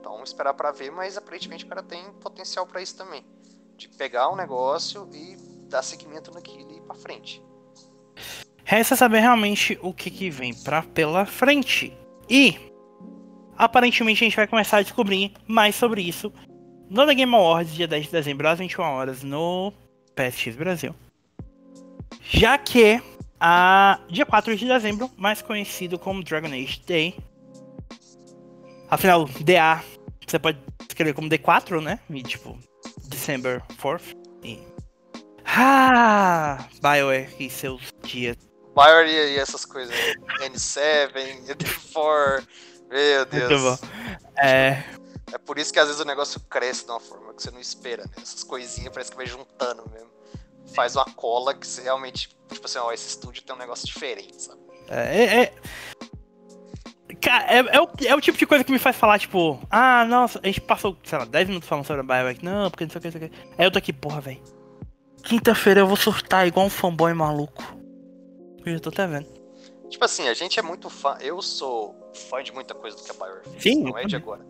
Então, 0.00 0.20
esperar 0.24 0.54
para 0.54 0.72
ver, 0.72 0.90
mas 0.90 1.16
aparentemente 1.16 1.64
o 1.64 1.68
cara 1.68 1.84
tem 1.84 2.12
potencial 2.14 2.66
para 2.66 2.82
isso 2.82 2.96
também. 2.96 3.24
De 3.76 3.88
pegar 3.88 4.30
um 4.30 4.34
negócio 4.34 5.08
e 5.14 5.36
dar 5.68 5.84
seguimento 5.84 6.32
naquilo 6.34 6.72
e 6.72 6.78
ir 6.78 6.80
pra 6.80 6.96
frente. 6.96 7.40
Resta 8.64 8.96
saber 8.96 9.20
realmente 9.20 9.78
o 9.80 9.94
que, 9.94 10.10
que 10.10 10.28
vem 10.28 10.52
pra, 10.52 10.82
pela 10.82 11.24
frente. 11.24 11.96
E 12.28 12.74
aparentemente 13.56 14.24
a 14.24 14.26
gente 14.26 14.36
vai 14.36 14.46
começar 14.46 14.78
a 14.78 14.82
descobrir 14.82 15.32
mais 15.46 15.74
sobre 15.74 16.02
isso 16.02 16.32
no 16.88 17.06
The 17.06 17.14
Game 17.14 17.34
Awards, 17.34 17.74
dia 17.74 17.88
10 17.88 18.06
de 18.06 18.12
dezembro, 18.12 18.48
às 18.48 18.58
21 18.58 18.82
horas, 18.82 19.22
no 19.22 19.72
PSX 20.14 20.56
Brasil. 20.56 20.94
Já 22.22 22.56
que 22.58 23.00
a 23.40 23.98
dia 24.08 24.24
4 24.24 24.56
de 24.56 24.66
dezembro, 24.66 25.10
mais 25.16 25.42
conhecido 25.42 25.98
como 25.98 26.22
Dragon 26.22 26.48
Age 26.48 26.82
Day. 26.86 27.16
Afinal, 28.88 29.24
DA 29.40 29.82
você 30.26 30.38
pode 30.38 30.58
escrever 30.80 31.14
como 31.14 31.28
D4, 31.28 31.80
né? 31.80 32.00
E 32.10 32.22
tipo, 32.22 32.58
December 33.08 33.62
4th. 33.80 34.16
E... 34.42 34.58
Ah! 35.44 36.66
BioWare 36.82 37.28
e 37.38 37.48
seus 37.48 37.92
dias. 38.02 38.36
BioWare 38.74 39.08
e 39.08 39.38
essas 39.38 39.64
coisas. 39.64 39.94
N7, 40.40 41.12
N4. 41.46 42.46
Meu 42.88 43.24
Deus. 43.26 43.50
Muito 43.50 43.62
bom. 43.62 43.88
É. 44.38 44.84
É 45.32 45.38
por 45.38 45.58
isso 45.58 45.72
que 45.72 45.78
às 45.78 45.86
vezes 45.86 46.00
o 46.00 46.04
negócio 46.04 46.40
cresce 46.40 46.84
de 46.84 46.90
uma 46.90 47.00
forma 47.00 47.34
que 47.34 47.42
você 47.42 47.50
não 47.50 47.60
espera, 47.60 48.04
né? 48.04 48.12
Essas 48.22 48.44
coisinhas 48.44 48.92
parece 48.92 49.10
que 49.10 49.16
vai 49.16 49.26
juntando 49.26 49.84
mesmo. 49.92 50.10
Faz 50.74 50.94
uma 50.94 51.04
cola 51.04 51.54
que 51.54 51.66
você 51.66 51.82
realmente. 51.82 52.28
Tipo 52.48 52.66
assim, 52.66 52.78
ó, 52.78 52.92
esse 52.92 53.08
estúdio 53.08 53.42
tem 53.42 53.54
um 53.54 53.58
negócio 53.58 53.86
diferente, 53.86 54.40
sabe? 54.40 54.60
É, 54.88 55.24
é, 55.24 55.42
é... 55.42 55.52
Cara, 57.20 57.44
é, 57.52 57.76
é, 57.76 57.80
o, 57.80 57.88
é 58.04 58.14
o 58.14 58.20
tipo 58.20 58.38
de 58.38 58.46
coisa 58.46 58.62
que 58.62 58.70
me 58.70 58.78
faz 58.78 58.96
falar, 58.96 59.18
tipo, 59.18 59.60
ah, 59.70 60.04
nossa, 60.04 60.38
a 60.42 60.46
gente 60.46 60.60
passou, 60.60 60.96
sei 61.02 61.18
lá, 61.18 61.24
10 61.24 61.48
minutos 61.48 61.68
falando 61.68 61.86
sobre 61.86 62.00
a 62.00 62.04
Bioware. 62.04 62.38
Não, 62.42 62.70
porque 62.70 62.84
não 62.84 62.90
sei 62.90 62.98
o 62.98 63.02
que, 63.02 63.06
não 63.08 63.18
sei 63.18 63.26
o 63.26 63.30
que. 63.30 63.36
Aí 63.58 63.66
eu 63.66 63.70
tô 63.70 63.78
aqui, 63.78 63.92
porra, 63.92 64.20
velho. 64.20 64.42
Quinta-feira 65.24 65.80
eu 65.80 65.86
vou 65.88 65.96
surtar 65.96 66.46
igual 66.46 66.66
um 66.66 66.70
fanboy 66.70 67.12
maluco. 67.12 67.76
Eu 68.64 68.74
já 68.74 68.80
tô 68.80 68.90
até 68.90 69.06
vendo. 69.06 69.26
Tipo 69.88 70.04
assim, 70.04 70.28
a 70.28 70.34
gente 70.34 70.58
é 70.58 70.62
muito 70.62 70.88
fã. 70.88 71.16
Eu 71.20 71.42
sou 71.42 72.05
fã 72.16 72.42
de 72.42 72.52
muita 72.52 72.74
coisa 72.74 72.96
do 72.96 73.02
que 73.02 73.10
a 73.10 73.14
Bioware 73.14 73.44
fez. 73.44 73.62
Sim, 73.62 73.82
não 73.82 73.96
é 73.96 74.04
de 74.04 74.16
agora. 74.16 74.44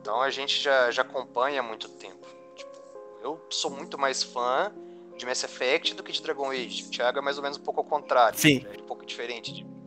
Então 0.00 0.20
a 0.20 0.30
gente 0.30 0.60
já, 0.60 0.90
já 0.90 1.02
acompanha 1.02 1.60
há 1.60 1.62
muito 1.62 1.88
tempo. 1.88 2.26
Tipo, 2.54 2.76
eu 3.22 3.40
sou 3.50 3.70
muito 3.70 3.98
mais 3.98 4.22
fã 4.22 4.72
de 5.16 5.26
Mass 5.26 5.42
Effect 5.42 5.94
do 5.94 6.02
que 6.02 6.12
de 6.12 6.22
Dragon 6.22 6.50
Age. 6.50 6.84
O 6.84 6.90
Thiago 6.90 7.18
é 7.18 7.22
mais 7.22 7.36
ou 7.36 7.42
menos 7.42 7.58
um 7.58 7.62
pouco 7.62 7.80
ao 7.80 7.86
contrário. 7.86 8.38
Sim. 8.38 8.64
É 8.72 8.80
um 8.80 8.86
pouco 8.86 9.04
diferente 9.04 9.52
de 9.52 9.64
mim. 9.64 9.78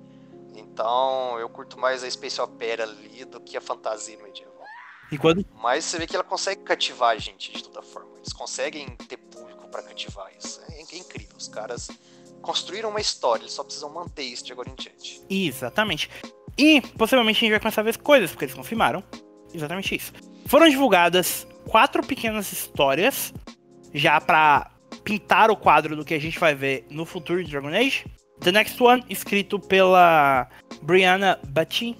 Então, 0.56 1.40
eu 1.40 1.50
curto 1.50 1.80
mais 1.80 2.04
a 2.04 2.10
Space 2.10 2.40
Opera 2.42 2.84
ali 2.84 3.24
do 3.26 3.40
que 3.40 3.56
a 3.56 3.62
fantasia 3.62 4.18
medieval. 4.18 4.52
E 5.12 5.18
quando... 5.18 5.46
Mas 5.56 5.86
você 5.86 5.98
vê 5.98 6.08
que 6.08 6.16
ela 6.16 6.24
consegue 6.24 6.62
cativar 6.64 7.12
a 7.12 7.18
gente 7.18 7.52
de 7.52 7.64
toda 7.64 7.82
forma. 7.82 8.18
Eles 8.18 8.34
conseguem 8.34 8.90
ter 9.08 9.18
público 9.18 9.68
para 9.70 9.82
cativar 9.84 10.32
isso. 10.38 10.62
É, 10.70 10.80
é, 10.80 10.98
incrível. 10.98 11.36
Os 11.38 11.48
caras 11.48 11.90
construíram 12.42 12.90
uma 12.90 13.00
história, 13.00 13.44
eles 13.44 13.54
só 13.54 13.64
precisam 13.64 13.90
manter 13.90 14.24
isso 14.24 14.44
de 14.44 14.52
agora 14.52 14.70
em 14.70 14.76
diante. 14.76 15.22
Exatamente. 15.30 16.10
E 16.58 16.82
possivelmente 16.98 17.38
a 17.38 17.40
gente 17.42 17.52
vai 17.52 17.60
começar 17.60 17.82
a 17.82 17.84
ver 17.84 17.98
coisas, 17.98 18.32
porque 18.32 18.46
eles 18.46 18.56
confirmaram 18.56 19.04
exatamente 19.54 19.96
isso. 19.96 20.14
Foram 20.46 20.70
divulgadas 20.70 21.48
quatro 21.66 22.06
pequenas 22.06 22.52
histórias 22.52 23.34
já 23.94 24.20
para 24.20 24.72
pintar 25.04 25.50
o 25.50 25.56
quadro 25.56 25.96
do 25.96 26.06
que 26.06 26.14
a 26.14 26.20
gente 26.20 26.40
vai 26.40 26.54
ver 26.54 26.86
no 26.90 27.06
futuro 27.06 27.44
de 27.44 27.52
Dragon 27.52 27.70
Age. 27.70 28.06
The 28.42 28.52
Next 28.52 28.82
One, 28.82 29.04
escrito 29.10 29.60
pela 29.60 30.50
Brianna 30.82 31.40
Batty. 31.50 31.96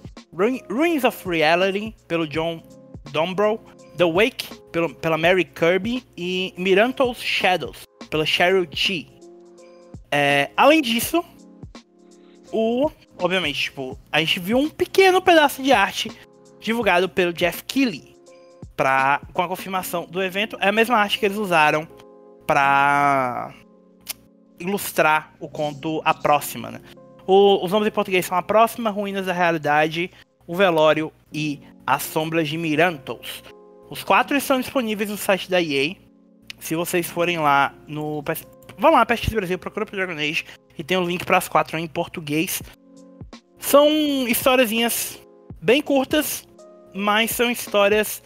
Ruins 0.68 1.04
of 1.04 1.28
Reality, 1.28 1.94
pelo 2.08 2.26
John 2.26 2.62
Dombrow. 3.12 3.60
The 3.96 4.04
Wake, 4.04 4.48
pelo, 4.72 4.92
pela 4.94 5.16
Mary 5.16 5.44
Kirby. 5.44 6.02
E 6.16 6.52
Miranto's 6.56 7.18
Shadows, 7.18 7.84
pela 8.10 8.26
Cheryl 8.26 8.66
Chi. 8.70 9.08
É, 10.10 10.50
além 10.56 10.82
disso, 10.82 11.24
o. 12.52 12.90
Obviamente, 13.18 13.62
tipo, 13.62 13.98
a 14.10 14.20
gente 14.20 14.38
viu 14.38 14.58
um 14.58 14.68
pequeno 14.68 15.20
pedaço 15.20 15.62
de 15.62 15.72
arte 15.72 16.10
divulgado 16.60 17.08
pelo 17.08 17.32
Jeff 17.32 17.64
Keighley. 17.64 18.12
Pra, 18.76 19.20
com 19.32 19.42
a 19.42 19.48
confirmação 19.48 20.06
do 20.06 20.22
evento. 20.22 20.56
É 20.60 20.68
a 20.68 20.72
mesma 20.72 20.96
arte 20.96 21.18
que 21.18 21.26
eles 21.26 21.36
usaram 21.36 21.86
para 22.46 23.52
ilustrar 24.58 25.34
o 25.38 25.48
conto 25.48 26.00
A 26.04 26.14
Próxima, 26.14 26.70
né? 26.70 26.80
O, 27.26 27.64
os 27.64 27.70
nomes 27.70 27.88
em 27.88 27.92
português 27.92 28.26
são 28.26 28.36
A 28.36 28.42
Próxima, 28.42 28.90
Ruínas 28.90 29.26
da 29.26 29.32
Realidade, 29.32 30.10
O 30.46 30.56
Velório 30.56 31.12
e 31.32 31.60
As 31.86 32.02
Sombras 32.02 32.48
de 32.48 32.56
Mirantos. 32.56 33.44
Os 33.90 34.02
quatro 34.02 34.36
estão 34.36 34.58
disponíveis 34.58 35.10
no 35.10 35.16
site 35.16 35.50
da 35.50 35.60
EA. 35.60 35.94
Se 36.58 36.74
vocês 36.74 37.06
forem 37.10 37.38
lá 37.38 37.74
no. 37.86 38.24
Vão 38.78 38.92
lá, 38.92 39.04
PSX 39.04 39.34
Brasil, 39.34 39.58
procura 39.58 39.84
pro 39.84 39.96
Dragon 39.96 40.18
Age 40.18 40.44
e 40.78 40.84
tem 40.84 40.96
o 40.96 41.00
um 41.00 41.06
link 41.06 41.24
para 41.24 41.38
as 41.38 41.48
quatro 41.48 41.78
em 41.78 41.86
português. 41.86 42.62
São 43.58 43.88
historiazinhas 44.26 45.20
bem 45.60 45.80
curtas, 45.80 46.46
mas 46.94 47.30
são 47.30 47.50
histórias 47.50 48.22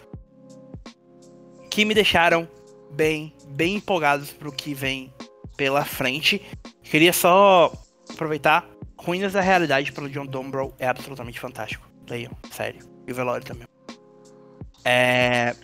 que 1.70 1.84
me 1.84 1.94
deixaram 1.94 2.48
bem, 2.92 3.34
bem 3.48 3.74
empolgados 3.74 4.32
pro 4.32 4.50
que 4.50 4.72
vem 4.72 5.12
pela 5.56 5.84
frente. 5.84 6.40
Queria 6.82 7.12
só 7.12 7.72
aproveitar. 8.10 8.66
Ruínas 8.98 9.34
da 9.34 9.40
Realidade 9.40 9.92
pelo 9.92 10.08
John 10.08 10.26
Dombrow 10.26 10.74
é 10.78 10.88
absolutamente 10.88 11.38
fantástico. 11.38 11.86
Leiam, 12.08 12.32
sério. 12.50 12.80
E 13.06 13.12
o 13.12 13.14
Velório 13.14 13.44
também. 13.44 13.66
É... 14.84 15.54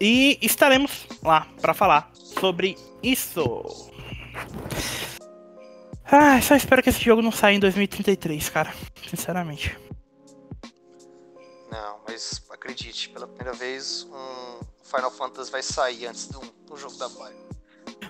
E 0.00 0.38
estaremos 0.42 1.06
lá 1.22 1.46
para 1.60 1.74
falar 1.74 2.10
sobre 2.12 2.76
isso. 3.02 3.90
Ah, 6.10 6.40
só 6.40 6.56
espero 6.56 6.82
que 6.82 6.88
esse 6.88 7.04
jogo 7.04 7.20
não 7.20 7.30
saia 7.30 7.56
em 7.56 7.60
2033, 7.60 8.48
cara. 8.48 8.72
Sinceramente. 9.08 9.78
Não, 11.70 12.00
mas 12.08 12.42
acredite, 12.50 13.10
pela 13.10 13.26
primeira 13.26 13.52
vez 13.52 14.08
um 14.10 14.60
Final 14.82 15.10
Fantasy 15.10 15.50
vai 15.50 15.62
sair 15.62 16.06
antes 16.06 16.28
do, 16.28 16.40
do 16.66 16.76
jogo 16.78 16.96
da 16.96 17.08
Mario. 17.10 17.36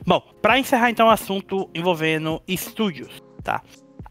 Bom, 0.06 0.20
para 0.40 0.58
encerrar 0.58 0.90
então 0.90 1.08
o 1.08 1.10
assunto 1.10 1.68
envolvendo 1.74 2.40
estúdios, 2.46 3.20
tá? 3.42 3.62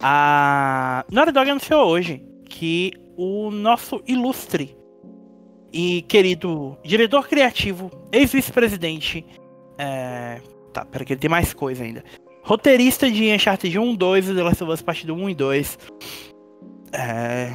A 0.01 1.05
Naughty 1.09 1.31
Dog 1.31 1.49
anunciou 1.49 1.88
hoje 1.88 2.21
que 2.49 2.91
o 3.15 3.49
nosso 3.49 4.03
ilustre 4.05 4.77
e 5.71 6.01
querido 6.03 6.77
diretor 6.83 7.27
criativo, 7.27 7.89
ex-vice-presidente, 8.11 9.25
é... 9.77 10.41
tá, 10.73 10.85
pera 10.85 11.05
que 11.05 11.13
ele 11.13 11.19
tem 11.19 11.29
mais 11.29 11.53
coisa 11.53 11.83
ainda. 11.83 12.03
Roteirista 12.47 13.11
de 13.11 13.33
Uncharted 13.33 13.77
1, 13.77 13.95
2 13.95 14.29
e 14.29 14.33
The 14.33 14.41
Last 14.41 14.63
of 14.63 14.71
Us 14.71 14.81
Part 14.81 15.11
1 15.11 15.29
e 15.29 15.35
2. 15.35 15.79
É... 16.93 17.53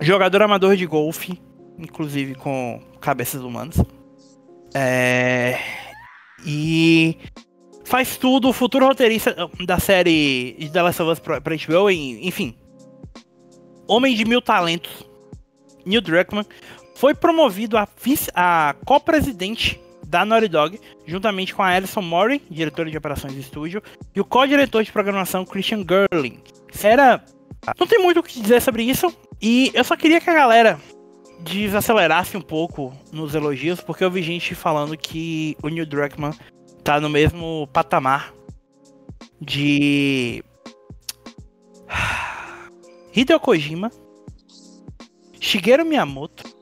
Jogador 0.00 0.42
amador 0.42 0.76
de 0.76 0.86
golfe, 0.86 1.42
inclusive 1.76 2.36
com 2.36 2.80
cabeças 3.00 3.42
humanas. 3.42 3.76
É... 4.72 5.58
E 6.46 7.18
faz 7.84 8.16
tudo, 8.16 8.50
o 8.50 8.52
futuro 8.52 8.86
roteirista 8.86 9.34
da 9.66 9.80
série 9.80 10.54
de 10.60 10.70
The 10.70 10.82
Last 10.82 11.02
of 11.02 11.10
Us 11.10 11.18
pra 11.18 11.40
HBO, 11.40 11.90
enfim. 11.90 12.56
Homem 13.88 14.14
de 14.14 14.24
mil 14.24 14.40
talentos, 14.40 15.04
Neil 15.84 16.00
Druckmann, 16.00 16.46
foi 16.94 17.14
promovido 17.14 17.76
a, 17.76 17.88
a 18.36 18.76
co-presidente 18.84 19.80
da 20.12 20.26
Naughty 20.26 20.48
Dog, 20.48 20.78
juntamente 21.06 21.54
com 21.54 21.62
a 21.62 21.68
Alison 21.68 22.02
Mori, 22.02 22.42
diretora 22.50 22.90
de 22.90 22.98
operações 22.98 23.32
do 23.32 23.40
estúdio, 23.40 23.82
e 24.14 24.20
o 24.20 24.24
co-diretor 24.26 24.84
de 24.84 24.92
programação 24.92 25.42
Christian 25.42 25.86
Gerling. 25.88 26.38
Era. 26.82 27.24
Não 27.80 27.86
tem 27.86 27.98
muito 27.98 28.20
o 28.20 28.22
que 28.22 28.38
dizer 28.38 28.60
sobre 28.60 28.82
isso, 28.82 29.10
e 29.40 29.70
eu 29.72 29.82
só 29.82 29.96
queria 29.96 30.20
que 30.20 30.28
a 30.28 30.34
galera 30.34 30.78
desacelerasse 31.40 32.36
um 32.36 32.42
pouco 32.42 32.92
nos 33.10 33.34
elogios, 33.34 33.80
porque 33.80 34.04
eu 34.04 34.10
vi 34.10 34.20
gente 34.20 34.54
falando 34.54 34.98
que 34.98 35.56
o 35.62 35.68
Neil 35.68 35.86
Druckmann 35.86 36.34
tá 36.84 37.00
no 37.00 37.08
mesmo 37.08 37.66
patamar 37.72 38.34
de 39.40 40.44
Hideo 43.16 43.40
Kojima, 43.40 43.90
Shigeru 45.40 45.86
Miyamoto 45.86 46.61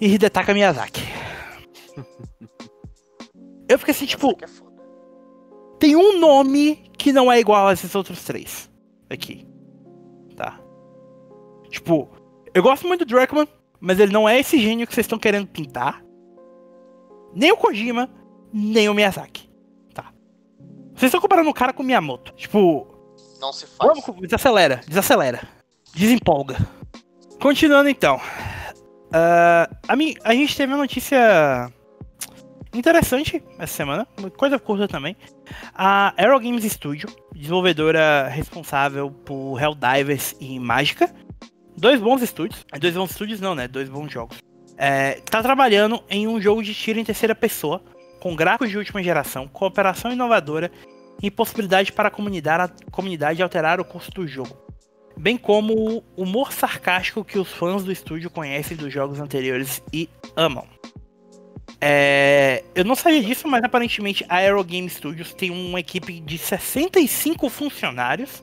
e 0.00 0.14
Hidetaka 0.14 0.54
Miyazaki. 0.54 1.02
Eu 3.68 3.78
fiquei 3.78 3.92
assim, 3.92 4.06
tipo, 4.06 4.30
é 4.42 4.46
tem 5.78 5.94
um 5.94 6.18
nome 6.18 6.90
que 6.96 7.12
não 7.12 7.30
é 7.30 7.38
igual 7.38 7.68
a 7.68 7.72
esses 7.72 7.94
outros 7.94 8.24
três 8.24 8.70
aqui. 9.08 9.46
Tá? 10.36 10.60
Tipo, 11.70 12.08
eu 12.52 12.62
gosto 12.62 12.86
muito 12.86 13.04
do 13.04 13.14
Druckmann, 13.14 13.46
mas 13.80 14.00
ele 14.00 14.12
não 14.12 14.28
é 14.28 14.38
esse 14.38 14.58
gênio 14.58 14.86
que 14.86 14.94
vocês 14.94 15.04
estão 15.04 15.18
querendo 15.18 15.46
pintar. 15.46 16.02
Nem 17.34 17.52
o 17.52 17.56
Kojima, 17.56 18.10
nem 18.52 18.88
o 18.88 18.94
Miyazaki. 18.94 19.48
Tá? 19.94 20.12
Vocês 20.94 21.10
estão 21.10 21.20
comparando 21.20 21.50
o 21.50 21.54
cara 21.54 21.72
com 21.72 21.82
o 21.82 21.86
Miyamoto. 21.86 22.32
Tipo, 22.32 22.86
Não 23.40 23.52
se 23.52 23.66
faz. 23.66 24.02
Vamos, 24.04 24.20
desacelera, 24.22 24.80
desacelera. 24.86 25.46
Desempolga. 25.94 26.56
Continuando 27.40 27.88
então. 27.88 28.20
Ah, 29.12 29.68
a, 29.88 29.96
mi- 29.96 30.16
a 30.22 30.34
gente 30.34 30.56
teve 30.56 30.72
uma 30.72 30.78
notícia 30.78 31.72
interessante 32.74 33.42
essa 33.58 33.72
semana, 33.72 34.06
coisa 34.36 34.58
curta 34.58 34.86
também. 34.86 35.16
A 35.74 36.12
Aero 36.16 36.38
Games 36.38 36.64
Studio, 36.64 37.08
desenvolvedora 37.34 38.28
responsável 38.28 39.10
por 39.10 39.60
Helldivers 39.60 40.36
e 40.40 40.58
Mágica, 40.60 41.12
dois 41.76 42.00
bons 42.00 42.22
estúdios, 42.22 42.66
dois 42.78 42.94
bons 42.94 43.10
estúdios 43.10 43.40
não, 43.40 43.54
né? 43.54 43.66
Dois 43.66 43.88
bons 43.88 44.12
jogos. 44.12 44.38
É, 44.76 45.20
tá 45.22 45.42
trabalhando 45.42 46.02
em 46.08 46.28
um 46.28 46.40
jogo 46.40 46.62
de 46.62 46.74
tiro 46.74 47.00
em 47.00 47.04
terceira 47.04 47.34
pessoa, 47.34 47.82
com 48.20 48.36
gráficos 48.36 48.70
de 48.70 48.78
última 48.78 49.02
geração, 49.02 49.48
cooperação 49.48 50.12
inovadora 50.12 50.70
e 51.22 51.30
possibilidade 51.30 51.92
para 51.92 52.08
a 52.08 52.10
comunidade, 52.10 52.72
a 52.86 52.90
comunidade 52.90 53.42
alterar 53.42 53.80
o 53.80 53.84
curso 53.84 54.10
do 54.12 54.26
jogo. 54.26 54.67
Bem 55.18 55.36
como 55.36 56.04
o 56.16 56.22
humor 56.22 56.52
sarcástico 56.52 57.24
que 57.24 57.38
os 57.38 57.52
fãs 57.52 57.82
do 57.82 57.90
estúdio 57.90 58.30
conhecem 58.30 58.76
dos 58.76 58.92
jogos 58.92 59.18
anteriores 59.18 59.82
e 59.92 60.08
amam. 60.36 60.66
É, 61.80 62.64
eu 62.74 62.84
não 62.84 62.94
sabia 62.94 63.22
disso, 63.22 63.48
mas 63.48 63.62
aparentemente 63.64 64.24
a 64.28 64.36
Aero 64.36 64.62
Game 64.62 64.88
Studios 64.88 65.34
tem 65.34 65.50
uma 65.50 65.80
equipe 65.80 66.20
de 66.20 66.38
65 66.38 67.48
funcionários 67.48 68.42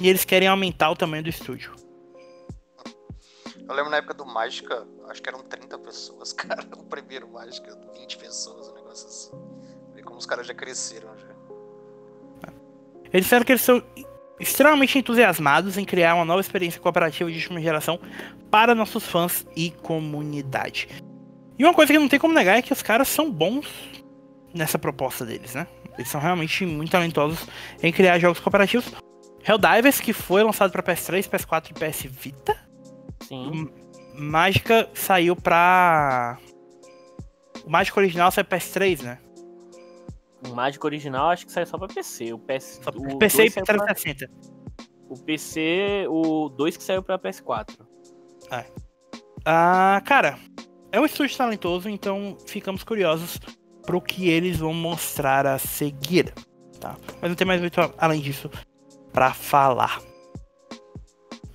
e 0.00 0.08
eles 0.08 0.24
querem 0.24 0.46
aumentar 0.46 0.90
o 0.90 0.96
tamanho 0.96 1.24
do 1.24 1.28
estúdio. 1.28 1.74
Eu 3.68 3.74
lembro 3.74 3.90
na 3.90 3.96
época 3.96 4.14
do 4.14 4.24
Mágica, 4.24 4.86
acho 5.08 5.22
que 5.22 5.28
eram 5.28 5.40
30 5.40 5.78
pessoas, 5.78 6.32
cara. 6.34 6.64
O 6.76 6.84
primeiro 6.84 7.28
Mágica, 7.28 7.76
20 7.94 8.16
pessoas, 8.18 8.68
um 8.68 8.74
negócio 8.74 9.08
assim. 9.08 9.30
Vê 9.94 10.02
como 10.02 10.18
os 10.18 10.26
caras 10.26 10.46
já 10.46 10.54
cresceram 10.54 11.16
já. 11.18 11.32
Eles 13.12 13.24
disseram 13.26 13.44
que 13.44 13.52
eles 13.52 13.62
são 13.62 13.82
extremamente 14.42 14.98
entusiasmados 14.98 15.78
em 15.78 15.84
criar 15.84 16.14
uma 16.14 16.24
nova 16.24 16.40
experiência 16.40 16.80
cooperativa 16.80 17.30
de 17.30 17.36
última 17.36 17.60
geração 17.60 17.98
para 18.50 18.74
nossos 18.74 19.06
fãs 19.06 19.46
e 19.56 19.70
comunidade. 19.70 20.88
E 21.58 21.64
uma 21.64 21.72
coisa 21.72 21.92
que 21.92 21.98
não 21.98 22.08
tem 22.08 22.18
como 22.18 22.34
negar 22.34 22.58
é 22.58 22.62
que 22.62 22.72
os 22.72 22.82
caras 22.82 23.08
são 23.08 23.30
bons 23.30 23.68
nessa 24.52 24.78
proposta 24.78 25.24
deles, 25.24 25.54
né? 25.54 25.66
Eles 25.96 26.08
são 26.08 26.20
realmente 26.20 26.66
muito 26.66 26.90
talentosos 26.90 27.46
em 27.82 27.92
criar 27.92 28.18
jogos 28.18 28.40
cooperativos. 28.40 28.92
Helldivers, 29.46 30.00
que 30.00 30.12
foi 30.12 30.42
lançado 30.42 30.72
para 30.72 30.82
PS3, 30.82 31.28
PS4 31.28 31.70
e 31.70 31.74
PS 31.74 32.02
Vita. 32.10 32.56
Sim. 33.20 33.68
Mágica 34.14 34.88
saiu 34.94 35.36
pra. 35.36 36.38
O 37.64 37.70
Mágico 37.70 38.00
original 38.00 38.30
saiu 38.30 38.44
PS3, 38.44 39.02
né? 39.02 39.18
O 40.48 40.54
Mágico 40.54 40.86
original 40.86 41.30
acho 41.30 41.46
que 41.46 41.52
saiu 41.52 41.66
só 41.66 41.78
pra 41.78 41.88
PC. 41.88 42.32
O, 42.32 42.38
PS, 42.38 42.80
Só 42.82 42.90
o 42.90 43.18
PC 43.18 43.42
e 43.46 43.50
2 43.50 43.52
saiu 43.54 43.64
pra- 43.64 43.84
360. 43.94 44.30
O 45.08 45.16
PC, 45.18 46.06
o 46.08 46.48
2 46.48 46.76
que 46.76 46.82
saiu 46.82 47.02
pra 47.02 47.18
PS4. 47.18 47.76
Ah, 49.44 50.00
cara, 50.04 50.38
é 50.90 51.00
um 51.00 51.04
estúdio 51.04 51.36
talentoso, 51.36 51.88
então 51.88 52.36
ficamos 52.46 52.84
curiosos 52.84 53.38
pro 53.84 54.00
que 54.00 54.28
eles 54.28 54.58
vão 54.58 54.72
mostrar 54.72 55.46
a 55.46 55.58
seguir, 55.58 56.32
tá? 56.80 56.96
Mas 57.20 57.30
não 57.30 57.34
tem 57.36 57.46
mais 57.46 57.60
muito 57.60 57.78
além 57.98 58.20
disso 58.20 58.50
pra 59.12 59.32
falar. 59.34 60.00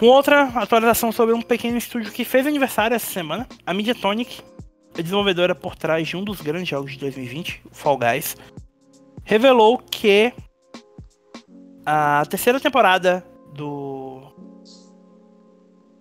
Uma 0.02 0.14
outra 0.14 0.44
atualização 0.50 1.12
sobre 1.12 1.34
um 1.34 1.42
pequeno 1.42 1.78
estúdio 1.78 2.12
que 2.12 2.24
fez 2.24 2.46
aniversário 2.46 2.94
essa 2.96 3.12
semana, 3.12 3.48
a 3.66 3.74
Mediatonic, 3.74 4.42
a 4.98 5.02
desenvolvedora 5.02 5.56
por 5.56 5.76
trás 5.76 6.08
de 6.08 6.16
um 6.18 6.24
dos 6.24 6.42
grandes 6.42 6.68
jogos 6.70 6.92
de 6.92 7.00
2020, 7.00 7.62
o 7.72 7.74
Fall 7.74 7.98
Guys, 7.98 8.36
revelou 9.28 9.78
que 9.78 10.34
a 11.86 12.23
terceira 12.30 12.61
temporada 12.61 13.23
do 13.53 14.23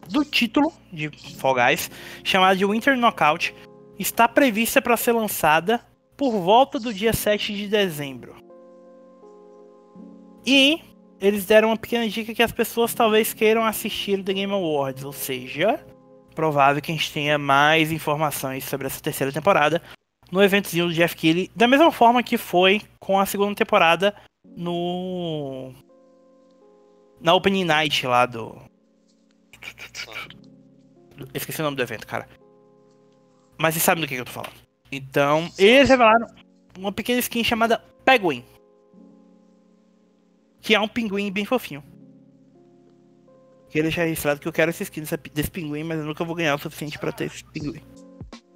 do 0.08 0.24
título 0.24 0.72
de 0.92 1.10
Fall 1.36 1.54
Guys, 1.54 1.90
chamada 2.22 2.54
de 2.54 2.64
Winter 2.64 2.96
Knockout, 2.96 3.52
está 3.98 4.28
prevista 4.28 4.80
para 4.80 4.96
ser 4.96 5.10
lançada 5.10 5.84
por 6.16 6.30
volta 6.30 6.78
do 6.78 6.94
dia 6.94 7.12
7 7.12 7.52
de 7.52 7.66
dezembro. 7.66 8.36
E 10.46 10.80
eles 11.20 11.44
deram 11.44 11.70
uma 11.70 11.76
pequena 11.76 12.08
dica 12.08 12.32
que 12.32 12.42
as 12.44 12.52
pessoas 12.52 12.94
talvez 12.94 13.34
queiram 13.34 13.64
assistir 13.64 14.20
o 14.20 14.22
The 14.22 14.34
Game 14.34 14.52
Awards, 14.52 15.04
ou 15.04 15.12
seja, 15.12 15.84
provável 16.32 16.80
que 16.80 16.92
a 16.92 16.94
gente 16.94 17.12
tenha 17.12 17.36
mais 17.36 17.90
informações 17.90 18.64
sobre 18.64 18.86
essa 18.86 19.02
terceira 19.02 19.32
temporada 19.32 19.82
no 20.30 20.42
eventozinho 20.42 20.88
do 20.88 20.94
Jeff 20.94 21.14
Keighley, 21.14 21.50
da 21.54 21.68
mesma 21.68 21.90
forma 21.92 22.22
que 22.22 22.36
foi 22.36 22.82
com 22.98 23.18
a 23.18 23.26
segunda 23.26 23.54
temporada 23.54 24.14
no 24.44 25.72
na 27.20 27.34
Opening 27.34 27.64
Night 27.64 28.06
lá 28.06 28.26
do 28.26 28.60
Esqueci 31.32 31.60
o 31.60 31.64
nome 31.64 31.76
do 31.76 31.82
evento, 31.82 32.06
cara. 32.06 32.28
Mas 33.58 33.74
vocês 33.74 33.84
sabem 33.84 34.02
do 34.02 34.08
que 34.08 34.14
que 34.14 34.20
eu 34.20 34.24
tô 34.24 34.32
falando. 34.32 34.54
Então, 34.92 35.50
eles 35.58 35.88
revelaram 35.88 36.26
uma 36.78 36.92
pequena 36.92 37.18
skin 37.20 37.42
chamada 37.42 37.78
Penguin. 38.04 38.44
Que 40.60 40.74
é 40.74 40.80
um 40.80 40.88
pinguim 40.88 41.32
bem 41.32 41.44
fofinho. 41.44 41.82
Queria 43.68 43.84
deixar 43.84 44.04
registrado 44.04 44.40
que 44.40 44.48
eu 44.48 44.52
quero 44.52 44.70
essa 44.70 44.82
skin 44.82 45.02
desse 45.32 45.50
pinguim, 45.50 45.84
mas 45.84 45.98
eu 45.98 46.04
nunca 46.04 46.24
vou 46.24 46.34
ganhar 46.34 46.54
o 46.54 46.58
suficiente 46.58 46.98
pra 46.98 47.12
ter 47.12 47.24
esse 47.24 47.44
pinguim. 47.44 47.82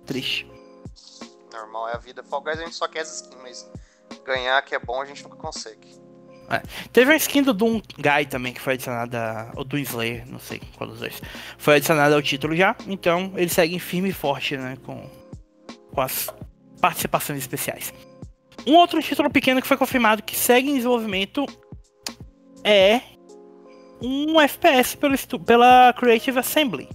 Triste. 0.04 0.49
Normal 1.60 1.88
é 1.88 1.94
a 1.94 1.98
vida. 1.98 2.22
Fall 2.22 2.42
Guys 2.42 2.58
a 2.58 2.64
gente 2.64 2.74
só 2.74 2.88
quer 2.88 3.00
essa 3.00 3.22
skin, 3.22 3.36
mas 3.42 3.70
ganhar 4.24 4.60
que 4.62 4.74
é 4.74 4.78
bom 4.78 5.00
a 5.00 5.04
gente 5.04 5.22
nunca 5.22 5.36
consegue. 5.36 6.00
Teve 6.92 7.12
uma 7.12 7.16
skin 7.16 7.42
do 7.42 7.54
Doom 7.54 7.80
Guy 7.96 8.26
também 8.28 8.52
que 8.52 8.60
foi 8.60 8.74
adicionada. 8.74 9.52
Ou 9.54 9.64
Doom 9.64 9.78
Slayer, 9.78 10.28
não 10.28 10.38
sei 10.38 10.60
qual 10.76 10.90
dos 10.90 10.98
dois. 10.98 11.20
Foi 11.58 11.76
adicionada 11.76 12.14
ao 12.14 12.22
título 12.22 12.56
já. 12.56 12.74
Então 12.86 13.32
eles 13.36 13.52
seguem 13.52 13.78
firme 13.78 14.08
e 14.08 14.12
forte, 14.12 14.56
né? 14.56 14.76
Com, 14.84 15.08
com 15.92 16.00
as 16.00 16.28
participações 16.80 17.38
especiais. 17.38 17.92
Um 18.66 18.74
outro 18.74 19.00
título 19.00 19.30
pequeno 19.30 19.62
que 19.62 19.68
foi 19.68 19.76
confirmado 19.76 20.22
que 20.22 20.36
segue 20.36 20.70
em 20.70 20.74
desenvolvimento 20.74 21.46
é 22.64 23.00
um 24.02 24.40
FPS 24.40 24.96
pelo 24.96 25.16
pela 25.44 25.92
Creative 25.92 26.38
Assembly. 26.38 26.88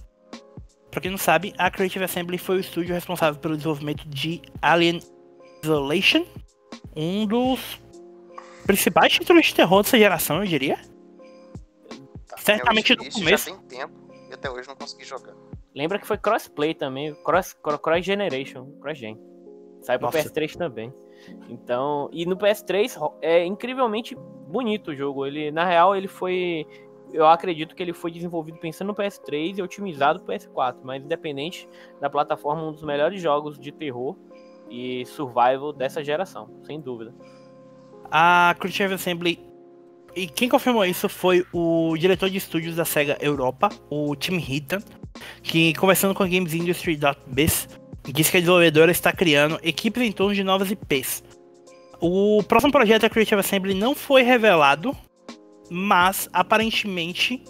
Pra 0.96 1.02
quem 1.02 1.10
não 1.10 1.18
sabe, 1.18 1.52
a 1.58 1.70
Creative 1.70 2.02
Assembly 2.04 2.38
foi 2.38 2.56
o 2.56 2.60
estúdio 2.60 2.94
responsável 2.94 3.38
pelo 3.38 3.54
desenvolvimento 3.54 4.08
de 4.08 4.40
Alien 4.62 4.98
Isolation, 5.62 6.24
um 6.96 7.26
dos 7.26 7.78
principais 8.64 9.12
títulos 9.12 9.44
de 9.44 9.54
terror 9.54 9.82
dessa 9.82 9.98
geração, 9.98 10.38
eu 10.38 10.46
diria. 10.46 10.78
Tá, 12.26 12.38
Certamente 12.38 12.96
Meu 12.96 13.04
no 13.04 13.12
começo. 13.12 13.50
Já 13.50 13.56
tem 13.58 13.66
tempo 13.78 13.92
e 14.30 14.32
até 14.32 14.50
hoje 14.50 14.66
não 14.66 14.74
consegui 14.74 15.04
jogar. 15.04 15.34
Lembra 15.74 15.98
que 15.98 16.06
foi 16.06 16.16
crossplay 16.16 16.72
também, 16.72 17.14
cross, 17.16 17.52
cro- 17.52 17.78
cross 17.78 18.02
generation, 18.02 18.64
cross 18.80 18.96
gen. 18.96 19.20
Saiu 19.82 19.98
pra 19.98 20.06
Nossa. 20.10 20.18
PS3 20.30 20.56
também. 20.56 20.90
Então, 21.50 22.08
e 22.10 22.24
no 22.24 22.38
PS3 22.38 22.96
ro- 22.98 23.18
é 23.20 23.44
incrivelmente 23.44 24.14
bonito 24.48 24.92
o 24.92 24.96
jogo. 24.96 25.26
Ele, 25.26 25.50
na 25.50 25.66
real, 25.66 25.94
ele 25.94 26.08
foi 26.08 26.66
eu 27.16 27.26
acredito 27.26 27.74
que 27.74 27.82
ele 27.82 27.92
foi 27.92 28.10
desenvolvido 28.10 28.58
pensando 28.58 28.88
no 28.88 28.94
PS3 28.94 29.58
e 29.58 29.62
otimizado 29.62 30.20
pro 30.20 30.34
PS4, 30.34 30.76
mas 30.82 31.02
independente 31.02 31.68
da 32.00 32.10
plataforma, 32.10 32.62
um 32.62 32.72
dos 32.72 32.82
melhores 32.82 33.20
jogos 33.20 33.58
de 33.58 33.72
terror 33.72 34.16
e 34.70 35.04
survival 35.06 35.72
dessa 35.72 36.04
geração, 36.04 36.50
sem 36.64 36.80
dúvida. 36.80 37.14
A 38.10 38.54
Creative 38.58 38.94
Assembly. 38.94 39.40
E 40.14 40.26
quem 40.26 40.48
confirmou 40.48 40.84
isso 40.84 41.08
foi 41.08 41.44
o 41.52 41.96
diretor 41.96 42.30
de 42.30 42.38
estúdios 42.38 42.76
da 42.76 42.84
SEGA 42.84 43.18
Europa, 43.20 43.68
o 43.90 44.14
Tim 44.16 44.36
Hitton, 44.36 44.78
que 45.42 45.74
conversando 45.74 46.14
com 46.14 46.22
a 46.22 46.28
Games 46.28 46.54
Industry.biz 46.54 47.68
diz 48.04 48.30
que 48.30 48.36
a 48.36 48.40
desenvolvedora 48.40 48.90
está 48.90 49.12
criando 49.12 49.58
equipes 49.62 50.02
em 50.02 50.12
torno 50.12 50.34
de 50.34 50.44
novas 50.44 50.70
IPs. 50.70 51.22
O 52.00 52.42
próximo 52.44 52.72
projeto 52.72 53.02
da 53.02 53.10
Creative 53.10 53.40
Assembly 53.40 53.74
não 53.74 53.94
foi 53.94 54.22
revelado, 54.22 54.96
mas 55.70 56.28
aparentemente 56.32 57.42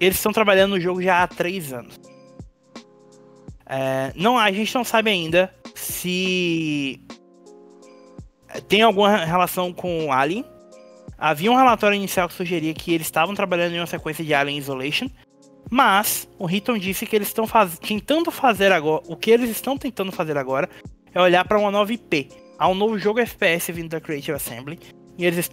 eles 0.00 0.16
estão 0.16 0.32
trabalhando 0.32 0.72
no 0.72 0.80
jogo 0.80 1.02
já 1.02 1.22
há 1.22 1.26
três 1.26 1.72
anos. 1.72 1.98
É, 3.66 4.12
não, 4.14 4.38
a 4.38 4.50
gente 4.52 4.74
não 4.74 4.84
sabe 4.84 5.10
ainda 5.10 5.54
se 5.74 7.00
tem 8.68 8.82
alguma 8.82 9.16
relação 9.24 9.72
com 9.72 10.12
Alien. 10.12 10.44
Havia 11.16 11.50
um 11.50 11.56
relatório 11.56 11.96
inicial 11.96 12.28
que 12.28 12.34
sugeria 12.34 12.74
que 12.74 12.92
eles 12.92 13.06
estavam 13.06 13.34
trabalhando 13.34 13.74
em 13.74 13.80
uma 13.80 13.86
sequência 13.86 14.24
de 14.24 14.34
Alien 14.34 14.58
Isolation, 14.58 15.08
mas 15.70 16.28
o 16.38 16.48
Hitton 16.48 16.76
disse 16.76 17.06
que 17.06 17.16
eles 17.16 17.28
estão 17.28 17.46
faz... 17.46 17.78
tentando 17.78 18.30
fazer 18.30 18.72
agora. 18.72 19.02
O 19.08 19.16
que 19.16 19.30
eles 19.30 19.50
estão 19.50 19.78
tentando 19.78 20.12
fazer 20.12 20.36
agora 20.36 20.68
é 21.12 21.20
olhar 21.20 21.44
para 21.46 21.58
uma 21.58 21.70
nova 21.70 21.92
IP. 21.92 22.28
Há 22.58 22.68
um 22.68 22.74
novo 22.74 22.98
jogo 22.98 23.20
FPS 23.20 23.72
vindo 23.72 23.88
da 23.88 24.00
Creative 24.00 24.36
Assembly 24.36 24.78
e 25.16 25.24
eles 25.24 25.50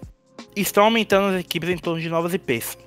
estão 0.56 0.86
aumentando 0.86 1.36
as 1.36 1.42
equipes 1.42 1.70
em 1.70 1.78
torno 1.78 2.02
de 2.02 2.10
novas 2.10 2.34
IPs. 2.34 2.78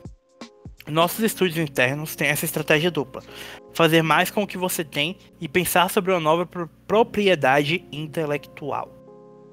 Nossos 0.87 1.21
estúdios 1.21 1.57
internos 1.57 2.15
têm 2.15 2.29
essa 2.29 2.45
estratégia 2.45 2.91
dupla: 2.91 3.23
fazer 3.73 4.03
mais 4.03 4.31
com 4.31 4.43
o 4.43 4.47
que 4.47 4.59
você 4.59 4.85
tem 4.85 5.17
e 5.41 5.49
pensar 5.49 5.89
sobre 5.89 6.12
uma 6.12 6.21
nova 6.21 6.49
propriedade 6.87 7.85
intelectual. 7.91 8.91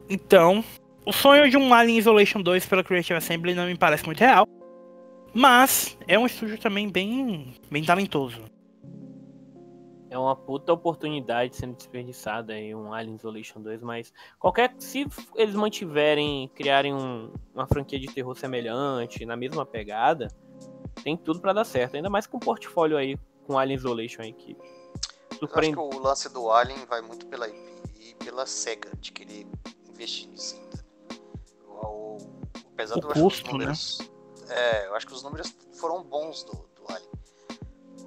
Então, 0.09 0.63
o 1.05 1.13
sonho 1.13 1.49
de 1.49 1.57
um 1.57 1.73
Alien 1.73 1.97
Isolation 1.97 2.41
2 2.41 2.65
pela 2.65 2.83
Creative 2.83 3.13
Assembly 3.13 3.55
não 3.55 3.65
me 3.65 3.77
parece 3.77 4.05
muito 4.05 4.19
real, 4.19 4.45
mas 5.33 5.97
é 6.07 6.19
um 6.19 6.25
estúdio 6.25 6.57
também 6.57 6.89
bem, 6.89 7.53
bem 7.71 7.83
talentoso. 7.83 8.43
É 10.11 10.17
uma 10.17 10.35
puta 10.35 10.73
oportunidade 10.73 11.55
sendo 11.55 11.73
desperdiçada 11.73 12.53
em 12.53 12.75
um 12.75 12.93
Alien 12.93 13.15
Isolation 13.15 13.61
2, 13.61 13.81
mas 13.81 14.13
qualquer. 14.37 14.75
Se 14.77 15.07
eles 15.35 15.55
mantiverem, 15.55 16.51
criarem 16.53 16.93
um, 16.93 17.31
uma 17.55 17.65
franquia 17.65 17.97
de 17.97 18.07
terror 18.07 18.35
semelhante, 18.35 19.25
na 19.25 19.37
mesma 19.37 19.65
pegada, 19.65 20.27
tem 21.01 21.15
tudo 21.15 21.39
para 21.39 21.53
dar 21.53 21.63
certo. 21.63 21.95
Ainda 21.95 22.09
mais 22.09 22.27
com 22.27 22.35
o 22.35 22.39
portfólio 22.41 22.97
aí, 22.97 23.17
com 23.47 23.57
Alien 23.57 23.77
Isolation 23.77 24.21
aí 24.21 24.33
que. 24.33 24.57
Surpreende. 25.39 25.77
Eu 25.77 25.85
acho 25.85 25.91
que 25.91 25.97
o 25.97 26.01
lance 26.01 26.33
do 26.33 26.51
Alien 26.51 26.85
vai 26.87 27.01
muito 27.01 27.25
pela 27.27 27.47
IP 27.47 27.81
e 27.97 28.13
pela 28.15 28.45
SEGA 28.45 28.91
de 28.97 29.13
querer 29.13 29.47
investir 29.89 30.27
nisso 30.27 30.57
ainda. 30.57 30.85
O, 31.69 32.17
apesar 32.73 32.97
o 32.97 32.99
do 32.99 33.07
custo, 33.07 33.45
né? 33.45 33.51
números, 33.59 33.99
né? 34.41 34.55
É, 34.57 34.87
eu 34.87 34.95
acho 34.95 35.07
que 35.07 35.13
os 35.13 35.23
números 35.23 35.55
foram 35.79 36.03
bons 36.03 36.43
do, 36.43 36.51
do 36.75 36.93
Alien. 36.93 37.20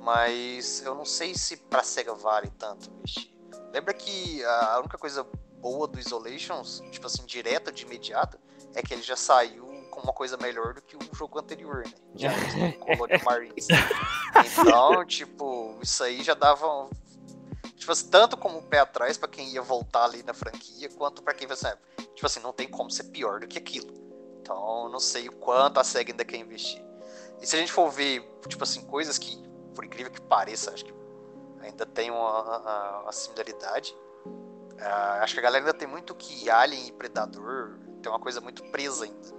Mas 0.04 0.82
eu 0.84 0.94
não 0.94 1.04
sei 1.04 1.34
se 1.34 1.56
pra 1.56 1.82
SEGA 1.82 2.14
vale 2.14 2.50
tanto 2.58 2.90
investir. 2.90 3.34
Lembra 3.72 3.94
que 3.94 4.44
a 4.44 4.78
única 4.78 4.98
coisa 4.98 5.26
boa 5.60 5.88
do 5.88 5.98
Isolations, 5.98 6.82
tipo 6.90 7.06
assim, 7.06 7.24
direta 7.24 7.72
de 7.72 7.84
imediato, 7.84 8.38
é 8.74 8.82
que 8.82 8.92
ele 8.92 9.02
já 9.02 9.16
saiu 9.16 9.64
com 9.90 10.00
uma 10.02 10.12
coisa 10.12 10.36
melhor 10.36 10.74
do 10.74 10.82
que 10.82 10.94
o 10.94 11.00
jogo 11.14 11.38
anterior, 11.38 11.84
né? 11.86 11.94
Já 12.14 12.30
Colonial 12.78 13.20
Marines. 13.24 13.66
Então, 14.60 15.04
tipo, 15.06 15.78
isso 15.80 16.04
aí 16.04 16.22
já 16.22 16.34
dava. 16.34 16.90
Tipo 17.76 17.92
assim, 17.92 18.08
tanto 18.08 18.36
como 18.36 18.58
o 18.58 18.62
pé 18.62 18.80
atrás 18.80 19.16
para 19.16 19.28
quem 19.28 19.48
ia 19.50 19.62
voltar 19.62 20.04
ali 20.04 20.22
na 20.22 20.34
franquia, 20.34 20.88
quanto 20.90 21.22
para 21.22 21.32
quem 21.32 21.46
vai 21.46 21.56
assim, 21.56 21.76
tipo 22.14 22.26
assim, 22.26 22.40
não 22.40 22.52
tem 22.52 22.68
como 22.68 22.90
ser 22.90 23.04
pior 23.04 23.40
do 23.40 23.46
que 23.46 23.58
aquilo. 23.58 23.92
Então, 24.40 24.88
não 24.90 25.00
sei 25.00 25.28
o 25.28 25.32
quanto 25.32 25.80
a 25.80 25.84
SEGA 25.84 26.12
ainda 26.12 26.24
quer 26.24 26.36
investir. 26.36 26.84
E 27.40 27.46
se 27.46 27.56
a 27.56 27.58
gente 27.58 27.72
for 27.72 27.90
ver, 27.90 28.22
tipo 28.46 28.62
assim, 28.62 28.84
coisas 28.84 29.16
que, 29.18 29.42
por 29.74 29.84
incrível 29.84 30.12
que 30.12 30.20
pareça, 30.20 30.72
acho 30.72 30.84
que 30.84 30.94
ainda 31.60 31.86
tem 31.86 32.10
uma, 32.10 32.42
uma, 32.42 33.00
uma 33.02 33.12
similaridade. 33.12 33.94
Uh, 34.26 35.22
acho 35.22 35.34
que 35.34 35.40
a 35.40 35.42
galera 35.42 35.64
ainda 35.64 35.76
tem 35.76 35.88
muito 35.88 36.14
que 36.14 36.50
Alien 36.50 36.88
e 36.88 36.92
Predador 36.92 37.78
tem 38.02 38.10
uma 38.10 38.20
coisa 38.20 38.40
muito 38.40 38.62
presa 38.64 39.04
ainda. 39.04 39.34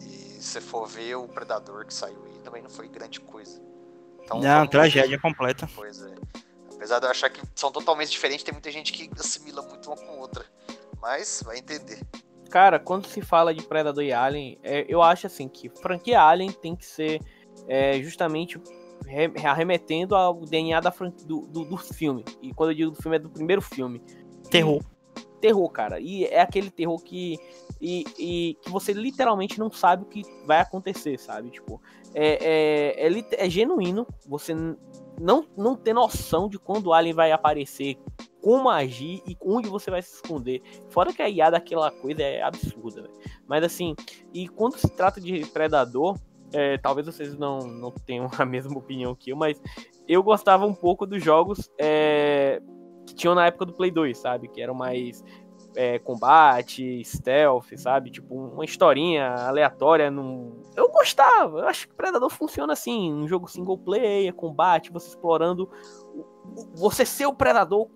E 0.00 0.42
se 0.42 0.60
for 0.60 0.86
ver 0.86 1.16
o 1.16 1.28
Predador 1.28 1.84
que 1.86 1.92
saiu 1.92 2.22
aí, 2.24 2.38
também 2.40 2.62
não 2.62 2.70
foi 2.70 2.88
grande 2.88 3.20
coisa. 3.20 3.60
Então, 4.22 4.40
não, 4.40 4.66
tragédia 4.66 5.18
completa. 5.20 5.68
Pois 5.74 6.00
é. 6.02 6.14
Apesar 6.74 6.98
de 6.98 7.06
eu 7.06 7.10
achar 7.10 7.30
que 7.30 7.42
são 7.54 7.70
totalmente 7.70 8.10
diferentes, 8.10 8.42
tem 8.42 8.52
muita 8.52 8.70
gente 8.70 8.92
que 8.92 9.10
assimila 9.18 9.62
muito 9.62 9.86
uma 9.86 9.96
com 9.96 10.18
outra. 10.18 10.44
Mas 11.00 11.42
vai 11.44 11.58
entender. 11.58 12.00
Cara, 12.50 12.78
quando 12.78 13.06
se 13.06 13.20
fala 13.20 13.52
de 13.52 13.62
Predador 13.62 14.02
e 14.02 14.12
Alien, 14.12 14.58
é, 14.62 14.86
eu 14.88 15.02
acho 15.02 15.26
assim 15.26 15.48
que 15.48 15.68
franquia 15.68 16.22
Alien 16.22 16.52
tem 16.52 16.74
que 16.74 16.86
ser 16.86 17.20
é, 17.68 18.00
justamente 18.00 18.60
arremetendo 19.44 20.14
ao 20.14 20.34
DNA 20.40 20.80
da 20.80 20.90
do, 21.26 21.42
do, 21.46 21.64
do, 21.64 21.76
filme. 21.76 22.24
E 22.42 22.52
quando 22.52 22.70
eu 22.70 22.76
digo 22.76 22.90
do 22.90 23.02
filme, 23.02 23.16
é 23.16 23.20
do 23.20 23.30
primeiro 23.30 23.62
filme. 23.62 24.02
Terror. 24.50 24.82
E, 25.16 25.40
terror, 25.40 25.68
cara. 25.70 26.00
E 26.00 26.24
é 26.24 26.40
aquele 26.40 26.70
terror 26.70 27.02
que. 27.02 27.38
E, 27.80 28.04
e, 28.18 28.54
que 28.62 28.70
você 28.70 28.92
literalmente 28.92 29.58
não 29.58 29.70
sabe 29.70 30.04
o 30.04 30.06
que 30.06 30.22
vai 30.46 30.60
acontecer, 30.60 31.18
sabe? 31.18 31.50
Tipo, 31.50 31.82
é, 32.14 33.04
é, 33.04 33.08
é, 33.08 33.46
é 33.46 33.50
genuíno. 33.50 34.06
Você 34.26 34.54
não, 35.20 35.46
não 35.56 35.76
ter 35.76 35.92
noção 35.92 36.48
de 36.48 36.58
quando 36.58 36.86
o 36.86 36.92
Alien 36.92 37.14
vai 37.14 37.32
aparecer, 37.32 37.98
como 38.40 38.68
agir 38.68 39.22
e 39.26 39.36
onde 39.40 39.68
você 39.68 39.90
vai 39.90 40.02
se 40.02 40.14
esconder. 40.14 40.62
Fora 40.88 41.12
que 41.12 41.22
a 41.22 41.28
IA 41.28 41.50
daquela 41.50 41.90
coisa 41.90 42.22
é 42.22 42.42
absurda, 42.42 43.02
véio. 43.02 43.14
Mas 43.46 43.64
assim, 43.64 43.94
e 44.32 44.48
quando 44.48 44.78
se 44.78 44.88
trata 44.88 45.20
de 45.20 45.44
Predador, 45.46 46.18
é, 46.54 46.78
talvez 46.78 47.06
vocês 47.06 47.36
não, 47.36 47.58
não 47.58 47.90
tenham 47.90 48.30
a 48.38 48.44
mesma 48.44 48.78
opinião 48.78 49.14
que 49.14 49.30
eu, 49.30 49.36
mas 49.36 49.60
eu 50.08 50.22
gostava 50.22 50.64
um 50.64 50.74
pouco 50.74 51.06
dos 51.06 51.22
jogos 51.22 51.70
é, 51.78 52.62
que 53.06 53.14
tinham 53.14 53.34
na 53.34 53.46
época 53.46 53.66
do 53.66 53.72
Play 53.72 53.90
2, 53.90 54.16
sabe? 54.16 54.48
Que 54.48 54.62
eram 54.62 54.74
mais 54.74 55.22
é, 55.74 55.98
combate, 55.98 57.02
stealth, 57.04 57.76
sabe? 57.76 58.10
Tipo, 58.10 58.34
uma 58.34 58.64
historinha 58.64 59.34
aleatória. 59.34 60.10
Num... 60.10 60.62
Eu 60.76 60.90
gostava, 60.90 61.58
eu 61.58 61.68
acho 61.68 61.88
que 61.88 61.94
Predador 61.94 62.30
funciona 62.30 62.72
assim, 62.72 63.12
um 63.12 63.26
jogo 63.26 63.48
single 63.48 63.78
player, 63.78 64.32
combate, 64.32 64.92
você 64.92 65.08
explorando. 65.08 65.68
Você 66.74 67.04
ser 67.04 67.26
o 67.26 67.34
predador 67.34 67.88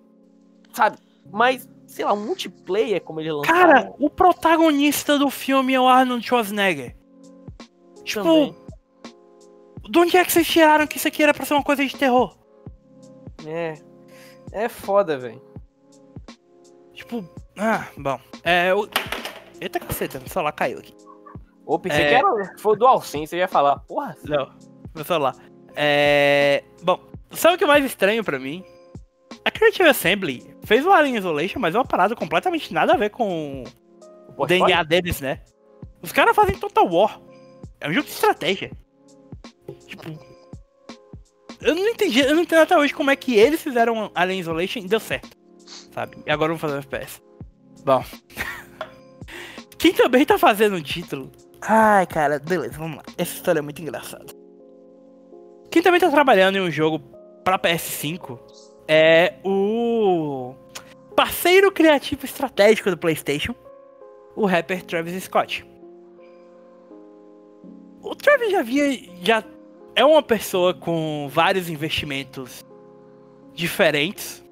sabe? 0.72 0.98
Mas, 1.30 1.68
sei 1.86 2.04
lá, 2.04 2.12
um 2.12 2.24
multiplayer 2.24 3.02
como 3.02 3.20
ele 3.20 3.32
lançou. 3.32 3.52
Cara, 3.52 3.92
o 3.98 4.08
protagonista 4.08 5.18
do 5.18 5.30
filme 5.30 5.74
é 5.74 5.80
o 5.80 5.86
Arnold 5.86 6.24
Schwarzenegger. 6.24 6.96
Tipo, 8.08 8.22
Também. 8.22 8.56
de 9.90 9.98
onde 9.98 10.16
é 10.16 10.24
que 10.24 10.32
vocês 10.32 10.48
tiraram 10.48 10.86
que 10.86 10.96
isso 10.96 11.06
aqui 11.06 11.22
era 11.22 11.34
pra 11.34 11.44
ser 11.44 11.52
uma 11.52 11.62
coisa 11.62 11.84
de 11.84 11.94
terror? 11.94 12.34
É. 13.46 13.74
É 14.50 14.66
foda, 14.66 15.18
velho. 15.18 15.42
Tipo, 16.94 17.22
ah, 17.58 17.86
bom. 17.98 18.18
É, 18.42 18.74
o... 18.74 18.88
Eita 19.60 19.78
caceta, 19.78 20.18
meu 20.18 20.28
celular 20.28 20.52
caiu 20.52 20.78
aqui. 20.78 20.96
Ô, 21.66 21.78
pensei 21.78 22.02
é... 22.02 22.08
que 22.08 22.14
era, 22.14 22.54
foi 22.58 22.78
do 22.78 22.86
Alcim, 22.86 23.26
você 23.26 23.36
ia 23.36 23.46
falar, 23.46 23.78
porra. 23.80 24.16
Não, 24.24 24.54
meu 24.94 25.04
celular. 25.04 25.36
É. 25.76 26.64
Bom, 26.82 26.98
sabe 27.30 27.56
o 27.56 27.58
que 27.58 27.64
é 27.64 27.66
mais 27.66 27.84
estranho 27.84 28.24
pra 28.24 28.38
mim? 28.38 28.64
A 29.44 29.50
Creative 29.50 29.90
Assembly 29.90 30.56
fez 30.64 30.86
o 30.86 30.90
Alien 30.90 31.18
Isolation, 31.18 31.60
mas 31.60 31.74
é 31.74 31.78
uma 31.78 31.84
parada 31.84 32.16
completamente 32.16 32.72
nada 32.72 32.94
a 32.94 32.96
ver 32.96 33.10
com 33.10 33.64
o, 34.36 34.42
o 34.42 34.46
DNA 34.46 34.82
deles, 34.84 35.20
né? 35.20 35.42
Os 36.00 36.10
caras 36.10 36.34
fazem 36.34 36.58
Total 36.58 36.88
War. 36.90 37.27
É 37.80 37.88
um 37.88 37.92
jogo 37.92 38.06
de 38.06 38.12
estratégia. 38.12 38.70
Tipo. 39.86 40.28
Eu 41.60 41.74
não 41.74 41.88
entendi, 41.88 42.20
eu 42.20 42.34
não 42.34 42.42
entendo 42.42 42.60
até 42.60 42.76
hoje 42.76 42.94
como 42.94 43.10
é 43.10 43.16
que 43.16 43.34
eles 43.34 43.60
fizeram 43.60 44.10
Alien 44.14 44.40
Isolation 44.40 44.80
e 44.80 44.88
deu 44.88 45.00
certo. 45.00 45.36
Sabe? 45.92 46.16
E 46.24 46.30
agora 46.30 46.48
vamos 46.48 46.60
fazer 46.60 46.74
um 46.74 46.78
FPS. 46.78 47.20
Bom. 47.84 48.04
Quem 49.78 49.92
também 49.92 50.24
tá 50.24 50.38
fazendo 50.38 50.76
um 50.76 50.82
título. 50.82 51.30
Ai, 51.60 52.06
cara, 52.06 52.38
beleza, 52.38 52.78
vamos 52.78 52.98
lá. 52.98 53.02
Essa 53.16 53.34
história 53.34 53.58
é 53.58 53.62
muito 53.62 53.82
engraçada. 53.82 54.26
Quem 55.70 55.82
também 55.82 56.00
tá 56.00 56.10
trabalhando 56.10 56.56
em 56.56 56.60
um 56.60 56.70
jogo 56.70 57.00
pra 57.44 57.58
PS5 57.58 58.38
é 58.86 59.34
o 59.44 60.54
parceiro 61.14 61.70
criativo 61.70 62.24
estratégico 62.24 62.90
do 62.90 62.96
PlayStation, 62.96 63.54
o 64.34 64.46
rapper 64.46 64.82
Travis 64.84 65.24
Scott. 65.24 65.67
O 68.02 68.14
Travis 68.14 68.50
já 68.50 68.62
já 69.22 69.44
é 69.94 70.04
uma 70.04 70.22
pessoa 70.22 70.72
com 70.72 71.28
vários 71.32 71.68
investimentos 71.68 72.64
diferentes. 73.54 74.44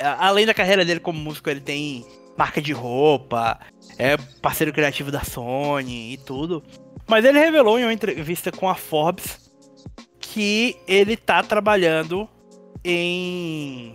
Além 0.00 0.46
da 0.46 0.54
carreira 0.54 0.84
dele 0.84 1.00
como 1.00 1.18
músico, 1.18 1.50
ele 1.50 1.60
tem 1.60 2.04
marca 2.36 2.60
de 2.60 2.72
roupa, 2.72 3.60
é 3.98 4.16
parceiro 4.40 4.72
criativo 4.72 5.10
da 5.10 5.22
Sony 5.22 6.14
e 6.14 6.16
tudo. 6.16 6.62
Mas 7.06 7.24
ele 7.24 7.38
revelou 7.38 7.78
em 7.78 7.84
uma 7.84 7.92
entrevista 7.92 8.50
com 8.50 8.68
a 8.68 8.74
Forbes 8.74 9.52
que 10.18 10.76
ele 10.88 11.16
tá 11.16 11.42
trabalhando 11.42 12.28
em 12.82 13.94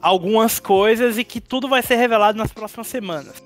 algumas 0.00 0.60
coisas 0.60 1.18
e 1.18 1.24
que 1.24 1.40
tudo 1.40 1.68
vai 1.68 1.82
ser 1.82 1.96
revelado 1.96 2.38
nas 2.38 2.52
próximas 2.52 2.86
semanas. 2.86 3.42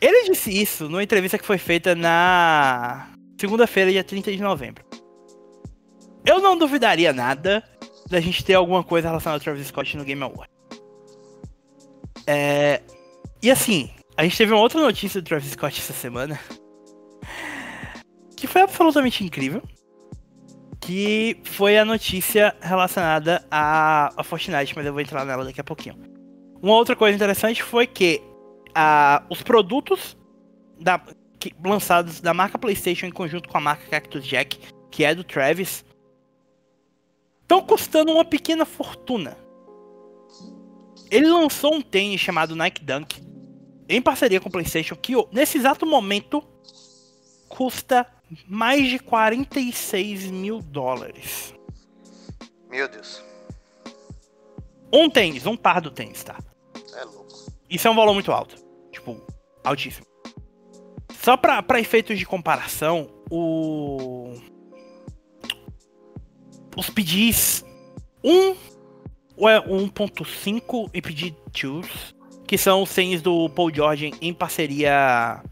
Ele 0.00 0.30
disse 0.30 0.50
isso 0.50 0.88
numa 0.88 1.02
entrevista 1.02 1.38
que 1.38 1.46
foi 1.46 1.58
feita 1.58 1.94
na 1.94 3.08
segunda-feira, 3.40 3.90
dia 3.90 4.04
30 4.04 4.32
de 4.32 4.42
novembro. 4.42 4.84
Eu 6.24 6.40
não 6.40 6.58
duvidaria 6.58 7.12
nada 7.12 7.62
da 8.08 8.20
gente 8.20 8.44
ter 8.44 8.54
alguma 8.54 8.84
coisa 8.84 9.08
relacionada 9.08 9.36
ao 9.36 9.40
Travis 9.42 9.66
Scott 9.68 9.96
no 9.96 10.04
Game 10.04 10.22
Award. 10.22 10.50
É, 12.26 12.82
e 13.42 13.50
assim, 13.50 13.90
a 14.16 14.24
gente 14.24 14.36
teve 14.36 14.52
uma 14.52 14.60
outra 14.60 14.80
notícia 14.80 15.20
do 15.20 15.26
Travis 15.26 15.52
Scott 15.52 15.80
essa 15.80 15.92
semana. 15.92 16.38
Que 18.36 18.46
foi 18.46 18.62
absolutamente 18.62 19.24
incrível. 19.24 19.62
Que 20.80 21.40
foi 21.44 21.78
a 21.78 21.84
notícia 21.84 22.54
relacionada 22.60 23.44
a, 23.50 24.12
a 24.16 24.22
Fortnite, 24.22 24.74
mas 24.76 24.84
eu 24.84 24.92
vou 24.92 25.00
entrar 25.00 25.24
nela 25.24 25.44
daqui 25.44 25.60
a 25.60 25.64
pouquinho. 25.64 25.96
Uma 26.60 26.74
outra 26.74 26.94
coisa 26.94 27.14
interessante 27.14 27.62
foi 27.62 27.86
que 27.86 28.20
a, 28.78 29.24
os 29.30 29.42
produtos 29.42 30.14
da, 30.78 31.00
que, 31.40 31.50
lançados 31.64 32.20
da 32.20 32.34
marca 32.34 32.58
PlayStation 32.58 33.06
em 33.06 33.10
conjunto 33.10 33.48
com 33.48 33.56
a 33.56 33.60
marca 33.60 33.88
Cactus 33.88 34.26
Jack, 34.26 34.58
que 34.90 35.02
é 35.02 35.14
do 35.14 35.24
Travis, 35.24 35.82
estão 37.40 37.62
custando 37.62 38.12
uma 38.12 38.24
pequena 38.24 38.66
fortuna. 38.66 39.38
Ele 41.10 41.26
lançou 41.26 41.74
um 41.74 41.80
tênis 41.80 42.20
chamado 42.20 42.54
Nike 42.54 42.84
Dunk 42.84 43.22
em 43.88 44.02
parceria 44.02 44.40
com 44.40 44.50
o 44.50 44.52
PlayStation 44.52 44.94
que 44.94 45.14
nesse 45.32 45.56
exato 45.56 45.86
momento 45.86 46.44
custa 47.48 48.06
mais 48.46 48.90
de 48.90 48.98
46 48.98 50.30
mil 50.30 50.60
dólares. 50.60 51.54
Meu 52.68 52.88
Deus. 52.88 53.24
Um 54.92 55.08
tênis, 55.08 55.46
um 55.46 55.56
par 55.56 55.80
do 55.80 55.90
tênis, 55.90 56.22
tá? 56.22 56.38
É 56.94 57.04
louco. 57.04 57.50
Isso 57.70 57.88
é 57.88 57.90
um 57.90 57.94
valor 57.94 58.12
muito 58.12 58.30
alto. 58.32 58.65
Tipo, 59.06 59.22
altíssimo. 59.62 60.06
Só 61.22 61.36
pra, 61.36 61.62
pra 61.62 61.78
efeitos 61.78 62.18
de 62.18 62.26
comparação, 62.26 63.08
o. 63.30 64.34
Os 66.76 66.90
pedis 66.90 67.64
1 68.22 68.56
ou 69.36 69.48
é 69.48 69.60
1.5 69.60 70.90
e 70.92 71.00
PD 71.00 71.34
2, 71.58 72.14
que 72.46 72.58
são 72.58 72.82
os 72.82 72.92
tênis 72.92 73.22
do 73.22 73.48
Paul 73.50 73.72
George 73.72 74.12
em 74.20 74.34
parceria 74.34 75.42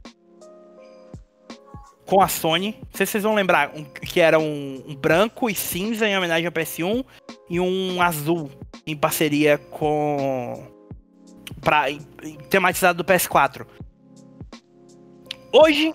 com 2.04 2.20
a 2.20 2.28
Sony. 2.28 2.76
Não 2.82 2.88
sei 2.92 3.06
se 3.06 3.12
vocês 3.12 3.24
vão 3.24 3.34
lembrar 3.34 3.72
um, 3.74 3.84
que 3.84 4.20
era 4.20 4.38
um, 4.38 4.84
um, 4.86 4.94
branco 4.94 5.48
e 5.48 5.54
cinza 5.54 6.06
em 6.06 6.16
homenagem 6.16 6.46
ao 6.46 6.52
PS1 6.52 7.04
e 7.48 7.58
um 7.58 8.02
azul 8.02 8.50
em 8.86 8.96
parceria 8.96 9.56
com. 9.56 10.73
Pra, 11.64 11.86
tematizado 12.50 13.02
do 13.02 13.04
PS4. 13.04 13.66
Hoje, 15.52 15.94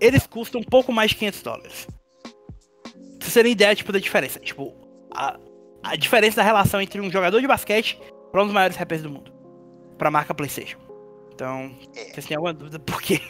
eles 0.00 0.26
custam 0.26 0.60
um 0.60 0.64
pouco 0.64 0.92
mais 0.92 1.10
de 1.10 1.16
500 1.16 1.42
dólares. 1.42 1.86
Pra 2.92 3.20
vocês 3.20 3.34
terem 3.34 3.52
ideia 3.52 3.74
tipo, 3.74 3.92
da 3.92 3.98
diferença. 3.98 4.38
Tipo, 4.38 4.74
a, 5.12 5.38
a 5.82 5.96
diferença 5.96 6.36
da 6.36 6.42
relação 6.42 6.80
entre 6.80 7.00
um 7.00 7.10
jogador 7.10 7.40
de 7.40 7.46
basquete 7.46 7.98
para 8.30 8.42
um 8.42 8.44
dos 8.44 8.54
maiores 8.54 8.76
rappers 8.76 9.02
do 9.02 9.10
mundo. 9.10 9.32
Pra 9.98 10.10
marca 10.10 10.34
PlayStation. 10.34 10.78
Então, 11.34 11.74
vocês 12.12 12.26
têm 12.26 12.36
alguma 12.36 12.52
dúvida 12.54 12.78
por 12.78 13.02
quê? 13.02 13.20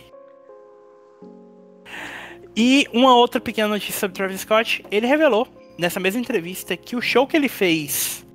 E 2.55 2.86
uma 2.93 3.16
outra 3.16 3.40
pequena 3.40 3.69
notícia 3.69 3.99
sobre 3.99 4.15
Travis 4.15 4.43
Scott, 4.43 4.85
ele 4.90 5.07
revelou 5.07 5.49
nessa 5.78 5.99
mesma 5.99 6.20
entrevista 6.20 6.77
que 6.77 6.94
o 6.94 7.01
show 7.01 7.27
que 7.27 7.35
ele 7.36 7.49
fez 7.49 8.27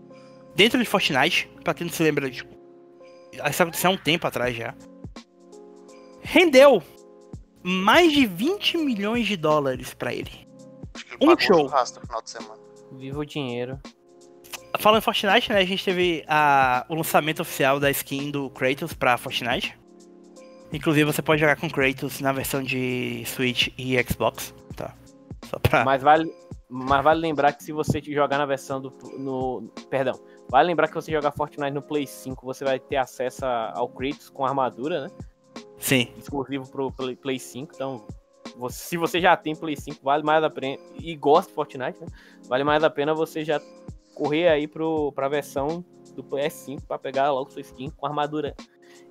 dentro 0.55 0.79
de 0.79 0.85
Fortnite, 0.85 1.47
pra 1.63 1.73
quem 1.73 1.85
não 1.85 1.93
se 1.93 2.01
lembra, 2.01 2.29
tipo, 2.29 2.56
isso 3.31 3.63
aconteceu 3.63 3.89
há 3.89 3.93
um 3.93 3.97
tempo 3.97 4.25
atrás 4.27 4.55
já, 4.55 4.73
rendeu 6.21 6.81
mais 7.63 8.11
de 8.11 8.25
20 8.25 8.77
milhões 8.77 9.27
de 9.27 9.35
dólares 9.35 9.93
para 9.93 10.13
ele. 10.13 10.47
ele 11.19 11.31
um 11.31 11.37
show. 11.37 11.69
final 11.69 12.21
de 12.21 12.29
semana. 12.29 12.59
Viva 12.93 13.19
o 13.19 13.25
dinheiro. 13.25 13.79
Falando 14.79 14.99
em 14.99 15.01
Fortnite, 15.01 15.51
né, 15.51 15.59
a 15.59 15.65
gente 15.65 15.83
teve 15.83 16.23
a, 16.27 16.85
o 16.87 16.95
lançamento 16.95 17.41
oficial 17.41 17.79
da 17.79 17.89
skin 17.89 18.31
do 18.31 18.49
Kratos 18.49 18.93
pra 18.93 19.17
Fortnite. 19.17 19.77
Inclusive 20.71 21.05
você 21.05 21.21
pode 21.21 21.41
jogar 21.41 21.55
com 21.55 21.69
Kratos 21.69 22.19
na 22.19 22.31
versão 22.31 22.61
de 22.61 23.23
Switch 23.25 23.69
e 23.77 24.01
Xbox, 24.03 24.53
tá? 24.75 24.93
Só 25.45 25.57
pra... 25.59 25.83
Mas 25.83 26.01
vale, 26.01 26.31
mas 26.69 27.03
vale 27.03 27.21
lembrar 27.21 27.53
que 27.53 27.63
se 27.63 27.71
você 27.71 28.01
jogar 28.01 28.37
na 28.37 28.45
versão 28.45 28.81
do 28.81 28.91
no, 29.17 29.69
perdão, 29.89 30.19
vale 30.49 30.67
lembrar 30.67 30.87
que 30.87 30.95
você 30.95 31.11
jogar 31.11 31.31
Fortnite 31.31 31.71
no 31.71 31.81
Play 31.81 32.07
5, 32.07 32.45
você 32.45 32.63
vai 32.63 32.79
ter 32.79 32.97
acesso 32.97 33.45
ao 33.45 33.87
Kratos 33.89 34.29
com 34.29 34.45
armadura, 34.45 35.07
né? 35.07 35.11
Sim. 35.77 36.07
Exclusivo 36.17 36.69
pro 36.69 36.91
Play, 36.91 37.15
Play 37.15 37.39
5, 37.39 37.73
então 37.75 38.05
você, 38.57 38.77
se 38.79 38.97
você 38.97 39.21
já 39.21 39.35
tem 39.37 39.55
Play 39.55 39.75
5, 39.75 40.03
vale 40.03 40.23
mais 40.23 40.43
a 40.43 40.49
pena 40.49 40.77
e 40.99 41.15
gosta 41.15 41.49
de 41.49 41.55
Fortnite, 41.55 41.99
né? 41.99 42.07
Vale 42.47 42.63
mais 42.63 42.83
a 42.83 42.89
pena 42.89 43.13
você 43.13 43.43
já 43.43 43.61
correr 44.15 44.47
aí 44.47 44.67
pro, 44.67 45.11
pra 45.11 45.29
versão 45.29 45.85
do 46.15 46.23
PS5 46.23 46.81
para 46.87 46.97
pegar 46.97 47.31
logo 47.31 47.51
sua 47.51 47.61
skin 47.61 47.91
com 47.91 48.07
armadura 48.07 48.55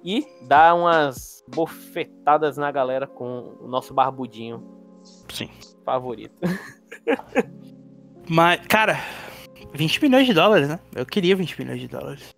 e 0.05 0.27
dar 0.43 0.75
umas 0.75 1.45
bofetadas 1.49 2.57
na 2.57 2.71
galera 2.73 3.07
com 3.07 3.57
o 3.61 3.69
nosso 3.69 3.95
barbudinho. 3.95 4.63
Sim. 5.33 5.49
Favorito. 5.85 6.35
Mas, 8.29 8.61
cara, 8.67 8.97
20 9.77 10.03
milhões 10.03 10.27
de 10.27 10.35
dólares, 10.35 10.69
né? 10.69 10.79
Eu 10.95 11.07
queria 11.07 11.37
20 11.37 11.59
milhões 11.61 11.81
de 11.81 11.89
dólares. 11.89 12.35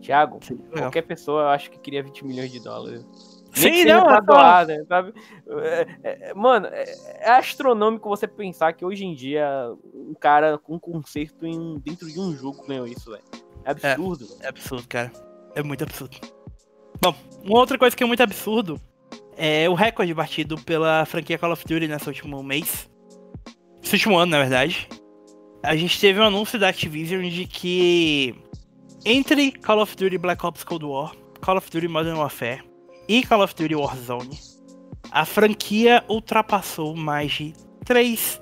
Thiago, 0.00 0.38
qualquer 0.72 1.02
pessoa 1.02 1.42
eu 1.42 1.48
acho 1.48 1.70
que 1.70 1.78
queria 1.78 2.02
20 2.02 2.24
milhões 2.24 2.50
de 2.50 2.60
dólares. 2.60 3.04
Sim, 3.52 3.84
não, 3.84 4.04
pra 4.04 4.20
doar, 4.20 4.66
né, 4.66 4.84
sabe? 4.88 5.12
É, 5.48 5.86
é, 6.04 6.34
mano, 6.34 6.68
é, 6.68 6.84
é, 7.18 7.30
astronômico 7.32 8.08
você 8.08 8.28
pensar 8.28 8.72
que 8.72 8.84
hoje 8.84 9.04
em 9.04 9.14
dia 9.14 9.72
um 9.92 10.14
cara 10.14 10.56
com 10.56 10.76
um 10.76 10.78
concerto 10.78 11.44
em, 11.44 11.78
dentro 11.78 12.06
de 12.06 12.20
um 12.20 12.32
jogo 12.36 12.64
ganhou 12.66 12.86
isso, 12.86 13.10
velho. 13.10 13.24
É 13.64 13.70
absurdo. 13.72 14.28
É, 14.40 14.46
é 14.46 14.48
absurdo, 14.48 14.88
cara. 14.88 15.12
É 15.54 15.62
muito 15.62 15.82
absurdo. 15.82 16.16
Bom, 17.02 17.14
uma 17.44 17.58
outra 17.58 17.76
coisa 17.76 17.96
que 17.96 18.02
é 18.02 18.06
muito 18.06 18.22
absurdo 18.22 18.80
é 19.36 19.68
o 19.68 19.74
recorde 19.74 20.14
batido 20.14 20.56
pela 20.58 21.04
franquia 21.04 21.38
Call 21.38 21.52
of 21.52 21.64
Duty 21.66 21.88
nesse 21.88 22.06
último 22.06 22.42
mês. 22.42 22.88
Esse 23.82 23.94
último 23.94 24.16
ano, 24.16 24.32
na 24.32 24.38
verdade. 24.38 24.88
A 25.62 25.76
gente 25.76 26.00
teve 26.00 26.18
um 26.18 26.22
anúncio 26.22 26.58
da 26.58 26.68
Activision 26.68 27.28
de 27.28 27.46
que 27.46 28.34
entre 29.04 29.52
Call 29.52 29.82
of 29.82 29.94
Duty 29.94 30.16
Black 30.16 30.44
Ops 30.44 30.64
Cold 30.64 30.86
War, 30.86 31.14
Call 31.42 31.58
of 31.58 31.70
Duty 31.70 31.86
Modern 31.86 32.16
Warfare 32.16 32.64
e 33.06 33.22
Call 33.22 33.42
of 33.42 33.54
Duty 33.54 33.74
Warzone, 33.74 34.38
a 35.10 35.26
franquia 35.26 36.02
ultrapassou 36.08 36.96
mais 36.96 37.32
de 37.32 37.52
3 37.84 38.40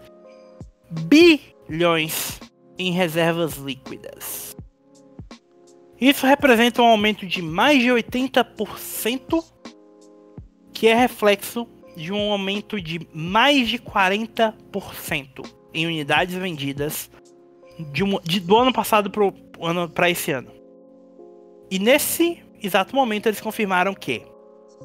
bilhões 1.08 2.38
em 2.78 2.92
reservas 2.92 3.54
líquidas. 3.54 4.56
Isso 6.00 6.24
representa 6.24 6.82
um 6.82 6.86
aumento 6.86 7.26
de 7.26 7.42
mais 7.42 7.82
de 7.82 7.88
80%, 7.88 9.44
que 10.72 10.86
é 10.86 10.94
reflexo 10.94 11.66
de 11.96 12.12
um 12.12 12.30
aumento 12.30 12.80
de 12.80 13.00
mais 13.12 13.68
de 13.68 13.76
40% 13.76 15.57
em 15.72 15.86
unidades 15.86 16.34
vendidas 16.34 17.10
de 17.78 18.02
de, 18.24 18.40
do 18.40 18.56
ano 18.56 18.72
passado 18.72 19.10
para 19.94 20.10
esse 20.10 20.32
ano. 20.32 20.50
E 21.70 21.78
nesse 21.78 22.42
exato 22.62 22.94
momento 22.94 23.26
eles 23.26 23.40
confirmaram 23.40 23.94
que 23.94 24.26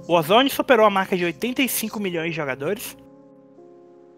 o 0.07 0.13
Ozone 0.13 0.49
superou 0.49 0.85
a 0.85 0.89
marca 0.89 1.15
de 1.15 1.25
85 1.25 1.99
milhões 1.99 2.31
de 2.31 2.35
jogadores. 2.35 2.97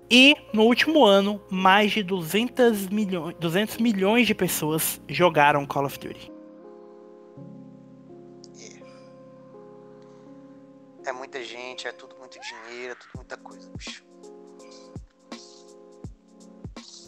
E 0.10 0.36
no 0.54 0.64
último 0.64 1.04
ano, 1.04 1.42
mais 1.50 1.92
de 1.92 2.04
200 2.04 2.90
milhões, 2.90 3.36
200 3.40 3.78
milhões 3.78 4.28
de 4.28 4.36
pessoas 4.36 5.02
jogaram 5.10 5.66
Call 5.66 5.86
of 5.86 5.98
Duty. 6.00 6.32
É 11.06 11.12
muita 11.12 11.44
gente, 11.44 11.88
é 11.88 11.92
tudo 11.92 12.16
muito 12.18 12.40
dinheiro, 12.40 12.94
é 12.94 12.96
tudo 12.96 13.12
muita 13.16 13.38
coisa, 13.38 13.70
bicho. 13.76 14.05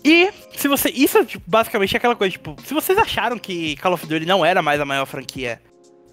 E 0.03 0.31
se 0.55 0.67
você. 0.67 0.89
Isso 0.89 1.23
tipo, 1.25 1.43
basicamente 1.47 1.95
é 1.95 1.97
aquela 1.97 2.15
coisa, 2.15 2.31
tipo, 2.31 2.55
se 2.63 2.73
vocês 2.73 2.97
acharam 2.97 3.37
que 3.37 3.75
Call 3.77 3.93
of 3.93 4.05
Duty 4.05 4.25
não 4.25 4.45
era 4.45 4.61
mais 4.61 4.79
a 4.79 4.85
maior 4.85 5.05
franquia 5.05 5.61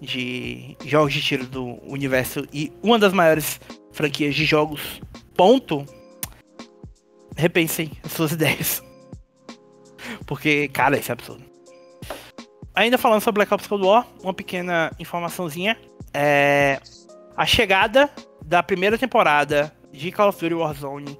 de 0.01 0.75
jogos 0.85 1.13
de 1.13 1.21
tiro 1.21 1.45
do 1.45 1.79
universo 1.83 2.45
e 2.51 2.71
uma 2.83 2.99
das 2.99 3.13
maiores 3.13 3.59
franquias 3.91 4.35
de 4.35 4.45
jogos, 4.45 5.01
ponto, 5.35 5.85
repensem 7.35 7.91
as 8.03 8.11
suas 8.11 8.31
ideias. 8.33 8.83
Porque, 10.25 10.67
cara, 10.69 10.97
isso 10.97 11.11
é 11.11 11.13
absurdo. 11.13 11.43
Ainda 12.75 12.97
falando 12.97 13.21
sobre 13.21 13.39
Black 13.39 13.53
Ops 13.53 13.67
Cold 13.67 13.85
War, 13.85 14.05
uma 14.21 14.33
pequena 14.33 14.91
informaçãozinha. 14.99 15.77
É, 16.13 16.79
a 17.35 17.45
chegada 17.45 18.09
da 18.43 18.61
primeira 18.61 18.97
temporada 18.97 19.73
de 19.91 20.11
Call 20.11 20.29
of 20.29 20.39
Duty 20.39 20.55
Warzone, 20.55 21.17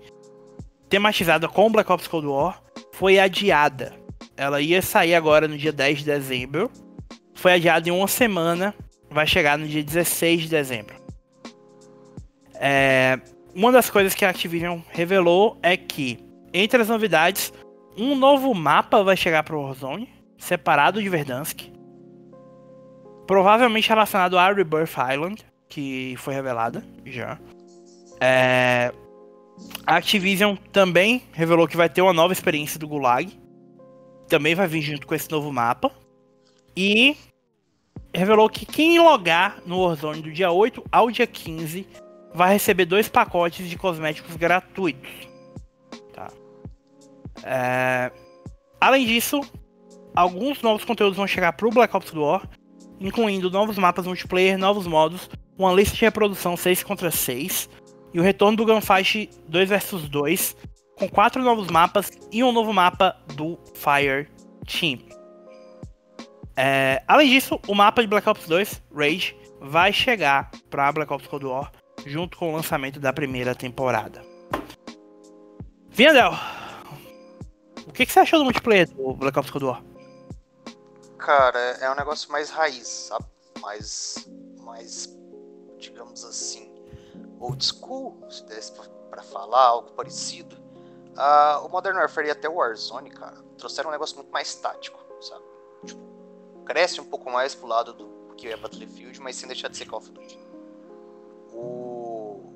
tematizada 0.89 1.47
com 1.47 1.71
Black 1.71 1.91
Ops 1.91 2.07
Cold 2.07 2.27
War, 2.27 2.61
foi 2.93 3.19
adiada. 3.19 3.93
Ela 4.37 4.61
ia 4.61 4.81
sair 4.81 5.15
agora 5.15 5.47
no 5.47 5.57
dia 5.57 5.71
10 5.71 5.99
de 5.99 6.05
dezembro. 6.05 6.71
Foi 7.33 7.53
adiada 7.53 7.87
em 7.87 7.91
uma 7.91 8.07
semana. 8.07 8.73
Vai 9.09 9.27
chegar 9.27 9.57
no 9.57 9.67
dia 9.67 9.83
16 9.83 10.43
de 10.43 10.49
dezembro. 10.49 10.95
É, 12.55 13.19
uma 13.53 13.71
das 13.71 13.89
coisas 13.89 14.13
que 14.13 14.25
a 14.25 14.29
Activision 14.29 14.79
revelou 14.89 15.57
é 15.61 15.77
que, 15.77 16.19
entre 16.53 16.81
as 16.81 16.89
novidades, 16.89 17.53
um 17.97 18.15
novo 18.15 18.53
mapa 18.53 19.03
vai 19.03 19.15
chegar 19.15 19.43
pro 19.43 19.61
Warzone, 19.61 20.09
separado 20.37 21.01
de 21.01 21.07
Verdansk. 21.07 21.61
Provavelmente 23.25 23.89
relacionado 23.89 24.37
a 24.37 24.51
Rebirth 24.51 24.95
Island, 25.11 25.45
que 25.69 26.15
foi 26.17 26.33
revelada 26.33 26.83
já. 27.05 27.39
É... 28.19 28.91
A 29.85 29.97
Activision 29.97 30.55
também 30.71 31.23
revelou 31.31 31.67
que 31.67 31.77
vai 31.77 31.87
ter 31.87 32.01
uma 32.01 32.13
nova 32.13 32.33
experiência 32.33 32.79
do 32.79 32.87
Gulag. 32.87 33.31
Também 34.27 34.55
vai 34.55 34.67
vir 34.67 34.81
junto 34.81 35.05
com 35.05 35.13
esse 35.13 35.29
novo 35.29 35.51
mapa. 35.51 35.91
E 36.75 37.15
revelou 38.13 38.49
que 38.49 38.65
quem 38.65 38.99
logar 38.99 39.61
no 39.65 39.81
Warzone 39.81 40.21
do 40.21 40.31
dia 40.31 40.51
8 40.51 40.83
ao 40.91 41.11
dia 41.11 41.27
15 41.27 41.87
vai 42.33 42.53
receber 42.53 42.85
dois 42.85 43.07
pacotes 43.07 43.69
de 43.69 43.77
cosméticos 43.77 44.35
gratuitos. 44.35 45.09
Tá. 46.13 46.29
É... 47.43 48.11
Além 48.81 49.05
disso, 49.05 49.41
alguns 50.15 50.61
novos 50.61 50.83
conteúdos 50.83 51.17
vão 51.17 51.27
chegar 51.27 51.53
para 51.53 51.67
o 51.67 51.71
Black 51.71 51.95
Ops 51.95 52.11
War, 52.13 52.47
incluindo 52.99 53.49
novos 53.49 53.77
mapas 53.77 54.05
multiplayer, 54.05 54.57
novos 54.57 54.85
modos, 54.87 55.29
uma 55.57 55.71
lista 55.71 55.95
de 55.95 56.01
reprodução 56.01 56.57
6 56.57 56.83
contra 56.83 57.09
6 57.09 57.69
e 58.15 58.19
o 58.19 58.23
retorno 58.23 58.55
do 58.55 58.65
Gunfight 58.65 59.29
2 59.49 59.69
vs 59.69 60.07
2, 60.07 60.55
com 60.97 61.09
quatro 61.09 61.43
novos 61.43 61.67
mapas 61.67 62.09
e 62.31 62.41
um 62.45 62.53
novo 62.53 62.71
mapa 62.71 63.13
do 63.35 63.59
Fire 63.73 64.29
Team. 64.65 65.05
É, 66.55 67.03
além 67.09 67.29
disso, 67.29 67.59
o 67.67 67.75
mapa 67.75 68.01
de 68.01 68.07
Black 68.07 68.29
Ops 68.29 68.47
2, 68.47 68.81
Rage, 68.95 69.37
vai 69.59 69.91
chegar 69.91 70.49
para 70.69 70.93
Black 70.93 71.11
Ops 71.11 71.27
Cold 71.27 71.45
War 71.45 71.69
junto 72.05 72.37
com 72.37 72.53
o 72.53 72.55
lançamento 72.55 73.01
da 73.01 73.11
primeira 73.11 73.53
temporada. 73.53 74.23
Viandel, 75.89 76.31
o 77.85 77.91
que, 77.91 78.05
que, 78.05 78.13
você 78.13 78.21
achou 78.21 78.39
do 78.39 78.45
multiplayer 78.45 78.89
do 78.91 79.13
Black 79.13 79.37
Ops 79.37 79.51
Cold 79.51 79.65
War? 79.65 79.83
Cara, 81.17 81.59
é 81.81 81.91
um 81.91 81.95
negócio 81.95 82.31
mais 82.31 82.49
raiz, 82.49 82.87
sabe? 82.87 83.25
Mais, 83.59 84.25
mais 84.63 85.13
digamos 85.77 86.23
assim, 86.23 86.64
old 87.39 87.63
school, 87.63 88.17
se 88.29 88.43
desse 88.45 88.71
pra 89.09 89.23
falar, 89.23 89.67
algo 89.67 89.91
parecido. 89.91 90.55
Uh, 91.15 91.65
o 91.65 91.69
Modern 91.69 91.97
Warfare 91.97 92.27
e 92.27 92.31
até 92.31 92.49
o 92.49 92.55
Warzone, 92.55 93.09
cara, 93.09 93.37
trouxeram 93.57 93.89
um 93.89 93.93
negócio 93.93 94.15
muito 94.17 94.31
mais 94.31 94.53
tático, 94.55 94.99
sabe? 95.21 95.43
Tipo, 95.85 96.01
cresce 96.65 96.99
um 96.99 97.05
pouco 97.05 97.31
mais 97.31 97.55
pro 97.55 97.67
lado 97.67 97.93
do 97.93 98.33
que 98.35 98.49
é 98.49 98.57
Battlefield, 98.57 99.19
mas 99.21 99.37
sem 99.37 99.47
deixar 99.47 99.69
de 99.69 99.77
ser 99.77 99.85
Call 99.85 99.99
of 99.99 100.11
Duty. 100.11 100.37
O, 101.53 102.51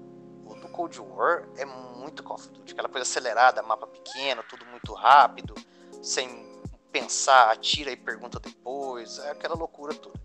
o 0.46 0.56
do 0.56 0.68
Cold 0.70 1.00
War 1.00 1.48
é 1.56 1.64
muito 1.64 2.22
Call 2.22 2.36
of 2.36 2.50
Duty, 2.50 2.74
aquela 2.74 2.90
coisa 2.90 3.04
acelerada, 3.04 3.62
mapa 3.62 3.88
pequeno, 3.88 4.44
tudo 4.50 4.66
muito 4.66 4.94
rápido, 4.94 5.56
sem 6.02 6.62
pensar, 6.92 7.52
atira 7.52 7.92
e 7.92 7.96
pergunta 7.96 8.40
depois, 8.40 9.20
é 9.20 9.32
aquela 9.32 9.56
loucura 9.56 9.94
toda. 9.94 10.20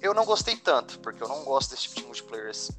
Eu 0.00 0.14
não 0.14 0.24
gostei 0.24 0.56
tanto, 0.56 0.98
porque 1.00 1.22
eu 1.22 1.28
não 1.28 1.44
gosto 1.44 1.70
desse 1.70 1.82
tipo 1.82 1.96
de 1.96 2.04
multiplayer 2.04 2.50
assim. 2.50 2.72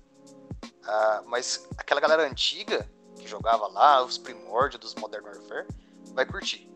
Uh, 0.88 1.28
mas 1.28 1.68
aquela 1.78 2.00
galera 2.00 2.26
antiga 2.26 2.90
que 3.18 3.28
jogava 3.28 3.68
lá, 3.68 4.04
os 4.04 4.18
primórdios 4.18 4.80
dos 4.80 4.96
Modern 4.96 5.26
Warfare, 5.26 5.68
vai 6.14 6.26
curtir. 6.26 6.70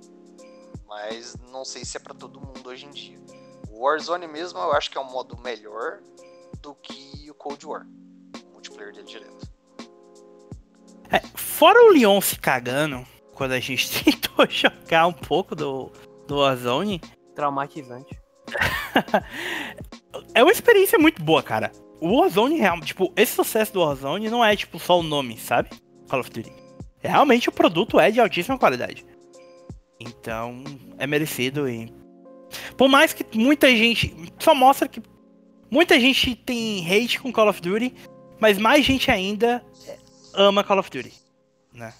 Mas 0.87 1.35
não 1.51 1.63
sei 1.63 1.85
se 1.85 1.95
é 1.95 1.99
para 1.99 2.13
todo 2.13 2.41
mundo 2.41 2.67
hoje 2.67 2.85
em 2.85 2.89
dia. 2.89 3.17
O 3.69 3.85
Warzone 3.85 4.27
mesmo 4.27 4.59
eu 4.59 4.73
acho 4.73 4.91
que 4.91 4.97
é 4.97 5.01
um 5.01 5.09
modo 5.09 5.37
melhor 5.37 6.01
do 6.61 6.75
que 6.75 7.29
o 7.29 7.33
Cold 7.33 7.65
War. 7.65 7.87
O 8.49 8.53
multiplayer 8.53 8.93
dele 8.93 9.07
direto. 9.07 9.49
É, 11.09 11.19
fora 11.35 11.81
o 11.83 11.91
Leon 11.91 12.19
se 12.21 12.37
cagando, 12.37 13.05
quando 13.33 13.53
a 13.53 13.59
gente 13.59 14.03
tentou 14.03 14.47
jogar 14.49 15.07
um 15.07 15.13
pouco 15.13 15.55
do, 15.55 15.91
do 16.27 16.37
Warzone. 16.37 16.99
Traumatizante. 17.33 18.19
é 20.35 20.43
uma 20.43 20.51
experiência 20.51 20.99
muito 20.99 21.23
boa, 21.23 21.41
cara. 21.41 21.71
O 22.01 22.17
Warzone, 22.17 22.59
tipo, 22.83 23.13
esse 23.15 23.33
sucesso 23.33 23.71
do 23.71 23.81
Warzone 23.81 24.27
não 24.27 24.43
é, 24.43 24.55
tipo, 24.55 24.79
só 24.79 24.99
o 24.99 25.03
nome, 25.03 25.37
sabe? 25.37 25.69
Call 26.09 26.19
of 26.19 26.31
Duty. 26.31 26.51
Realmente 26.99 27.47
o 27.47 27.51
produto 27.51 27.99
é 27.99 28.09
de 28.09 28.19
altíssima 28.19 28.57
qualidade. 28.57 29.05
Então, 29.99 30.63
é 30.97 31.05
merecido 31.05 31.69
e. 31.69 31.93
Por 32.75 32.89
mais 32.89 33.13
que 33.13 33.23
muita 33.37 33.69
gente. 33.69 34.15
Só 34.39 34.55
mostra 34.55 34.87
que 34.87 35.01
muita 35.69 35.99
gente 35.99 36.35
tem 36.35 36.83
hate 36.85 37.19
com 37.19 37.31
Call 37.31 37.49
of 37.49 37.61
Duty, 37.61 37.93
mas 38.39 38.57
mais 38.57 38.83
gente 38.83 39.11
ainda 39.11 39.63
ama 40.33 40.63
Call 40.63 40.79
of 40.79 40.89
Duty, 40.89 41.13
né? 41.71 41.93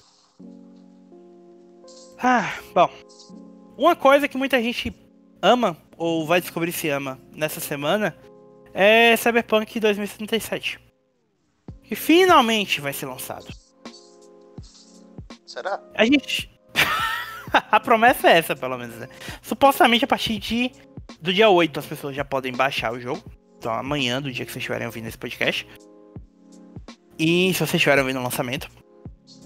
Ah, 2.18 2.52
bom. 2.74 2.90
Uma 3.78 3.96
coisa 3.96 4.28
que 4.28 4.38
muita 4.38 4.62
gente 4.62 4.94
ama 5.42 5.78
ou 5.96 6.26
vai 6.26 6.42
descobrir 6.42 6.72
se 6.72 6.90
ama 6.90 7.20
nessa 7.34 7.60
semana 7.60 8.16
é 8.74 9.16
Cyberpunk 9.16 9.80
2077. 9.80 10.80
Que 11.84 11.96
finalmente 11.96 12.80
vai 12.80 12.94
ser 12.94 13.06
lançado. 13.06 13.48
Será? 15.46 15.82
A 15.96 16.06
gente. 16.06 16.50
a 17.52 17.80
promessa 17.80 18.30
é 18.30 18.38
essa, 18.38 18.56
pelo 18.56 18.78
menos, 18.78 18.96
né? 18.96 19.10
Supostamente 19.42 20.06
a 20.06 20.08
partir 20.08 20.38
de... 20.38 20.72
do 21.22 21.34
dia 21.34 21.50
8 21.50 21.80
as 21.80 21.86
pessoas 21.86 22.16
já 22.16 22.24
podem 22.24 22.54
baixar 22.54 22.94
o 22.94 23.00
jogo. 23.00 23.22
Então 23.58 23.74
amanhã, 23.74 24.22
do 24.22 24.32
dia 24.32 24.46
que 24.46 24.52
vocês 24.52 24.62
estiverem 24.62 24.88
ouvindo 24.88 25.08
esse 25.08 25.18
podcast. 25.18 25.68
E 27.20 27.54
se 27.54 27.60
vocês 27.60 27.76
estiverem 27.76 28.02
ouvindo 28.02 28.20
o 28.20 28.24
lançamento. 28.24 28.70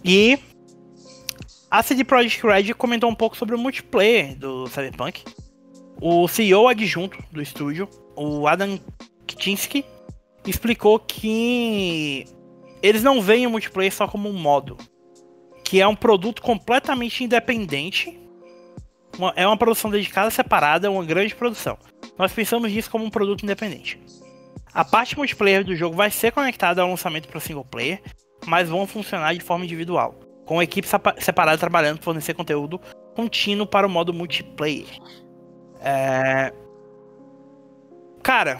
E 0.03 0.39
a 1.69 1.81
CD 1.81 2.03
Projekt 2.03 2.45
Red 2.45 2.73
comentou 2.73 3.09
um 3.09 3.15
pouco 3.15 3.35
sobre 3.35 3.55
o 3.55 3.57
multiplayer 3.57 4.37
do 4.37 4.67
Cyberpunk. 4.67 5.23
O 5.99 6.27
CEO 6.27 6.67
adjunto 6.67 7.17
do 7.31 7.41
estúdio, 7.41 7.89
o 8.15 8.47
Adam 8.47 8.79
Kitinsky, 9.35 9.85
explicou 10.45 10.99
que 10.99 12.25
eles 12.81 13.03
não 13.03 13.21
veem 13.21 13.47
o 13.47 13.49
multiplayer 13.49 13.91
só 13.91 14.07
como 14.07 14.29
um 14.29 14.33
modo, 14.33 14.77
que 15.63 15.81
é 15.81 15.87
um 15.87 15.95
produto 15.95 16.41
completamente 16.41 17.23
independente, 17.23 18.19
uma, 19.17 19.33
é 19.35 19.45
uma 19.45 19.57
produção 19.57 19.89
dedicada, 19.89 20.29
separada, 20.29 20.91
uma 20.91 21.03
grande 21.03 21.35
produção. 21.35 21.77
Nós 22.17 22.31
pensamos 22.31 22.71
nisso 22.71 22.89
como 22.89 23.03
um 23.03 23.09
produto 23.09 23.43
independente. 23.43 23.99
A 24.73 24.83
parte 24.83 25.17
multiplayer 25.17 25.63
do 25.63 25.75
jogo 25.75 25.95
vai 25.95 26.11
ser 26.11 26.31
conectada 26.31 26.81
ao 26.81 26.89
lançamento 26.89 27.27
para 27.27 27.37
o 27.37 27.41
single 27.41 27.65
player, 27.65 28.01
mas 28.45 28.69
vão 28.69 28.85
funcionar 28.85 29.33
de 29.33 29.39
forma 29.39 29.65
individual, 29.65 30.19
com 30.45 30.61
equipes 30.61 30.91
separadas 31.19 31.59
trabalhando 31.59 31.97
para 31.97 32.05
fornecer 32.05 32.33
conteúdo 32.33 32.79
contínuo 33.15 33.65
para 33.65 33.87
o 33.87 33.89
modo 33.89 34.13
multiplayer. 34.13 34.85
É... 35.79 36.53
Cara, 38.21 38.59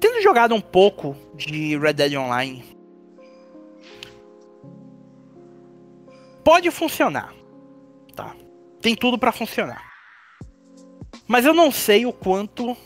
tendo 0.00 0.22
jogado 0.22 0.54
um 0.54 0.60
pouco 0.60 1.14
de 1.34 1.78
Red 1.78 1.92
Dead 1.92 2.14
Online, 2.14 2.64
pode 6.42 6.70
funcionar, 6.70 7.34
tá? 8.16 8.34
Tem 8.80 8.96
tudo 8.96 9.18
para 9.18 9.30
funcionar. 9.30 9.90
Mas 11.28 11.44
eu 11.44 11.54
não 11.54 11.70
sei 11.70 12.06
o 12.06 12.12
quanto 12.12 12.76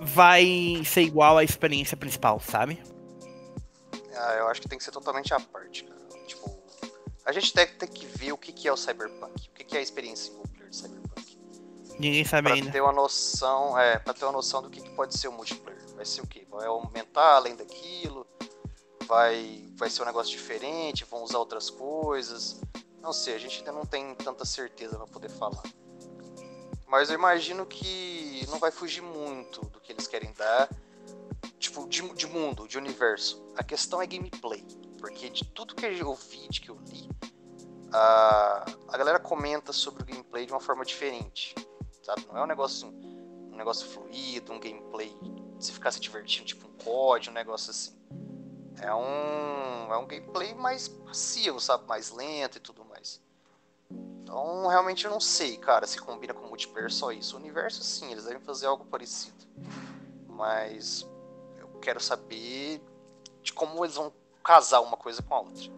vai 0.00 0.82
ser 0.84 1.02
igual 1.02 1.38
à 1.38 1.42
experiência 1.42 1.96
principal, 1.96 2.38
sabe? 2.38 2.80
Ah, 4.14 4.34
eu 4.38 4.48
acho 4.48 4.60
que 4.60 4.68
tem 4.68 4.78
que 4.78 4.84
ser 4.84 4.92
totalmente 4.92 5.32
à 5.34 5.40
parte, 5.40 5.84
cara. 5.84 6.00
Tipo, 6.26 6.56
a 7.24 7.32
gente 7.32 7.52
tem, 7.52 7.66
tem 7.66 7.88
que 7.88 8.06
ver 8.06 8.32
o 8.32 8.38
que, 8.38 8.52
que 8.52 8.68
é 8.68 8.72
o 8.72 8.76
Cyberpunk, 8.76 9.48
o 9.48 9.52
que, 9.52 9.64
que 9.64 9.76
é 9.76 9.80
a 9.80 9.82
experiência 9.82 10.26
single 10.26 10.46
player 10.48 10.70
de 10.70 10.76
Cyberpunk. 10.76 11.05
Ninguém 11.98 12.24
sabe 12.24 12.48
pra 12.48 12.54
ainda. 12.54 12.70
ter 12.70 12.80
uma 12.80 12.92
noção, 12.92 13.78
é, 13.78 13.98
pra 13.98 14.12
ter 14.12 14.24
uma 14.24 14.32
noção 14.32 14.62
do 14.62 14.68
que, 14.68 14.80
que 14.80 14.90
pode 14.90 15.16
ser 15.16 15.28
o 15.28 15.32
multiplayer. 15.32 15.82
Vai 15.94 16.04
ser 16.04 16.20
o 16.20 16.26
quê? 16.26 16.46
Vai 16.50 16.66
aumentar 16.66 17.36
além 17.36 17.56
daquilo? 17.56 18.26
Vai, 19.06 19.64
vai 19.76 19.88
ser 19.88 20.02
um 20.02 20.04
negócio 20.04 20.30
diferente? 20.30 21.04
Vão 21.04 21.22
usar 21.22 21.38
outras 21.38 21.70
coisas? 21.70 22.60
Não 23.00 23.12
sei, 23.12 23.34
a 23.34 23.38
gente 23.38 23.58
ainda 23.58 23.72
não 23.72 23.86
tem 23.86 24.14
tanta 24.16 24.44
certeza 24.44 24.96
para 24.96 25.06
poder 25.06 25.30
falar. 25.30 25.62
Mas 26.86 27.08
eu 27.08 27.14
imagino 27.14 27.64
que 27.64 28.44
não 28.48 28.58
vai 28.58 28.70
fugir 28.70 29.02
muito 29.02 29.60
do 29.66 29.80
que 29.80 29.92
eles 29.92 30.06
querem 30.06 30.32
dar. 30.34 30.68
Tipo, 31.58 31.88
de, 31.88 32.02
de 32.14 32.26
mundo, 32.26 32.68
de 32.68 32.76
universo. 32.76 33.44
A 33.56 33.64
questão 33.64 34.02
é 34.02 34.06
gameplay. 34.06 34.64
Porque 34.98 35.28
de 35.28 35.44
tudo 35.44 35.74
que 35.74 35.86
eu 35.86 36.14
vi, 36.14 36.48
de 36.48 36.60
que 36.60 36.70
eu 36.70 36.78
li, 36.86 37.08
a, 37.92 38.66
a 38.88 38.98
galera 38.98 39.18
comenta 39.18 39.72
sobre 39.72 40.02
o 40.02 40.06
gameplay 40.06 40.46
de 40.46 40.52
uma 40.52 40.60
forma 40.60 40.84
diferente. 40.84 41.54
Sabe? 42.06 42.24
Não 42.28 42.38
é 42.38 42.44
um 42.44 42.46
negócio, 42.46 42.86
um 42.86 43.56
negócio 43.56 43.84
fluido, 43.88 44.52
um 44.52 44.60
gameplay 44.60 45.12
se 45.58 45.72
ficar 45.72 45.90
se 45.90 45.98
divertindo, 45.98 46.46
tipo 46.46 46.68
um 46.68 46.84
COD, 46.84 47.30
um 47.30 47.32
negócio 47.32 47.72
assim. 47.72 47.96
É 48.80 48.94
um, 48.94 49.92
é 49.92 49.98
um 49.98 50.06
gameplay 50.06 50.54
mais 50.54 50.86
passivo, 50.86 51.58
sabe? 51.58 51.84
Mais 51.88 52.12
lento 52.12 52.58
e 52.58 52.60
tudo 52.60 52.84
mais. 52.84 53.20
Então, 53.90 54.68
realmente 54.68 55.04
eu 55.04 55.10
não 55.10 55.18
sei, 55.18 55.56
cara, 55.56 55.84
se 55.84 55.98
combina 55.98 56.32
com 56.32 56.46
multiplayer 56.46 56.92
só 56.92 57.10
isso. 57.10 57.34
O 57.34 57.40
universo, 57.40 57.82
sim, 57.82 58.12
eles 58.12 58.22
devem 58.22 58.40
fazer 58.40 58.66
algo 58.66 58.84
parecido. 58.84 59.44
Mas 60.28 61.04
eu 61.58 61.66
quero 61.80 61.98
saber 61.98 62.80
de 63.42 63.52
como 63.52 63.84
eles 63.84 63.96
vão 63.96 64.12
casar 64.44 64.78
uma 64.78 64.96
coisa 64.96 65.20
com 65.22 65.34
a 65.34 65.40
outra. 65.40 65.72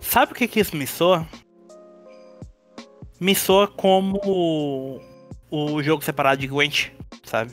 Sabe 0.00 0.32
o 0.32 0.34
que, 0.34 0.48
que 0.48 0.58
isso 0.58 0.74
me 0.74 0.86
soa? 0.86 1.24
Me 3.20 3.34
soa 3.34 3.66
como 3.66 5.00
o 5.50 5.82
jogo 5.82 6.02
separado 6.04 6.40
de 6.40 6.46
Gwent, 6.46 6.90
sabe? 7.24 7.52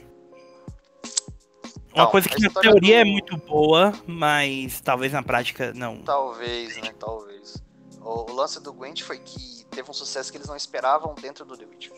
Uma 1.93 2.03
Então, 2.03 2.11
coisa 2.11 2.27
que 2.29 2.41
na 2.41 2.49
teoria 2.49 3.01
é 3.01 3.03
do- 3.05 3.09
muito 3.11 3.37
boa, 3.37 3.93
mas 4.05 4.81
talvez 4.81 5.13
na 5.13 5.23
prática 5.23 5.73
não. 5.73 6.03
Talvez, 6.03 6.75
né? 6.77 6.93
Talvez. 6.99 7.63
O, 8.01 8.31
o 8.31 8.35
lance 8.35 8.61
do 8.61 8.73
Gwent 8.73 9.01
foi 9.01 9.19
que 9.19 9.65
teve 9.71 9.89
um 9.89 9.93
sucesso 9.93 10.29
que 10.31 10.37
eles 10.37 10.47
não 10.47 10.55
esperavam 10.57 11.15
dentro 11.15 11.45
do 11.45 11.57
The 11.57 11.65
Witcher. 11.65 11.93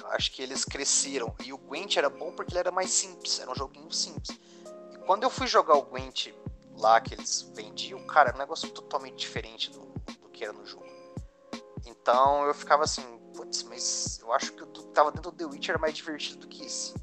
Eu 0.00 0.06
acho 0.08 0.32
que 0.32 0.42
eles 0.42 0.64
cresceram. 0.64 1.34
E 1.44 1.52
o 1.52 1.58
Gwent 1.58 1.96
era 1.98 2.08
bom 2.08 2.32
porque 2.32 2.52
ele 2.52 2.58
era 2.60 2.70
mais 2.70 2.90
simples, 2.90 3.38
era 3.38 3.50
um 3.50 3.54
joguinho 3.54 3.92
simples. 3.92 4.30
E 4.94 4.98
quando 5.06 5.22
eu 5.24 5.30
fui 5.30 5.46
jogar 5.46 5.74
o 5.76 5.82
Gwent 5.82 6.28
lá 6.78 6.98
que 7.00 7.12
eles 7.14 7.42
vendiam, 7.54 8.00
cara, 8.06 8.30
era 8.30 8.36
um 8.36 8.40
negócio 8.40 8.70
totalmente 8.70 9.16
diferente 9.16 9.70
do, 9.70 9.80
do 10.22 10.28
que 10.32 10.42
era 10.42 10.52
no 10.54 10.64
jogo. 10.64 10.87
Então 11.88 12.44
eu 12.44 12.54
ficava 12.54 12.84
assim, 12.84 13.02
putz, 13.34 13.62
mas 13.62 14.18
eu 14.20 14.32
acho 14.32 14.52
que 14.52 14.62
o 14.62 14.66
que 14.66 14.86
tava 14.88 15.10
dentro 15.10 15.30
do 15.30 15.36
The 15.36 15.44
Witcher 15.46 15.70
era 15.72 15.80
mais 15.80 15.94
divertido 15.94 16.40
do 16.40 16.48
que 16.48 16.64
esse. 16.64 16.94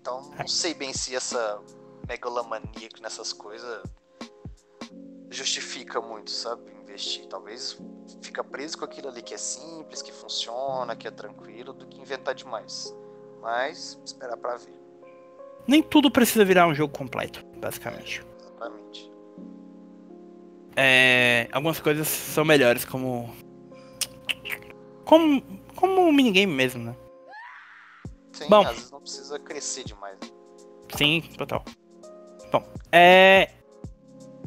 Então 0.00 0.30
não 0.36 0.48
sei 0.48 0.74
bem 0.74 0.92
se 0.92 1.14
essa 1.14 1.62
megalomania 2.08 2.88
nessas 3.00 3.32
coisas 3.32 3.82
justifica 5.30 6.00
muito, 6.00 6.30
sabe? 6.30 6.72
Investir. 6.82 7.26
Talvez 7.26 7.78
fica 8.22 8.42
preso 8.42 8.78
com 8.78 8.84
aquilo 8.84 9.08
ali 9.08 9.22
que 9.22 9.34
é 9.34 9.38
simples, 9.38 10.02
que 10.02 10.12
funciona, 10.12 10.96
que 10.96 11.06
é 11.06 11.10
tranquilo, 11.10 11.72
do 11.72 11.86
que 11.86 12.00
inventar 12.00 12.34
demais. 12.34 12.94
Mas 13.40 14.00
esperar 14.04 14.36
pra 14.36 14.56
ver, 14.56 14.80
Nem 15.66 15.82
tudo 15.82 16.10
precisa 16.10 16.44
virar 16.44 16.66
um 16.66 16.74
jogo 16.74 16.96
completo, 16.96 17.44
basicamente. 17.58 18.24
exatamente. 18.40 19.12
É, 20.80 21.48
algumas 21.50 21.80
coisas 21.80 22.06
são 22.06 22.44
melhores, 22.44 22.84
como. 22.84 23.34
Como, 25.04 25.42
como 25.74 26.02
um 26.02 26.12
minigame 26.12 26.52
mesmo, 26.52 26.84
né? 26.84 26.94
Sim, 28.30 28.48
Bom. 28.48 28.60
às 28.60 28.68
vezes 28.68 28.90
não 28.92 29.00
precisa 29.00 29.40
crescer 29.40 29.82
demais. 29.82 30.16
Sim, 30.96 31.20
total. 31.36 31.64
Bom, 32.52 32.64
é. 32.92 33.50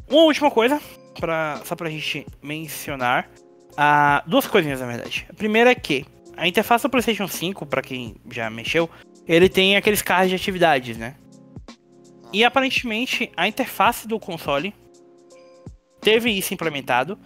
Uma 0.08 0.22
última 0.22 0.50
coisa, 0.50 0.80
pra, 1.20 1.60
só 1.66 1.76
pra 1.76 1.90
gente 1.90 2.26
mencionar. 2.42 3.30
Ah, 3.76 4.22
duas 4.26 4.46
coisinhas, 4.46 4.80
na 4.80 4.86
verdade. 4.86 5.26
A 5.28 5.34
primeira 5.34 5.70
é 5.70 5.74
que 5.74 6.06
a 6.34 6.48
interface 6.48 6.82
do 6.82 6.90
PlayStation 6.90 7.28
5, 7.28 7.66
pra 7.66 7.82
quem 7.82 8.16
já 8.30 8.48
mexeu, 8.48 8.88
ele 9.26 9.50
tem 9.50 9.76
aqueles 9.76 10.00
carros 10.00 10.30
de 10.30 10.36
atividades, 10.36 10.96
né? 10.96 11.14
E 12.32 12.42
aparentemente 12.42 13.30
a 13.36 13.46
interface 13.46 14.08
do 14.08 14.18
console 14.18 14.74
teve 16.02 16.30
isso 16.30 16.52
implementado 16.52 17.18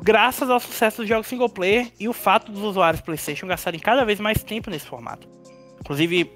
graças 0.00 0.48
ao 0.48 0.60
sucesso 0.60 0.98
dos 0.98 1.08
jogos 1.08 1.26
single 1.26 1.48
player 1.48 1.90
e 1.98 2.08
o 2.08 2.12
fato 2.12 2.52
dos 2.52 2.62
usuários 2.62 3.02
PlayStation 3.02 3.46
gastarem 3.46 3.80
cada 3.80 4.04
vez 4.04 4.20
mais 4.20 4.42
tempo 4.44 4.70
nesse 4.70 4.86
formato. 4.86 5.28
Inclusive, 5.80 6.30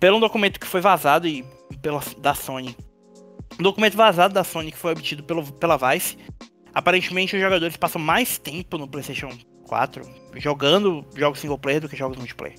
pelo 0.00 0.18
documento 0.18 0.58
que 0.58 0.66
foi 0.66 0.80
vazado 0.80 1.28
e 1.28 1.44
pela 1.80 2.00
da 2.18 2.34
Sony, 2.34 2.76
um 3.58 3.62
documento 3.62 3.96
vazado 3.96 4.34
da 4.34 4.42
Sony 4.42 4.72
que 4.72 4.78
foi 4.78 4.92
obtido 4.92 5.22
pelo, 5.22 5.44
pela 5.52 5.76
Vice, 5.76 6.18
aparentemente 6.74 7.36
os 7.36 7.42
jogadores 7.42 7.76
passam 7.76 8.00
mais 8.00 8.38
tempo 8.38 8.78
no 8.78 8.88
PlayStation 8.88 9.30
4 9.68 10.02
jogando 10.36 11.04
jogos 11.14 11.38
single 11.38 11.58
player 11.58 11.80
do 11.80 11.88
que 11.88 11.96
jogos 11.96 12.16
multiplayer. 12.16 12.58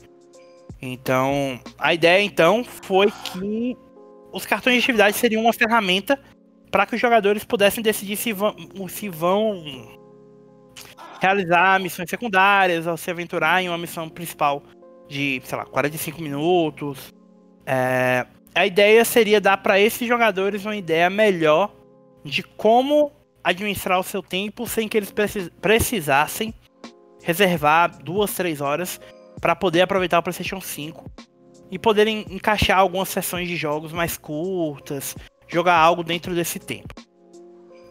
Então, 0.81 1.59
a 1.77 1.93
ideia 1.93 2.23
então 2.23 2.63
foi 2.63 3.11
que 3.11 3.75
os 4.31 4.45
cartões 4.45 4.75
de 4.75 4.81
atividade 4.81 5.17
seriam 5.17 5.41
uma 5.41 5.51
ferramenta 5.51 6.19
para 6.71 6.85
que 6.85 6.95
os 6.95 7.01
jogadores 7.01 7.43
pudessem 7.43 7.83
decidir 7.83 8.15
se 8.15 8.33
vão, 8.33 8.55
se 8.87 9.09
vão 9.09 9.97
realizar 11.21 11.79
missões 11.79 12.09
secundárias 12.09 12.87
ou 12.87 12.95
se 12.95 13.11
aventurar 13.11 13.61
em 13.61 13.69
uma 13.69 13.77
missão 13.77 14.07
principal 14.07 14.63
de, 15.07 15.41
sei 15.43 15.57
lá, 15.57 15.65
45 15.65 16.21
minutos. 16.21 17.13
É, 17.65 18.25
a 18.55 18.65
ideia 18.65 19.03
seria 19.03 19.41
dar 19.41 19.57
para 19.57 19.79
esses 19.79 20.07
jogadores 20.07 20.65
uma 20.65 20.75
ideia 20.75 21.09
melhor 21.09 21.71
de 22.23 22.43
como 22.43 23.11
administrar 23.43 23.99
o 23.99 24.03
seu 24.03 24.21
tempo 24.21 24.67
sem 24.67 24.87
que 24.87 24.97
eles 24.97 25.11
precis- 25.11 25.49
precisassem 25.61 26.53
reservar 27.23 28.01
duas, 28.03 28.33
três 28.33 28.61
horas 28.61 28.99
para 29.41 29.55
poder 29.55 29.81
aproveitar 29.81 30.19
o 30.19 30.23
PlayStation 30.23 30.61
5 30.61 31.09
e 31.71 31.77
poderem 31.77 32.25
encaixar 32.29 32.79
algumas 32.79 33.09
sessões 33.09 33.47
de 33.47 33.55
jogos 33.55 33.91
mais 33.91 34.17
curtas, 34.17 35.15
jogar 35.49 35.76
algo 35.76 36.03
dentro 36.03 36.34
desse 36.34 36.59
tempo. 36.59 36.93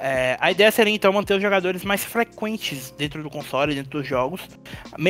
É, 0.01 0.37
a 0.41 0.51
ideia 0.51 0.71
seria 0.71 0.95
então 0.95 1.13
manter 1.13 1.35
os 1.35 1.43
jogadores 1.43 1.85
mais 1.85 2.05
frequentes 2.05 2.93
dentro 2.93 3.23
do 3.23 3.29
console, 3.29 3.75
dentro 3.75 3.91
dos 3.91 4.07
jogos, 4.07 4.49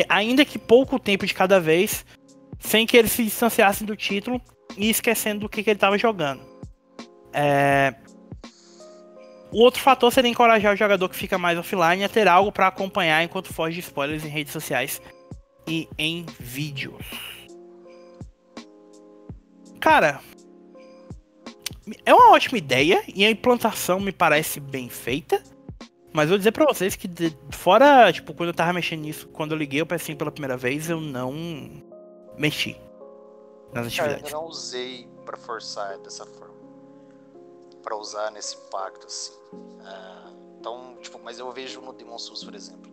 ainda 0.09 0.45
que 0.45 0.59
pouco 0.59 0.99
tempo 0.99 1.27
de 1.27 1.35
cada 1.35 1.61
vez, 1.61 2.07
sem 2.59 2.87
que 2.87 2.97
eles 2.97 3.13
se 3.13 3.23
distanciassem 3.23 3.87
do 3.87 3.95
título 3.95 4.41
e 4.77 4.89
esquecendo 4.89 5.41
do 5.41 5.49
que, 5.49 5.63
que 5.63 5.69
ele 5.71 5.77
estava 5.77 5.99
jogando. 5.99 6.41
É, 7.33 7.95
O 9.51 9.63
outro 9.63 9.81
fator 9.81 10.13
seria 10.13 10.31
encorajar 10.31 10.75
o 10.75 10.77
jogador 10.77 11.09
que 11.09 11.17
fica 11.17 11.39
mais 11.39 11.59
offline 11.59 12.05
a 12.05 12.09
ter 12.09 12.29
algo 12.29 12.53
para 12.53 12.67
acompanhar 12.67 13.23
enquanto 13.25 13.53
foge 13.53 13.77
de 13.77 13.81
spoilers 13.81 14.25
em 14.25 14.29
redes 14.29 14.53
sociais 14.53 15.01
e 15.67 15.89
em 15.99 16.27
vídeos. 16.39 17.05
Cara, 19.81 20.21
é 22.05 22.15
uma 22.15 22.31
ótima 22.33 22.59
ideia 22.59 23.03
e 23.15 23.25
a 23.25 23.31
implantação 23.31 24.01
me 24.01 24.13
parece 24.13 24.61
bem 24.61 24.89
feita. 24.89 25.43
Mas 26.13 26.29
vou 26.29 26.39
dizer 26.39 26.53
pra 26.53 26.65
vocês 26.67 26.97
que, 26.97 27.07
de- 27.07 27.37
fora, 27.51 28.11
tipo, 28.13 28.33
quando 28.35 28.49
eu 28.49 28.55
tava 28.55 28.73
mexendo 28.73 29.01
nisso, 29.03 29.29
quando 29.29 29.53
eu 29.53 29.59
liguei 29.59 29.81
o 29.83 29.87
PS5 29.87 30.17
pela 30.17 30.33
primeira 30.33 30.57
vez, 30.57 30.89
eu 30.89 31.01
não 31.01 31.33
mexi 32.37 32.77
nas 33.73 33.95
Cara, 33.95 34.11
eu 34.11 34.15
atividades. 34.15 34.33
não 34.33 34.45
usei 34.47 35.07
pra 35.25 35.37
forçar 35.37 35.99
dessa 35.99 36.25
forma. 36.25 36.55
Pra 37.83 37.95
usar 37.97 38.31
nesse 38.33 38.57
pacto, 38.71 39.07
assim. 39.07 39.33
Ah, 39.85 40.33
então, 40.59 40.97
tipo, 41.01 41.19
mas 41.23 41.39
eu 41.39 41.51
vejo 41.53 41.81
no 41.81 41.93
Demon 41.93 42.19
Souls, 42.19 42.43
por 42.43 42.55
exemplo. 42.55 42.91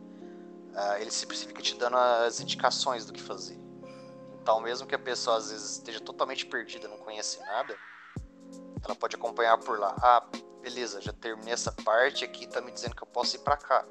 ah, 0.76 1.00
ele 1.00 1.10
sempre 1.10 1.38
fica 1.38 1.62
te 1.62 1.74
dando 1.78 1.96
as 1.98 2.42
indicações 2.42 3.06
do 3.06 3.14
que 3.14 3.22
fazer. 3.22 3.58
Então, 4.42 4.60
mesmo 4.62 4.86
que 4.86 4.94
a 4.94 5.00
pessoa 5.00 5.38
às 5.38 5.50
vezes 5.52 5.72
esteja 5.78 6.00
totalmente 6.02 6.46
perdida, 6.46 6.88
não 6.90 6.98
conhece 6.98 7.40
nada, 7.40 7.76
ela 8.86 8.96
pode 8.96 9.16
acompanhar 9.16 9.58
por 9.58 9.80
lá. 9.80 9.96
Ah, 10.00 10.24
beleza, 10.62 11.02
já 11.02 11.12
terminei 11.12 11.54
essa 11.54 11.72
parte 11.72 12.24
aqui, 12.24 12.48
tá 12.48 12.62
me 12.62 12.72
dizendo 12.72 12.96
que 12.96 13.04
eu 13.04 13.08
posso 13.08 13.36
ir 13.36 13.40
pra 13.40 13.58
cá. 13.58 13.86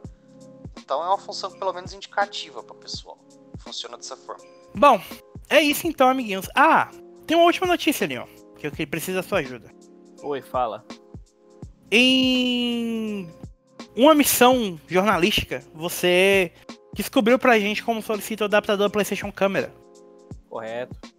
Então 0.78 1.02
é 1.02 1.06
uma 1.06 1.18
função 1.18 1.50
pelo 1.50 1.72
menos 1.72 1.92
indicativa 1.92 2.62
pra 2.62 2.74
pessoal. 2.74 3.18
Funciona 3.58 3.96
dessa 3.96 4.16
forma. 4.16 4.44
Bom, 4.74 5.00
é 5.48 5.60
isso 5.60 5.86
então, 5.86 6.08
amiguinhos. 6.08 6.48
Ah, 6.54 6.90
tem 7.26 7.36
uma 7.36 7.46
última 7.46 7.66
notícia 7.66 8.04
ali, 8.04 8.18
ó. 8.18 8.26
Que 8.56 8.66
eu 8.66 8.72
que 8.72 8.86
preciso 8.86 9.18
da 9.18 9.22
sua 9.22 9.38
ajuda. 9.38 9.70
Oi, 10.22 10.42
fala. 10.42 10.84
Em 11.90 13.30
uma 13.96 14.14
missão 14.14 14.80
jornalística, 14.88 15.62
você 15.72 16.52
descobriu 16.92 17.38
pra 17.38 17.58
gente 17.58 17.82
como 17.82 18.02
solicita 18.02 18.44
o 18.44 18.46
adaptador 18.46 18.90
PlayStation 18.90 19.30
Câmera. 19.30 19.72
Correto. 20.48 21.13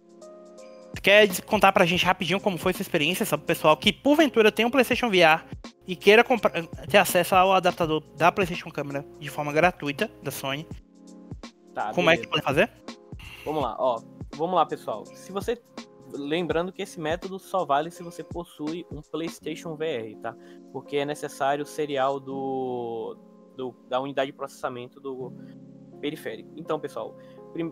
Quer 1.06 1.40
contar 1.42 1.70
pra 1.70 1.86
gente 1.86 2.04
rapidinho 2.04 2.40
como 2.40 2.58
foi 2.58 2.72
essa 2.72 2.82
experiência, 2.82 3.24
só 3.24 3.36
pro 3.36 3.46
pessoal 3.46 3.76
que 3.76 3.92
porventura 3.92 4.50
tem 4.50 4.66
um 4.66 4.70
PlayStation 4.72 5.08
VR 5.08 5.44
e 5.86 5.94
queira 5.94 6.24
comprar- 6.24 6.66
ter 6.90 6.96
acesso 6.98 7.32
ao 7.36 7.52
adaptador 7.52 8.00
da 8.16 8.32
PlayStation 8.32 8.68
Câmera 8.72 9.06
de 9.20 9.30
forma 9.30 9.52
gratuita 9.52 10.10
da 10.20 10.32
Sony? 10.32 10.66
Tá, 11.72 11.92
como 11.94 12.10
é 12.10 12.16
que 12.16 12.22
beleza. 12.26 12.30
pode 12.30 12.42
fazer? 12.42 12.72
Vamos 13.44 13.62
lá, 13.62 13.76
ó. 13.78 14.00
Vamos 14.34 14.56
lá, 14.56 14.66
pessoal. 14.66 15.06
Se 15.06 15.30
você. 15.30 15.62
Lembrando 16.12 16.72
que 16.72 16.82
esse 16.82 16.98
método 16.98 17.38
só 17.38 17.64
vale 17.64 17.92
se 17.92 18.02
você 18.02 18.24
possui 18.24 18.84
um 18.90 19.00
PlayStation 19.00 19.76
VR, 19.76 20.16
tá? 20.20 20.34
Porque 20.72 20.96
é 20.96 21.04
necessário 21.04 21.62
o 21.62 21.66
serial 21.66 22.18
do, 22.18 23.16
do- 23.56 23.76
da 23.88 24.00
unidade 24.00 24.32
de 24.32 24.36
processamento 24.36 24.98
do 25.00 25.32
periférico. 26.00 26.50
Então, 26.56 26.80
pessoal, 26.80 27.16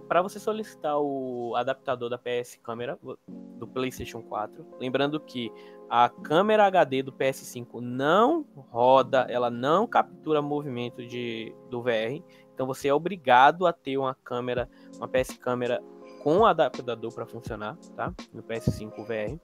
para 0.08 0.22
você 0.22 0.38
solicitar 0.38 0.98
o 0.98 1.54
adaptador 1.56 2.08
da 2.08 2.18
PS 2.18 2.58
câmera 2.62 2.98
do 3.28 3.66
PlayStation 3.66 4.22
4, 4.22 4.66
lembrando 4.80 5.20
que 5.20 5.52
a 5.88 6.08
câmera 6.08 6.66
HD 6.66 7.02
do 7.02 7.12
PS5 7.12 7.80
não 7.80 8.46
roda, 8.70 9.26
ela 9.28 9.50
não 9.50 9.86
captura 9.86 10.40
movimento 10.40 11.06
de, 11.06 11.54
do 11.70 11.82
VR. 11.82 12.22
Então 12.54 12.66
você 12.66 12.88
é 12.88 12.94
obrigado 12.94 13.66
a 13.66 13.72
ter 13.72 13.98
uma 13.98 14.14
câmera, 14.14 14.68
uma 14.96 15.08
PS 15.08 15.36
câmera 15.36 15.82
com 16.22 16.46
adaptador 16.46 17.12
para 17.12 17.26
funcionar, 17.26 17.76
tá? 17.94 18.12
No 18.32 18.42
PS5 18.42 19.04
VR. 19.04 19.38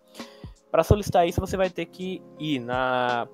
Para 0.70 0.84
solicitar 0.84 1.28
isso, 1.28 1.40
você 1.40 1.56
vai 1.56 1.68
ter 1.68 1.86
que 1.86 2.22
ir 2.38 2.60
na 2.60 3.28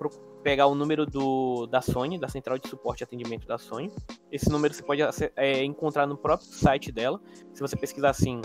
pegar 0.46 0.68
o 0.68 0.76
número 0.76 1.04
do, 1.04 1.66
da 1.66 1.80
Sony, 1.82 2.20
da 2.20 2.28
central 2.28 2.56
de 2.56 2.68
suporte 2.68 3.00
e 3.00 3.02
atendimento 3.02 3.48
da 3.48 3.58
Sony. 3.58 3.90
Esse 4.30 4.48
número 4.48 4.72
você 4.72 4.80
pode 4.80 5.02
é, 5.34 5.64
encontrar 5.64 6.06
no 6.06 6.16
próprio 6.16 6.46
site 6.46 6.92
dela. 6.92 7.20
Se 7.52 7.60
você 7.60 7.74
pesquisar 7.74 8.10
assim, 8.10 8.40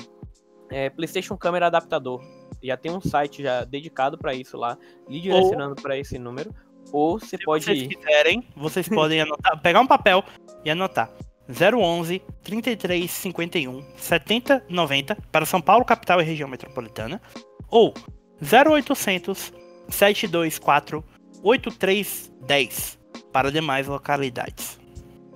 é, 0.72 0.90
PlayStation 0.90 1.38
Câmera 1.38 1.68
Adaptador, 1.68 2.20
já 2.64 2.76
tem 2.76 2.92
um 2.92 3.00
site 3.00 3.44
já 3.44 3.64
dedicado 3.66 4.18
para 4.18 4.34
isso 4.34 4.58
lá, 4.58 4.80
lhe 5.08 5.22
direcionando 5.22 5.76
para 5.76 5.96
esse 5.96 6.18
número. 6.18 6.52
ou 6.92 7.20
você 7.20 7.38
Se 7.38 7.44
pode 7.44 7.66
vocês 7.66 7.84
ir. 7.84 7.90
quiserem, 7.90 8.48
vocês 8.58 8.90
podem 8.90 9.22
anotar, 9.22 9.62
pegar 9.62 9.82
um 9.82 9.88
papel 9.88 10.24
e 10.66 10.72
anotar 10.72 11.08
011 11.48 12.20
33 12.42 13.12
51 13.12 13.86
70 13.96 14.66
90 14.68 15.18
para 15.32 15.46
São 15.46 15.62
Paulo, 15.62 15.86
capital 15.86 16.20
e 16.20 16.24
região 16.24 16.50
metropolitana, 16.50 17.22
ou 17.70 17.94
0800 18.42 19.54
724 19.88 21.11
8310 21.44 23.00
para 23.32 23.52
demais 23.52 23.88
localidades. 23.88 24.80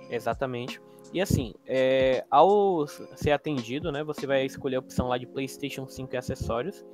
Exatamente. 0.09 0.81
E 1.13 1.21
assim, 1.21 1.53
é, 1.65 2.25
ao 2.29 2.85
ser 2.87 3.31
atendido, 3.31 3.89
né, 3.89 4.03
você 4.03 4.27
vai 4.27 4.45
escolher 4.45 4.75
a 4.75 4.79
opção 4.79 5.07
lá 5.07 5.17
de 5.17 5.25
PlayStation 5.25 5.87
5 5.87 6.13
e 6.13 6.17
acessórios. 6.17 6.85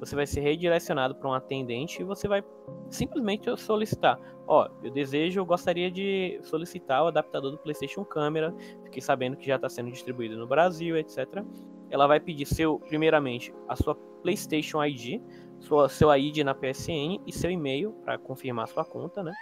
Você 0.00 0.16
vai 0.16 0.26
ser 0.26 0.40
redirecionado 0.40 1.14
para 1.14 1.28
um 1.28 1.32
atendente 1.32 2.02
e 2.02 2.04
você 2.04 2.26
vai 2.26 2.42
simplesmente 2.90 3.54
solicitar. 3.56 4.18
Ó, 4.48 4.68
eu 4.82 4.90
desejo, 4.90 5.38
eu 5.38 5.46
gostaria 5.46 5.92
de 5.92 6.40
solicitar 6.42 7.04
o 7.04 7.06
adaptador 7.06 7.52
do 7.52 7.58
PlayStation 7.58 8.04
Câmera. 8.04 8.52
Fiquei 8.82 9.00
sabendo 9.00 9.36
que 9.36 9.46
já 9.46 9.56
está 9.56 9.68
sendo 9.68 9.92
distribuído 9.92 10.36
no 10.36 10.46
Brasil, 10.48 10.96
etc. 10.96 11.44
Ela 11.88 12.08
vai 12.08 12.18
pedir 12.18 12.46
seu, 12.46 12.80
primeiramente, 12.80 13.54
a 13.68 13.76
sua 13.76 13.94
PlayStation 13.94 14.82
ID, 14.84 15.20
sua, 15.60 15.88
seu 15.88 16.14
ID 16.14 16.38
na 16.38 16.54
PSN 16.54 17.20
e 17.26 17.32
seu 17.32 17.50
e-mail 17.50 17.92
para 18.04 18.18
confirmar 18.18 18.68
sua 18.68 18.84
conta, 18.84 19.22
né? 19.22 19.32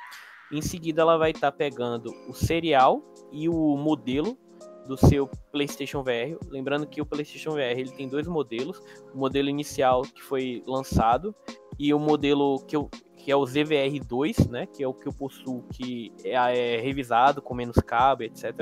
Em 0.53 0.63
seguida, 0.63 1.03
ela 1.03 1.17
vai 1.17 1.33
estar 1.33 1.51
pegando 1.53 2.13
o 2.29 2.33
serial 2.33 3.03
e 3.33 3.49
o 3.49 3.77
modelo 3.77 4.39
do 4.87 4.97
seu 4.97 5.29
PlayStation 5.51 6.03
VR. 6.03 6.39
Lembrando 6.49 6.87
que 6.87 7.01
o 7.01 7.07
PlayStation 7.07 7.51
VR 7.51 7.79
ele 7.79 7.91
tem 7.91 8.09
dois 8.09 8.27
modelos: 8.27 8.81
o 9.13 9.19
modelo 9.19 9.49
inicial 9.49 10.03
que 10.03 10.23
foi 10.23 10.63
lançado 10.67 11.35
e 11.79 11.93
o 11.93 11.99
modelo 11.99 12.61
que, 12.67 12.77
eu, 12.77 12.89
que 13.17 13.31
é 13.31 13.37
o 13.37 13.43
ZVR2, 13.43 14.49
né? 14.49 14.67
Que 14.67 14.83
é 14.85 14.89
o 14.89 14.95
que 14.95 15.09
eu 15.09 15.13
possuo, 15.13 15.65
que 15.73 16.13
é, 16.25 16.77
é 16.77 16.81
revisado 16.81 17.43
com 17.43 17.55
menos 17.55 17.77
cabo, 17.77 18.23
etc. 18.23 18.53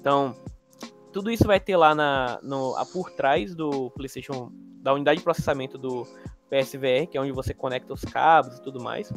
Então, 0.00 0.34
tudo 1.12 1.30
isso 1.30 1.44
vai 1.44 1.60
ter 1.60 1.76
lá 1.76 1.94
na, 1.94 2.40
no, 2.42 2.74
por 2.92 3.10
trás 3.10 3.54
do 3.54 3.90
PlayStation, 3.90 4.50
da 4.80 4.94
unidade 4.94 5.18
de 5.18 5.24
processamento 5.24 5.76
do 5.76 6.06
PSVR, 6.52 7.06
que 7.10 7.16
é 7.16 7.20
onde 7.20 7.32
você 7.32 7.54
conecta 7.54 7.94
os 7.94 8.04
cabos 8.04 8.58
e 8.58 8.62
tudo 8.62 8.82
mais 8.82 9.10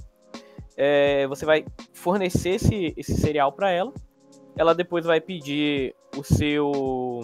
é, 0.75 1.25
você 1.27 1.45
vai 1.45 1.65
fornecer 1.93 2.51
esse, 2.51 2.93
esse 2.97 3.15
cereal 3.15 3.51
para 3.51 3.71
ela. 3.71 3.93
Ela 4.57 4.73
depois 4.73 5.05
vai 5.05 5.19
pedir 5.19 5.95
o 6.17 6.23
seu 6.23 7.21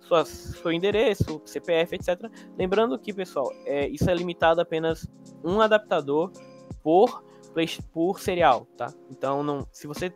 sua, 0.00 0.24
seu 0.24 0.72
endereço, 0.72 1.40
CPF, 1.44 1.94
etc. 1.94 2.30
Lembrando 2.58 2.98
que, 2.98 3.12
pessoal, 3.12 3.50
é, 3.64 3.88
isso 3.88 4.08
é 4.08 4.14
limitado 4.14 4.60
a 4.60 4.62
apenas 4.62 5.06
um 5.44 5.60
adaptador 5.60 6.32
por, 6.82 7.22
por 7.92 8.18
serial, 8.18 8.66
tá? 8.76 8.92
Então, 9.10 9.42
não, 9.42 9.66
se 9.70 9.86
você, 9.86 10.12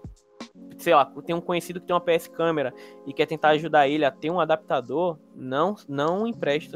sei 0.78 0.94
lá, 0.94 1.04
tem 1.24 1.34
um 1.34 1.40
conhecido 1.40 1.80
que 1.80 1.86
tem 1.86 1.94
uma 1.94 2.00
PS 2.00 2.28
câmera 2.28 2.72
e 3.06 3.12
quer 3.12 3.26
tentar 3.26 3.50
ajudar 3.50 3.86
ele 3.86 4.04
a 4.04 4.10
ter 4.10 4.30
um 4.30 4.40
adaptador, 4.40 5.18
não, 5.34 5.76
não 5.86 6.26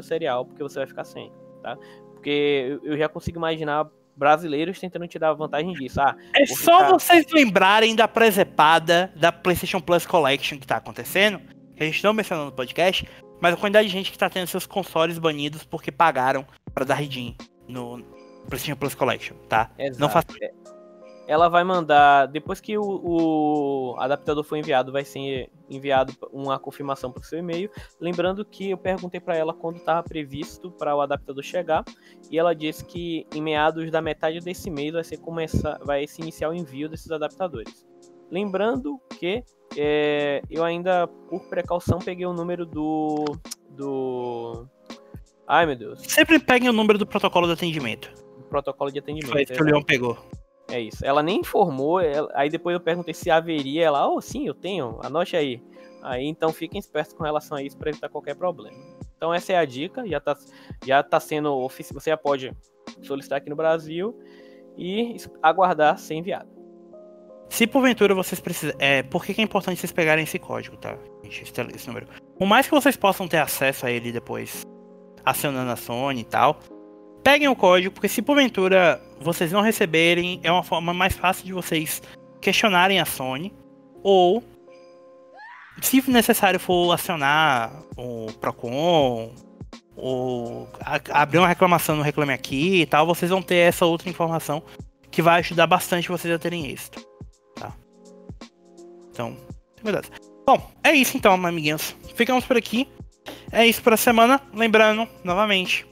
o 0.01 0.03
serial, 0.03 0.45
porque 0.45 0.61
você 0.61 0.79
vai 0.79 0.87
ficar 0.87 1.03
sem, 1.03 1.31
tá? 1.63 1.77
Porque 2.19 2.77
eu 2.83 2.97
já 2.97 3.07
consigo 3.07 3.37
imaginar 3.37 3.87
brasileiros 4.15 4.77
tentando 4.77 5.07
te 5.07 5.17
dar 5.17 5.31
vantagem 5.33 5.71
disso. 5.73 6.01
Ah, 6.01 6.13
É 6.35 6.45
só 6.45 6.79
ficar... 6.79 6.89
vocês 6.89 7.25
lembrarem 7.31 7.95
da 7.95 8.07
presepada 8.07 9.11
da 9.15 9.31
PlayStation 9.31 9.79
Plus 9.79 10.05
Collection 10.05 10.59
que 10.59 10.67
tá 10.67 10.75
acontecendo, 10.75 11.39
que 11.75 11.81
a 11.81 11.85
gente 11.85 12.03
não 12.03 12.11
mencionou 12.13 12.45
no 12.45 12.51
podcast, 12.51 13.07
mas 13.41 13.53
a 13.53 13.57
quantidade 13.57 13.87
de 13.87 13.93
gente 13.93 14.11
que 14.11 14.17
tá 14.17 14.29
tendo 14.29 14.47
seus 14.47 14.65
consoles 14.65 15.17
banidos 15.17 15.63
porque 15.63 15.91
pagaram 15.91 16.45
para 16.73 16.83
dar 16.83 16.95
redeem 16.95 17.37
no 17.65 18.03
PlayStation 18.49 18.75
Plus 18.75 18.93
Collection, 18.93 19.37
tá? 19.47 19.71
Exato. 19.79 20.01
Não 20.01 20.09
faça 20.09 20.27
ela 21.29 21.47
vai 21.47 21.63
mandar, 21.63 22.25
depois 22.25 22.59
que 22.59 22.75
o, 22.75 22.81
o, 22.81 23.95
adaptador 23.99 24.43
for 24.43 24.55
enviado, 24.55 24.91
vai 24.91 25.05
ser 25.05 25.51
enviado 25.69 26.11
uma 26.33 26.57
confirmação 26.57 27.11
para 27.11 27.21
o 27.21 27.23
seu 27.23 27.37
e-mail. 27.37 27.69
Lembrando 28.01 28.43
que 28.43 28.71
eu 28.71 28.77
perguntei 28.79 29.19
para 29.19 29.37
ela 29.37 29.53
quando 29.53 29.77
estava 29.77 30.01
previsto 30.01 30.71
para 30.71 30.95
o 30.95 31.01
adaptador 31.01 31.43
chegar, 31.43 31.85
e 32.31 32.39
ela 32.39 32.55
disse 32.55 32.83
que 32.83 33.27
em 33.31 33.43
meados 33.43 33.91
da 33.91 34.01
metade 34.01 34.39
desse 34.39 34.71
mês 34.71 34.91
vai, 34.91 35.03
ser 35.03 35.17
começar, 35.17 35.77
vai 35.85 36.07
se 36.07 36.19
iniciar 36.19 36.49
o 36.49 36.53
envio 36.55 36.89
desses 36.89 37.11
adaptadores. 37.11 37.85
Lembrando 38.31 38.99
que 39.19 39.43
é, 39.77 40.41
eu 40.49 40.63
ainda, 40.63 41.07
por 41.07 41.47
precaução, 41.47 41.99
peguei 41.99 42.25
o 42.25 42.33
número 42.33 42.65
do. 42.65 43.25
do. 43.69 44.65
Ai 45.47 45.67
meu 45.67 45.75
Deus. 45.75 46.01
Sempre 46.01 46.39
peguem 46.39 46.69
o 46.69 46.73
número 46.73 46.97
do 46.97 47.05
protocolo 47.05 47.45
de 47.45 47.53
atendimento. 47.53 48.11
Do 48.35 48.45
protocolo 48.45 48.91
de 48.91 48.97
atendimento. 48.97 49.31
Foi 49.31 49.45
que 49.45 49.61
o 49.61 49.63
Leon 49.63 49.83
pegou. 49.83 50.17
É 50.71 50.79
isso. 50.79 51.05
Ela 51.05 51.23
nem 51.23 51.39
informou, 51.39 51.99
ela... 51.99 52.29
aí 52.33 52.49
depois 52.49 52.73
eu 52.73 52.79
perguntei 52.79 53.13
se 53.13 53.29
haveria, 53.29 53.85
ela, 53.85 54.07
oh, 54.07 54.21
sim, 54.21 54.47
eu 54.47 54.53
tenho, 54.53 54.99
anote 55.03 55.35
aí. 55.35 55.61
Aí 56.01 56.25
então 56.25 56.53
fiquem 56.53 56.79
espertos 56.79 57.13
com 57.13 57.23
relação 57.23 57.57
a 57.57 57.63
isso 57.63 57.77
para 57.77 57.89
evitar 57.89 58.09
qualquer 58.09 58.35
problema. 58.35 58.77
Então 59.17 59.33
essa 59.33 59.53
é 59.53 59.57
a 59.57 59.65
dica, 59.65 60.07
já 60.07 60.19
tá, 60.19 60.37
já 60.85 61.03
tá 61.03 61.19
sendo 61.19 61.53
oficial, 61.53 61.99
você 61.99 62.09
já 62.09 62.17
pode 62.17 62.55
solicitar 63.01 63.37
aqui 63.37 63.49
no 63.49 63.55
Brasil 63.55 64.17
e 64.77 65.17
aguardar 65.41 65.97
ser 65.97 66.15
enviado. 66.15 66.49
Se 67.49 67.65
porventura 67.65 68.13
vocês 68.13 68.39
precisam. 68.39 68.75
É, 68.79 69.01
por 69.03 69.25
que, 69.25 69.33
que 69.33 69.41
é 69.41 69.43
importante 69.43 69.79
vocês 69.79 69.91
pegarem 69.91 70.23
esse 70.23 70.37
código, 70.37 70.77
tá? 70.77 70.97
Gente, 71.23 71.51
esse 71.75 71.87
número. 71.87 72.07
Por 72.37 72.45
mais 72.47 72.67
que 72.67 72.73
vocês 72.73 72.95
possam 72.95 73.27
ter 73.27 73.39
acesso 73.39 73.85
a 73.85 73.91
ele 73.91 74.11
depois, 74.11 74.65
acionando 75.25 75.71
a 75.71 75.75
Sony 75.75 76.21
e 76.21 76.23
tal, 76.23 76.59
peguem 77.23 77.47
o 77.47 77.55
código, 77.55 77.93
porque 77.93 78.07
se 78.07 78.21
porventura 78.21 79.01
vocês 79.19 79.51
não 79.51 79.61
receberem, 79.61 80.39
é 80.43 80.51
uma 80.51 80.63
forma 80.63 80.93
mais 80.93 81.13
fácil 81.13 81.45
de 81.45 81.53
vocês 81.53 82.01
questionarem 82.41 82.99
a 82.99 83.05
Sony. 83.05 83.53
Ou, 84.01 84.43
se 85.81 86.01
necessário 86.09 86.59
for 86.59 86.91
acionar 86.93 87.83
o 87.97 88.27
Procon, 88.39 89.33
ou 89.95 90.69
abrir 91.09 91.39
uma 91.39 91.47
reclamação 91.47 91.95
no 91.95 92.01
Reclame 92.01 92.33
Aqui 92.33 92.81
e 92.81 92.85
tal, 92.85 93.05
vocês 93.05 93.29
vão 93.29 93.41
ter 93.41 93.57
essa 93.57 93.85
outra 93.85 94.09
informação 94.09 94.63
que 95.11 95.21
vai 95.21 95.39
ajudar 95.39 95.67
bastante 95.67 96.07
vocês 96.07 96.33
a 96.33 96.39
terem 96.39 96.67
êxito. 96.67 97.05
Tá? 97.55 97.73
Então, 99.11 99.35
verdade. 99.83 100.09
Bom, 100.45 100.71
é 100.83 100.93
isso 100.93 101.17
então, 101.17 101.33
amiguinhos. 101.33 101.95
Ficamos 102.15 102.45
por 102.45 102.55
aqui. 102.55 102.87
É 103.51 103.65
isso 103.65 103.81
para 103.81 103.95
a 103.95 103.97
semana. 103.97 104.41
Lembrando, 104.53 105.07
novamente, 105.23 105.85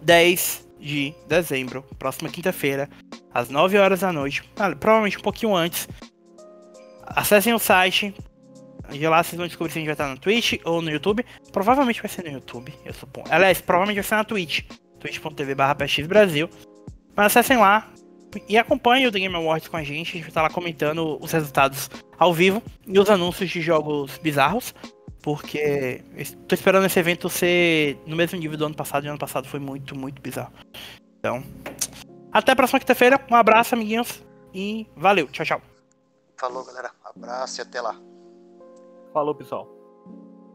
10 0.00 0.66
de 0.82 1.14
dezembro, 1.28 1.84
próxima 1.98 2.28
quinta-feira, 2.28 2.90
às 3.32 3.48
9 3.48 3.78
horas 3.78 4.00
da 4.00 4.12
noite, 4.12 4.42
ah, 4.56 4.74
provavelmente 4.74 5.16
um 5.16 5.22
pouquinho 5.22 5.54
antes. 5.54 5.88
Acessem 7.06 7.54
o 7.54 7.58
site. 7.58 8.14
De 8.90 9.06
lá 9.06 9.22
vocês 9.22 9.38
vão 9.38 9.46
descobrir 9.46 9.72
se 9.72 9.78
a 9.78 9.80
gente 9.80 9.86
vai 9.86 9.94
estar 9.94 10.08
no 10.08 10.18
Twitch 10.18 10.54
ou 10.64 10.82
no 10.82 10.90
YouTube. 10.90 11.24
Provavelmente 11.52 12.02
vai 12.02 12.10
ser 12.10 12.24
no 12.24 12.30
YouTube, 12.30 12.74
eu 12.84 12.92
suponho. 12.92 13.26
Aliás, 13.30 13.60
provavelmente 13.60 13.96
vai 13.96 14.04
ser 14.04 14.16
na 14.16 14.24
Twitch. 14.24 14.64
twitch.tv 14.98 15.54
barra 15.54 15.76
Brasil. 16.06 16.50
Mas 17.14 17.26
acessem 17.26 17.56
lá 17.56 17.90
e 18.48 18.58
acompanhem 18.58 19.06
o 19.06 19.12
The 19.12 19.20
Game 19.20 19.34
Awards 19.34 19.68
com 19.68 19.76
a 19.76 19.82
gente. 19.82 20.10
A 20.10 20.12
gente 20.12 20.20
vai 20.22 20.28
estar 20.28 20.42
lá 20.42 20.50
comentando 20.50 21.18
os 21.20 21.30
resultados 21.30 21.90
ao 22.18 22.34
vivo 22.34 22.62
e 22.86 22.98
os 22.98 23.08
anúncios 23.08 23.50
de 23.50 23.60
jogos 23.60 24.18
bizarros. 24.18 24.74
Porque 25.22 26.02
estou 26.16 26.54
esperando 26.54 26.84
esse 26.84 26.98
evento 26.98 27.30
ser 27.30 27.96
no 28.06 28.16
mesmo 28.16 28.38
nível 28.38 28.58
do 28.58 28.66
ano 28.66 28.74
passado, 28.74 29.04
e 29.04 29.08
ano 29.08 29.18
passado 29.18 29.46
foi 29.46 29.60
muito, 29.60 29.96
muito 29.96 30.20
bizarro. 30.20 30.52
Então, 31.18 31.42
até 32.32 32.52
a 32.52 32.56
próxima 32.56 32.80
quinta-feira. 32.80 33.24
Um 33.30 33.36
abraço, 33.36 33.74
amiguinhos. 33.74 34.22
E 34.52 34.86
valeu. 34.96 35.28
Tchau, 35.28 35.46
tchau. 35.46 35.62
Falou, 36.36 36.64
galera. 36.64 36.90
Abraço 37.04 37.60
e 37.60 37.62
até 37.62 37.80
lá. 37.80 37.94
Falou, 39.12 39.34
pessoal. 39.34 39.81